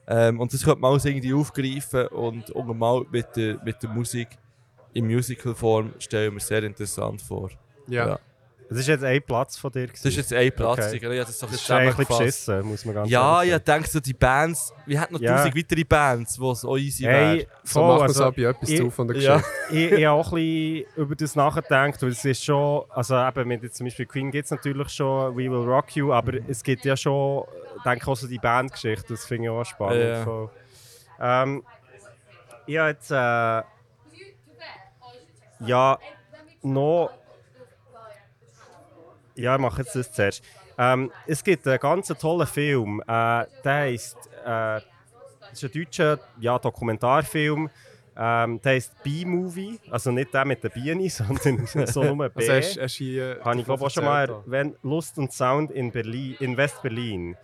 [0.09, 3.91] Ähm, und das könnte man alles irgendwie aufgreifen und, und mal mit der, mit der
[3.91, 4.28] Musik
[4.93, 7.51] in Musical-Form stellen wir sehr interessant vor.
[7.89, 8.09] ja.
[8.09, 8.19] Ja.
[8.69, 9.87] Das ist jetzt ein Platz von dir.
[9.87, 10.97] Das ist jetzt ein Platz, Okay.
[10.97, 13.41] ich habe das so ein das bisschen ist ein bisschen beschissen, muss man ganz Ja,
[13.45, 15.37] ehrlich ich denke so die Bands, wir hätten noch Ja.
[15.37, 17.15] tausend weitere Bands, wo es auch easy sagen.
[17.15, 17.28] wäre.
[17.37, 19.37] Hey, So macht man also, es auch bei etwas ich- zu von der Ja.
[19.37, 19.53] Geschichte.
[19.70, 23.47] ich, ich habe auch ein bisschen über das nachgedacht, weil es ist schon, also eben
[23.47, 26.61] mit jetzt zum Beispiel Queen gibt es natürlich schon We Will Rock You, aber es
[26.65, 27.45] gibt ja schon,
[27.87, 30.03] denke auch so die Bandgeschichte, das finde ich auch spannend.
[30.03, 30.25] Ja.
[30.25, 30.51] voll.
[31.21, 31.63] Ähm,
[32.67, 33.63] ich habe jetzt, äh,
[35.67, 35.99] ja,
[36.63, 37.11] noch,
[39.35, 40.43] ja, ich mache jetzt das zuerst.
[40.79, 44.83] Ähm, es gibt einen ganz tollen Film, äh, der heisst, äh, das
[45.53, 47.71] ist ein deutscher ja, Dokumentarfilm,
[48.19, 52.41] ähm, der heisst B-Movie, also nicht der mit den Bienen, sondern so nur B.
[52.41, 54.77] Also hast, hast hier Habe ich glaube auch schon mal erwähnt.
[54.83, 57.37] Lust und Sound in, Berlin, in West-Berlin.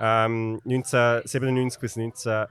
[0.00, 2.46] Ähm, 1997 bis 19,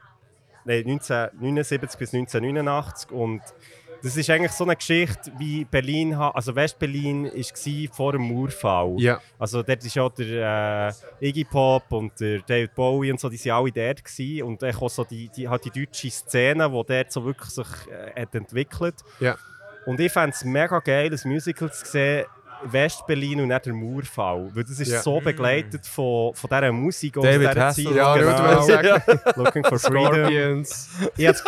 [0.65, 3.41] nein, 1979 bis 1989 und
[4.03, 8.95] Das ist eigentlich so eine Geschichte, wie Berlin, also West-Berlin war vor dem Mauerfall.
[8.97, 9.19] Ja.
[9.39, 13.43] Also dort ist ja der äh, Iggy Pop und der David Bowie und so, die
[13.45, 14.43] waren alle dort gewesen.
[14.43, 18.21] und auch so die, die, halt die deutsche Szene, die dort so wirklich sich äh,
[18.21, 18.95] hat entwickelt.
[19.19, 19.35] Ja.
[19.85, 22.25] Und ich fände es mega geil, ein Musical zu sehen,
[22.63, 24.49] West-Berlin und nicht der Mauerfall.
[24.53, 25.01] Weil das ist Ja.
[25.01, 27.93] so begleitet von, von dieser Musik und David dieser Hasselhoff.
[27.93, 27.97] Zeit.
[27.97, 28.61] Ja, genau.
[28.61, 29.43] ich wollte sagen.
[29.43, 30.63] Looking for Freedom.
[31.17, 31.43] Hab's-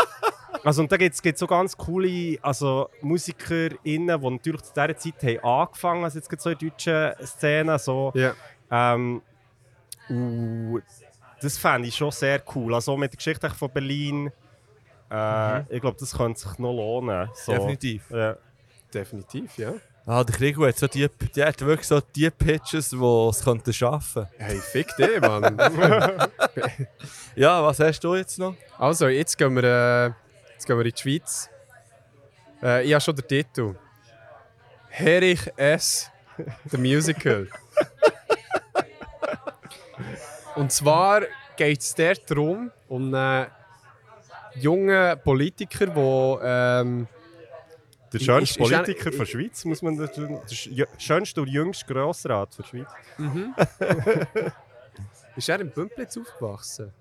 [0.64, 5.24] also, und da gibt es so ganz coole also MusikerInnen, die natürlich zu dieser Zeit
[5.24, 7.80] haben angefangen also jetzt so in der deutschen Szene.
[7.80, 8.34] So, Ja.
[8.70, 9.22] ähm,
[10.10, 10.84] und
[11.42, 12.74] das fände ich schon sehr cool.
[12.76, 14.32] Also mit der Geschichte von Berlin,
[15.10, 17.30] äh, ich glaube, das könnte sich noch lohnen.
[17.34, 17.54] So.
[17.54, 18.10] Definitiv.
[18.10, 18.36] Ja.
[18.94, 19.74] Definitiv, ja.
[20.12, 23.72] Ah, der Krieg hat, so die, die hat wirklich so die Pitches, die es könnten
[23.72, 25.56] schaffen Hey, fick dich, Mann.
[27.36, 28.56] Ja, was hast du jetzt noch?
[28.80, 30.06] also, jetzt gehen wir, äh,
[30.54, 31.48] jetzt gehen wir in die Schweiz.
[32.64, 33.76] Äh, ich habe schon den Titel.
[34.90, 36.10] Herich S.
[36.66, 37.48] The Musical.
[40.56, 41.22] Und zwar
[41.56, 43.46] geht es dort darum, um einen
[44.56, 46.40] jungen Politiker, der
[46.82, 47.08] ähm,
[48.12, 51.48] Der Ist- schönste ist er- Politiker der Schweiz, muss man das Der sch- schönste und
[51.48, 52.88] jüngste Grossrat der Schweiz.
[55.36, 56.92] Ist er in Bümplitz aufgewachsen?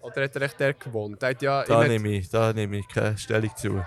[0.00, 1.22] Oder hat er echt dort gewohnt?
[1.22, 3.84] Er hat ja, Da nehme ich, da nehme ich keine Stellung zu.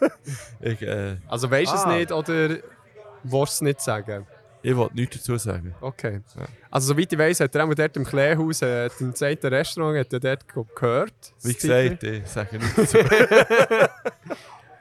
[0.60, 1.96] ich äh, also weisst du es Ah.
[1.96, 2.62] nicht oder willst
[3.24, 4.26] du es nicht sagen?
[4.64, 5.74] ich wollte nichts dazu sagen.
[5.80, 6.20] Okay.
[6.36, 6.44] Ja.
[6.70, 10.12] Also soweit ich weiss, hat er auch dort im Kleehaus, äh, im zweiten Restaurant, hat
[10.12, 10.46] er dort
[10.76, 11.12] gehört.
[11.42, 11.88] Wie Titel.
[11.90, 12.98] gesagt, ich sage nichts dazu.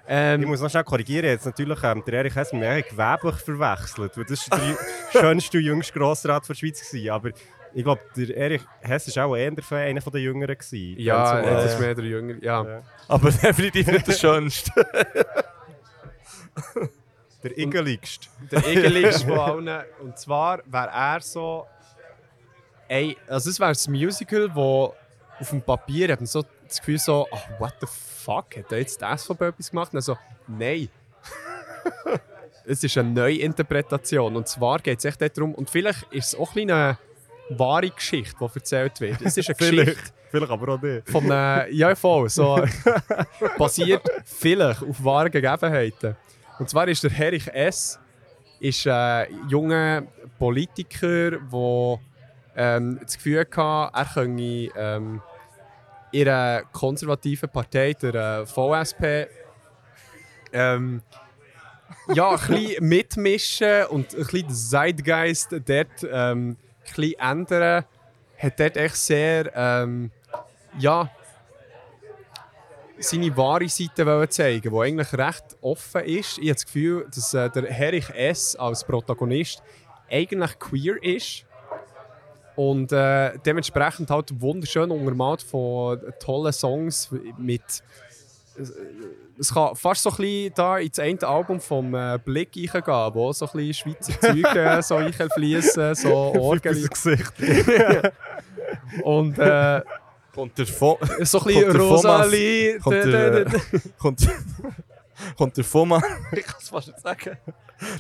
[0.04, 4.18] Ich Ähm, muss noch schnell korrigieren, jetzt natürlich ähm, der Erich Hess mit Erich verwechselt,
[4.18, 4.76] weil das war der
[5.22, 6.82] schönste und jüngste Grossrat der Schweiz.
[6.90, 7.10] Gewesen.
[7.12, 7.30] Aber
[7.74, 10.58] ich glaube, der Erich Hess war auch eher von einer der Jüngeren.
[10.58, 11.66] Gewesen, ja, das normal.
[11.66, 12.36] ist mehr der Jünger.
[12.42, 12.64] Ja.
[12.64, 12.82] Ja.
[13.08, 14.72] Aber definitiv nicht der schönste.
[17.44, 18.28] Der Igeligste.
[18.52, 19.84] Der egeligste von allen.
[20.00, 21.66] Und zwar wäre er so.
[22.88, 24.94] Ey, also es wäre ein Musical, wo
[25.40, 28.80] auf dem Papier hat man so das Gefühl so, oh, what the fuck, hat er
[28.80, 29.94] jetzt das von etwas gemacht?
[29.94, 30.18] Also,
[30.48, 30.90] nein.
[32.66, 34.36] es ist eine Neuinterpretation.
[34.36, 36.98] Und zwar geht es echt darum, und vielleicht ist es auch ein eine
[37.50, 39.22] wahre Geschichte, die erzählt wird.
[39.22, 41.10] Es ist eine Geschichte Vielleicht, aber auch nicht.
[41.10, 42.64] von äh, ja voll, so
[43.58, 46.16] basiert vielleicht auf wahren Gegebenheiten.
[46.58, 48.00] Und zwar ist der Herich S.
[48.62, 50.04] ist ein junger
[50.40, 52.00] Politiker, der
[52.56, 55.22] ähm, das Gefühl hatte, er könne ähm,
[56.12, 59.28] ihrer konservativen Partei, der äh, VSP,
[60.54, 61.02] ähm,
[62.14, 67.86] ja, ein bisschen mitmischen und ein bisschen den Zeitgeist dort ähm, ein bisschen ändern.
[68.38, 70.12] Hat dort echt sehr ähm,
[70.80, 71.10] ja,
[72.98, 76.38] seine wahre Seite zeigen, die eigentlich recht offen ist.
[76.38, 78.56] Ich habe das Gefühl, dass äh, der Herich S.
[78.56, 79.62] als Protagonist
[80.10, 81.46] eigentlich queer ist.
[82.56, 87.62] Und äh, dementsprechend halt wunderschön untermalt von tollen Songs mit.
[89.40, 93.32] Es kann fast so ein bisschen da ins eine Album vom äh, Blick reingehen, wo
[93.32, 96.88] so ein bisschen Schweizer Zeug äh, so reinfließen, so Orgel.
[96.88, 97.34] Gesicht.
[99.04, 99.82] Und äh,
[100.34, 102.80] Kommt der, Fo so ein bisschen Rosalie.
[102.80, 103.46] kommt der, äh,
[103.98, 104.22] kommt,
[105.38, 106.04] kommt der Thomas...
[106.32, 107.38] ich kann es fast nicht sagen.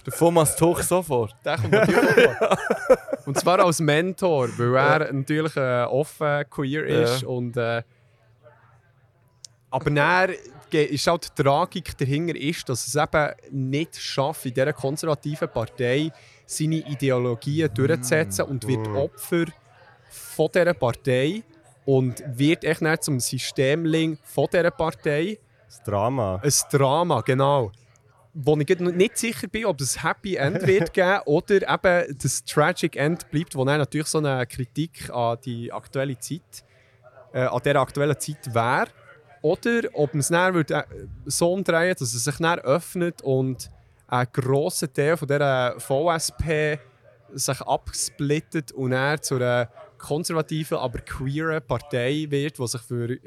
[0.05, 1.35] Der Thomas Tuch sofort.
[1.43, 2.57] Der kommt natürlich auch vor.
[3.25, 7.21] Und zwar als Mentor, weil er natürlich äh, offen queer ist.
[7.21, 7.27] Ja.
[7.27, 7.83] Und, äh,
[9.69, 10.31] aber dann
[10.71, 16.11] ist halt die Tragik dahinter, ist, dass es eben nicht schafft, in dieser konservativen Partei
[16.45, 19.45] seine Ideologien durchzusetzen und wird Opfer
[20.09, 21.43] von dieser Partei
[21.85, 25.39] und wird echt nicht zum Systemling von dieser Partei.
[25.71, 26.41] Das Drama.
[26.43, 27.71] Ein Drama, genau.
[28.33, 32.43] Wo ich nicht sicher bin, ob es ein Happy End wird geben oder eben das
[32.43, 36.65] Tragic End bleibt, wo dann natürlich so eine Kritik an die aktuelle Zeit,
[37.31, 38.87] äh, an der aktuellen Zeit wäre.
[39.41, 40.83] Oder ob man es dann würde, äh,
[41.25, 43.71] so umdrehen dass es sich dann öffnet und
[44.07, 46.79] ein grosser Teil von dieser VSP
[47.33, 53.17] sich absplittet und dann zu einer konservativen, aber queeren Partei wird, die sich für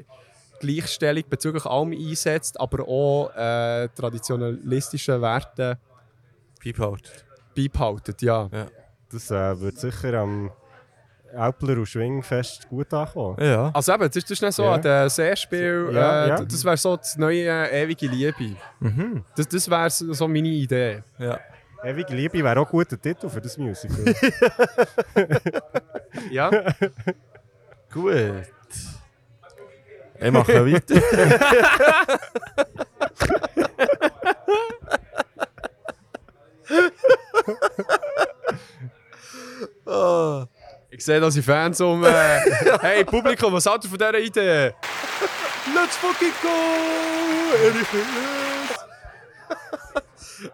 [0.59, 5.77] Gleichstellung bezüglich allem einsetzt, aber auch äh, traditionalistische Werte
[6.59, 7.01] Piephaut.
[7.55, 8.21] beibehaltet.
[8.21, 8.49] Ja.
[9.11, 10.51] Das äh, wird sicher am
[11.35, 13.37] Alpler und Schwingfest gut ankommen.
[13.43, 13.69] Ja.
[13.73, 14.77] Also eben, das ist, das ist nicht so, Ja.
[14.77, 16.43] der Seespiel, Ja, äh, ja.
[16.45, 18.55] das wäre so das neue äh, ewige Liebe.
[18.79, 19.23] Mhm.
[19.35, 21.03] Das, das wäre so so meine Idee.
[21.19, 21.39] Ja.
[21.83, 24.15] Ewige Liebe wäre auch ein guter Titel für das Musical.
[26.31, 26.49] Ja?
[27.93, 28.43] Gut.
[30.19, 30.91] Emma Gewicht.
[39.85, 40.45] oh.
[40.89, 42.05] Ich sehe, dass die Fans um.
[42.81, 44.73] Hey, Publikum, was haltet ihr von dieser Idee?
[45.73, 46.49] Let's fucking go!
[47.67, 48.05] Anything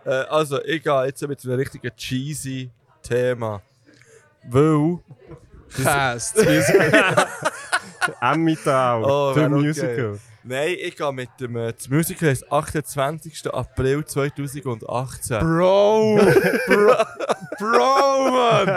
[0.06, 2.70] äh, eh, also, egal, jetzt jetzt mit einem richtigen cheesy
[3.04, 3.62] Thema.
[4.50, 5.00] Weil.
[5.84, 6.38] Cast.
[6.38, 6.66] Dus-
[8.22, 9.68] Emmittal, Oh, der wär okay.
[9.68, 10.20] Musical.
[10.44, 11.56] Nein, ich gehe mit dem.
[11.56, 13.54] äh, Das Musical ist 28.
[13.54, 15.40] April 2018.
[15.40, 16.20] Bro!
[16.68, 16.96] Bro!
[17.60, 18.68] Bro, Mann!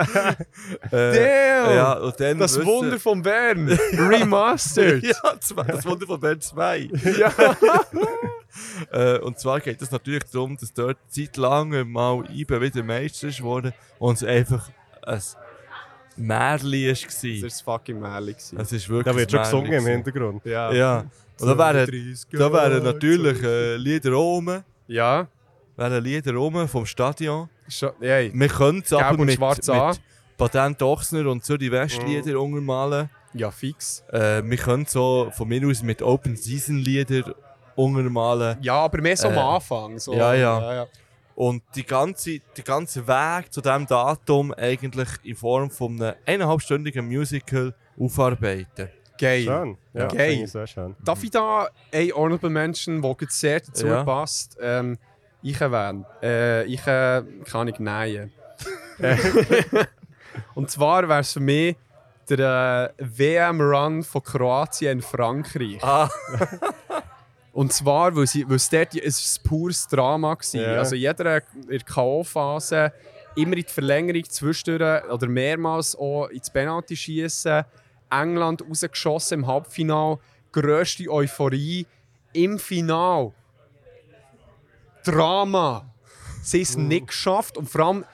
[0.90, 1.74] Äh, Damn!
[1.74, 3.66] Ja, und dann Das wissen- Wunder von Bern!
[3.92, 5.02] Remastered!
[5.04, 5.14] Ja,
[5.66, 6.90] das Wunder von Bern 2.
[7.18, 7.32] ja.
[8.92, 13.26] Äh, und zwar geht es natürlich darum, dass dort seit langem mal IBE wieder Meister
[13.26, 14.70] ist worden und es einfach
[15.02, 15.20] ein
[16.16, 17.02] Märchen war.
[17.02, 18.58] Das war das fucking gewesen.
[18.58, 20.44] Es ist wirklich Da wird schon gesungen im Hintergrund.
[20.44, 20.72] Ja.
[20.72, 21.04] Ja.
[21.40, 25.26] Und da wären, 30 da wären natürlich äh, Lieder rum, Ja.
[25.76, 27.48] wären Lieder rum vom Stadion.
[27.68, 28.30] Schon, hey.
[28.34, 30.00] Wir können es aber mit, mit
[30.36, 33.08] Patent Ochsner und Zürich West Lieder untermalen.
[33.32, 34.04] Ja, fix.
[34.12, 37.34] Äh, wir können so von mir aus mit Open Season Lieder
[37.74, 38.56] untermalen.
[38.60, 39.98] Ja, aber mehr so am Äh, Anfang.
[39.98, 40.14] So.
[40.14, 40.60] ja, ja.
[40.60, 40.86] ja, ja.
[41.34, 47.06] Und die ganze, der ganze Weg zu diesem Datum eigentlich in Form von einem eineinhalbstündigen
[47.06, 48.88] Musical aufarbeiten.
[49.18, 49.44] Geil.
[49.44, 49.76] Schön.
[49.92, 50.30] Ja, Geil.
[50.30, 50.96] finde ich sehr schön.
[51.04, 54.04] Darf ich da ein Honorable Mention, der sehr dazu Ja.
[54.04, 54.98] passt, ähm,
[55.42, 56.04] ich erwähnen?
[56.22, 58.32] Äh, ich äh, kann ich nähen.
[60.54, 61.76] Und zwar wäre es für mich
[62.28, 65.82] der äh, WM-Run von Kroatien in Frankreich.
[65.82, 66.08] Ah.
[67.54, 70.60] Und zwar, weil, sie, weil es dort es ein pures Drama war.
[70.60, 70.78] Ja.
[70.78, 72.92] Also jeder in der K.O.-Phase
[73.36, 77.62] immer in die Verlängerung zwischendurch oder mehrmals auch ins Penalty schießen.
[78.10, 80.18] England rausgeschossen im Halbfinale.
[80.50, 81.86] Grösste Euphorie
[82.32, 83.32] im Finale.
[85.04, 85.88] Drama.
[86.42, 88.04] Sie haben es nicht geschafft und vor allem,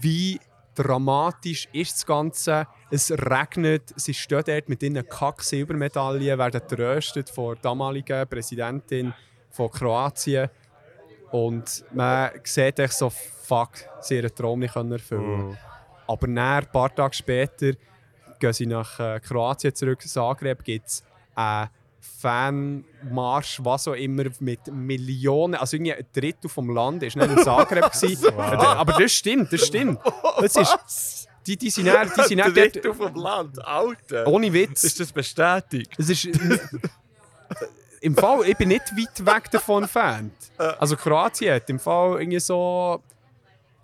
[0.00, 0.40] wie
[0.74, 2.66] dramatisch ist das Ganze.
[2.90, 9.14] Es regnet, sie stehen dort mit ihren Kack-Silbermedaillen, werden tröstet von der damaligen Präsidentin
[9.50, 10.50] von Kroatien.
[11.30, 15.56] Und man sieht echt so, fuck, sie ihren Traum nicht erfüllen
[16.08, 17.72] Aber dann, ein paar Tage später,
[18.40, 20.02] gehen sie nach äh, Kroatien zurück.
[20.02, 21.04] Zagreb gibt es
[21.36, 27.30] einen Fanmarsch, was auch immer, mit Millionen, also irgendwie ein Drittel vom Land ist nicht
[27.30, 28.34] in Zagreb gewesen.
[28.34, 30.00] Aber das stimmt, das stimmt.
[30.40, 34.26] Das ist, die, die sind dann, die sind dann dort, Drittel vom Land, Alter.
[34.26, 34.84] ohne Witz.
[34.84, 35.92] Ist das bestätigt?
[35.98, 36.28] Es ist.
[38.02, 40.32] Im Fall, ich bin nicht weit weg davon entfernt.
[40.56, 43.02] Also Kroatien hat im Fall irgendwie so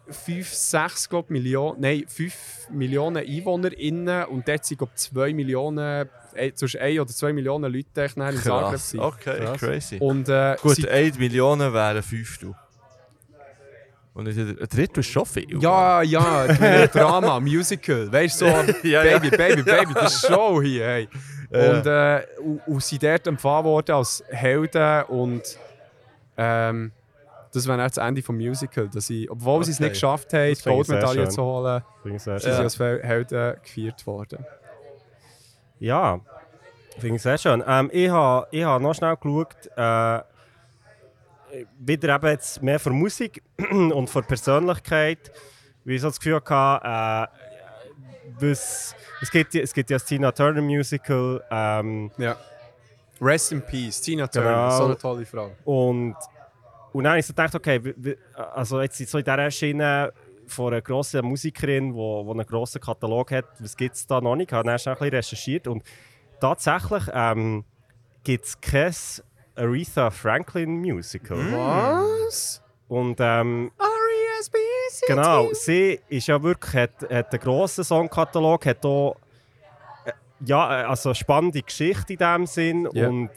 [0.09, 2.35] 5, 6 glaub, Millionen, nein, 5
[2.71, 7.89] Millionen EinwohnerInnen und dort sind glaub, 2 Millionen, äh, zwischen 1 oder 2 Millionen Leute
[8.01, 8.43] in Zagreb.
[8.43, 9.01] Gewesen.
[9.01, 9.59] Okay, Krass.
[9.61, 9.97] crazy.
[9.99, 12.55] Und äh, Gut, sie, 1 Millionen wären 5 du.
[14.17, 15.63] Und ein Drittel ist schon viel.
[15.63, 18.53] ja, ja, ich Drama, Musical, weißt du, so
[18.89, 19.19] Ja, ja.
[19.19, 20.87] Baby, Baby, Baby, das ist Show hier.
[20.87, 21.09] Hey.
[21.51, 21.71] Ja.
[21.71, 25.43] Und, äh, und, und sind dort empfangen worden als Helden und
[26.39, 26.93] ähm,
[27.53, 28.95] das wäre das Ende des Musicals.
[28.95, 29.85] Dass sie, obwohl sie es Okay.
[29.85, 34.45] nicht geschafft haben, die ich Goldmedaille zu holen, ich sind sie als Helden gefeiert worden.
[35.79, 36.21] Ja,
[36.99, 37.63] finde ich sehr schön.
[37.67, 40.21] Ähm, ich habe ich ha noch schnell geschaut, äh,
[41.79, 45.31] wieder eben jetzt mehr für Musik und für Persönlichkeit,
[45.85, 47.39] weil ich so das Gefühl hatte, äh,
[48.41, 52.37] was, es, gibt, ja- es gibt ja das Tina Turner Musical ähm, Ja.
[53.21, 54.77] Rest in Peace, Tina Turner, Genau.
[54.79, 55.51] so eine tolle Frau.
[55.65, 56.15] und,
[56.93, 60.13] und dann habe ich so gedacht, okay, wie- wie- also jetzt so in dieser Schiene
[60.47, 64.21] von einer grossen Musikerin, die wo, wo einen grossen Katalog hat, was gibt es da
[64.21, 64.51] noch nicht?
[64.51, 65.83] Ich habe dann ein bisschen recherchiert und
[66.41, 67.65] tatsächlich ähm,
[68.23, 68.95] gibt es kein
[69.57, 71.39] Aretha Franklin Musical.
[71.53, 72.63] Was?
[72.89, 75.07] Und ähm, R.E.S.B.C.
[75.09, 79.17] genau, sie ist ja wirklich, hat, hat einen grossen Songkatalog, hat auch
[80.05, 80.13] äh,
[80.45, 82.89] ja, äh, also eine spannende Geschichte in dem Sinn.
[82.93, 83.09] Ja.
[83.09, 83.31] Und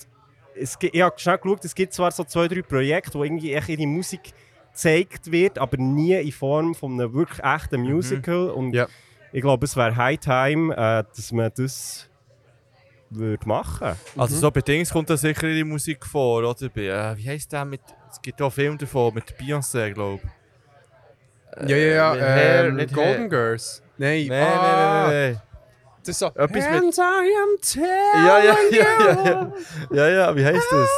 [0.56, 3.54] es, gibt- ich habe schnell geschaut, es gibt zwar so zwei, drei Projekte, wo irgendwie
[3.54, 4.34] echt ihre Musik
[4.72, 8.50] gezeigt wird, aber nie in Form von einem wirklich echten Musical.
[8.50, 8.88] Und Ja.
[9.32, 12.09] ich glaube, es wäre High Time, äh, dass man das
[13.10, 16.70] würde machen Also so bei Dings kommt da sicher ihre Musik vor, oder?
[16.70, 17.82] Bei, äh, wie heisst der mit...
[18.12, 21.70] Es gibt auch einen Film davon mit Beyoncé, glaube ich.
[21.70, 22.28] Ja, ja, mit ja.
[22.28, 23.30] Hair, Ähm, nicht Golden Hair.
[23.30, 23.82] Girls.
[23.98, 25.42] Nein, Nein, ah, nein, nein, nein.
[26.00, 26.28] Das ist so.
[26.28, 29.26] Etwas mit- And I am telling Ja, ja, ja, ja, you.
[29.26, 29.54] ja.
[29.92, 30.90] Ja, ja, wie heisst das?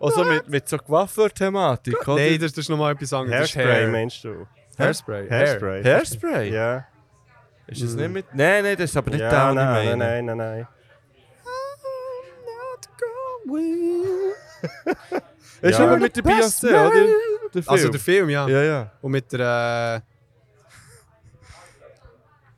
[0.00, 2.16] also mit, mit so Coiffeur-Thematik, oder?
[2.20, 3.38] Nein, das, das ist nochmal etwas anderes.
[3.38, 3.88] Hairspray, Hair.
[3.88, 4.46] meinst du?
[4.78, 5.28] Hairspray.
[5.30, 5.82] Hairspray.
[5.82, 6.52] Hairspray?
[6.52, 6.86] Ja.
[7.68, 8.26] Ist das nicht mit...
[8.34, 9.96] Nein, nein, das ist aber nicht ja, der, nein, meine.
[9.96, 10.68] nein, nein, nein,
[13.46, 15.20] ja.
[15.60, 15.96] Ist ja.
[15.96, 16.90] mit der Beyoncé, oder?
[17.54, 17.64] Der Film.
[17.66, 18.48] Also der Film, ja.
[18.48, 18.92] Ja, ja.
[19.00, 20.02] Und mit der.
[20.02, 20.16] Äh...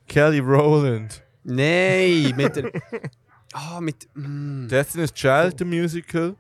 [0.07, 1.23] Kelly Rowland.
[1.45, 2.73] Nein, mit der.
[3.55, 4.07] Ah, oh, mit.
[4.15, 4.69] Mm.
[4.69, 6.37] Destiny's Child, der Musical.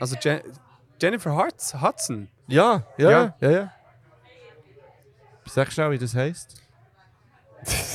[0.00, 0.42] Also Je
[1.00, 2.28] Jennifer Hudson.
[2.48, 3.36] Ja, ja, ja.
[3.40, 3.72] ja, ja.
[5.46, 6.65] Sag schnell, wie das heisst.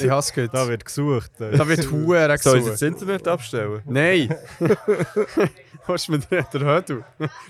[0.02, 1.32] Ich hasse es Da wird gesucht.
[1.40, 2.74] Da wird Huren Soll ich gesucht.
[2.74, 3.82] das Internet abstellen?
[3.86, 4.36] Nein!
[5.88, 7.04] Was ist mit der Hördu?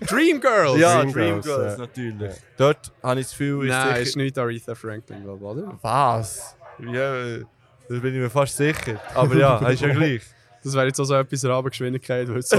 [0.08, 0.80] Dreamgirls!
[0.80, 1.77] Ja, Dreamgirls, Dreamgirls, ja.
[1.77, 2.35] natürlich.
[2.58, 4.00] Dort habe ich das Gefühl, ist Nein, sicher...
[4.01, 5.77] ist nicht Aretha Franklin, glaub ich, oder?
[5.82, 6.56] Was?
[6.80, 7.45] Ja, da
[7.88, 9.00] bin ich mir fast sicher.
[9.14, 10.22] Aber ja, ist ja gleich.
[10.64, 12.58] Das wäre jetzt auch so etwas Rahmengeschwindigkeit, weil es so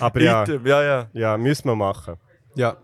[0.00, 1.08] Aber ja, ja, ja.
[1.12, 2.16] ja, müssen wir machen.
[2.54, 2.76] Ja.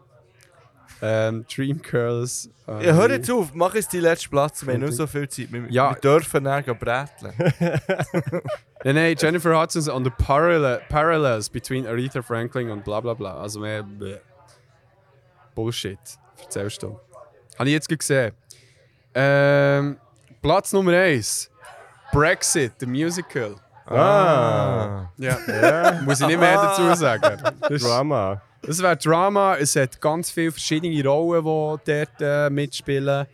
[1.04, 2.48] Ähm, Dreamgirls.
[2.68, 5.28] Äh, Ja, hör jetzt auf, mach jetzt die letzte Platz, wir haben nicht so viel
[5.28, 5.50] Zeit.
[5.50, 5.90] Wir, Ja.
[5.90, 7.32] wir dürfen dann bräteln.
[8.84, 13.40] Nein, nein, Jennifer Hudson on the parallel, parallels between Aretha Franklin und bla bla bla.
[13.40, 14.18] Also mehr bläh.
[15.54, 15.98] Bullshit.
[16.40, 16.98] Erzählst du.
[17.58, 18.32] Habe ich jetzt gesehen.
[19.14, 19.98] Ähm,
[20.40, 21.50] Platz Nummer 1.
[22.12, 23.56] Brexit, the Musical.
[23.86, 25.36] Ah, Ja.
[25.46, 27.42] ja, Muss ich nicht mehr dazu sagen.
[27.68, 28.40] Das, Drama.
[28.62, 29.56] Das wäre Drama.
[29.56, 33.26] Es hat ganz viele verschiedene Rollen, die dort äh, mitspielen.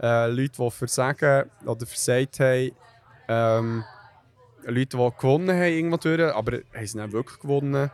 [0.00, 2.70] Äh, Leute, die versagen oder versagt haben.
[3.28, 3.84] Ähm,
[4.64, 7.90] Leute, die gewonnen haben, irgendwo durch, aber haben sie nicht wirklich gewonnen.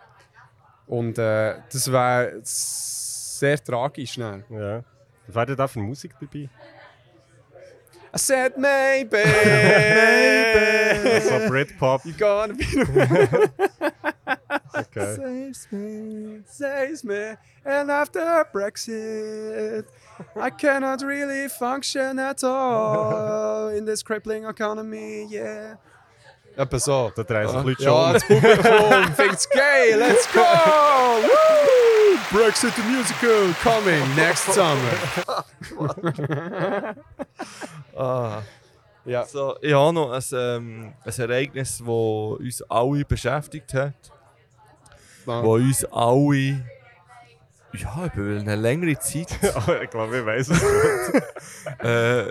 [0.87, 4.17] Und äh, das wäre sehr tragisch.
[4.17, 4.45] Dann.
[4.51, 4.83] Ja.
[5.27, 6.49] Was wäre da für Musik dabei?
[8.15, 9.25] I said maybe,
[11.21, 12.05] So Britpop.
[12.05, 12.65] you gonna be
[14.77, 15.15] Okay.
[15.17, 19.85] saves me, saves me, and after Brexit,
[20.35, 25.77] I cannot really function at all in this crippling economy, yeah.
[26.57, 27.11] Etwa so.
[27.17, 28.13] Da drehen sich Leute Ja, schon.
[28.15, 30.41] das Publikum find's geil, let's go!
[31.23, 32.19] Woo!
[32.31, 34.95] Brexit the Musical coming next summer.
[37.97, 38.43] Ah.
[39.05, 39.25] Ja.
[39.27, 43.93] So, ich habe noch ein, ähm, ein Ereignis, das uns alle beschäftigt hat.
[45.27, 46.65] Das uns alle
[47.77, 49.27] ja, über eine längere Zeit
[49.83, 50.63] ich glaube, ich weiß es.
[51.83, 52.31] äh,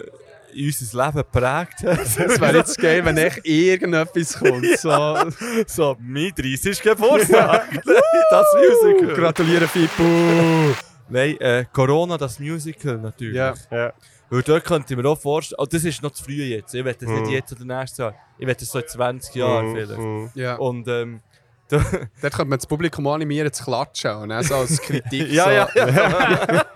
[0.55, 1.99] in unser Leben geprägt hat.
[2.17, 4.65] Das wäre jetzt geil, wenn echt irgendetwas kommt.
[4.77, 5.17] So,
[5.67, 6.79] so, mein 30.
[6.81, 7.67] Geburtstag.
[8.29, 9.15] das Musical.
[9.15, 10.03] gratuliere Fippo!
[11.09, 13.35] Nein, äh, Corona, das Musical natürlich.
[13.35, 13.53] Ja.
[13.71, 13.93] Ja.
[14.29, 16.73] Weil dort könnte ich mir auch vorstellen, oh, das ist noch zu früh jetzt.
[16.73, 17.21] Ich will das Mhm.
[17.21, 18.15] nicht jetzt oder nächstes Jahr.
[18.37, 19.99] Ich will das so in 20 Jahren Mm, vielleicht.
[19.99, 20.25] mm.
[20.35, 20.55] Ja.
[20.55, 21.32] Und ähm, da,
[22.21, 25.29] Dort könnte man das Publikum animieren zu klatschen und dann so als Kritik.
[25.31, 25.49] ja, so.
[25.51, 26.65] ja, ja.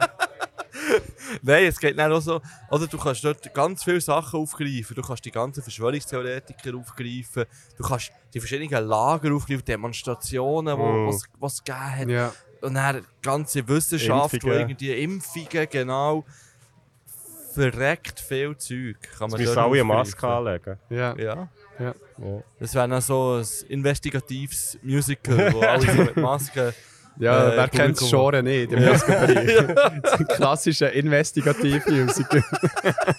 [1.41, 4.95] Nein, es geht dann auch so, oder du kannst dort ganz viele Sachen aufgreifen.
[4.95, 7.45] Du kannst die ganzen Verschwörungstheoretiker aufgreifen.
[7.77, 11.09] Du kannst die verschiedenen Lager aufgreifen, Demonstrationen, Mm.
[11.11, 12.09] die es gegeben hat.
[12.09, 12.33] Ja.
[12.61, 14.55] Und dann ganze Wissenschaft, Impfungen.
[14.55, 16.25] wo irgendwie Impfungen, genau.
[17.53, 18.97] Verreckt viel Zeug.
[19.17, 19.83] Kann man müssen dort alle eine.
[19.83, 20.77] Maske anlegen.
[20.89, 21.15] Ja.
[21.17, 21.49] Ja.
[21.79, 21.93] Ja.
[22.17, 22.43] Ja.
[22.59, 26.73] Das wäre dann so ein investigatives Musical, wo alle so mit Masken.
[27.19, 28.07] Ja, Äh, wer kennt das.
[28.11, 29.57] Genre nicht im Musikbereich?
[30.03, 32.43] Das ist ein klassischer Investigativ-Musical.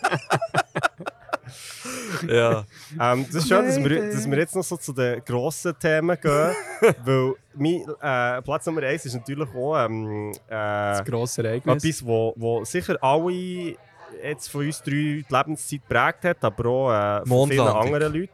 [2.28, 2.64] ja.
[3.00, 6.16] Ähm, das ist schön, dass wir, dass wir jetzt noch so zu den grossen Themen
[6.20, 6.54] gehen.
[7.04, 11.84] weil mein äh, Platz Nummer 1 ist natürlich auch ähm, Das äh, grosse Ereignis.
[11.84, 13.76] etwas, wo, wo sicher alle
[14.22, 18.32] jetzt von uns drei die Lebenszeit geprägt hat, aber auch äh, von vielen anderen Leuten.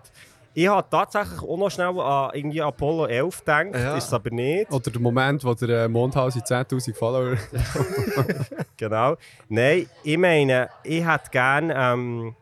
[0.56, 3.96] Ich habe tatsächlich auch noch schnell an irgendwie Apollo 11 gedacht, Ja.
[3.96, 4.70] ist es aber nicht.
[4.70, 7.36] Oder der Moment, wo der Mondhaus in 10'000 Follower...
[8.76, 9.16] Genau.
[9.48, 12.36] Nein, ich meine, ich hätte gerne ähm,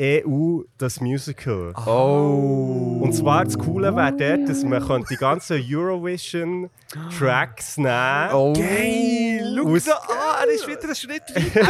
[0.00, 1.72] EU das Musical.
[1.86, 3.00] Oh!
[3.02, 8.52] Und zwar das Coole wäre dort, dass man die ganzen Eurovision-Tracks nehmen Oh!
[8.52, 9.56] Geil!
[9.56, 11.68] Schau Aus- da an, er ist wieder einen Schritt weiter.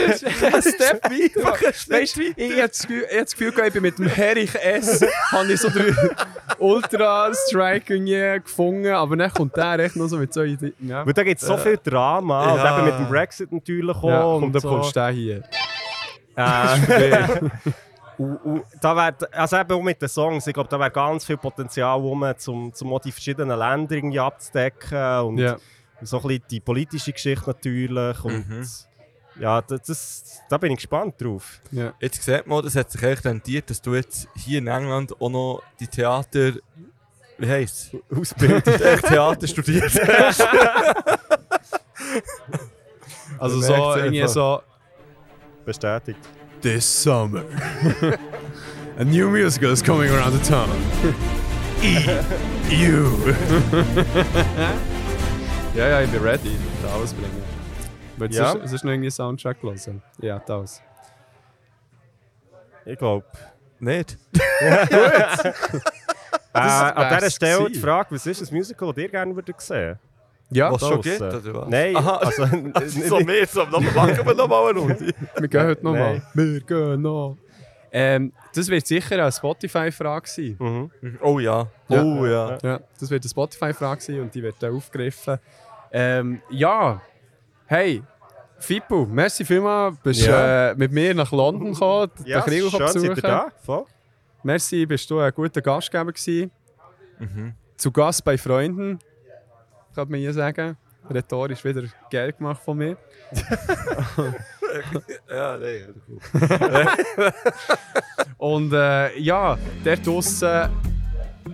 [0.57, 1.53] Ein Step weiter.
[1.89, 4.09] Weißt du, ich habe das Gefühl, ich hab das Gefühl gehabt, ich bin mit dem
[4.09, 5.01] Herich S.
[5.33, 5.97] habe ich so den
[6.59, 10.75] Ultra-Strike irgendwie gefunden, aber dann kommt der echt noch so mit so Ideen.
[10.81, 12.57] Ja, Weil da gibt es so viel Drama.
[12.57, 12.63] Ja.
[12.75, 14.05] Und eben mit dem Brexit natürlich auch.
[14.05, 14.69] ja und und dann so.
[14.69, 15.43] kommst du hier.
[16.37, 16.43] Äh,
[18.19, 21.25] und, und da wär, also eben auch mit den Songs, ich glaube, da wäre ganz
[21.25, 25.21] viel Potenzial, um zum, zum auch die verschiedenen Länder irgendwie abzudecken.
[25.21, 25.57] Und Ja.
[26.03, 28.25] so ein bisschen die politische Geschichte natürlich.
[28.25, 28.67] Und Mhm.
[29.41, 31.61] ja, das, das, da bin ich gespannt drauf.
[31.71, 31.95] Ja.
[32.01, 35.31] Jetzt sieht man, das hat sich echt rentiert, dass du jetzt hier in England auch
[35.31, 36.53] noch die Theater.
[37.41, 38.19] Wie heisst es?
[38.19, 38.63] Ausbildung.
[38.75, 40.45] Echt Theater studiert hast.
[43.39, 44.61] Also so, irgendwie so...
[45.65, 46.19] Bestätigt.
[46.61, 47.45] This summer,
[48.99, 50.69] a new musical is coming around the town.
[52.71, 53.33] E-U.
[55.79, 56.57] ja, ja, ich bin ready.
[56.83, 57.43] Da alles bringen.
[58.17, 58.51] Weil Ja.
[58.53, 60.03] sonst, sonst noch irgendwie einen Soundtrack hören.
[60.21, 60.83] Ja, das.
[62.85, 63.25] Ich glaube.
[63.79, 64.19] Nicht?
[64.61, 64.71] Äh,
[66.55, 67.81] an dieser wär's Stelle die gewesen.
[67.83, 69.99] Frage, was ist ein Musical, das ihr gerne würdet sehen?
[70.51, 71.69] Ja, Was schon geht, oder was?
[71.69, 72.17] Nein, Aha.
[72.17, 72.47] also...
[73.09, 75.15] So mehr, so, dann machen wir noch mal eine Runde.
[75.39, 76.23] wir gehen heute nochmal.
[76.35, 77.37] Wir gehen noch.
[77.93, 80.57] Ähm, das wird sicher eine Spotify-Frage sein.
[80.59, 81.19] mhm.
[81.23, 81.67] Oh ja.
[81.89, 82.03] Ja.
[82.03, 82.59] Oh ja.
[82.63, 85.39] Ja, das wird eine Spotify-Frage sein und die wird dann aufgegriffen.
[85.91, 87.01] Ähm, ja,
[87.67, 88.03] hey,
[88.59, 90.71] Fippo, merci vielmals, bist Ja.
[90.71, 93.49] äh, mit mir nach London gekommen, Ja, den Krieg schön, seid ihr da?
[93.65, 93.85] Voll.
[94.43, 96.51] Merci, bist du ein guter Gastgeber gewesen.
[97.19, 97.55] Mhm.
[97.77, 98.99] Zu Gast bei Freunden,
[100.07, 100.77] man hier sagen.
[101.11, 102.97] Rhetorisch wieder geil gemacht von mir.
[105.31, 105.95] Ja, nein.
[108.37, 110.69] Und äh, ja, dort draussen,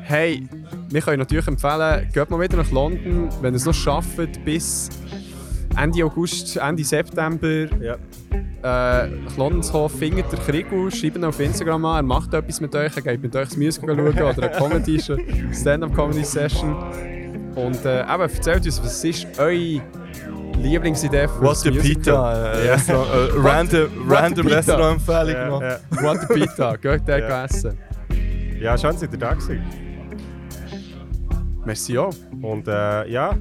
[0.02, 0.48] hey,
[0.88, 4.88] wir können natürlich empfehlen, geht mal wieder nach London, wenn ihr es noch schafft, bis
[5.76, 7.94] Ende August, Ende September Ja.
[7.94, 12.34] äh, nach London zu kommen, findet der Krigu, schreibt ihn auf Instagram an, er macht
[12.34, 15.00] etwas mit euch, er geht mit euch das Musical schauen oder eine Comedy,
[15.52, 16.74] Stand-Up-Comedy-Session.
[17.54, 19.80] Und äh, eben, erzählt uns, was ist eure
[20.60, 21.70] Lieblingsidee für What the?
[21.70, 22.52] Pita?
[22.52, 24.46] Äh, Restaurant, äh, random random?
[24.46, 25.62] Restaurant-Empfehlung Ja, noch.
[25.62, 25.78] ja.
[26.02, 27.44] What the Pita, geht dort Ja.
[27.44, 27.78] essen.
[28.60, 29.62] ja, schön, seid ihr da gewesen.
[31.64, 32.12] Merci auch.
[32.42, 33.34] Und äh, ja,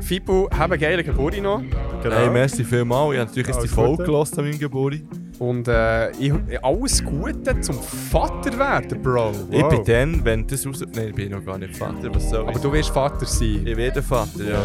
[0.00, 1.62] Fippo, haben eine geile Geburt noch.
[2.02, 2.14] genau.
[2.16, 3.12] Hey, merci vielmals.
[3.14, 4.94] Ich habe natürlich jetzt die Folge gehört an meinem Geburt.
[5.38, 6.32] Und äh, ich,
[6.62, 9.32] alles Gute zum Vater werden, Bro.
[9.50, 9.68] Ich Wow.
[9.70, 10.82] bin dann, wenn das raus...
[10.94, 12.14] Nein, ich bin noch gar nicht Vater.
[12.14, 12.58] Was soll Aber ich?
[12.58, 13.66] du wirst Vater sein.
[13.66, 14.62] Ich werde Vater, ja.